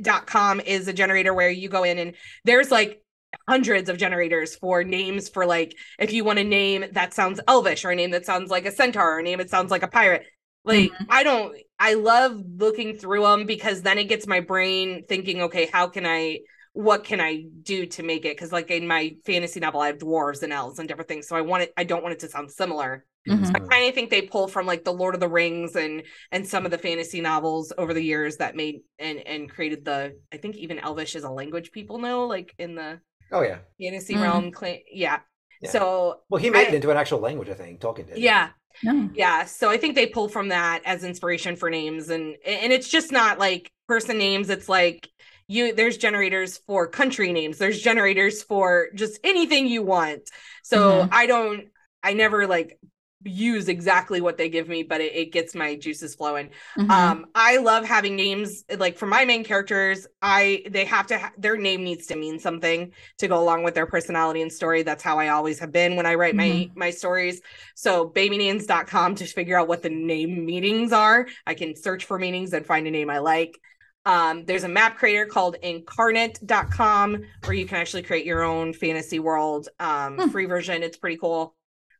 dot 0.00 0.26
com 0.26 0.60
is 0.60 0.88
a 0.88 0.92
generator 0.92 1.34
where 1.34 1.50
you 1.50 1.68
go 1.68 1.84
in 1.84 1.98
and 1.98 2.14
there's 2.44 2.70
like 2.70 3.02
hundreds 3.48 3.88
of 3.88 3.98
generators 3.98 4.56
for 4.56 4.84
names 4.84 5.28
for 5.28 5.46
like 5.46 5.76
if 5.98 6.12
you 6.12 6.24
want 6.24 6.38
a 6.38 6.44
name 6.44 6.84
that 6.92 7.14
sounds 7.14 7.40
elvish 7.48 7.84
or 7.84 7.90
a 7.90 7.96
name 7.96 8.10
that 8.10 8.26
sounds 8.26 8.50
like 8.50 8.66
a 8.66 8.72
centaur 8.72 9.16
or 9.16 9.18
a 9.18 9.22
name 9.22 9.38
that 9.38 9.50
sounds 9.50 9.70
like 9.70 9.82
a 9.82 9.88
pirate. 9.88 10.24
Like 10.64 10.92
mm-hmm. 10.92 11.04
i 11.10 11.24
don't 11.24 11.56
i 11.78 11.94
love 11.94 12.40
looking 12.56 12.96
through 12.96 13.22
them 13.22 13.46
because 13.46 13.82
then 13.82 13.98
it 13.98 14.04
gets 14.04 14.28
my 14.28 14.40
brain 14.40 15.04
thinking 15.08 15.42
okay 15.42 15.66
how 15.66 15.88
can 15.88 16.06
i 16.06 16.38
what 16.72 17.02
can 17.02 17.20
i 17.20 17.44
do 17.62 17.84
to 17.86 18.02
make 18.02 18.24
it? 18.24 18.36
Because 18.36 18.52
like 18.52 18.70
in 18.70 18.86
my 18.86 19.16
fantasy 19.26 19.58
novel 19.58 19.80
i 19.80 19.88
have 19.88 19.98
dwarves 19.98 20.44
and 20.44 20.52
elves 20.52 20.78
and 20.78 20.86
different 20.86 21.08
things 21.08 21.26
so 21.26 21.34
i 21.34 21.40
want 21.40 21.64
it 21.64 21.72
i 21.76 21.82
don't 21.82 22.02
want 22.02 22.12
it 22.12 22.20
to 22.20 22.28
sound 22.28 22.50
similar 22.50 23.04
Mm-hmm. 23.28 23.44
So 23.44 23.52
I 23.54 23.58
kind 23.60 23.88
of 23.88 23.94
think 23.94 24.10
they 24.10 24.22
pull 24.22 24.48
from 24.48 24.66
like 24.66 24.84
the 24.84 24.92
Lord 24.92 25.14
of 25.14 25.20
the 25.20 25.28
Rings 25.28 25.76
and 25.76 26.02
and 26.32 26.46
some 26.46 26.64
of 26.64 26.70
the 26.70 26.78
fantasy 26.78 27.20
novels 27.20 27.72
over 27.78 27.94
the 27.94 28.02
years 28.02 28.38
that 28.38 28.56
made 28.56 28.80
and 28.98 29.18
and 29.18 29.48
created 29.48 29.84
the 29.84 30.18
I 30.32 30.38
think 30.38 30.56
even 30.56 30.78
Elvish 30.78 31.14
is 31.14 31.24
a 31.24 31.30
language 31.30 31.70
people 31.70 31.98
know 31.98 32.26
like 32.26 32.54
in 32.58 32.74
the 32.74 33.00
oh 33.30 33.42
yeah 33.42 33.58
fantasy 33.80 34.14
mm-hmm. 34.14 34.22
realm. 34.22 34.52
Yeah. 34.90 35.20
yeah. 35.60 35.70
So 35.70 36.20
well, 36.28 36.40
he 36.40 36.50
made 36.50 36.66
I, 36.66 36.70
it 36.70 36.74
into 36.74 36.90
an 36.90 36.96
actual 36.96 37.20
language. 37.20 37.48
I 37.48 37.54
think 37.54 37.80
Tolkien 37.80 38.08
did. 38.08 38.18
Yeah. 38.18 38.50
No. 38.82 39.10
Yeah, 39.14 39.44
so 39.44 39.68
I 39.70 39.76
think 39.76 39.94
they 39.94 40.06
pull 40.06 40.28
from 40.28 40.48
that 40.48 40.80
as 40.84 41.04
inspiration 41.04 41.56
for 41.56 41.68
names, 41.70 42.08
and 42.08 42.36
and 42.44 42.72
it's 42.72 42.88
just 42.88 43.12
not 43.12 43.38
like 43.38 43.70
person 43.86 44.18
names. 44.18 44.48
It's 44.50 44.68
like 44.68 45.08
you 45.46 45.74
there's 45.74 45.96
generators 45.98 46.58
for 46.58 46.86
country 46.86 47.32
names. 47.32 47.58
There's 47.58 47.80
generators 47.80 48.42
for 48.42 48.88
just 48.94 49.20
anything 49.22 49.66
you 49.66 49.82
want. 49.82 50.22
So 50.62 51.02
mm-hmm. 51.02 51.08
I 51.12 51.26
don't 51.26 51.68
I 52.02 52.14
never 52.14 52.46
like 52.46 52.78
use 53.24 53.68
exactly 53.68 54.20
what 54.20 54.36
they 54.36 54.48
give 54.48 54.68
me 54.68 54.82
but 54.82 55.00
it, 55.00 55.14
it 55.14 55.32
gets 55.32 55.54
my 55.54 55.76
juices 55.76 56.14
flowing 56.14 56.50
mm-hmm. 56.78 56.90
um 56.90 57.26
i 57.34 57.58
love 57.58 57.84
having 57.84 58.16
names 58.16 58.64
like 58.78 58.96
for 58.96 59.06
my 59.06 59.24
main 59.24 59.44
characters 59.44 60.06
i 60.20 60.62
they 60.70 60.84
have 60.84 61.06
to 61.06 61.18
ha- 61.18 61.32
their 61.38 61.56
name 61.56 61.84
needs 61.84 62.06
to 62.06 62.16
mean 62.16 62.38
something 62.38 62.92
to 63.18 63.28
go 63.28 63.40
along 63.40 63.62
with 63.62 63.74
their 63.74 63.86
personality 63.86 64.42
and 64.42 64.52
story 64.52 64.82
that's 64.82 65.02
how 65.02 65.18
i 65.18 65.28
always 65.28 65.58
have 65.58 65.72
been 65.72 65.96
when 65.96 66.06
i 66.06 66.14
write 66.14 66.34
mm-hmm. 66.34 66.74
my 66.76 66.86
my 66.86 66.90
stories 66.90 67.40
so 67.74 68.08
babynames.com 68.08 69.14
to 69.14 69.24
figure 69.26 69.58
out 69.58 69.68
what 69.68 69.82
the 69.82 69.90
name 69.90 70.44
meanings 70.44 70.92
are 70.92 71.26
i 71.46 71.54
can 71.54 71.76
search 71.76 72.04
for 72.04 72.18
meanings 72.18 72.52
and 72.52 72.66
find 72.66 72.86
a 72.86 72.90
name 72.90 73.10
i 73.10 73.18
like 73.18 73.58
Um, 74.04 74.44
there's 74.46 74.64
a 74.64 74.68
map 74.68 74.98
creator 74.98 75.26
called 75.26 75.56
inkarnate.com 75.62 77.22
where 77.44 77.54
you 77.54 77.66
can 77.66 77.78
actually 77.78 78.02
create 78.02 78.26
your 78.26 78.42
own 78.42 78.72
fantasy 78.72 79.20
world. 79.20 79.68
Um, 79.78 80.18
hmm. 80.18 80.28
free 80.28 80.46
version, 80.46 80.82
it's 80.82 80.96
pretty 80.96 81.18
cool. 81.18 81.54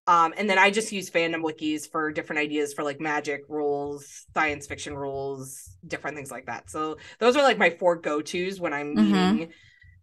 Um, 0.06 0.34
and 0.36 0.50
then 0.50 0.58
I 0.58 0.70
just 0.70 0.90
use 0.90 1.10
fandom 1.10 1.42
wikis 1.42 1.88
for 1.88 2.10
different 2.10 2.40
ideas 2.40 2.74
for 2.74 2.82
like 2.82 3.00
magic 3.00 3.42
rules, 3.48 4.26
science 4.34 4.66
fiction 4.66 4.96
rules, 4.96 5.76
different 5.86 6.16
things 6.16 6.30
like 6.30 6.46
that. 6.46 6.70
So 6.70 6.96
those 7.20 7.36
are 7.36 7.42
like 7.42 7.58
my 7.58 7.70
four 7.70 7.96
go-tos 7.96 8.60
when 8.60 8.72
I'm 8.72 8.96
mm-hmm. 8.96 9.44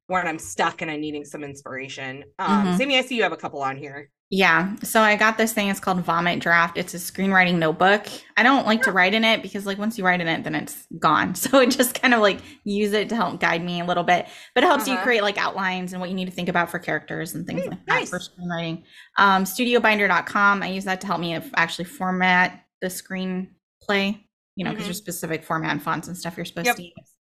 When 0.10 0.28
I'm 0.28 0.40
stuck 0.40 0.82
and 0.82 0.90
I'm 0.90 1.02
needing 1.02 1.24
some 1.24 1.44
inspiration. 1.44 2.24
Um, 2.40 2.68
mm-hmm. 2.68 2.78
Sammi, 2.78 2.98
I 2.98 3.02
see 3.02 3.16
you 3.16 3.24
have 3.24 3.32
a 3.32 3.38
couple 3.38 3.62
on 3.62 3.78
here. 3.78 4.10
Yeah. 4.32 4.76
So 4.84 5.02
I 5.02 5.16
got 5.16 5.40
this 5.40 5.54
thing. 5.54 5.70
It's 5.70 5.80
called 5.80 6.02
Vomit 6.02 6.40
Draft. 6.40 6.78
It's 6.78 6.94
a 6.94 6.98
screenwriting 6.98 7.56
notebook. 7.56 8.06
I 8.38 8.44
don't 8.44 8.68
like 8.68 8.84
to 8.84 8.92
write 8.92 9.16
in 9.16 9.24
it 9.24 9.42
because, 9.42 9.66
like, 9.66 9.80
once 9.80 9.98
you 9.98 10.06
write 10.06 10.22
in 10.22 10.28
it, 10.28 10.44
then 10.44 10.54
it's 10.54 10.86
gone. 11.00 11.34
So 11.40 11.60
it 11.60 11.72
just 11.72 12.00
kind 12.00 12.14
of 12.14 12.20
like 12.20 12.42
use 12.64 12.94
it 12.94 13.10
to 13.10 13.16
help 13.16 13.40
guide 13.40 13.64
me 13.64 13.82
a 13.82 13.86
little 13.86 14.04
bit. 14.04 14.28
But 14.54 14.64
it 14.64 14.68
helps 14.68 14.84
uh-huh. 14.84 14.98
you 14.98 15.04
create 15.04 15.24
like 15.24 15.38
outlines 15.40 15.94
and 15.94 16.00
what 16.00 16.10
you 16.10 16.16
need 16.16 16.26
to 16.26 16.32
think 16.32 16.48
about 16.48 16.70
for 16.70 16.78
characters 16.78 17.34
and 17.34 17.48
things 17.48 17.62
mm, 17.62 17.70
like 17.70 17.88
nice. 17.88 18.12
that 18.12 18.18
for 18.18 18.20
screenwriting. 18.20 18.84
Um, 19.18 19.46
StudioBinder.com. 19.46 20.62
I 20.62 20.68
use 20.68 20.84
that 20.86 21.02
to 21.02 21.08
help 21.08 21.22
me 21.22 21.40
actually 21.56 21.86
format 21.86 22.66
the 22.82 22.88
screenplay. 22.88 23.48
You 24.56 24.66
know, 24.66 24.72
because 24.72 24.84
mm-hmm. 24.84 24.88
there's 24.90 24.98
specific 24.98 25.44
format 25.44 25.72
and 25.72 25.82
fonts 25.82 26.08
and 26.08 26.18
stuff 26.18 26.36
you're 26.36 26.46
supposed 26.46 26.68
yep. 26.68 26.76
to 26.76 26.84
use. 26.84 27.16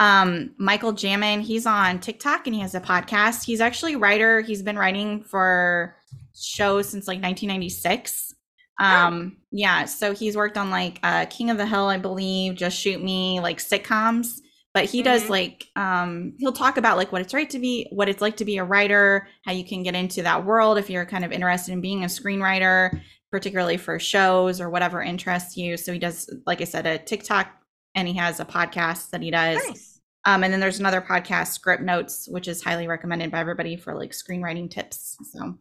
Um, 0.00 0.54
Michael 0.56 0.94
Jamin, 0.94 1.42
he's 1.42 1.66
on 1.66 2.00
TikTok 2.00 2.46
and 2.46 2.54
he 2.54 2.62
has 2.62 2.74
a 2.74 2.80
podcast. 2.80 3.44
He's 3.44 3.60
actually 3.60 3.92
a 3.94 3.98
writer. 3.98 4.40
He's 4.40 4.62
been 4.62 4.78
writing 4.78 5.22
for 5.22 5.94
shows 6.34 6.88
since 6.88 7.06
like 7.06 7.16
1996. 7.16 8.34
Um, 8.80 9.36
yeah, 9.50 9.84
so 9.84 10.14
he's 10.14 10.38
worked 10.38 10.56
on 10.56 10.70
like 10.70 11.00
uh 11.02 11.26
King 11.26 11.50
of 11.50 11.58
the 11.58 11.66
Hill, 11.66 11.84
I 11.88 11.98
believe, 11.98 12.54
Just 12.54 12.78
Shoot 12.78 13.04
Me, 13.04 13.40
like 13.40 13.58
sitcoms. 13.58 14.40
But 14.72 14.86
he 14.86 15.02
does 15.02 15.24
mm-hmm. 15.24 15.32
like 15.32 15.66
um 15.76 16.32
he'll 16.38 16.52
talk 16.52 16.78
about 16.78 16.96
like 16.96 17.12
what 17.12 17.20
it's 17.20 17.34
right 17.34 17.50
to 17.50 17.58
be 17.58 17.86
what 17.90 18.08
it's 18.08 18.22
like 18.22 18.38
to 18.38 18.46
be 18.46 18.56
a 18.56 18.64
writer, 18.64 19.28
how 19.44 19.52
you 19.52 19.66
can 19.66 19.82
get 19.82 19.94
into 19.94 20.22
that 20.22 20.46
world 20.46 20.78
if 20.78 20.88
you're 20.88 21.04
kind 21.04 21.26
of 21.26 21.32
interested 21.32 21.72
in 21.72 21.82
being 21.82 22.04
a 22.04 22.06
screenwriter, 22.06 22.98
particularly 23.30 23.76
for 23.76 23.98
shows 23.98 24.62
or 24.62 24.70
whatever 24.70 25.02
interests 25.02 25.58
you. 25.58 25.76
So 25.76 25.92
he 25.92 25.98
does, 25.98 26.34
like 26.46 26.62
I 26.62 26.64
said, 26.64 26.86
a 26.86 26.96
TikTok 26.96 27.48
and 27.94 28.08
he 28.08 28.14
has 28.14 28.40
a 28.40 28.44
podcast 28.46 29.10
that 29.10 29.20
he 29.20 29.30
does. 29.30 29.60
Nice. 29.68 29.89
Um, 30.26 30.44
and 30.44 30.52
then 30.52 30.60
there's 30.60 30.80
another 30.80 31.00
podcast, 31.00 31.48
Script 31.48 31.82
Notes, 31.82 32.28
which 32.30 32.46
is 32.46 32.62
highly 32.62 32.86
recommended 32.86 33.30
by 33.30 33.40
everybody 33.40 33.76
for 33.76 33.94
like 33.94 34.10
screenwriting 34.10 34.70
tips. 34.70 35.16
So 35.32 35.54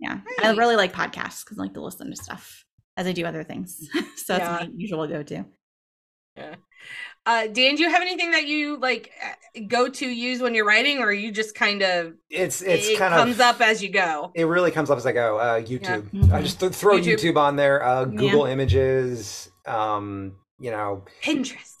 yeah, 0.00 0.18
nice. 0.38 0.46
I 0.46 0.54
really 0.54 0.76
like 0.76 0.92
podcasts 0.92 1.44
because 1.44 1.58
I 1.58 1.62
like 1.62 1.74
to 1.74 1.82
listen 1.82 2.10
to 2.10 2.16
stuff 2.16 2.64
as 2.96 3.06
I 3.06 3.12
do 3.12 3.24
other 3.24 3.44
things. 3.44 3.88
so 4.16 4.36
that's 4.36 4.64
my 4.64 4.68
usual 4.76 5.06
go 5.06 5.22
to. 5.22 5.44
Yeah. 6.36 6.54
Uh, 7.24 7.46
Dan, 7.46 7.76
do 7.76 7.82
you 7.82 7.90
have 7.90 8.02
anything 8.02 8.32
that 8.32 8.46
you 8.46 8.76
like 8.78 9.12
uh, 9.24 9.60
go 9.68 9.88
to 9.88 10.08
use 10.08 10.40
when 10.40 10.54
you're 10.54 10.64
writing, 10.64 10.98
or 10.98 11.12
you 11.12 11.30
just 11.30 11.54
kind 11.54 11.82
of 11.82 12.14
it's 12.28 12.62
it's 12.62 12.88
it 12.88 12.98
kind 12.98 13.14
comes 13.14 13.36
of 13.36 13.42
up 13.42 13.60
as 13.60 13.80
you 13.80 13.90
go? 13.90 14.32
It 14.34 14.44
really 14.44 14.72
comes 14.72 14.90
up 14.90 14.98
as 14.98 15.06
I 15.06 15.12
go. 15.12 15.38
Uh, 15.38 15.60
YouTube. 15.60 16.08
Yeah. 16.12 16.20
Mm-hmm. 16.20 16.34
I 16.34 16.42
just 16.42 16.58
th- 16.58 16.72
throw 16.72 16.98
YouTube. 16.98 17.18
YouTube. 17.18 17.36
on 17.36 17.54
there. 17.54 17.84
Uh, 17.84 18.06
Google 18.06 18.46
yeah. 18.46 18.54
Images. 18.54 19.50
Um, 19.66 20.36
you 20.58 20.72
know, 20.72 21.04
Pinterest. 21.22 21.71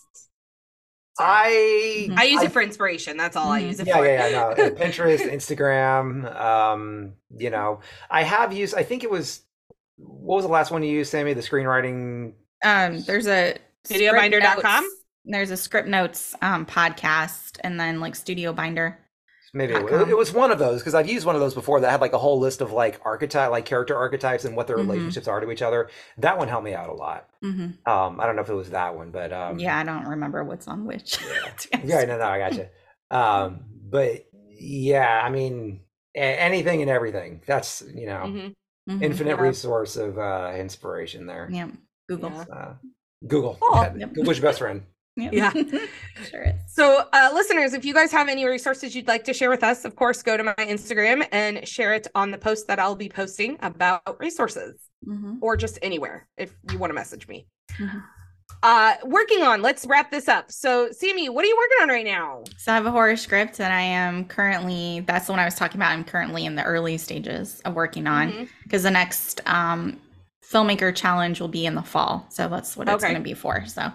I 1.18 2.08
I 2.16 2.24
use 2.24 2.40
I, 2.40 2.44
it 2.44 2.52
for 2.52 2.62
inspiration. 2.62 3.16
That's 3.16 3.36
all 3.36 3.50
I 3.50 3.60
mm-hmm. 3.60 3.68
use 3.68 3.80
it 3.80 3.86
yeah, 3.86 3.96
for. 3.96 4.06
Yeah, 4.06 4.26
yeah, 4.28 4.54
no. 4.56 4.70
Pinterest, 4.70 5.30
Instagram. 5.30 6.34
Um, 6.40 7.14
you 7.36 7.50
know, 7.50 7.80
I 8.10 8.22
have 8.22 8.52
used. 8.52 8.74
I 8.74 8.82
think 8.82 9.04
it 9.04 9.10
was. 9.10 9.42
What 9.96 10.36
was 10.36 10.44
the 10.44 10.50
last 10.50 10.70
one 10.70 10.82
you 10.82 10.90
used, 10.90 11.12
Sammi? 11.12 11.34
The 11.34 11.42
screenwriting. 11.42 12.32
Um, 12.64 13.02
there's 13.02 13.26
a 13.26 13.58
studiobinder.com. 13.84 14.88
There's 15.24 15.50
a 15.50 15.56
script 15.56 15.88
notes 15.88 16.34
um 16.42 16.66
podcast, 16.66 17.58
and 17.62 17.78
then 17.78 18.00
like 18.00 18.16
Studio 18.16 18.52
Binder. 18.52 18.98
Maybe 19.54 19.74
it, 19.74 20.08
it, 20.08 20.16
was 20.16 20.32
one 20.32 20.50
of 20.50 20.58
those 20.58 20.80
because 20.80 20.94
I've 20.94 21.08
used 21.08 21.26
one 21.26 21.34
of 21.34 21.42
those 21.42 21.52
before 21.52 21.80
that 21.80 21.90
had 21.90 22.00
like 22.00 22.14
a 22.14 22.18
whole 22.18 22.40
list 22.40 22.62
of 22.62 22.72
like 22.72 22.98
archetype, 23.04 23.50
like 23.50 23.66
character 23.66 23.94
archetypes 23.94 24.46
and 24.46 24.56
what 24.56 24.66
their 24.66 24.78
mm-hmm. 24.78 24.90
relationships 24.90 25.28
are 25.28 25.40
to 25.40 25.50
each 25.50 25.60
other. 25.60 25.90
That 26.16 26.38
one 26.38 26.48
helped 26.48 26.64
me 26.64 26.72
out 26.72 26.88
a 26.88 26.94
lot. 26.94 27.28
Mm-hmm. 27.44 27.90
Um, 27.90 28.18
I 28.18 28.24
don't 28.24 28.36
know 28.36 28.42
if 28.42 28.48
it 28.48 28.54
was 28.54 28.70
that 28.70 28.96
one, 28.96 29.10
but 29.10 29.30
um, 29.30 29.58
yeah, 29.58 29.78
I 29.78 29.84
don't 29.84 30.06
remember 30.06 30.42
what's 30.42 30.68
on 30.68 30.86
which. 30.86 31.18
yeah, 31.72 31.80
yeah 31.84 32.04
no, 32.06 32.16
no, 32.16 32.24
I 32.24 32.38
got 32.38 32.54
you. 32.54 32.68
Um, 33.10 33.64
but 33.90 34.24
yeah, 34.48 35.20
I 35.22 35.28
mean, 35.28 35.80
anything 36.14 36.80
and 36.80 36.90
everything. 36.90 37.42
That's 37.46 37.82
you 37.94 38.06
know, 38.06 38.22
mm-hmm. 38.24 38.90
mm-hmm. 38.90 39.02
infinite 39.02 39.36
yeah. 39.36 39.42
resource 39.42 39.96
of 39.96 40.18
uh, 40.18 40.52
inspiration 40.56 41.26
there. 41.26 41.48
Yeah, 41.52 41.68
Google. 42.08 42.32
Uh, 42.50 42.74
Google. 43.26 43.58
Oh, 43.60 43.92
yep. 43.96 44.14
Google's 44.14 44.38
your 44.38 44.48
best 44.48 44.60
friend. 44.60 44.82
Yep. 45.16 45.32
Yeah. 45.32 45.52
sure 46.30 46.42
is. 46.42 46.54
So, 46.68 47.06
uh, 47.12 47.30
listeners, 47.34 47.74
if 47.74 47.84
you 47.84 47.92
guys 47.92 48.10
have 48.12 48.28
any 48.28 48.46
resources 48.46 48.94
you'd 48.96 49.08
like 49.08 49.24
to 49.24 49.34
share 49.34 49.50
with 49.50 49.62
us, 49.62 49.84
of 49.84 49.94
course, 49.94 50.22
go 50.22 50.36
to 50.36 50.42
my 50.42 50.54
Instagram 50.54 51.26
and 51.32 51.66
share 51.68 51.92
it 51.92 52.06
on 52.14 52.30
the 52.30 52.38
post 52.38 52.66
that 52.68 52.78
I'll 52.78 52.96
be 52.96 53.10
posting 53.10 53.58
about 53.60 54.18
resources 54.18 54.80
mm-hmm. 55.06 55.36
or 55.42 55.56
just 55.56 55.78
anywhere 55.82 56.28
if 56.38 56.54
you 56.70 56.78
want 56.78 56.90
to 56.90 56.94
message 56.94 57.28
me. 57.28 57.46
Mm-hmm. 57.78 57.98
Uh, 58.62 58.94
working 59.04 59.42
on, 59.42 59.60
let's 59.60 59.86
wrap 59.86 60.10
this 60.10 60.28
up. 60.28 60.50
So, 60.50 60.88
Sammi, 60.90 61.28
what 61.28 61.44
are 61.44 61.48
you 61.48 61.56
working 61.56 61.82
on 61.82 61.88
right 61.88 62.04
now? 62.04 62.44
So, 62.58 62.72
I 62.72 62.76
have 62.76 62.86
a 62.86 62.90
horror 62.90 63.16
script 63.16 63.58
that 63.58 63.72
I 63.72 63.80
am 63.80 64.24
currently, 64.24 65.00
that's 65.00 65.26
the 65.26 65.32
one 65.32 65.40
I 65.40 65.44
was 65.44 65.56
talking 65.56 65.78
about. 65.78 65.90
I'm 65.90 66.04
currently 66.04 66.46
in 66.46 66.54
the 66.54 66.62
early 66.62 66.96
stages 66.96 67.60
of 67.64 67.74
working 67.74 68.06
on 68.06 68.48
because 68.62 68.82
mm-hmm. 68.82 68.84
the 68.84 68.90
next 68.92 69.40
um, 69.46 70.00
filmmaker 70.44 70.94
challenge 70.94 71.40
will 71.40 71.48
be 71.48 71.66
in 71.66 71.74
the 71.74 71.82
fall. 71.82 72.26
So, 72.30 72.48
that's 72.48 72.76
what 72.76 72.88
it's 72.88 73.02
going 73.02 73.16
to 73.16 73.20
be 73.20 73.34
for. 73.34 73.66
So, 73.66 73.90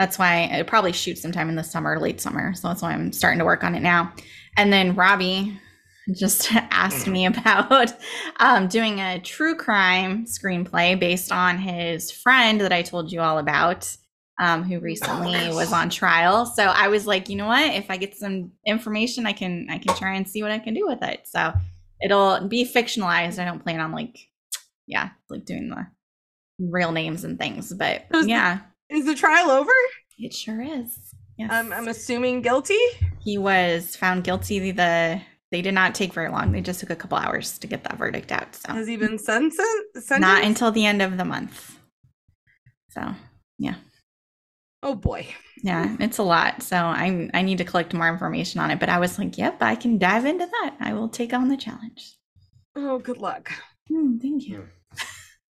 that's 0.00 0.18
why 0.18 0.44
it 0.44 0.66
probably 0.66 0.92
shoots 0.92 1.20
sometime 1.20 1.50
in 1.50 1.56
the 1.56 1.62
summer, 1.62 2.00
late 2.00 2.22
summer. 2.22 2.54
So 2.54 2.68
that's 2.68 2.80
why 2.80 2.92
I'm 2.92 3.12
starting 3.12 3.38
to 3.38 3.44
work 3.44 3.62
on 3.62 3.74
it 3.74 3.80
now. 3.80 4.10
And 4.56 4.72
then 4.72 4.94
Robbie 4.94 5.60
just 6.16 6.50
asked 6.54 7.06
me 7.06 7.26
about 7.26 7.92
um, 8.38 8.66
doing 8.66 8.98
a 8.98 9.20
true 9.20 9.54
crime 9.54 10.24
screenplay 10.24 10.98
based 10.98 11.30
on 11.30 11.58
his 11.58 12.10
friend 12.10 12.62
that 12.62 12.72
I 12.72 12.80
told 12.80 13.12
you 13.12 13.20
all 13.20 13.36
about, 13.36 13.94
um, 14.40 14.62
who 14.62 14.80
recently 14.80 15.50
was 15.50 15.70
on 15.70 15.90
trial. 15.90 16.46
So 16.46 16.64
I 16.64 16.88
was 16.88 17.06
like, 17.06 17.28
you 17.28 17.36
know 17.36 17.48
what? 17.48 17.74
If 17.74 17.90
I 17.90 17.98
get 17.98 18.16
some 18.16 18.52
information, 18.66 19.26
I 19.26 19.34
can 19.34 19.66
I 19.68 19.76
can 19.76 19.94
try 19.96 20.14
and 20.14 20.26
see 20.26 20.42
what 20.42 20.50
I 20.50 20.60
can 20.60 20.72
do 20.72 20.86
with 20.86 21.02
it. 21.02 21.26
So 21.26 21.52
it'll 22.00 22.48
be 22.48 22.64
fictionalized. 22.64 23.38
I 23.38 23.44
don't 23.44 23.62
plan 23.62 23.80
on 23.80 23.92
like, 23.92 24.16
yeah, 24.86 25.10
like 25.28 25.44
doing 25.44 25.68
the 25.68 25.86
real 26.58 26.90
names 26.90 27.22
and 27.24 27.38
things, 27.38 27.70
but 27.70 28.06
yeah. 28.24 28.60
Is 28.90 29.06
the 29.06 29.14
trial 29.14 29.50
over? 29.50 29.72
It 30.18 30.34
sure 30.34 30.60
is. 30.60 30.98
Yes. 31.38 31.50
Um, 31.52 31.72
I'm 31.72 31.88
assuming 31.88 32.42
guilty. 32.42 32.78
He 33.20 33.38
was 33.38 33.96
found 33.96 34.24
guilty. 34.24 34.72
The 34.72 35.22
they 35.50 35.62
did 35.62 35.74
not 35.74 35.94
take 35.94 36.12
very 36.12 36.28
long. 36.28 36.52
They 36.52 36.60
just 36.60 36.80
took 36.80 36.90
a 36.90 36.96
couple 36.96 37.18
hours 37.18 37.58
to 37.58 37.66
get 37.66 37.82
that 37.84 37.98
verdict 37.98 38.30
out. 38.30 38.54
So 38.54 38.72
has 38.72 38.86
he 38.86 38.96
been 38.96 39.18
sentenced? 39.18 39.60
Not 40.18 40.44
until 40.44 40.70
the 40.70 40.86
end 40.86 41.02
of 41.02 41.16
the 41.16 41.24
month. 41.24 41.78
So 42.90 43.14
yeah. 43.58 43.76
Oh 44.82 44.94
boy. 44.94 45.26
Yeah, 45.62 45.96
it's 46.00 46.18
a 46.18 46.22
lot. 46.22 46.62
So 46.62 46.76
I 46.76 47.30
I 47.32 47.42
need 47.42 47.58
to 47.58 47.64
collect 47.64 47.94
more 47.94 48.08
information 48.08 48.60
on 48.60 48.70
it. 48.70 48.80
But 48.80 48.88
I 48.88 48.98
was 48.98 49.18
like, 49.18 49.38
yep, 49.38 49.62
I 49.62 49.76
can 49.76 49.98
dive 49.98 50.24
into 50.24 50.46
that. 50.46 50.76
I 50.80 50.94
will 50.94 51.08
take 51.08 51.32
on 51.32 51.48
the 51.48 51.56
challenge. 51.56 52.16
Oh, 52.76 52.98
good 52.98 53.18
luck. 53.18 53.50
Mm, 53.90 54.20
thank 54.20 54.46
you. 54.46 54.68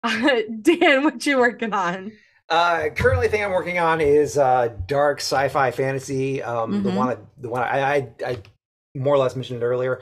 Uh, 0.03 0.43
Dan, 0.62 1.05
what 1.05 1.24
you 1.24 1.39
working 1.39 1.72
on? 1.72 2.12
Uh, 2.49 2.90
currently, 2.95 3.28
thing 3.28 3.42
I'm 3.42 3.53
working 3.53 3.78
on 3.78 4.01
is 4.01 4.36
uh, 4.36 4.74
dark 4.86 5.20
sci-fi 5.20 5.70
fantasy. 5.70 6.42
Um, 6.42 6.72
mm-hmm. 6.72 6.82
The 6.82 6.90
one, 6.90 7.16
the 7.38 7.49
one 7.49 7.62
I, 7.62 7.97
I, 7.97 8.09
I 8.24 8.42
more 8.95 9.14
or 9.14 9.18
less 9.18 9.34
mentioned 9.34 9.62
it 9.62 9.66
earlier. 9.66 10.01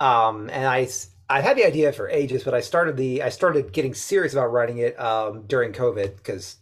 Um, 0.00 0.50
and 0.50 0.66
I, 0.66 0.88
I've 1.28 1.44
had 1.44 1.56
the 1.56 1.64
idea 1.64 1.92
for 1.92 2.08
ages, 2.08 2.44
but 2.44 2.54
I 2.54 2.60
started 2.60 2.96
the, 2.96 3.22
I 3.22 3.30
started 3.30 3.72
getting 3.72 3.94
serious 3.94 4.32
about 4.32 4.52
writing 4.52 4.78
it 4.78 4.98
um, 5.00 5.44
during 5.46 5.72
COVID 5.72 6.16
because 6.16 6.56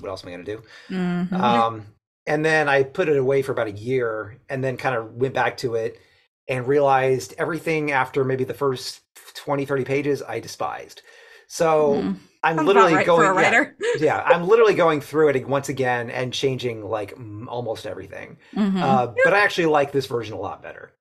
what 0.00 0.08
else 0.08 0.22
am 0.22 0.28
I 0.28 0.32
going 0.32 0.44
to 0.44 0.56
do? 0.56 0.62
Mm-hmm. 0.90 1.36
Um, 1.42 1.86
and 2.26 2.44
then 2.44 2.68
I 2.68 2.84
put 2.84 3.08
it 3.08 3.18
away 3.18 3.42
for 3.42 3.52
about 3.52 3.66
a 3.66 3.72
year, 3.72 4.38
and 4.48 4.64
then 4.64 4.78
kind 4.78 4.96
of 4.96 5.12
went 5.12 5.34
back 5.34 5.58
to 5.58 5.74
it 5.74 6.00
and 6.48 6.66
realized 6.66 7.34
everything 7.38 7.90
after 7.90 8.24
maybe 8.24 8.44
the 8.44 8.54
first 8.54 9.02
20, 9.34 9.64
30 9.66 9.84
pages 9.84 10.22
I 10.22 10.40
despised. 10.40 11.02
So. 11.48 11.94
Mm 12.02 12.18
I'm 12.44 12.56
Sounds 12.56 12.66
literally 12.66 12.94
right 12.94 13.06
going. 13.06 13.38
Yeah, 13.38 13.64
yeah, 13.98 14.22
I'm 14.22 14.46
literally 14.46 14.74
going 14.74 15.00
through 15.00 15.30
it 15.30 15.48
once 15.48 15.70
again 15.70 16.10
and 16.10 16.30
changing 16.30 16.84
like 16.84 17.16
almost 17.48 17.86
everything. 17.86 18.36
Mm-hmm. 18.54 18.82
Uh, 18.82 19.06
but 19.24 19.32
I 19.32 19.40
actually 19.40 19.66
like 19.66 19.92
this 19.92 20.06
version 20.06 20.34
a 20.34 20.38
lot 20.38 20.62
better. 20.62 20.92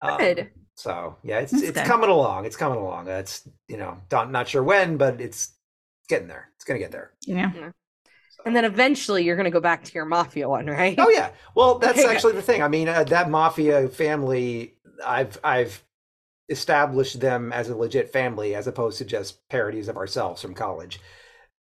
Um, 0.00 0.18
good. 0.18 0.50
So 0.76 1.16
yeah, 1.24 1.40
it's 1.40 1.50
That's 1.50 1.64
it's 1.64 1.78
good. 1.78 1.86
coming 1.86 2.08
along. 2.08 2.44
It's 2.44 2.56
coming 2.56 2.78
along. 2.78 3.08
It's 3.08 3.46
you 3.66 3.78
know 3.78 3.98
not 4.12 4.30
not 4.30 4.46
sure 4.46 4.62
when, 4.62 4.96
but 4.96 5.20
it's 5.20 5.52
getting 6.08 6.28
there. 6.28 6.50
It's 6.54 6.64
gonna 6.64 6.78
get 6.78 6.92
there. 6.92 7.10
Yeah. 7.26 7.50
yeah. 7.52 7.70
And 8.46 8.54
then 8.54 8.64
eventually 8.64 9.24
you're 9.24 9.36
going 9.36 9.44
to 9.44 9.52
go 9.52 9.60
back 9.60 9.84
to 9.84 9.94
your 9.94 10.04
mafia 10.04 10.48
one, 10.48 10.66
right? 10.66 10.96
Oh 10.98 11.08
yeah. 11.08 11.30
Well, 11.54 11.78
that's 11.78 12.04
actually 12.04 12.32
the 12.32 12.42
thing. 12.42 12.60
I 12.60 12.66
mean, 12.66 12.88
uh, 12.88 13.04
that 13.04 13.30
mafia 13.30 13.88
family, 13.88 14.74
I've 15.04 15.38
I've 15.44 15.82
establish 16.48 17.14
them 17.14 17.52
as 17.52 17.68
a 17.68 17.76
legit 17.76 18.12
family 18.12 18.54
as 18.54 18.66
opposed 18.66 18.98
to 18.98 19.04
just 19.04 19.46
parodies 19.48 19.88
of 19.88 19.96
ourselves 19.96 20.42
from 20.42 20.54
college. 20.54 21.00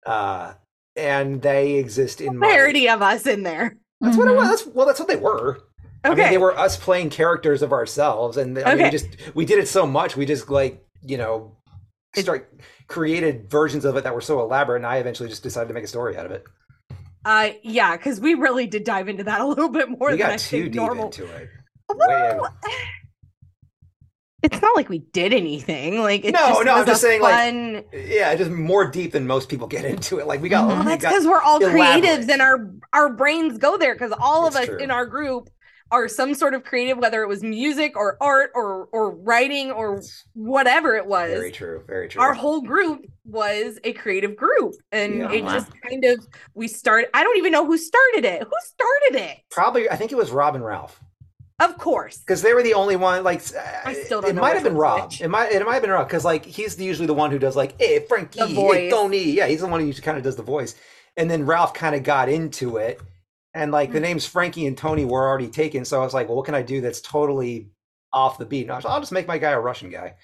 Uh, 0.07 0.55
and 0.97 1.43
they 1.43 1.75
exist 1.75 2.21
in 2.21 2.41
parody 2.41 2.87
my... 2.87 2.95
of 2.95 3.03
us 3.03 3.27
in 3.27 3.43
there. 3.43 3.77
That's 4.01 4.17
mm-hmm. 4.17 4.27
what 4.27 4.33
it 4.33 4.37
was. 4.37 4.49
That's, 4.49 4.67
well, 4.75 4.87
that's 4.87 4.99
what 4.99 5.09
they 5.09 5.17
were. 5.17 5.59
Okay. 6.05 6.13
I 6.13 6.15
mean, 6.15 6.31
they 6.31 6.39
were 6.39 6.57
us 6.57 6.77
playing 6.77 7.11
characters 7.11 7.63
of 7.63 7.73
ourselves, 7.73 8.37
and 8.37 8.57
I 8.59 8.63
okay. 8.63 8.75
mean, 8.75 8.85
we 8.85 8.91
just 8.91 9.35
we 9.35 9.45
did 9.45 9.59
it 9.59 9.67
so 9.67 9.87
much. 9.87 10.17
We 10.17 10.27
just 10.27 10.49
like 10.49 10.85
you 11.03 11.17
know 11.17 11.57
start 12.15 12.53
created 12.87 13.51
versions 13.51 13.85
of 13.85 13.97
it 13.97 14.05
that 14.05 14.15
were 14.15 14.21
so 14.21 14.41
elaborate, 14.41 14.77
and 14.77 14.87
I 14.87 14.99
eventually 14.99 15.29
just 15.29 15.43
decided 15.43 15.69
to 15.69 15.75
make 15.75 15.85
a 15.85 15.89
story 15.89 16.17
out 16.17 16.27
of 16.27 16.33
it. 16.33 16.45
Uh, 17.25 17.51
yeah, 17.63 17.97
because 17.97 18.21
we 18.21 18.35
really 18.35 18.67
did 18.67 18.85
dive 18.85 19.09
into 19.09 19.25
that 19.25 19.41
a 19.41 19.47
little 19.47 19.69
bit 19.69 19.89
more. 19.91 20.11
We 20.11 20.19
than 20.19 20.19
got 20.19 20.31
I 20.31 20.37
too 20.37 20.65
deep 20.65 20.77
normal. 20.77 21.07
into 21.07 21.27
it. 21.27 21.49
Well, 21.93 22.55
it's 24.43 24.62
not 24.62 24.77
like 24.77 24.89
we 24.89 24.98
did 24.98 25.32
anything. 25.32 26.01
Like 26.01 26.24
no, 26.24 26.31
just 26.31 26.65
no, 26.65 26.74
I'm 26.74 26.86
just 26.86 27.01
saying, 27.01 27.20
fun... 27.20 27.74
like 27.74 27.89
yeah, 27.93 28.35
just 28.36 28.51
more 28.51 28.89
deep 28.89 29.12
than 29.12 29.27
most 29.27 29.48
people 29.48 29.66
get 29.66 29.85
into 29.85 30.19
it. 30.19 30.27
Like 30.27 30.40
we 30.40 30.48
got. 30.48 30.69
Well, 30.69 30.85
that's 30.85 31.05
because 31.05 31.27
we're 31.27 31.40
all 31.40 31.59
elaborate. 31.59 32.05
creatives 32.05 32.28
and 32.28 32.40
our 32.40 32.70
our 32.93 33.12
brains 33.12 33.59
go 33.59 33.77
there 33.77 33.94
because 33.94 34.12
all 34.12 34.47
of 34.47 34.55
us 34.55 34.66
true. 34.66 34.78
in 34.78 34.90
our 34.90 35.06
group 35.06 35.51
are 35.90 36.06
some 36.06 36.35
sort 36.35 36.55
of 36.55 36.65
creative, 36.65 36.98
whether 36.98 37.23
it 37.23 37.28
was 37.28 37.43
music 37.43 37.97
or 37.97 38.16
art 38.20 38.51
or 38.55 38.89
or 38.93 39.10
writing 39.16 39.73
or 39.73 40.02
whatever 40.35 40.94
it 40.94 41.06
was. 41.06 41.31
Very 41.31 41.52
true. 41.52 41.82
Very 41.86 42.09
true. 42.09 42.23
Our 42.23 42.35
whole 42.35 42.60
group 42.60 43.06
was 43.24 43.78
a 43.85 43.93
creative 43.93 44.36
group, 44.36 44.74
and 44.93 45.19
yeah. 45.19 45.32
it 45.32 45.43
just 45.43 45.70
kind 45.82 46.05
of 46.05 46.27
we 46.55 46.69
started. 46.69 47.10
I 47.15 47.24
don't 47.24 47.39
even 47.39 47.52
know 47.52 47.66
who 47.66 47.77
started 47.77 48.24
it. 48.24 48.43
Who 48.43 48.51
started 48.62 49.31
it? 49.31 49.39
Probably, 49.51 49.90
I 49.90 49.97
think 49.97 50.12
it 50.12 50.16
was 50.16 50.31
Rob 50.31 50.55
and 50.55 50.65
Ralph. 50.65 51.02
Of 51.60 51.76
course, 51.76 52.18
because 52.18 52.40
they 52.43 52.55
were 52.55 52.62
the 52.62 52.74
only 52.74 52.94
one. 52.94 53.24
Like, 53.24 53.43
I 53.85 53.93
still 54.05 54.20
don't. 54.20 54.30
It 54.30 54.40
might 54.40 54.55
have 54.55 54.62
been 54.62 54.76
Rob. 54.76 55.12
It 55.20 55.28
might. 55.28 55.51
It 55.51 55.64
might 55.66 55.74
have 55.74 55.82
been 55.82 55.90
Rob 55.90 56.06
because 56.06 56.24
like 56.24 56.44
he's 56.44 56.78
usually 56.78 57.09
the 57.09 57.14
one 57.14 57.32
who 57.32 57.39
does 57.39 57.56
like, 57.56 57.80
"Hey, 57.80 57.98
Frankie, 58.06 58.55
hey, 58.55 58.89
Tony." 58.89 59.32
Yeah, 59.32 59.48
he's 59.48 59.60
the 59.60 59.66
one 59.66 59.80
who 59.80 59.93
kind 59.94 60.16
of 60.16 60.22
does 60.22 60.36
the 60.36 60.44
voice. 60.44 60.76
And 61.16 61.28
then 61.28 61.47
Ralph 61.47 61.74
kind 61.74 61.97
of 61.97 62.05
got 62.05 62.28
into 62.28 62.76
it, 62.76 63.01
and 63.55 63.72
like 63.72 63.89
mm-hmm. 63.89 63.94
the 63.94 64.01
names 64.01 64.24
Frankie 64.24 64.66
and 64.66 64.78
Tony 64.78 65.05
were 65.05 65.26
already 65.26 65.48
taken. 65.48 65.85
So 65.85 66.01
I 66.01 66.05
was 66.05 66.14
like, 66.14 66.28
"Well, 66.28 66.36
what 66.36 66.47
can 66.47 66.55
I 66.55 66.62
do 66.62 66.80
that's 66.80 67.01
totally 67.01 67.72
off 68.12 68.39
the 68.39 68.47
beat?" 68.47 68.68
Was, 68.68 68.85
I'll 68.85 69.01
just 69.01 69.10
make 69.10 69.26
my 69.26 69.39
guy 69.39 69.51
a 69.51 69.60
Russian 69.60 69.90
guy, 69.90 70.14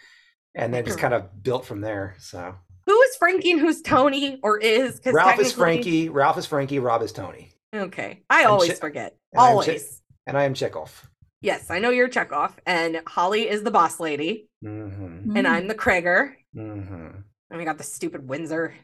and 0.55 0.73
then 0.73 0.85
just 0.85 1.01
kind 1.01 1.15
of 1.15 1.43
built 1.43 1.66
from 1.66 1.81
there. 1.81 2.15
So 2.20 2.55
who 2.86 3.02
is 3.02 3.16
Frankie 3.16 3.51
and 3.51 3.61
who's 3.61 3.82
Tony 3.82 4.39
or 4.44 4.59
is? 4.59 5.01
Because 5.01 5.15
Ralph 5.15 5.40
is 5.40 5.52
Frankie. 5.52 6.11
Ralph 6.11 6.39
is 6.39 6.47
Frankie. 6.47 6.78
Rob 6.78 7.02
is 7.02 7.11
Tony. 7.11 7.51
Okay, 7.74 8.23
I 8.31 8.44
always 8.44 8.78
forget. 8.78 9.16
Always. 9.36 10.01
and 10.28 10.39
I 10.39 10.44
am 10.44 10.55
Chekhov. 10.55 11.11
Yes, 11.45 11.71
I 11.71 11.79
know 11.79 11.91
you're 11.91 12.09
Chekhov, 12.09 12.59
and 12.65 13.03
Holly 13.07 13.51
is 13.51 13.62
the 13.62 13.71
boss 13.71 14.01
lady, 14.01 14.49
mm-hmm. 14.65 15.37
and 15.37 15.47
I'm 15.47 15.69
the 15.69 15.75
Krager, 15.75 16.33
mm-hmm. 16.57 17.09
and 17.51 17.59
we 17.59 17.66
got 17.66 17.77
the 17.77 17.85
stupid 17.85 18.27
Windsor. 18.27 18.75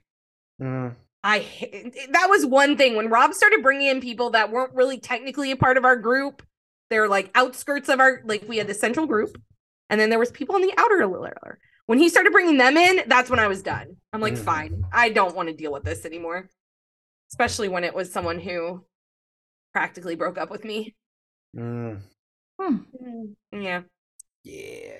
Mm. 0.60 0.94
I 1.24 1.46
that 2.10 2.26
was 2.28 2.44
one 2.44 2.76
thing 2.76 2.96
when 2.96 3.08
Rob 3.08 3.32
started 3.32 3.62
bringing 3.62 3.86
in 3.86 4.02
people 4.02 4.28
that 4.32 4.52
weren't 4.52 4.74
really 4.74 5.00
technically 5.00 5.52
a 5.52 5.56
part 5.56 5.78
of 5.78 5.86
our 5.86 5.96
group. 5.96 6.42
They're 6.90 7.08
like 7.08 7.30
outskirts 7.34 7.88
of 7.88 7.98
our 7.98 8.20
like 8.26 8.44
we 8.46 8.58
had 8.58 8.66
the 8.66 8.74
central 8.74 9.06
group, 9.06 9.40
and 9.88 9.98
then 9.98 10.10
there 10.10 10.18
was 10.18 10.30
people 10.30 10.56
in 10.56 10.60
the 10.60 10.74
outer 10.76 11.06
layer. 11.06 11.58
When 11.86 11.98
he 11.98 12.10
started 12.10 12.30
bringing 12.30 12.58
them 12.58 12.76
in, 12.76 13.04
that's 13.06 13.30
when 13.30 13.40
I 13.40 13.48
was 13.48 13.62
done. 13.62 13.96
I'm 14.12 14.20
like, 14.20 14.34
mm. 14.34 14.44
fine, 14.44 14.84
I 14.92 15.08
don't 15.08 15.34
want 15.34 15.48
to 15.48 15.56
deal 15.56 15.72
with 15.72 15.84
this 15.84 16.04
anymore, 16.04 16.50
especially 17.32 17.70
when 17.70 17.84
it 17.84 17.94
was 17.94 18.12
someone 18.12 18.38
who 18.38 18.84
practically 19.72 20.14
broke 20.14 20.36
up 20.36 20.50
with 20.50 20.62
me. 20.62 20.94
Mm. 21.56 22.02
Hmm. 22.60 22.76
Mm, 23.02 23.34
yeah. 23.52 23.82
Yeah. 24.44 24.96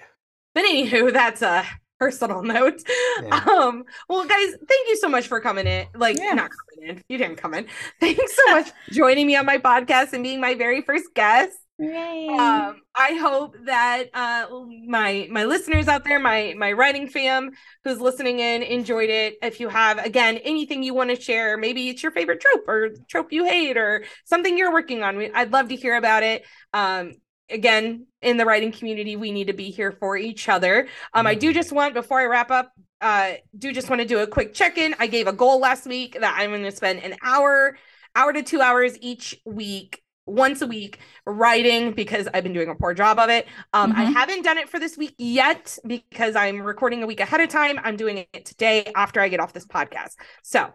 But 0.55 0.65
anywho, 0.65 1.13
that's 1.13 1.43
a 1.43 1.65
personal 1.99 2.43
note. 2.43 2.83
Yeah. 3.23 3.37
Um, 3.37 3.85
well, 4.09 4.27
guys, 4.27 4.55
thank 4.69 4.89
you 4.89 4.97
so 4.97 5.09
much 5.09 5.29
for 5.29 5.41
coming 5.41 5.67
in. 5.67 5.87
Like, 5.95 6.19
yeah. 6.19 6.33
not 6.33 6.51
coming 6.51 6.97
in. 6.97 7.03
You 7.09 7.19
didn't 7.19 7.37
come 7.37 7.55
in. 7.55 7.67
Thanks 8.01 8.35
so 8.35 8.55
much 8.55 8.73
joining 8.91 9.27
me 9.27 9.37
on 9.37 9.47
my 9.47 9.59
podcast 9.59 10.15
and 10.15 10.23
being 10.23 10.41
my 10.41 10.55
very 10.55 10.81
first 10.83 11.07
guest. 11.15 11.57
Yay. 11.79 12.29
Um, 12.29 12.83
I 12.95 13.15
hope 13.15 13.57
that 13.65 14.11
uh, 14.13 14.47
my 14.87 15.27
my 15.31 15.45
listeners 15.45 15.89
out 15.89 16.05
there, 16.05 16.19
my 16.19 16.55
my 16.59 16.73
writing 16.73 17.09
fam 17.09 17.53
who's 17.85 17.99
listening 17.99 18.39
in, 18.39 18.63
enjoyed 18.63 19.09
it. 19.09 19.37
If 19.41 19.61
you 19.61 19.71
have 19.71 19.97
again 19.99 20.37
anything 20.45 20.83
you 20.83 20.93
want 20.93 21.09
to 21.09 21.19
share, 21.19 21.57
maybe 21.57 21.89
it's 21.89 22.03
your 22.03 22.13
favorite 22.13 22.41
trope 22.41 22.69
or 22.69 22.91
trope 23.09 23.33
you 23.33 23.47
hate 23.47 23.79
or 23.79 24.05
something 24.27 24.59
you're 24.59 24.73
working 24.73 25.03
on, 25.03 25.31
I'd 25.35 25.53
love 25.53 25.71
to 25.71 25.77
hear 25.77 25.97
about 25.97 26.23
it. 26.23 26.45
Um, 26.75 27.13
again 27.51 28.07
in 28.23 28.37
the 28.37 28.45
writing 28.45 28.73
community 28.73 29.17
we 29.17 29.31
need 29.31 29.47
to 29.47 29.53
be 29.53 29.71
here 29.71 29.93
for 29.93 30.17
each 30.17 30.49
other 30.49 30.89
um 31.15 31.27
i 31.27 31.35
do 31.35 31.49
mm-hmm. 31.49 31.55
just 31.55 31.73
want 31.73 31.95
before 31.95 32.21
i 32.21 32.27
wrap 32.27 32.51
up 32.51 32.73
uh 33.01 33.33
do 33.59 33.73
just 33.73 33.89
want 33.89 34.01
to 34.01 34.07
do 34.07 34.19
a 34.19 34.27
quick 34.27 34.55
check-in 34.55 34.95
i 34.99 35.07
gave 35.07 35.27
a 35.27 35.33
goal 35.33 35.59
last 35.61 35.87
week 35.87 36.17
that 36.21 36.35
i'm 36.39 36.51
going 36.51 36.63
to 36.63 36.73
spend 36.73 37.03
an 37.03 37.17
hour 37.23 37.77
hour 38.15 38.33
to 38.33 38.43
two 38.43 38.61
hours 38.61 38.97
each 39.01 39.41
week 39.45 40.03
once 40.27 40.63
a 40.63 40.67
week 40.67 40.99
writing 41.27 41.93
because 41.93 42.29
I've 42.33 42.45
been 42.45 42.53
doing 42.53 42.69
a 42.69 42.75
poor 42.75 42.95
job 42.95 43.19
of 43.19 43.31
it. 43.31 43.47
Um, 43.73 43.91
mm-hmm. 43.91 44.01
I 44.01 44.05
haven't 44.05 44.43
done 44.43 44.59
it 44.59 44.69
for 44.69 44.79
this 44.79 44.97
week 44.97 45.15
yet 45.19 45.77
because 45.87 46.37
I'm 46.37 46.63
recording 46.63 47.03
a 47.03 47.07
week 47.07 47.21
ahead 47.21 47.41
of 47.41 47.49
time. 47.49 47.81
I'm 47.83 47.97
doing 47.97 48.27
it 48.33 48.45
today 48.45 48.91
after 48.95 49.21
I 49.21 49.29
get 49.29 49.41
off 49.41 49.53
this 49.53 49.67
podcast. 49.67 50.15
So 50.43 50.71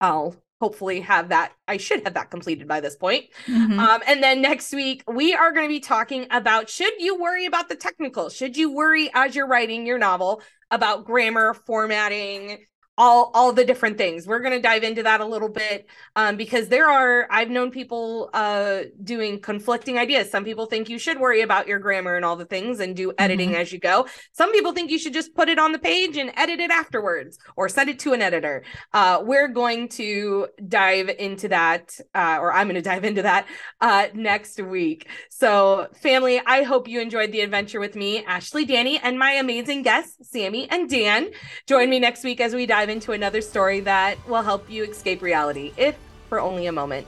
I'll 0.00 0.36
hopefully 0.60 1.00
have 1.00 1.28
that 1.28 1.52
i 1.68 1.76
should 1.76 2.02
have 2.04 2.14
that 2.14 2.30
completed 2.30 2.66
by 2.66 2.80
this 2.80 2.96
point 2.96 3.24
mm-hmm. 3.46 3.78
um, 3.78 4.00
and 4.06 4.22
then 4.22 4.40
next 4.40 4.72
week 4.72 5.02
we 5.06 5.34
are 5.34 5.52
going 5.52 5.64
to 5.66 5.72
be 5.72 5.80
talking 5.80 6.26
about 6.30 6.68
should 6.70 6.94
you 6.98 7.20
worry 7.20 7.46
about 7.46 7.68
the 7.68 7.76
technical 7.76 8.28
should 8.28 8.56
you 8.56 8.72
worry 8.72 9.10
as 9.14 9.36
you're 9.36 9.46
writing 9.46 9.86
your 9.86 9.98
novel 9.98 10.40
about 10.70 11.04
grammar 11.04 11.54
formatting 11.54 12.58
all 12.98 13.30
all 13.34 13.52
the 13.52 13.64
different 13.64 13.98
things. 13.98 14.26
We're 14.26 14.40
going 14.40 14.54
to 14.54 14.60
dive 14.60 14.82
into 14.82 15.02
that 15.02 15.20
a 15.20 15.24
little 15.24 15.48
bit 15.48 15.86
um, 16.14 16.36
because 16.36 16.68
there 16.68 16.88
are 16.88 17.26
i've 17.30 17.50
known 17.50 17.70
people 17.70 18.30
uh, 18.32 18.82
doing 19.02 19.40
conflicting 19.40 19.98
ideas. 19.98 20.30
Some 20.30 20.44
people 20.44 20.66
think 20.66 20.88
you 20.88 20.98
should 20.98 21.20
worry 21.20 21.42
about 21.42 21.66
your 21.66 21.78
grammar 21.78 22.16
and 22.16 22.24
all 22.24 22.36
the 22.36 22.44
things 22.44 22.80
and 22.80 22.96
do 22.96 23.12
editing 23.18 23.50
mm-hmm. 23.50 23.60
as 23.60 23.72
you 23.72 23.78
go. 23.78 24.06
Some 24.32 24.52
people 24.52 24.72
think 24.72 24.90
you 24.90 24.98
should 24.98 25.12
just 25.12 25.34
put 25.34 25.48
it 25.48 25.58
on 25.58 25.72
the 25.72 25.78
page 25.78 26.16
and 26.16 26.32
edit 26.36 26.60
it 26.60 26.70
afterwards 26.70 27.38
or 27.56 27.68
send 27.68 27.90
it 27.90 27.98
to 28.00 28.12
an 28.12 28.22
editor. 28.22 28.64
Uh, 28.92 29.22
we're 29.22 29.48
going 29.48 29.88
to 29.88 30.48
dive 30.68 31.08
into 31.08 31.48
that 31.48 31.98
uh, 32.14 32.38
or 32.40 32.52
i'm 32.52 32.66
going 32.66 32.74
to 32.74 32.82
dive 32.82 33.04
into 33.04 33.22
that 33.22 33.46
uh, 33.80 34.06
next 34.14 34.60
week. 34.62 35.08
So 35.28 35.88
family 36.00 36.40
i 36.46 36.62
hope 36.62 36.88
you 36.88 37.00
enjoyed 37.00 37.32
the 37.32 37.40
adventure 37.40 37.80
with 37.80 37.94
me 37.94 38.24
ashley 38.24 38.64
dannie 38.64 38.98
and 38.98 39.18
my 39.18 39.32
amazing 39.32 39.82
guests 39.82 40.32
sammi 40.32 40.66
and 40.70 40.88
dan. 40.88 41.28
Join 41.66 41.90
me 41.90 41.98
next 41.98 42.24
week 42.24 42.40
as 42.40 42.54
we 42.54 42.66
dive 42.66 42.85
dive 42.86 42.94
into 42.94 43.12
another 43.12 43.40
story 43.40 43.80
that 43.80 44.16
will 44.28 44.42
help 44.42 44.70
you 44.70 44.84
escape 44.84 45.20
reality, 45.20 45.72
if 45.76 45.96
for 46.28 46.38
only 46.38 46.66
a 46.66 46.72
moment. 46.72 47.06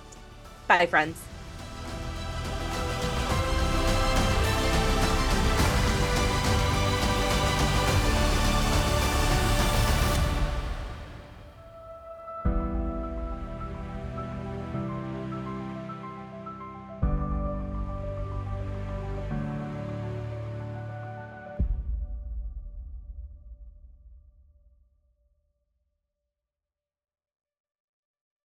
Bye, 0.67 0.87
friends. 0.87 1.28